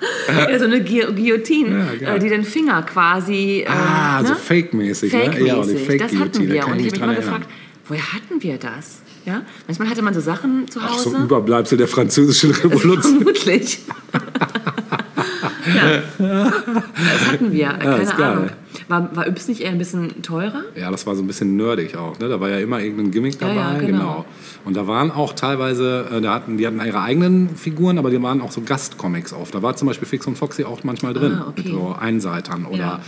ja, 0.50 0.58
so 0.58 0.64
eine 0.66 0.82
Gui 0.82 1.00
Guillotine, 1.14 1.86
Ja, 2.00 2.14
äh, 2.14 2.18
die 2.18 2.28
den 2.28 2.44
Finger 2.44 2.82
quasi. 2.82 3.64
Äh, 3.66 3.68
Ah, 3.68 4.22
so 4.22 4.32
ne? 4.32 4.36
Fake-mäßig, 4.36 5.12
ne? 5.12 5.18
Fake-mäßig. 5.20 5.46
Ja, 5.46 5.92
die 5.92 5.98
das 5.98 6.16
hatten 6.16 6.48
wir. 6.48 6.60
kann 6.60 6.72
Und 6.72 6.78
ich 6.80 6.86
habe 6.86 6.96
mich 6.96 7.02
immer 7.02 7.14
gefragt, 7.14 7.48
woher 7.86 8.12
hatten 8.12 8.42
wir 8.42 8.58
das? 8.58 9.02
Ja? 9.24 9.42
Manchmal 9.66 9.88
hatte 9.90 10.02
man 10.02 10.14
so 10.14 10.20
Sachen 10.20 10.68
zu 10.70 10.80
Ach, 10.82 10.98
so 10.98 11.12
Hause. 11.12 11.24
Überbleibsel 11.24 11.78
der 11.78 11.88
französischen 11.88 12.50
Revolution. 12.64 13.16
Vermutlich. 13.16 13.80
ja. 15.74 16.02
Das 16.18 17.32
hatten 17.32 17.52
wir, 17.52 17.68
äh, 17.68 17.78
keine. 17.78 18.14
Ahnung. 18.14 18.50
War, 18.86 19.14
war 19.16 19.26
Yps 19.26 19.48
nicht 19.48 19.60
eher 19.62 19.70
ein 19.70 19.78
bisschen 19.78 20.22
teurer? 20.22 20.62
Ja, 20.76 20.90
das 20.90 21.06
war 21.06 21.16
so 21.16 21.22
ein 21.22 21.26
bisschen 21.26 21.56
nerdig 21.56 21.96
auch. 21.96 22.18
Ne? 22.18 22.28
Da 22.28 22.38
war 22.40 22.48
ja 22.48 22.58
immer 22.58 22.80
irgendein 22.80 23.10
Gimmick 23.10 23.40
Ja, 23.40 23.48
dabei. 23.48 23.54
ja, 23.74 23.78
genau. 23.78 24.24
Und 24.64 24.76
da 24.76 24.86
waren 24.86 25.10
auch 25.10 25.32
teilweise, 25.32 26.06
äh, 26.12 26.20
da 26.20 26.34
hatten, 26.34 26.58
die 26.58 26.66
hatten 26.66 26.80
ihre 26.84 27.00
eigenen 27.00 27.56
Figuren, 27.56 27.98
aber 27.98 28.10
die 28.10 28.22
waren 28.22 28.40
auch 28.40 28.52
so 28.52 28.60
Gastcomics 28.60 29.32
auf. 29.32 29.50
Da 29.50 29.62
war 29.62 29.74
zum 29.76 29.88
Beispiel 29.88 30.06
Fix 30.06 30.26
und 30.26 30.36
Foxy 30.38 30.64
auch 30.64 30.84
manchmal 30.84 31.14
drin. 31.14 31.32
Ah, 31.34 31.46
okay. 31.48 31.62
Mit 31.64 31.72
so 31.72 31.96
Einseitern 31.98 32.66
oder 32.66 32.78
Ja, 32.78 33.00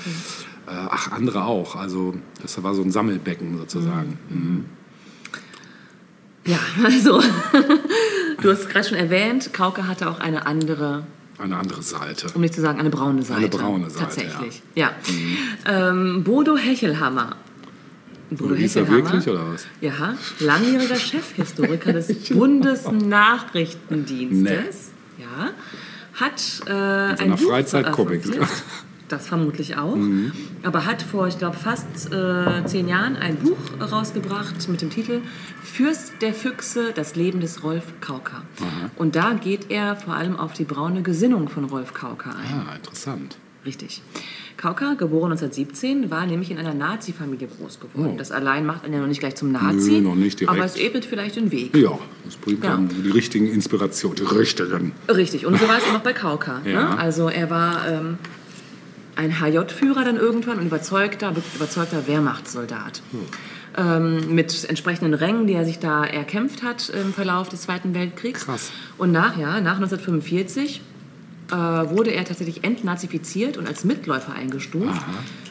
äh, 0.67 0.89
ach, 0.91 1.13
andere 1.13 1.45
auch. 1.45 1.77
Also 1.77 2.15
das 2.43 2.63
war 2.63 2.75
so 2.75 2.83
ein 2.83 2.91
Sammelbecken 2.91 3.57
sozusagen. 3.59 4.19
Mhm. 4.29 4.65
Ja, 6.47 6.59
also, 6.85 7.21
du 8.43 8.51
hast 8.51 8.69
gerade 8.71 8.89
schon 8.89 8.97
erwähnt, 8.99 9.53
Kauke 9.53 9.87
hatte 9.87 10.09
auch 10.11 10.21
eine 10.21 10.47
andere, 10.47 11.05
Eine 11.41 11.57
andere 11.57 11.83
Seite. 11.83 12.29
um 12.35 12.43
nicht 12.43 12.55
zu 12.55 12.61
sagen, 12.61 12.79
eine 12.79 12.91
braune 12.91 13.23
Seite. 13.23 13.41
Eine 13.41 13.49
braune 13.49 13.91
Seite, 13.91 14.05
Tatsächlich, 14.05 14.63
ja. 14.75 14.93
Ähm, 15.67 16.23
Bodo 16.23 16.57
Hechelhammer. 16.57 17.35
Bodo 18.31 18.55
Hieß 18.55 18.77
er 18.77 18.89
wirklich 18.89 19.29
oder 19.29 19.53
was? 19.53 19.67
Ja, 19.81 20.15
langjähriger 20.39 20.95
Chefhistoriker 20.97 21.93
des 21.93 22.29
Bundesnachrichtendienstes. 22.31 24.91
Ja, 25.19 25.51
hat 26.15 26.61
äh, 26.67 26.73
ein 26.73 27.17
seiner 27.17 27.39
Freizeit 27.39 27.91
Comics. 27.93 28.31
Das 29.11 29.27
vermutlich 29.27 29.77
auch. 29.77 29.97
Aber 30.63 30.87
hat 30.87 31.03
vor, 31.03 31.27
ich 31.27 31.37
glaube, 31.37 31.57
fast 31.57 32.13
äh, 32.13 32.65
zehn 32.65 32.89
Jahren 32.89 33.17
ein 33.17 33.37
Buch 33.37 33.59
rausgebracht 33.81 34.69
mit 34.69 34.81
dem 34.83 34.91
Titel 34.91 35.21
Fürst 35.65 36.13
der 36.21 36.33
Füchse, 36.33 36.93
das 36.95 37.17
Leben 37.17 37.41
des 37.41 37.65
Rolf 37.65 37.83
Kauka. 38.01 38.43
Und 38.97 39.17
da 39.17 39.33
geht 39.33 39.69
er 39.71 39.97
vor 39.97 40.15
allem 40.15 40.37
auf 40.37 40.53
die 40.53 40.65
braune 40.65 41.03
Gesinnung 41.03 41.49
von 41.49 41.65
Rolf 41.65 41.93
Kauka 41.93 42.31
ein. 42.31 42.67
Ah, 42.69 42.77
interessant. 42.77 43.37
Richtig. 43.67 44.01
Kauka, 44.57 44.95
geboren 44.95 45.33
1917, 45.33 46.11
war 46.11 46.25
nämlich 46.27 46.51
in 46.51 46.59
einer 46.59 46.73
Nazi-Familie 46.75 47.49
groß 47.49 47.81
geworden. 47.81 48.13
Oh. 48.15 48.19
Das 48.19 48.31
allein 48.31 48.65
macht 48.65 48.87
ihn 48.87 48.93
ja 48.93 49.01
noch 49.01 49.07
nicht 49.07 49.21
gleich 49.21 49.35
zum 49.37 49.53
Nazi. 49.53 49.93
Nö, 49.93 50.01
noch 50.03 50.15
nicht 50.15 50.39
direkt. 50.41 50.57
Aber 50.57 50.65
es 50.65 50.77
ebnet 50.77 51.05
vielleicht 51.05 51.37
den 51.37 51.51
Weg. 51.51 51.77
Ja, 51.77 51.99
das 52.25 52.37
bringt 52.37 52.63
Ja. 52.65 52.71
dann 52.71 52.89
die 52.89 53.11
richtigen 53.11 53.49
Inspirationen, 53.49 54.17
die 54.17 54.23
richtigen. 54.35 54.93
Richtig. 55.09 55.47
Und 55.47 55.59
so 55.59 55.67
war 55.69 55.79
es 55.79 55.85
auch 55.85 55.93
noch 55.95 56.03
bei 56.03 56.13
Kauka. 56.13 56.61
Ja. 56.65 56.91
Ne? 56.91 56.99
Also 56.99 57.29
er 57.29 57.51
war 57.51 57.87
ähm, 57.89 58.19
ein 59.21 59.41
HJ-Führer 59.41 60.05
dann 60.05 60.17
irgendwann 60.17 60.59
und 60.59 60.67
überzeugter, 60.67 61.33
überzeugter 61.55 62.07
Wehrmachtssoldat. 62.07 63.03
Ähm, 63.77 64.35
mit 64.35 64.69
entsprechenden 64.69 65.15
Rängen, 65.15 65.47
die 65.47 65.53
er 65.53 65.65
sich 65.65 65.79
da 65.79 66.05
erkämpft 66.05 66.63
hat 66.63 66.89
im 66.89 67.13
Verlauf 67.13 67.49
des 67.49 67.63
Zweiten 67.63 67.95
Weltkriegs. 67.95 68.47
Krass. 68.47 68.73
Und 68.99 69.13
nachher, 69.13 69.61
nach 69.61 69.77
1945, 69.77 70.81
äh, 71.51 71.55
wurde 71.55 72.11
er 72.11 72.25
tatsächlich 72.25 72.65
entnazifiziert 72.65 73.57
und 73.57 73.69
als 73.69 73.85
Mitläufer 73.85 74.35
eingestuft. 74.35 75.01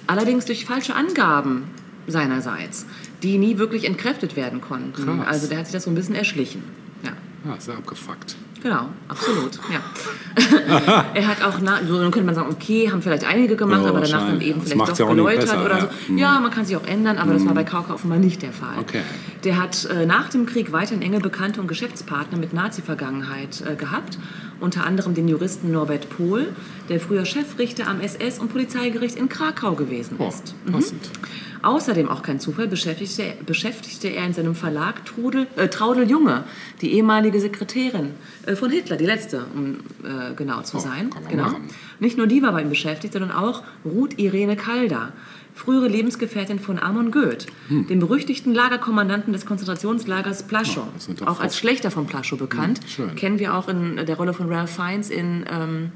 Allerdings 0.07 0.45
durch 0.45 0.65
falsche 0.65 0.95
Angaben 0.95 1.65
seinerseits, 2.07 2.87
die 3.21 3.37
nie 3.37 3.57
wirklich 3.57 3.85
entkräftet 3.85 4.35
werden 4.35 4.61
konnten. 4.61 4.93
Krass. 4.93 5.27
Also 5.27 5.47
der 5.47 5.59
hat 5.59 5.67
sich 5.67 5.73
das 5.73 5.83
so 5.83 5.91
ein 5.91 5.95
bisschen 5.95 6.15
erschlichen. 6.15 6.63
Ja. 7.03 7.11
Ja, 7.45 7.59
sehr 7.59 7.77
abgefuckt. 7.77 8.35
Genau, 8.61 8.90
absolut, 9.07 9.57
ja. 9.72 11.03
er 11.14 11.27
hat 11.27 11.41
auch, 11.44 11.60
na, 11.61 11.80
so 11.88 11.98
dann 11.99 12.11
könnte 12.11 12.26
man 12.26 12.36
sagen, 12.36 12.49
okay, 12.52 12.91
haben 12.91 13.02
vielleicht 13.02 13.23
einige 13.26 13.56
gemacht, 13.56 13.84
Ja, 13.84 13.90
aber 13.90 14.02
danach 14.02 14.27
dann 14.27 14.41
eben 14.41 14.61
vielleicht 14.61 14.91
doch 14.91 14.99
ja 14.99 15.06
geläutert 15.07 15.41
besser, 15.45 15.65
oder 15.65 15.77
ja. 15.77 15.81
so. 16.07 16.11
Mhm. 16.11 16.18
Ja, 16.18 16.40
man 16.40 16.52
kann 16.52 16.65
sich 16.65 16.76
auch 16.76 16.86
ändern, 16.86 17.18
aber 17.18 17.34
das 17.34 17.45
war 17.45 17.53
bei 17.53 17.64
Kauka 17.64 17.94
offenbar 17.94 18.19
nicht 18.19 18.41
der 18.41 18.52
Fall. 18.52 18.77
Okay. 18.80 19.02
Der 19.45 19.57
hat 19.57 19.86
äh, 19.86 20.06
nach 20.06 20.30
dem 20.30 20.45
Krieg 20.45 20.73
weiterhin 20.73 21.02
enge 21.02 21.19
Bekannte 21.19 21.61
und 21.61 21.68
Geschäftspartner 21.68 22.38
mit 22.38 22.52
Nazi-Vergangenheit 22.53 23.61
äh, 23.65 23.76
gehabt, 23.76 24.18
unter 24.60 24.86
anderem 24.86 25.14
den 25.14 25.30
Juristen 25.30 25.72
Norbert 25.72 26.10
Pohl, 26.10 26.49
der 26.90 26.99
früher 26.99 27.23
Chefrichter 27.26 27.88
am 27.88 28.02
SS- 28.02 28.40
und 28.40 28.52
Polizeigericht 28.52 29.15
in 29.15 29.30
Krakau 29.30 29.73
gewesen 29.76 30.15
Oh, 30.19 30.27
ist. 30.27 30.53
passend. 30.69 31.10
Außerdem, 31.61 32.07
auch 32.10 32.22
kein 32.23 32.40
Zufall, 32.40 32.68
beschäftigte, 32.68 33.34
beschäftigte 33.45 34.07
er 34.07 34.26
in 34.26 34.34
seinem 34.34 34.56
Verlag 34.56 35.06
Trudel, 35.06 35.48
äh, 35.57 35.68
Traudel 35.68 36.10
Junge, 36.10 36.44
die 36.81 36.94
ehemalige 36.94 37.40
Sekretärin 37.40 38.11
äh, 38.45 38.56
von 38.56 38.69
Hitler, 38.72 38.95
die 38.98 39.06
letzte, 39.06 39.45
um 39.56 39.77
äh, 40.03 40.34
genau 40.36 40.61
zu 40.61 40.77
Oh, 40.77 40.80
sein. 40.80 41.10
genau. 41.30 41.44
machen. 41.44 41.68
Nicht 41.99 42.18
nur 42.18 42.27
die 42.27 42.41
war 42.41 42.52
bei 42.53 42.61
ihm 42.61 42.69
beschäftigt, 42.69 43.14
sondern 43.14 43.31
auch 43.31 43.64
Ruth 43.84 44.18
Irene 44.19 44.56
Calder, 44.56 45.11
frühere 45.53 45.90
Lebensgefährtin 45.90 46.60
von 46.60 46.80
Amon 46.80 47.11
Goeth, 47.11 47.48
dem 47.69 47.99
berüchtigten 47.99 48.53
Lagerkommandanten 48.53 49.34
des 49.34 49.45
Konzentrationslagers 49.45 50.44
Plaschow, 50.44 50.86
Hm. 51.07 51.15
Oh, 51.22 51.26
auch 51.26 51.40
als 51.41 51.57
Schlechter 51.57 51.91
von 51.91 52.06
Plaschow 52.06 52.40
bekannt. 52.40 52.80
schön. 52.88 53.14
Kennen 53.15 53.40
wir 53.40 53.53
auch 53.56 53.68
in 53.68 53.98
der 53.98 54.15
Rolle 54.15 54.34
von 54.34 54.48
Ralph 54.52 54.69
Fiennes 54.73 55.10
in 55.10 55.45
ähm, 55.52 55.91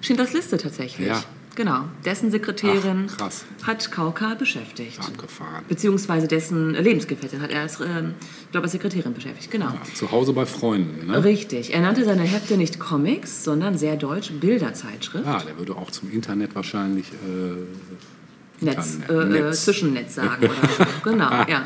Schindlers 0.00 0.32
Liste 0.32 0.56
tatsächlich. 0.56 1.08
Ja. 1.08 1.22
Genau, 1.60 1.84
dessen 2.06 2.30
Sekretärin 2.30 3.08
Ach, 3.20 3.30
hat 3.66 3.92
Kauka 3.92 4.32
beschäftigt. 4.32 4.98
Abgefahren. 4.98 5.62
Beziehungsweise 5.68 6.26
dessen 6.26 6.72
Lebensgefährtin 6.72 7.42
hat 7.42 7.50
er 7.50 7.60
als, 7.60 7.78
ähm, 7.80 8.14
ich 8.46 8.50
glaube, 8.50 8.64
als 8.64 8.72
Sekretärin 8.72 9.12
beschäftigt. 9.12 9.50
Genau. 9.50 9.74
Zu 9.92 10.10
Hause 10.10 10.32
bei 10.32 10.46
Freunden, 10.46 11.08
ne? 11.08 11.22
Richtig. 11.22 11.74
Er 11.74 11.82
nannte 11.82 12.06
seine 12.06 12.22
Hefte 12.22 12.56
nicht 12.56 12.78
Comics, 12.78 13.44
sondern 13.44 13.76
sehr 13.76 13.96
deutsch 13.96 14.30
Bilderzeitschrift. 14.30 15.26
Ja, 15.26 15.40
der 15.40 15.58
würde 15.58 15.76
auch 15.76 15.90
zum 15.90 16.10
Internet 16.10 16.54
wahrscheinlich 16.54 17.12
äh, 17.12 18.64
Netz, 18.64 18.94
Internet, 18.94 19.10
äh, 19.10 19.38
äh, 19.38 19.42
Netz. 19.42 19.64
Zwischennetz 19.66 20.14
sagen 20.14 20.46
oder 20.46 20.68
so. 20.78 20.84
Genau, 21.10 21.30
ja. 21.46 21.64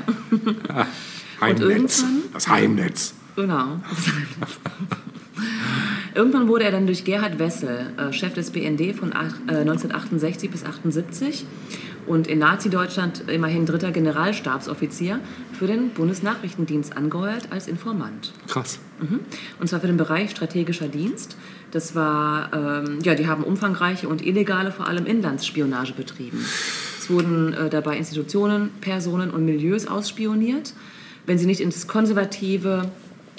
Heimnetz. 1.41 2.05
Das 2.33 2.49
Heimnetz. 2.49 3.15
Genau. 3.37 3.77
Irgendwann 6.15 6.47
wurde 6.49 6.65
er 6.65 6.70
dann 6.70 6.86
durch 6.86 7.05
Gerhard 7.05 7.39
Wessel 7.39 7.93
äh, 7.97 8.12
Chef 8.12 8.35
des 8.35 8.51
BND 8.51 8.95
von 8.95 9.12
ach- 9.15 9.39
äh, 9.49 9.57
1968 9.61 10.51
bis 10.51 10.65
78 10.65 11.45
und 12.07 12.27
in 12.28 12.39
Nazi-Deutschland 12.39 13.24
immerhin 13.28 13.66
dritter 13.66 13.91
Generalstabsoffizier 13.91 15.19
für 15.59 15.66
den 15.66 15.91
Bundesnachrichtendienst 15.91 16.97
angeheuert 16.97 17.49
als 17.51 17.66
Informant. 17.66 18.32
Krass. 18.47 18.78
Mhm. 19.01 19.20
Und 19.59 19.69
zwar 19.69 19.81
für 19.81 19.86
den 19.86 19.97
Bereich 19.97 20.31
strategischer 20.31 20.89
Dienst. 20.89 21.36
Das 21.70 21.95
war, 21.95 22.53
ähm, 22.53 22.99
ja, 23.03 23.15
die 23.15 23.27
haben 23.27 23.43
umfangreiche 23.43 24.09
und 24.09 24.24
illegale, 24.24 24.70
vor 24.70 24.86
allem 24.86 25.07
Inlandsspionage 25.07 25.95
betrieben. 25.95 26.45
Es 27.01 27.11
wurden 27.11 27.53
äh, 27.55 27.69
dabei 27.70 27.97
Institutionen, 27.97 28.70
Personen 28.81 29.31
und 29.31 29.45
Milieus 29.45 29.86
ausspioniert, 29.89 30.74
wenn 31.27 31.39
sie 31.39 31.47
nicht 31.47 31.61
ins 31.61 31.89
konservative 31.89 32.91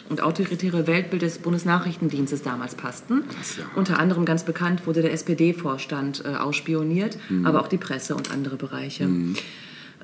und 0.10 0.22
autoritäre 0.22 0.88
Weltbild 0.88 1.22
des 1.23 1.40
Bundesnachrichtendienstes 1.40 2.41
damals 2.44 2.76
passten. 2.76 3.23
ja. 3.57 3.64
Unter 3.76 3.99
anderem 3.99 4.26
ganz 4.26 4.44
bekannt 4.44 4.86
wurde 4.86 5.02
der 5.02 5.14
SPD-Vorstand 5.14 6.23
äh, 6.26 6.36
ausspioniert, 6.36 7.18
aber 7.44 7.61
auch 7.61 7.68
die 7.68 7.77
Presse 7.77 8.15
und 8.15 8.32
andere 8.32 8.56
Bereiche. 8.56 9.07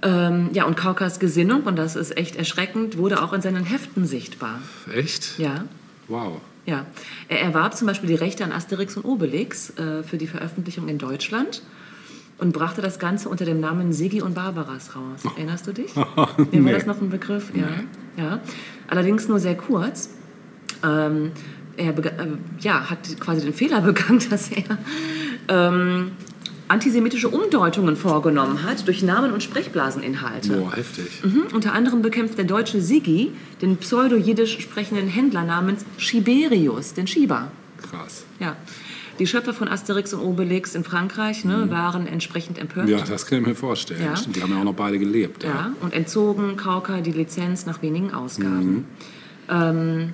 Ähm, 0.03 0.49
ja, 0.53 0.65
und 0.65 0.75
Kaukas 0.77 1.19
Gesinnung, 1.19 1.63
und 1.63 1.75
das 1.75 1.95
ist 1.95 2.17
echt 2.17 2.35
erschreckend, 2.35 2.97
wurde 2.97 3.21
auch 3.21 3.33
in 3.33 3.41
seinen 3.41 3.63
Heften 3.65 4.05
sichtbar. 4.05 4.59
Echt? 4.93 5.37
Ja, 5.37 5.65
Wow. 6.07 6.41
ja. 6.65 6.85
Er 7.27 7.41
erwarb 7.41 7.75
zum 7.77 7.85
Beispiel 7.87 8.09
die 8.09 8.15
Rechte 8.15 8.43
an 8.43 8.51
Asterix 8.51 8.97
und 8.97 9.05
Obelix 9.05 9.69
äh, 9.77 10.01
für 10.03 10.17
die 10.17 10.27
Veröffentlichung 10.27 10.87
in 10.89 10.97
Deutschland 10.97 11.61
und 12.39 12.51
brachte 12.53 12.81
das 12.81 12.97
Ganze 12.97 13.29
unter 13.29 13.45
dem 13.45 13.59
Namen 13.59 13.93
Sigi 13.93 14.23
und 14.23 14.33
Barbaras 14.33 14.95
raus. 14.95 15.21
Erinnerst 15.37 15.67
du 15.67 15.73
dich? 15.73 15.95
Mir 15.95 16.05
war 16.15 16.35
Nee. 16.51 16.71
das 16.71 16.87
noch 16.87 16.99
ein 16.99 17.11
Begriff? 17.11 17.51
Ja. 17.53 17.67
ja. 18.21 18.39
Allerdings 18.91 19.29
nur 19.29 19.39
sehr 19.39 19.55
kurz. 19.55 20.09
Ähm, 20.83 21.31
er 21.77 21.97
äh, 21.97 22.27
ja, 22.59 22.89
hat 22.89 23.19
quasi 23.21 23.41
den 23.41 23.53
Fehler 23.53 23.81
begangen, 23.91 24.21
dass 24.29 24.51
er 24.51 24.77
ähm, 25.47 26.11
antisemitische 26.67 27.29
Umdeutungen 27.29 27.95
vorgenommen 27.95 28.63
hat 28.63 28.85
durch 28.87 29.01
Namen- 29.01 29.31
und 29.31 29.43
Sprechblaseninhalte. 29.43 30.57
Boah, 30.57 30.75
heftig. 30.75 31.23
Mhm. 31.23 31.43
Unter 31.53 31.73
anderem 31.73 32.01
bekämpft 32.01 32.37
der 32.37 32.45
deutsche 32.45 32.81
Sigi 32.81 33.31
den 33.61 33.77
pseudo-jiddisch 33.77 34.59
sprechenden 34.59 35.07
Händler 35.07 35.43
namens 35.43 35.85
Schiberius, 35.97 36.93
den 36.93 37.07
Schieber. 37.07 37.49
Krass. 37.77 38.25
Ja. 38.39 38.57
Die 39.21 39.27
Schöpfer 39.27 39.53
von 39.53 39.67
Asterix 39.67 40.15
und 40.15 40.21
Obelix 40.21 40.73
in 40.73 40.83
Frankreich 40.83 41.45
ne, 41.45 41.69
waren 41.69 42.07
entsprechend 42.07 42.57
empört. 42.57 42.89
Ja, 42.89 43.01
das 43.01 43.27
kann 43.27 43.41
ich 43.41 43.45
mir 43.45 43.53
vorstellen. 43.53 44.01
Ja. 44.01 44.15
Die 44.15 44.41
haben 44.41 44.51
ja 44.51 44.59
auch 44.59 44.63
noch 44.63 44.73
beide 44.73 44.97
gelebt. 44.97 45.43
Ja, 45.43 45.73
und 45.81 45.93
entzogen 45.93 46.57
Kauka 46.57 47.01
die 47.01 47.11
Lizenz 47.11 47.67
nach 47.67 47.83
wenigen 47.83 48.15
Ausgaben. 48.15 48.85
Ähm, 49.47 50.13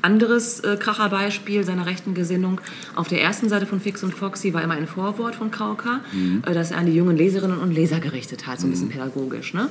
anderes 0.00 0.60
äh, 0.60 0.76
Kracherbeispiel 0.76 1.64
seiner 1.64 1.86
rechten 1.86 2.14
Gesinnung. 2.14 2.60
Auf 2.94 3.08
der 3.08 3.20
ersten 3.20 3.48
Seite 3.48 3.66
von 3.66 3.80
Fix 3.80 4.04
und 4.04 4.14
Foxy 4.14 4.54
war 4.54 4.62
immer 4.62 4.74
ein 4.74 4.86
Vorwort 4.86 5.34
von 5.34 5.50
Kauka, 5.50 6.02
äh, 6.46 6.54
das 6.54 6.70
er 6.70 6.78
an 6.78 6.86
die 6.86 6.94
jungen 6.94 7.16
Leserinnen 7.16 7.58
und 7.58 7.72
Leser 7.72 7.98
gerichtet 7.98 8.46
hat, 8.46 8.60
so 8.60 8.68
ein 8.68 8.70
bisschen 8.70 8.90
pädagogisch. 8.90 9.54
Ne? 9.54 9.68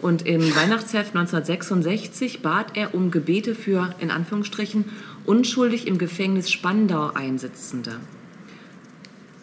Und 0.00 0.26
im 0.26 0.42
Weihnachtsheft 0.54 1.16
1966 1.16 2.42
bat 2.42 2.76
er 2.76 2.94
um 2.94 3.10
Gebete 3.10 3.56
für, 3.56 3.92
in 3.98 4.12
Anführungsstrichen, 4.12 4.84
unschuldig 5.26 5.86
im 5.86 5.98
Gefängnis 5.98 6.50
Spandau 6.50 7.10
Einsitzende. 7.14 7.96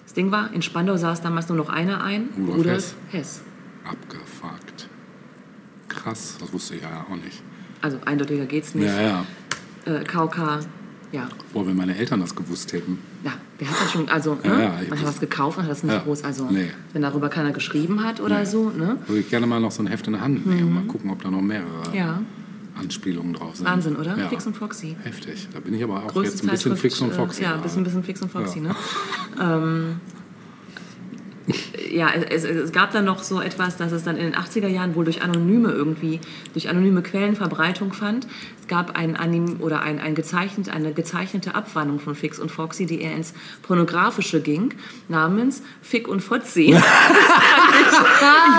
Das 0.06 0.14
Ding 0.14 0.32
war, 0.32 0.52
in 0.54 0.62
Spandau 0.62 0.98
saß 0.98 1.22
damals 1.22 1.50
nur 1.50 1.58
noch 1.58 1.70
einer 1.70 2.04
ein, 2.04 2.30
Rudolf 2.38 2.58
Rudolf 2.58 2.76
Hess. 2.76 2.96
Hess. 3.12 3.42
Abgefuckt. 3.86 4.88
Krass, 5.88 6.38
das 6.40 6.52
wusste 6.54 6.76
ich 6.76 6.82
ja 6.82 7.06
auch 7.10 7.16
nicht. 7.16 7.42
Also 7.82 7.98
eindeutiger 8.06 8.46
geht's 8.46 8.76
nicht. 8.76 8.86
Ja, 8.88 9.02
ja. 9.02 9.26
Äh, 9.86 10.04
KK, 10.04 10.60
ja. 11.12 11.28
Boah, 11.54 11.66
wenn 11.66 11.76
meine 11.78 11.96
Eltern 11.98 12.20
das 12.20 12.36
gewusst 12.36 12.74
hätten. 12.74 13.00
Ja, 13.24 13.34
wer 13.58 13.70
hat 13.70 13.78
das 13.82 13.92
schon, 13.92 14.10
also, 14.10 14.38
Ja, 14.44 14.56
ne? 14.56 14.64
ja, 14.64 14.74
man 14.90 15.00
hat 15.00 15.08
was 15.08 15.20
gekauft 15.20 15.58
und 15.58 15.64
hat 15.64 15.72
das 15.72 15.84
nicht 15.84 15.94
Ja, 15.94 16.00
groß, 16.00 16.24
also, 16.24 16.46
nee. 16.50 16.70
wenn 16.94 17.02
darüber 17.02 17.30
keiner 17.30 17.52
geschrieben 17.52 18.04
hat 18.04 18.20
oder 18.20 18.40
Nee. 18.40 18.46
so, 18.46 18.70
ne? 18.70 18.98
Würde 19.08 19.22
ich 19.22 19.30
gerne 19.30 19.48
mal 19.48 19.60
noch 19.60 19.72
so 19.72 19.82
ein 19.84 19.88
Heft 19.88 20.06
in 20.08 20.14
der 20.14 20.22
Hand 20.22 20.46
nehmen. 20.46 20.74
Mal 20.74 20.84
gucken, 20.84 21.10
ob 21.12 21.22
da 21.24 21.32
noch 21.32 21.42
mehrere 21.42 21.90
Mhm. 21.90 21.94
Ja, 21.96 22.22
Anspielungen 22.80 23.34
drauf 23.34 23.56
sind. 23.56 23.66
Wahnsinn, 23.68 23.96
oder? 23.96 24.18
Ja. 24.18 24.28
Fix 24.30 24.46
und 24.48 24.56
Foxy. 24.56 24.96
Heftig. 25.04 25.48
Da 25.54 25.60
bin 25.60 25.74
ich 25.74 25.84
aber 25.84 26.04
auch 26.04 26.08
Größte 26.08 26.36
jetzt 26.36 26.44
ein 26.44 26.50
bisschen 26.50 26.76
fix 26.78 27.00
und 27.02 27.12
äh, 27.12 27.14
foxy. 27.16 27.44
Ja, 27.44 27.54
ein 27.56 27.62
bisschen, 27.62 27.84
bisschen 27.84 28.04
fix 28.04 28.22
und 28.22 28.32
foxy, 28.32 28.60
Ja. 28.60 28.64
ne? 28.70 28.76
ähm, 29.42 30.02
ja, 31.92 32.10
es, 32.30 32.44
es 32.44 32.72
gab 32.72 32.92
dann 32.92 33.06
noch 33.06 33.24
so 33.24 33.42
etwas, 33.42 33.78
dass 33.78 33.92
es 33.92 34.04
dann 34.04 34.18
in 34.18 34.32
den 34.32 34.36
80er 34.36 34.68
Jahren 34.68 34.96
wohl 34.96 35.06
durch 35.06 35.22
anonyme 35.22 35.72
irgendwie, 35.72 36.20
durch 36.54 36.70
anonyme 36.70 37.02
Quellen 37.02 37.36
Verbreitung 37.36 37.94
fand. 37.94 38.28
Es 38.62 38.68
gab 38.68 38.96
ein 38.98 39.16
Anim 39.16 39.58
oder 39.60 39.82
ein, 39.82 40.00
ein 40.00 40.14
gezeichnet, 40.16 40.70
eine 40.70 40.94
gezeichnete 40.94 41.56
Abwandlung 41.56 42.00
von 42.00 42.14
Fix 42.16 42.38
und 42.40 42.52
Foxy, 42.52 42.86
die 42.86 43.02
eher 43.02 43.16
ins 43.16 43.34
Pornografische 43.64 44.42
ging, 44.42 44.74
namens 45.08 45.64
Fick 45.82 46.08
und 46.08 46.22
Fotzi. 46.22 46.66
ich 46.76 46.76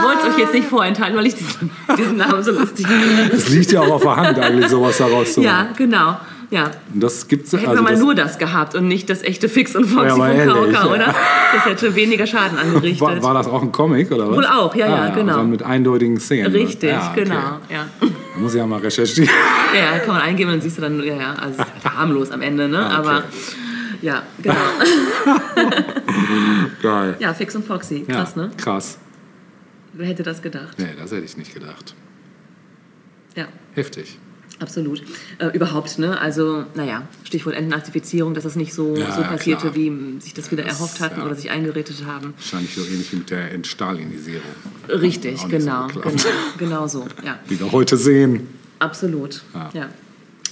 wollte 0.03 0.27
es 0.29 0.35
euch 0.35 0.39
jetzt 0.39 0.55
nicht 0.55 0.69
vorenthalten, 0.69 1.17
weil 1.17 1.27
ich 1.27 1.35
diesen, 1.35 1.71
diesen 1.97 2.17
Namen 2.17 2.43
so 2.43 2.53
lustig 2.53 2.87
finde. 2.87 3.33
Es 3.33 3.49
liegt 3.51 3.73
ja 3.73 3.81
auch 3.81 3.91
auf 3.93 4.03
der 4.03 4.17
Hand, 4.17 4.39
eigentlich 4.39 4.69
sowas 4.69 4.99
daraus 4.99 5.35
zu 5.35 5.43
Ja, 5.43 5.63
machen. 5.65 5.75
genau. 5.77 6.19
Ja, 6.51 6.73
Und 6.93 7.01
das 7.01 7.29
gibt's 7.29 7.53
Hätten 7.53 7.67
also 7.67 7.79
wir 7.85 7.93
mal 7.93 7.97
nur 7.97 8.17
das 8.17 8.37
gehabt 8.37 8.75
und 8.75 8.89
nicht 8.89 9.09
das 9.09 9.23
echte 9.23 9.49
Fix 9.49 9.77
und 9.77 9.85
Foxy 9.85 10.09
Ja, 10.09 10.17
von 10.17 10.29
ehrlich, 10.31 10.53
Kauka, 10.53 10.73
ja. 10.73 10.87
oder? 10.93 11.15
Das 11.55 11.65
hätte 11.65 11.95
weniger 11.95 12.27
Schaden 12.27 12.59
angerichtet. 12.59 13.01
war, 13.01 13.23
war 13.23 13.35
das 13.35 13.47
auch 13.47 13.63
ein 13.63 13.71
Comic 13.71 14.11
oder 14.11 14.29
was? 14.29 14.37
Wohl 14.37 14.47
auch, 14.47 14.75
ja, 14.75 14.89
ja, 14.89 14.97
Ah, 15.05 15.09
genau. 15.15 15.35
So 15.35 15.45
mit 15.45 15.63
eindeutigen 15.63 16.19
Szenen. 16.19 16.51
Richtig, 16.51 16.91
Ja, 16.91 17.11
okay. 17.13 17.23
genau. 17.23 17.35
Ja. 17.69 17.87
Da 18.01 18.41
muss 18.41 18.53
ich 18.55 18.59
ja 18.59 18.67
mal 18.67 18.81
recherchieren. 18.81 19.31
ja, 19.75 20.01
kann 20.01 20.15
man 20.15 20.23
eingeben 20.23 20.51
und 20.51 20.57
dann 20.57 20.63
siehst 20.63 20.79
du 20.79 20.83
dann, 20.83 21.01
ja, 21.05 21.15
ja, 21.15 21.35
also 21.35 21.63
es 21.63 21.85
ist 21.85 21.95
harmlos 21.97 22.31
am 22.33 22.43
Ende, 22.43 22.69
ne? 22.69 22.79
Ah, 22.81 22.99
okay. 22.99 23.09
Aber 23.09 23.23
ja, 24.03 24.23
genau. 24.43 24.55
Geil. 26.83 27.17
Ja, 27.21 27.33
Fix 27.35 27.55
und 27.55 27.65
Foxy, 27.65 28.05
Ja, 28.09 28.15
krass, 28.17 28.35
ne? 28.37 28.51
Krass. 28.57 28.99
Wer 29.93 30.07
hätte 30.09 30.23
das 30.25 30.43
gedacht? 30.43 30.79
Nee, 30.79 30.95
das 30.99 31.13
hätte 31.13 31.25
ich 31.25 31.37
nicht 31.37 31.53
gedacht. 31.55 31.95
Ja. 33.37 33.45
Heftig. 33.75 34.19
Absolut. 34.61 35.03
Äh, 35.39 35.49
überhaupt, 35.57 35.99
ne? 35.99 36.21
Also, 36.21 36.65
naja, 36.75 37.03
Stichwort 37.25 37.55
Entnazifizierung, 37.57 38.35
dass 38.35 38.45
es 38.45 38.57
nicht 38.57 38.75
so, 38.75 38.95
Ja, 38.95 39.11
so 39.11 39.23
passierte, 39.23 39.71
klar. 39.71 39.75
wie 39.75 40.21
sich 40.21 40.35
das 40.35 40.51
wieder 40.53 40.63
Das, 40.65 40.75
erhofft 40.75 41.01
hatten 41.01 41.21
ja. 41.21 41.27
oder 41.27 41.35
sich 41.35 41.51
eingeredet 41.51 42.05
haben. 42.07 42.35
Wahrscheinlich 42.37 42.75
so 42.75 42.83
ähnlich 42.85 43.11
wie 43.13 43.17
mit 43.17 43.31
der 43.31 43.53
Entstalinisierung. 43.53 44.43
Richtig, 44.89 45.33
nicht 45.33 45.43
so 45.43 45.49
genau, 45.49 45.87
genau. 45.89 46.11
Genau 46.59 46.87
so, 46.87 47.07
ja. 47.25 47.39
Die 47.51 47.59
wir 47.59 47.73
heute 47.73 47.97
sehen. 47.97 48.47
Absolut. 48.79 49.43
Ja. 49.55 49.71
Ja. 49.75 49.89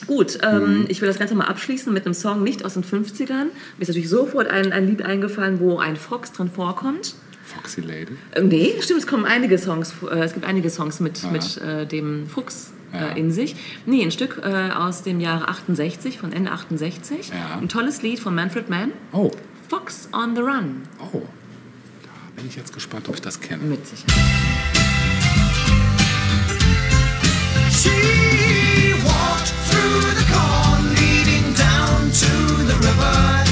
Gut, 0.07 0.39
ähm, 0.43 0.87
ich 0.89 1.01
will 1.01 1.09
das 1.09 1.19
Ganze 1.19 1.35
mal 1.35 1.47
abschließen 1.47 1.93
mit 1.93 2.05
einem 2.07 2.15
Song 2.15 2.43
nicht 2.43 2.65
aus 2.65 2.75
den 2.75 2.85
50ern. 2.85 3.45
Mir 3.47 3.51
ist 3.81 3.89
natürlich 3.89 4.09
sofort 4.09 4.47
ein, 4.49 4.73
ein 4.73 4.87
Lied 4.87 5.03
eingefallen, 5.03 5.59
wo 5.61 5.79
ein 5.79 5.97
Fox 5.97 6.33
drin 6.33 6.51
vorkommt. 6.51 7.15
Foxy 7.45 7.81
Lady. 7.81 8.13
Äh, 8.33 8.43
nee, 8.43 8.75
stimmt, 8.81 9.01
es 9.01 9.07
kommen 9.07 9.25
einige 9.25 9.59
Songs, 9.59 9.93
äh, 10.11 10.21
es 10.21 10.35
gibt 10.35 10.47
einige 10.47 10.71
Songs 10.71 11.01
mit, 11.01 11.23
Ja. 11.23 11.31
mit 11.31 11.57
äh, 11.59 11.85
dem 11.87 12.27
Fuchs 12.27 12.73
Ja. 12.93 13.09
äh, 13.09 13.19
in 13.19 13.31
sich. 13.31 13.55
Nee, 13.87 14.03
ein 14.03 14.11
Stück 14.11 14.41
äh, 14.43 14.71
aus 14.71 15.03
dem 15.03 15.21
Jahre 15.21 15.49
68, 15.49 16.19
von 16.19 16.33
Ende 16.33 16.53
68. 16.53 17.29
Ja. 17.29 17.59
Ein 17.61 17.69
tolles 17.69 18.03
Lied 18.03 18.19
von 18.21 18.35
Manfred 18.35 18.71
Mann. 18.71 18.93
Oh, 19.13 19.31
Fox 19.69 20.09
on 20.13 20.35
the 20.35 20.41
Run. 20.43 20.83
oh. 21.13 21.23
Da 22.03 22.43
bin 22.43 22.47
ich 22.49 22.57
jetzt 22.57 22.73
gespannt, 22.73 23.09
ob 23.09 23.15
ich 23.17 23.21
das 23.23 23.41
kenne. 23.41 23.65
Mit 23.65 23.87
Sicherheit. 23.87 24.15
She 27.71 28.95
walked 29.05 29.53
through 29.69 30.01
the 30.19 30.25
corn 30.33 30.95
leading 30.95 31.55
down 31.55 32.11
to 32.11 32.65
the 32.67 32.75
river. 32.87 33.45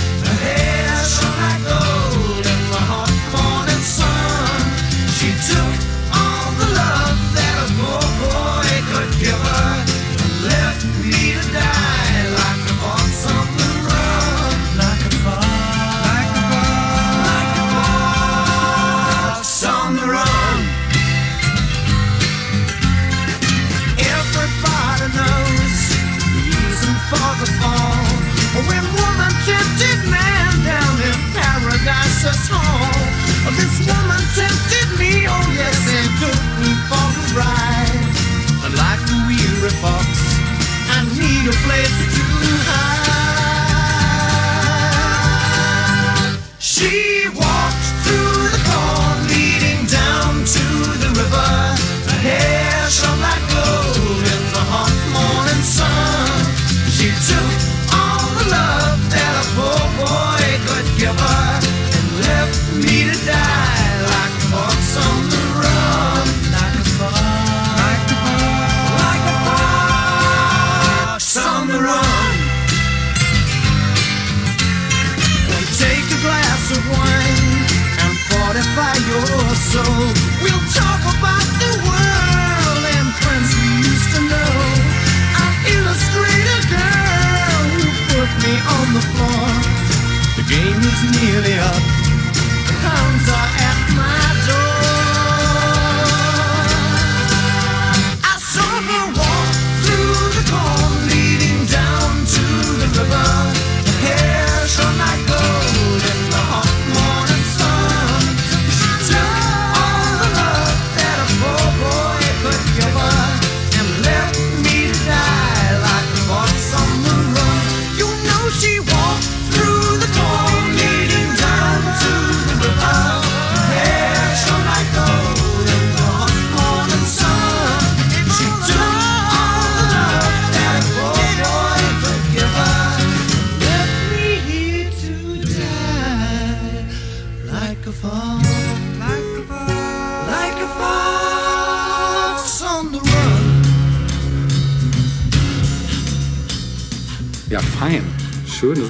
Is 91.04 91.20
nearly 91.20 91.58
up. 91.58 91.85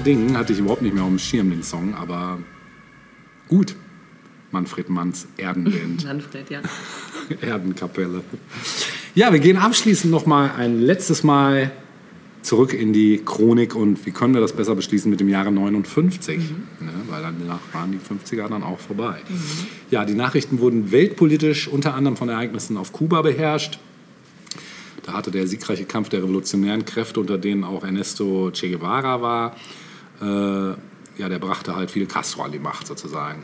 Ding, 0.07 0.37
hatte 0.37 0.53
ich 0.53 0.61
überhaupt 0.61 0.83
nicht 0.83 0.95
mehr 0.95 1.03
auf 1.03 1.09
dem 1.09 1.19
Schirm, 1.19 1.51
den 1.51 1.63
Song, 1.63 1.95
aber 1.95 2.39
gut. 3.49 3.75
Manfred 4.53 4.89
Manns 4.89 5.27
Erdenband. 5.37 6.05
Manfred, 6.05 6.49
ja. 6.49 6.61
Erdenkapelle. 7.41 8.23
Ja, 9.17 9.33
wir 9.33 9.41
gehen 9.41 9.57
abschließend 9.57 10.11
noch 10.13 10.25
mal 10.25 10.53
ein 10.57 10.81
letztes 10.81 11.25
Mal 11.25 11.73
zurück 12.43 12.73
in 12.73 12.93
die 12.93 13.21
Chronik 13.25 13.75
und 13.75 14.07
wie 14.07 14.13
können 14.13 14.33
wir 14.33 14.41
das 14.41 14.53
besser 14.53 14.77
beschließen 14.77 15.11
mit 15.11 15.19
dem 15.19 15.29
Jahre 15.29 15.51
59, 15.51 16.39
ne, 16.39 16.47
weil 17.09 17.23
danach 17.23 17.59
waren 17.73 17.91
die 17.91 17.99
50er 17.99 18.49
dann 18.49 18.63
auch 18.63 18.79
vorbei. 18.79 19.17
Ja, 19.91 20.05
die 20.05 20.15
Nachrichten 20.15 20.61
wurden 20.61 20.93
weltpolitisch 20.93 21.67
unter 21.67 21.95
anderem 21.95 22.17
von 22.17 22.29
Ereignissen 22.29 22.77
auf 22.77 22.93
Kuba 22.93 23.23
beherrscht. 23.23 23.81
Da 25.03 25.13
hatte 25.15 25.33
der 25.33 25.49
siegreiche 25.49 25.85
Kampf 25.85 26.09
der 26.09 26.23
revolutionären 26.23 26.85
Kräfte, 26.85 27.19
unter 27.19 27.37
denen 27.37 27.65
auch 27.65 27.83
Ernesto 27.83 28.53
Che 28.53 28.71
Guevara 28.71 29.21
war, 29.21 29.57
ja, 30.21 31.29
der 31.29 31.39
brachte 31.39 31.77
halt 31.77 31.91
Fidel 31.91 32.09
Castro 32.09 32.43
an 32.43 32.53
die 32.53 32.59
Macht 32.59 32.87
sozusagen. 32.87 33.43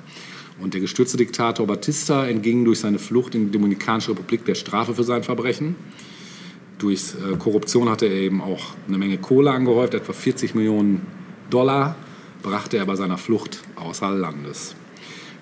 Und 0.61 0.75
der 0.75 0.81
gestürzte 0.81 1.17
Diktator 1.17 1.67
Batista 1.67 2.27
entging 2.27 2.65
durch 2.65 2.81
seine 2.81 2.99
Flucht 2.99 3.35
in 3.35 3.47
die 3.47 3.51
Dominikanische 3.51 4.11
Republik 4.11 4.45
der 4.45 4.55
Strafe 4.55 4.95
für 4.95 5.05
sein 5.05 5.23
Verbrechen. 5.23 5.75
Durch 6.79 7.15
äh, 7.15 7.37
Korruption 7.37 7.89
hatte 7.89 8.07
er 8.07 8.15
eben 8.15 8.41
auch 8.41 8.75
eine 8.89 8.99
Menge 8.99 9.19
Kohle 9.19 9.51
angehäuft, 9.51 9.95
etwa 9.95 10.13
40 10.13 10.55
Millionen 10.55 11.07
Dollar 11.51 11.97
brachte 12.43 12.77
er 12.77 12.87
bei 12.87 12.97
seiner 12.97 13.19
Flucht 13.19 13.63
außer 13.77 14.11
Landes. 14.11 14.75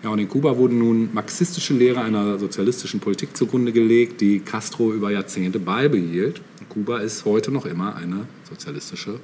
Ja, 0.03 0.11
und 0.11 0.19
in 0.19 0.29
Kuba 0.29 0.57
wurden 0.57 0.79
nun 0.79 1.11
marxistische 1.13 1.75
Lehre 1.75 2.01
einer 2.01 2.39
sozialistischen 2.39 3.01
Politik 3.01 3.37
zugrunde 3.37 3.73
gelegt, 3.73 4.21
die 4.21 4.41
Castro 4.41 4.93
über 4.93 5.11
Jahrzehnte 5.11 5.59
beibehielt. 5.59 6.41
Kuba 6.69 6.99
ist 6.99 7.25
heute 7.25 7.51
noch 7.51 7.67
immer 7.67 7.97
eine 7.97 8.27
sozialistische 8.49 9.21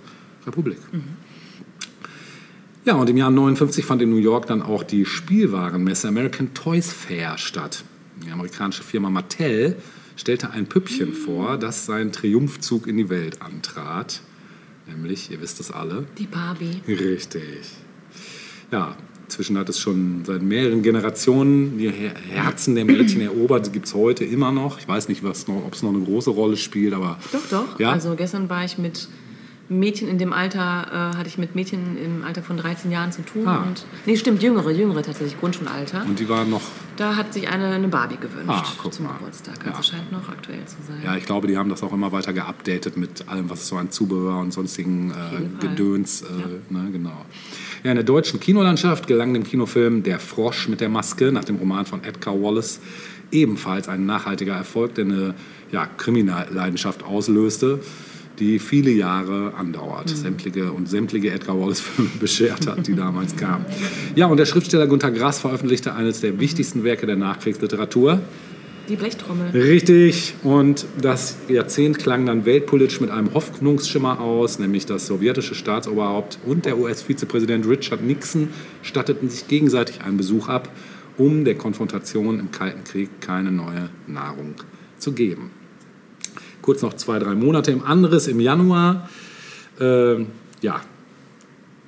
Republik. 0.46 0.78
Ja, 2.86 2.94
und 2.94 3.10
im 3.10 3.16
Jahr 3.16 3.32
59 3.32 3.84
fand 3.84 4.00
in 4.00 4.10
New 4.10 4.16
York 4.16 4.46
dann 4.46 4.62
auch 4.62 4.84
die 4.84 5.04
Spielwarenmesse 5.04 6.06
American 6.06 6.54
Toys 6.54 6.92
Fair 6.92 7.36
statt. 7.36 7.82
Die 8.24 8.30
amerikanische 8.30 8.84
Firma 8.84 9.10
Mattel 9.10 9.74
stellte 10.14 10.50
ein 10.52 10.68
Püppchen 10.68 11.12
vor, 11.12 11.56
das 11.58 11.84
seinen 11.84 12.12
Triumphzug 12.12 12.86
in 12.86 12.96
die 12.96 13.08
Welt 13.10 13.42
antrat. 13.42 14.20
Nämlich, 14.86 15.32
ihr 15.32 15.40
wisst 15.40 15.58
es 15.58 15.72
alle, 15.72 16.06
Die 16.16 16.28
Barbie. 16.28 16.80
Richtig. 16.86 17.72
Ja, 18.70 18.96
inzwischen 19.24 19.58
hat 19.58 19.68
es 19.68 19.80
schon 19.80 20.22
seit 20.24 20.42
mehreren 20.42 20.82
Generationen 20.82 21.78
die 21.78 21.90
Her 21.90 22.14
Herzen 22.28 22.76
der 22.76 22.84
Mädchen 22.84 23.20
erobert. 23.20 23.66
Die 23.66 23.72
gibt 23.72 23.86
es 23.86 23.94
heute 23.94 24.24
immer 24.24 24.52
noch. 24.52 24.78
Ich 24.78 24.86
weiß 24.86 25.08
nicht, 25.08 25.24
ob 25.24 25.32
es 25.32 25.48
noch 25.48 25.90
eine 25.90 26.04
große 26.04 26.30
Rolle 26.30 26.56
spielt, 26.56 26.94
aber 26.94 27.18
Doch, 27.32 27.48
doch. 27.50 27.80
Ja? 27.80 27.90
Also 27.90 28.14
gestern 28.14 28.48
war 28.48 28.64
ich 28.64 28.78
mit 28.78 29.08
Mädchen 29.68 30.09
in 30.09 30.18
dem 30.18 30.32
Alter, 30.32 31.12
äh, 31.12 31.16
hatte 31.16 31.28
ich 31.28 31.38
mit 31.38 31.55
Mädchen 31.55 31.97
im 31.97 32.24
Alter 32.24 32.43
von 32.43 32.56
13 32.56 32.90
Jahren 32.93 33.10
zu 33.12 33.22
tun. 33.22 33.47
Ah. 33.48 33.62
Und, 33.62 33.84
nee, 34.06 34.16
stimmt, 34.16 34.43
jüngere, 34.43 34.70
jüngere 34.70 35.02
tatsächlich, 35.02 35.38
Grundschulalter. 35.40 36.05
und 36.06 36.18
die 36.18 36.28
waren 36.28 36.51
noch, 36.51 36.62
Da 36.97 37.16
hat 37.16 37.32
sich 37.34 37.48
eine, 37.48 37.66
eine 37.66 37.88
Barbie 37.88 38.16
gewünscht 38.16 38.48
Ah, 38.48 38.90
zum 38.90 39.06
mal. 39.06 39.14
Geburtstag. 39.14 39.55
Ja. 39.64 39.72
Also 39.72 39.82
scheint 39.82 40.12
noch 40.12 40.28
aktuell 40.28 40.64
zu 40.66 40.76
sein. 40.86 41.01
ja, 41.05 41.16
ich 41.16 41.26
glaube, 41.26 41.47
die 41.48 41.56
haben 41.56 41.68
das 41.68 41.82
auch 41.82 41.93
immer 41.93 42.12
weiter 42.12 42.32
geupdatet 42.32 42.97
mit 42.97 43.28
allem, 43.28 43.51
was 43.51 43.66
so 43.68 43.76
an 43.76 43.90
Zubehör 43.90 44.38
und 44.40 44.52
sonstigen 44.52 45.10
äh. 45.10 45.66
Gedöns. 45.66 46.22
Äh, 46.22 46.72
ne, 46.72 46.88
genau. 46.93 47.24
Ja, 47.82 47.90
in 47.90 47.97
der 47.97 48.05
deutschen 48.05 48.40
Kinolandschaft 48.40 49.06
gelang 49.06 49.34
dem 49.34 49.44
Kinofilm 49.44 50.02
Der 50.02 50.18
Frosch 50.18 50.68
mit 50.68 50.80
der 50.80 50.88
Maske 50.88 51.30
nach 51.32 51.44
dem 51.44 51.56
Roman 51.56 51.86
von 51.86 52.02
Edgar 52.05 52.40
Wallace 52.40 52.80
ebenfalls 53.32 53.88
ein 53.88 54.06
nachhaltiger 54.06 54.55
Erfolg, 54.55 54.94
der 54.94 55.05
eine 55.05 55.34
ja, 55.72 55.86
Kriminalleidenschaft 55.86 57.02
auslöste, 57.02 57.80
die 58.38 58.58
viele 58.58 58.90
Jahre 58.90 59.54
andauert. 59.54 60.08
Sämtliche 60.10 60.72
und 60.72 60.88
sämtliche 60.88 61.30
Edgar 61.30 61.58
Wallace-Filme 61.58 62.10
beschert 62.20 62.66
hat, 62.66 62.86
die 62.86 62.94
damals 62.94 63.36
kamen. 63.36 63.64
Ja, 64.14 64.26
und 64.26 64.36
der 64.36 64.46
Schriftsteller 64.46 64.86
Günter 64.86 65.10
Grass 65.10 65.40
veröffentlichte 65.40 65.94
eines 65.94 66.20
der 66.20 66.38
wichtigsten 66.38 66.84
Werke 66.84 67.06
der 67.06 67.16
Nachkriegsliteratur, 67.16 68.20
Die 68.88 68.96
Blechtrommel. 68.96 69.50
Richtig. 69.50 70.34
Und 70.44 70.86
das 71.00 71.36
Jahrzehnt 71.48 71.98
klang 71.98 72.24
dann 72.24 72.44
weltpolitisch 72.44 73.00
mit 73.00 73.10
einem 73.10 73.34
Hoffnungsschimmer 73.34 74.20
aus, 74.20 74.60
nämlich 74.60 74.86
das 74.86 75.06
sowjetische 75.06 75.56
Staatsoberhaupt 75.56 76.38
und 76.46 76.66
der 76.66 76.78
US-Vizepräsident 76.78 77.66
Richard 77.66 78.02
Nixon 78.04 78.48
statteten 78.82 79.28
sich 79.28 79.48
gegenseitig 79.48 80.02
einen 80.02 80.16
Besuch 80.16 80.48
ab, 80.48 80.70
um 81.18 81.44
der 81.44 81.56
Konfrontation 81.56 82.38
im 82.38 82.52
Kalten 82.52 82.84
Krieg 82.84 83.20
keine 83.20 83.50
neue 83.50 83.90
Nahrung 84.06 84.54
zu 84.98 85.12
geben. 85.12 85.50
Kurz 86.66 86.82
noch 86.82 86.94
zwei, 86.94 87.20
drei 87.20 87.36
Monate 87.36 87.70
im 87.70 87.84
Anderes 87.84 88.26
im 88.26 88.40
Januar. 88.40 89.09
ähm, 89.78 90.26
ja, 90.62 90.80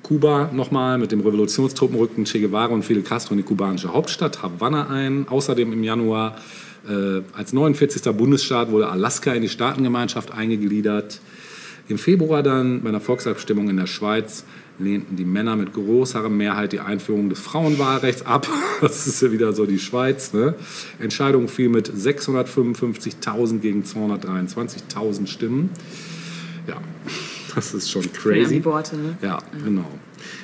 Kuba 0.03 0.51
nochmal 0.53 0.97
mit 0.97 1.11
dem 1.11 1.19
Revolutionstruppen 1.19 1.97
rückten 1.99 2.23
Che 2.23 2.39
Guevara 2.39 2.73
und 2.73 2.83
Fidel 2.83 3.03
Castro 3.03 3.33
in 3.33 3.39
die 3.39 3.43
kubanische 3.43 3.91
Hauptstadt 3.91 4.41
Havanna 4.41 4.87
ein. 4.87 5.27
Außerdem 5.27 5.73
im 5.73 5.83
Januar 5.83 6.37
äh, 6.87 7.21
als 7.35 7.51
49. 7.51 8.09
Bundesstaat 8.13 8.71
wurde 8.71 8.87
Alaska 8.87 9.33
in 9.33 9.41
die 9.41 9.49
Staatengemeinschaft 9.49 10.31
eingegliedert. 10.31 11.19
Im 11.89 11.97
Februar 11.97 12.41
dann 12.41 12.81
bei 12.81 12.87
einer 12.87 13.01
Volksabstimmung 13.01 13.69
in 13.69 13.75
der 13.75 13.87
Schweiz 13.87 14.45
lehnten 14.79 15.15
die 15.15 15.25
Männer 15.25 15.55
mit 15.55 15.73
großer 15.73 16.27
Mehrheit 16.29 16.71
die 16.71 16.79
Einführung 16.79 17.29
des 17.29 17.39
Frauenwahlrechts 17.39 18.25
ab. 18.25 18.47
Das 18.81 19.07
ist 19.07 19.21
ja 19.21 19.31
wieder 19.31 19.51
so 19.51 19.65
die 19.65 19.77
Schweiz. 19.77 20.31
Ne? 20.31 20.55
Entscheidung 20.99 21.49
fiel 21.49 21.67
mit 21.67 21.91
655.000 21.91 23.59
gegen 23.59 23.83
223.000 23.83 25.27
Stimmen. 25.27 25.69
Ja, 26.65 26.77
das 27.53 27.73
ist 27.73 27.91
schon 27.91 28.11
crazy. 28.13 28.63
Worte, 28.63 28.95
ne? 28.95 29.17
Ja, 29.21 29.39
genau. 29.65 29.85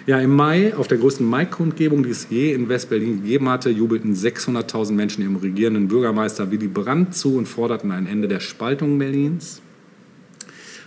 Ja, 0.06 0.20
im 0.20 0.36
Mai, 0.36 0.76
auf 0.76 0.88
der 0.88 0.98
größten 0.98 1.26
Mai-Kundgebung, 1.26 2.04
die 2.04 2.10
es 2.10 2.28
je 2.30 2.54
in 2.54 2.68
West-Berlin 2.68 3.22
gegeben 3.22 3.50
hatte, 3.50 3.70
jubelten 3.70 4.14
600.000 4.14 4.92
Menschen 4.94 5.24
ihrem 5.24 5.38
regierenden 5.38 5.88
Bürgermeister 5.88 6.52
Willy 6.52 6.68
Brandt 6.68 7.16
zu 7.16 7.38
und 7.38 7.48
forderten 7.48 7.92
ein 7.92 8.06
Ende 8.06 8.28
der 8.28 8.40
Spaltung 8.40 9.00
Berlins. 9.00 9.62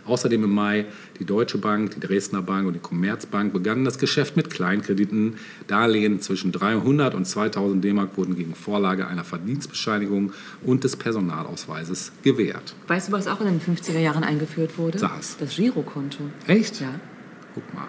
Außerdem 0.05 0.45
im 0.45 0.55
Mai 0.55 0.87
die 1.19 1.24
Deutsche 1.24 1.59
Bank, 1.59 1.93
die 1.93 2.01
Dresdner 2.01 2.43
Bank 2.43 2.66
und 2.66 2.74
die 2.74 2.81
Commerzbank 2.81 3.53
begannen 3.53 3.85
das 3.85 3.99
Geschäft 3.99 4.36
mit 4.36 4.51
Kleinkrediten. 4.51 5.36
Darlehen 5.66 6.20
zwischen 6.20 6.53
300 6.53 7.15
und 7.15 7.27
2000 7.27 7.82
D-Mark 7.82 8.16
wurden 8.16 8.36
gegen 8.36 8.55
Vorlage 8.55 9.07
einer 9.07 9.24
Verdienstbescheinigung 9.24 10.32
und 10.62 10.85
des 10.85 10.97
Personalausweises 10.97 12.12
gewährt. 12.23 12.74
Weißt 12.86 13.09
du, 13.09 13.12
was 13.12 13.27
auch 13.27 13.40
in 13.40 13.47
den 13.47 13.61
50er 13.61 13.99
Jahren 13.99 14.24
eingeführt 14.24 14.78
wurde? 14.78 14.99
Es. 14.99 15.36
Das 15.39 15.57
Girokonto. 15.57 16.24
Echt? 16.47 16.81
Ja. 16.81 16.95
Guck 17.55 17.74
mal. 17.74 17.89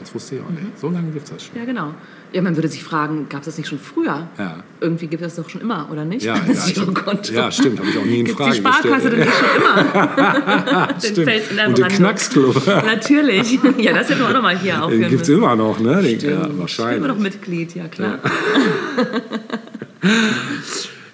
Das 0.00 0.14
wusste 0.14 0.36
ich 0.36 0.40
auch 0.40 0.48
nicht. 0.50 0.78
So 0.80 0.88
lange 0.88 1.10
gibt 1.10 1.24
es 1.26 1.30
das 1.30 1.44
schon. 1.44 1.56
Ja, 1.56 1.64
genau. 1.66 1.94
Ja, 2.32 2.40
man 2.42 2.56
würde 2.56 2.68
sich 2.68 2.82
fragen, 2.82 3.26
gab 3.28 3.40
es 3.40 3.46
das 3.46 3.58
nicht 3.58 3.68
schon 3.68 3.78
früher? 3.78 4.28
Ja. 4.38 4.62
Irgendwie 4.80 5.08
gibt 5.08 5.22
es 5.22 5.34
das 5.34 5.44
doch 5.44 5.50
schon 5.50 5.60
immer, 5.60 5.88
oder 5.92 6.04
nicht? 6.04 6.24
Ja, 6.24 6.36
ja, 6.48 6.66
Girokonto. 6.72 7.32
ja, 7.32 7.50
stimmt, 7.52 7.78
habe 7.80 7.90
ich 7.90 7.98
auch 7.98 8.04
nie 8.04 8.20
in 8.20 8.24
Gibt's 8.24 8.40
Frage 8.40 8.52
die 8.52 8.58
Sparkasse 8.58 9.10
gestellt. 9.10 9.12
denn 9.12 9.18
nicht 9.20 9.34
schon 9.34 9.56
immer? 9.62 10.86
Den 11.02 11.10
Stimmt. 11.12 11.28
Fels 11.28 11.50
in 11.50 11.56
der 11.56 11.68
Und 11.68 11.78
den. 11.78 11.88
Knacksclub. 11.88 12.66
Natürlich. 12.66 13.58
Ja, 13.78 13.92
das 13.92 14.08
hätten 14.08 14.20
wir 14.20 14.28
auch 14.28 14.32
nochmal 14.32 14.58
hier 14.58 14.82
aufführen 14.82 15.02
Den 15.02 15.10
gibt 15.10 15.22
es 15.22 15.28
immer 15.28 15.54
noch, 15.56 15.78
ne? 15.80 15.96
Den, 15.96 16.04
ja, 16.04 16.10
Ich 16.12 16.18
bin 16.20 16.30
immer 16.30 16.58
wahrscheinlich. 16.58 17.06
noch 17.06 17.18
Mitglied, 17.18 17.74
ja 17.74 17.88
klar. 17.88 18.18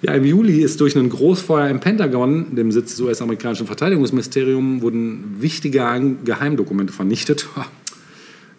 Ja, 0.03 0.13
im 0.13 0.23
Juli 0.23 0.61
ist 0.61 0.79
durch 0.79 0.95
ein 0.95 1.09
Großfeuer 1.09 1.69
im 1.69 1.79
Pentagon, 1.79 2.55
dem 2.55 2.71
Sitz 2.71 2.91
des 2.91 3.01
US-amerikanischen 3.01 3.65
Verteidigungsministeriums, 3.65 4.81
wurden 4.81 5.37
wichtige 5.39 5.83
Geheimdokumente 6.23 6.93
vernichtet. 6.93 7.47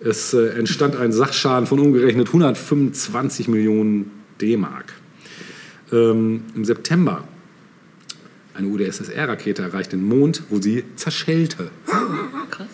Es 0.00 0.32
äh, 0.32 0.50
entstand 0.50 0.96
ein 0.96 1.12
Sachschaden 1.12 1.66
von 1.66 1.80
umgerechnet 1.80 2.28
125 2.28 3.48
Millionen 3.48 4.10
D-Mark. 4.40 4.92
Ähm, 5.92 6.42
Im 6.54 6.64
September 6.64 7.24
eine 8.54 8.68
UdSSR-Rakete 8.68 9.62
erreicht 9.62 9.92
den 9.92 10.04
Mond, 10.04 10.42
wo 10.50 10.60
sie 10.60 10.84
zerschellte. 10.96 11.70
Krass. 12.50 12.66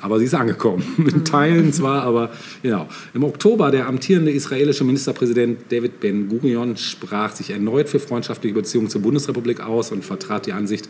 Aber 0.00 0.18
sie 0.18 0.24
ist 0.24 0.34
angekommen. 0.34 0.82
In 0.98 1.24
Teilen 1.24 1.72
zwar, 1.72 2.02
aber 2.02 2.30
genau. 2.62 2.88
Im 3.12 3.24
Oktober 3.24 3.70
der 3.70 3.86
amtierende 3.86 4.30
israelische 4.30 4.84
Ministerpräsident 4.84 5.70
David 5.70 6.00
Ben-Gurion 6.00 6.76
sprach 6.76 7.34
sich 7.34 7.50
erneut 7.50 7.88
für 7.88 8.00
freundschaftliche 8.00 8.54
Beziehungen 8.54 8.88
zur 8.88 9.02
Bundesrepublik 9.02 9.60
aus 9.60 9.92
und 9.92 10.04
vertrat 10.04 10.46
die 10.46 10.52
Ansicht, 10.52 10.88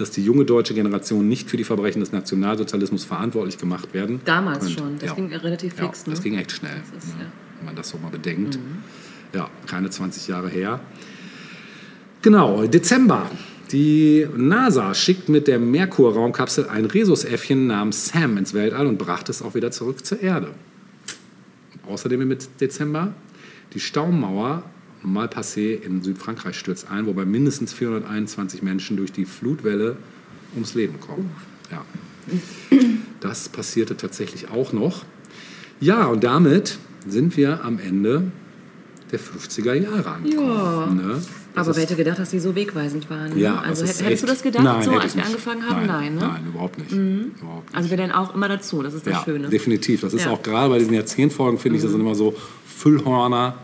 dass 0.00 0.10
die 0.10 0.24
junge 0.24 0.44
deutsche 0.44 0.72
Generation 0.74 1.28
nicht 1.28 1.50
für 1.50 1.56
die 1.58 1.64
Verbrechen 1.64 2.00
des 2.00 2.10
Nationalsozialismus 2.12 3.04
verantwortlich 3.04 3.58
gemacht 3.58 3.92
werden. 3.92 4.20
Damals 4.24 4.64
könnte. 4.64 4.78
schon. 4.80 4.94
Das 4.98 5.08
Ja. 5.10 5.14
ging 5.14 5.32
relativ 5.34 5.76
Ja, 5.78 5.84
fix. 5.86 6.06
ne? 6.06 6.14
das 6.14 6.22
ging 6.22 6.34
echt 6.38 6.52
schnell, 6.52 6.80
Das 6.94 7.04
ist, 7.04 7.16
ne, 7.16 7.24
ja. 7.24 7.30
wenn 7.58 7.66
man 7.66 7.76
das 7.76 7.88
so 7.90 7.98
mal 7.98 8.10
bedenkt. 8.10 8.58
Ja, 9.34 9.48
keine 9.66 9.90
20 9.90 10.26
Jahre 10.28 10.48
her. 10.48 10.80
Genau, 12.22 12.66
Dezember. 12.66 13.30
Die 13.72 14.26
NASA 14.36 14.94
schickt 14.94 15.28
mit 15.28 15.46
der 15.46 15.60
Merkur-Raumkapsel 15.60 16.68
ein 16.68 16.86
Rhesusäffchen 16.86 17.68
namens 17.68 18.08
Sam 18.08 18.36
ins 18.36 18.52
Weltall 18.52 18.86
und 18.86 18.98
brachte 18.98 19.30
es 19.30 19.42
auch 19.42 19.54
wieder 19.54 19.70
zurück 19.70 20.04
zur 20.04 20.20
Erde. 20.20 20.48
Außerdem 21.88 22.20
im 22.22 22.36
Dezember 22.60 23.14
die 23.74 23.80
Staumauer 23.80 24.64
Malpassé 25.04 25.74
in 25.74 26.02
Südfrankreich 26.02 26.56
stürzt 26.58 26.90
ein, 26.90 27.06
wobei 27.06 27.24
mindestens 27.24 27.72
421 27.72 28.62
Menschen 28.62 28.96
durch 28.96 29.12
die 29.12 29.24
Flutwelle 29.24 29.96
ums 30.54 30.74
Leben 30.74 31.00
kommen. 31.00 31.30
Ja. 31.70 31.84
Das 33.20 33.48
passierte 33.48 33.96
tatsächlich 33.96 34.50
auch 34.50 34.72
noch. 34.72 35.04
Ja, 35.80 36.06
und 36.06 36.22
damit 36.24 36.78
sind 37.06 37.36
wir 37.36 37.64
am 37.64 37.78
Ende 37.78 38.30
der 39.10 39.18
50er 39.18 39.74
Jahre 39.74 40.06
angekommen. 40.10 40.48
Ja. 40.48 40.86
Ne? 41.14 41.22
Aber 41.56 41.74
wer 41.74 41.82
hätte 41.82 41.96
gedacht, 41.96 42.18
dass 42.18 42.30
die 42.30 42.38
so 42.38 42.54
wegweisend 42.54 43.10
waren? 43.10 43.30
ne? 43.30 43.40
ja, 43.40 43.58
also 43.60 43.82
hättest 43.84 44.00
du 44.02 44.04
echt- 44.06 44.28
das 44.28 44.42
gedacht, 44.42 44.62
Nein, 44.62 44.82
so 44.84 44.92
als 44.92 45.16
wir 45.16 45.24
angefangen 45.24 45.68
haben? 45.68 45.86
Nein, 45.86 46.14
ne? 46.14 46.20
Nein, 46.20 46.46
überhaupt 46.46 46.78
nicht. 46.78 46.92
Überhaupt 46.92 47.66
nicht. 47.66 47.74
Also 47.76 47.90
wir 47.90 47.96
lernen 47.96 48.12
auch 48.12 48.34
immer 48.34 48.48
dazu, 48.48 48.82
das 48.82 48.94
ist 48.94 49.04
das 49.06 49.14
ja, 49.14 49.24
Schöne. 49.24 49.48
definitiv. 49.48 50.02
Das 50.02 50.12
ist 50.14 50.22
Ja. 50.22 50.28
Mhm. 50.28 50.34
auch 50.34 50.42
gerade 50.42 50.68
bei 50.68 50.78
diesen 50.78 50.94
Jahrzehntfolgen, 50.94 51.58
finde 51.58 51.76
ich, 51.78 51.82
das 51.82 51.90
sind 51.90 52.00
immer 52.00 52.14
so 52.14 52.36
Füllhörner, 52.66 53.58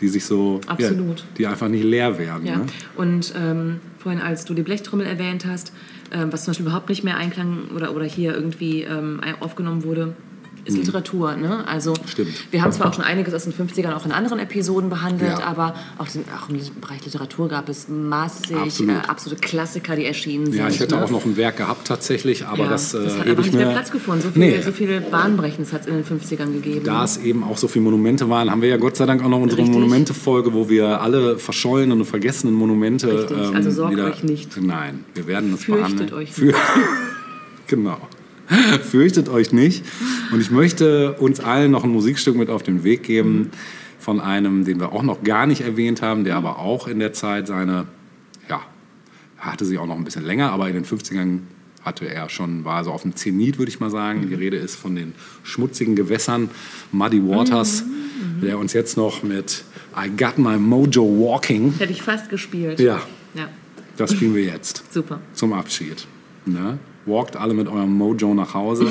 die 0.00 0.08
sich 0.08 0.24
so, 0.24 0.60
Absolut. 0.66 1.20
Ja, 1.20 1.24
die 1.38 1.46
einfach 1.46 1.68
nicht 1.68 1.84
leer 1.84 2.18
werden. 2.18 2.46
Ja. 2.46 2.56
Ne? 2.58 2.66
Und 2.96 3.32
ähm, 3.36 3.80
vorhin, 3.98 4.20
als 4.20 4.44
du 4.44 4.54
die 4.54 4.62
Blechtrommel 4.62 5.06
erwähnt 5.06 5.46
hast, 5.46 5.72
ähm, 6.12 6.32
was 6.32 6.44
zum 6.44 6.52
Beispiel 6.52 6.66
überhaupt 6.66 6.88
nicht 6.88 7.02
mehr 7.02 7.16
einklang 7.16 7.70
oder, 7.74 7.94
oder 7.94 8.04
hier 8.04 8.34
irgendwie 8.34 8.82
ähm, 8.82 9.20
aufgenommen 9.40 9.84
wurde, 9.84 10.14
ist 10.66 10.76
Literatur. 10.76 11.36
Ne? 11.36 11.66
Also 11.66 11.92
Mhm. 11.92 12.08
Stimmt. 12.08 12.52
wir 12.52 12.62
haben 12.62 12.72
zwar 12.72 12.88
auch 12.88 12.94
schon 12.94 13.04
einiges 13.04 13.32
aus 13.34 13.44
den 13.44 13.52
50ern 13.52 13.92
auch 13.94 14.04
in 14.04 14.12
anderen 14.12 14.38
Episoden 14.38 14.90
behandelt, 14.90 15.38
Ja. 15.38 15.46
aber 15.46 15.74
auch, 15.98 16.08
den, 16.08 16.24
auch 16.36 16.48
im 16.48 16.58
Bereich 16.80 17.04
Literatur 17.04 17.48
gab 17.48 17.68
es 17.68 17.88
massig 17.88 18.56
Absolut. 18.56 18.90
äh, 18.96 19.08
absolute 19.08 19.40
Klassiker, 19.40 19.96
die 19.96 20.04
erschienen 20.04 20.46
sind. 20.46 20.56
Ja, 20.56 20.68
ich 20.68 20.80
hätte 20.80 20.96
ne? 20.96 21.04
auch 21.04 21.10
noch 21.10 21.24
ein 21.24 21.36
Werk 21.36 21.56
gehabt 21.58 21.86
tatsächlich, 21.86 22.46
aber 22.46 22.64
ja, 22.64 22.68
das, 22.70 22.94
äh, 22.94 23.04
das 23.04 23.12
hat 23.18 23.26
einfach 23.26 23.44
ich 23.44 23.52
nicht 23.52 23.54
mehr 23.54 23.70
Platz 23.70 23.90
gefunden. 23.90 24.22
So 24.22 24.30
viel, 24.30 24.42
Nee. 24.56 24.62
so 24.62 24.72
viele 24.72 25.00
Bahnbrechendes 25.00 25.72
hat 25.72 25.82
es 25.82 25.86
in 25.86 25.94
den 25.94 26.04
50ern 26.04 26.52
gegeben. 26.52 26.84
Da 26.84 27.04
es 27.04 27.18
eben 27.18 27.44
auch 27.44 27.56
so 27.56 27.68
viele 27.68 27.84
Monumente 27.84 28.28
waren, 28.28 28.50
haben 28.50 28.62
wir 28.62 28.68
ja 28.68 28.76
Gott 28.76 28.96
sei 28.96 29.06
Dank 29.06 29.22
auch 29.24 29.28
noch 29.28 29.40
unsere. 29.40 29.62
Monumente-Folge, 29.66 30.52
wo 30.54 30.68
wir 30.68 31.00
alle 31.00 31.38
verschollenen 31.38 31.98
und 31.98 32.04
vergessenen 32.06 32.54
Monumente 32.54 33.08
ähm, 33.08 33.16
Richtig, 33.18 33.54
also 33.54 33.70
sorgt 33.70 33.92
wieder... 33.92 34.06
euch 34.06 34.22
nicht. 34.22 34.56
Nein, 34.60 35.04
wir 35.14 35.26
werden 35.26 35.52
es 35.54 35.64
Fürchtet 35.64 35.96
behandeln. 35.96 36.12
euch 36.14 36.32
Für- 36.32 36.54
genau. 37.66 37.98
Fürchtet 38.82 39.28
euch 39.28 39.52
nicht. 39.52 39.84
Und 40.32 40.40
ich 40.40 40.50
möchte 40.50 41.14
uns 41.14 41.40
allen 41.40 41.70
noch 41.70 41.84
ein 41.84 41.90
Musikstück 41.90 42.36
mit 42.36 42.50
auf 42.50 42.62
den 42.62 42.84
Weg 42.84 43.02
geben 43.02 43.50
von 43.98 44.20
einem, 44.20 44.64
den 44.64 44.78
wir 44.78 44.92
auch 44.92 45.02
noch 45.02 45.22
gar 45.24 45.46
nicht 45.46 45.62
erwähnt 45.62 46.02
haben, 46.02 46.24
der 46.24 46.36
aber 46.36 46.58
auch 46.58 46.86
in 46.86 46.98
der 47.00 47.12
Zeit 47.12 47.46
seine, 47.46 47.86
ja, 48.48 48.62
hatte 49.38 49.64
sie 49.64 49.78
auch 49.78 49.86
noch 49.86 49.96
ein 49.96 50.04
bisschen 50.04 50.24
länger, 50.24 50.52
aber 50.52 50.68
in 50.68 50.74
den 50.74 50.84
50ern 50.84 51.40
hatte 51.82 52.08
er 52.08 52.28
schon, 52.28 52.64
war 52.64 52.82
so 52.84 52.90
auf 52.92 53.02
dem 53.02 53.14
Zenit, 53.16 53.58
würde 53.58 53.70
ich 53.70 53.78
mal 53.80 53.90
sagen. 53.90 54.28
Die 54.28 54.34
Rede 54.34 54.56
ist 54.56 54.74
von 54.76 54.96
den 54.96 55.12
schmutzigen 55.44 55.94
Gewässern 55.94 56.50
Muddy 56.92 57.22
Waters, 57.22 57.84
der 58.42 58.58
uns 58.58 58.72
jetzt 58.72 58.96
noch 58.96 59.22
mit 59.22 59.64
I 59.96 60.10
Got 60.16 60.38
My 60.38 60.58
Mojo 60.58 61.04
Walking, 61.04 61.74
Hätte 61.78 61.92
ich 61.92 62.02
fast 62.02 62.28
gespielt. 62.28 62.80
ja, 62.80 63.00
ja. 63.34 63.48
das 63.96 64.12
spielen 64.12 64.34
wir 64.34 64.44
jetzt 64.44 64.82
Super. 64.92 65.20
zum 65.32 65.52
Abschied. 65.52 66.06
Ne? 66.44 66.78
Walkt 67.06 67.36
alle 67.36 67.54
mit 67.54 67.68
eurem 67.68 67.92
Mojo 67.96 68.34
nach 68.34 68.52
Hause, 68.54 68.88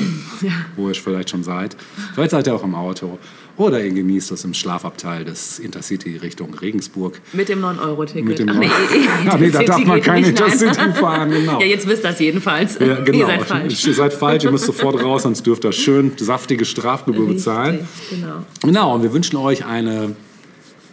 wo 0.76 0.88
ihr 0.88 0.94
vielleicht 0.94 1.30
schon 1.30 1.42
seid. 1.44 1.76
Vielleicht 2.14 2.30
seid 2.30 2.46
ihr 2.46 2.54
auch 2.54 2.64
im 2.64 2.74
Auto. 2.74 3.18
Oder 3.58 3.82
ihr 3.82 3.90
genießt 3.90 4.32
es 4.32 4.44
im 4.44 4.52
Schlafabteil 4.52 5.24
des 5.24 5.58
Intercity 5.58 6.16
Richtung 6.18 6.52
Regensburg. 6.54 7.20
Mit 7.32 7.48
dem 7.48 7.62
9-Euro-Ticket. 7.62 8.24
Mit 8.26 8.38
dem 8.38 8.48
Ach 8.50 8.54
nee, 8.54 8.66
neuen- 8.66 9.28
Ah, 9.28 9.36
nee, 9.38 9.50
da 9.50 9.62
darf 9.62 9.84
man 9.84 10.00
kein. 10.02 10.24
Intercity 10.24 10.92
fahren, 10.92 11.30
genau. 11.30 11.60
Ja, 11.60 11.66
jetzt 11.66 11.86
wisst 11.88 12.04
ihr 12.04 12.10
das 12.10 12.18
jedenfalls. 12.20 12.78
Ja, 12.78 12.96
genau. 13.00 13.18
Ihr 13.18 13.26
seid 13.26 13.42
falsch. 13.44 13.86
Ihr 13.86 13.94
seid 13.94 14.12
falsch, 14.12 14.44
ihr 14.44 14.50
müsst 14.50 14.64
sofort 14.66 15.02
raus, 15.02 15.22
sonst 15.22 15.46
dürft 15.46 15.64
ihr 15.64 15.72
schön 15.72 16.12
saftige 16.16 16.64
Strafgebühr 16.66 17.26
bezahlen. 17.28 17.76
Richtig, 17.80 18.20
Genau. 18.20 18.44
Genau, 18.62 18.94
und 18.94 19.02
wir 19.02 19.12
wünschen 19.14 19.36
euch 19.36 19.64
eine, 19.64 20.14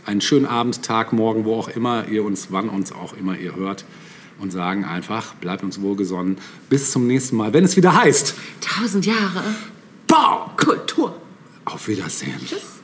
einen 0.05 0.21
schönen 0.21 0.45
Abend, 0.45 0.83
Tag, 0.83 1.11
Morgen, 1.11 1.43
wo 1.43 1.55
auch 1.55 1.67
immer 1.69 2.05
ihr 2.09 2.23
uns, 2.23 2.47
wann 2.51 2.69
uns 2.69 2.91
auch 2.93 3.13
immer 3.13 3.37
ihr 3.37 3.55
hört. 3.57 3.83
Und 4.39 4.51
sagen 4.51 4.83
einfach, 4.83 5.35
bleibt 5.35 5.63
uns 5.63 5.79
wohlgesonnen. 5.81 6.37
Bis 6.69 6.91
zum 6.91 7.07
nächsten 7.07 7.37
Mal, 7.37 7.53
wenn 7.53 7.63
es 7.63 7.77
wieder 7.77 7.95
heißt, 7.95 8.35
Tausend 8.61 9.05
Jahre 9.05 9.43
Bau! 10.07 10.51
Kultur. 10.57 11.15
Auf 11.65 11.87
Wiedersehen. 11.87 12.39
Got 12.49 12.82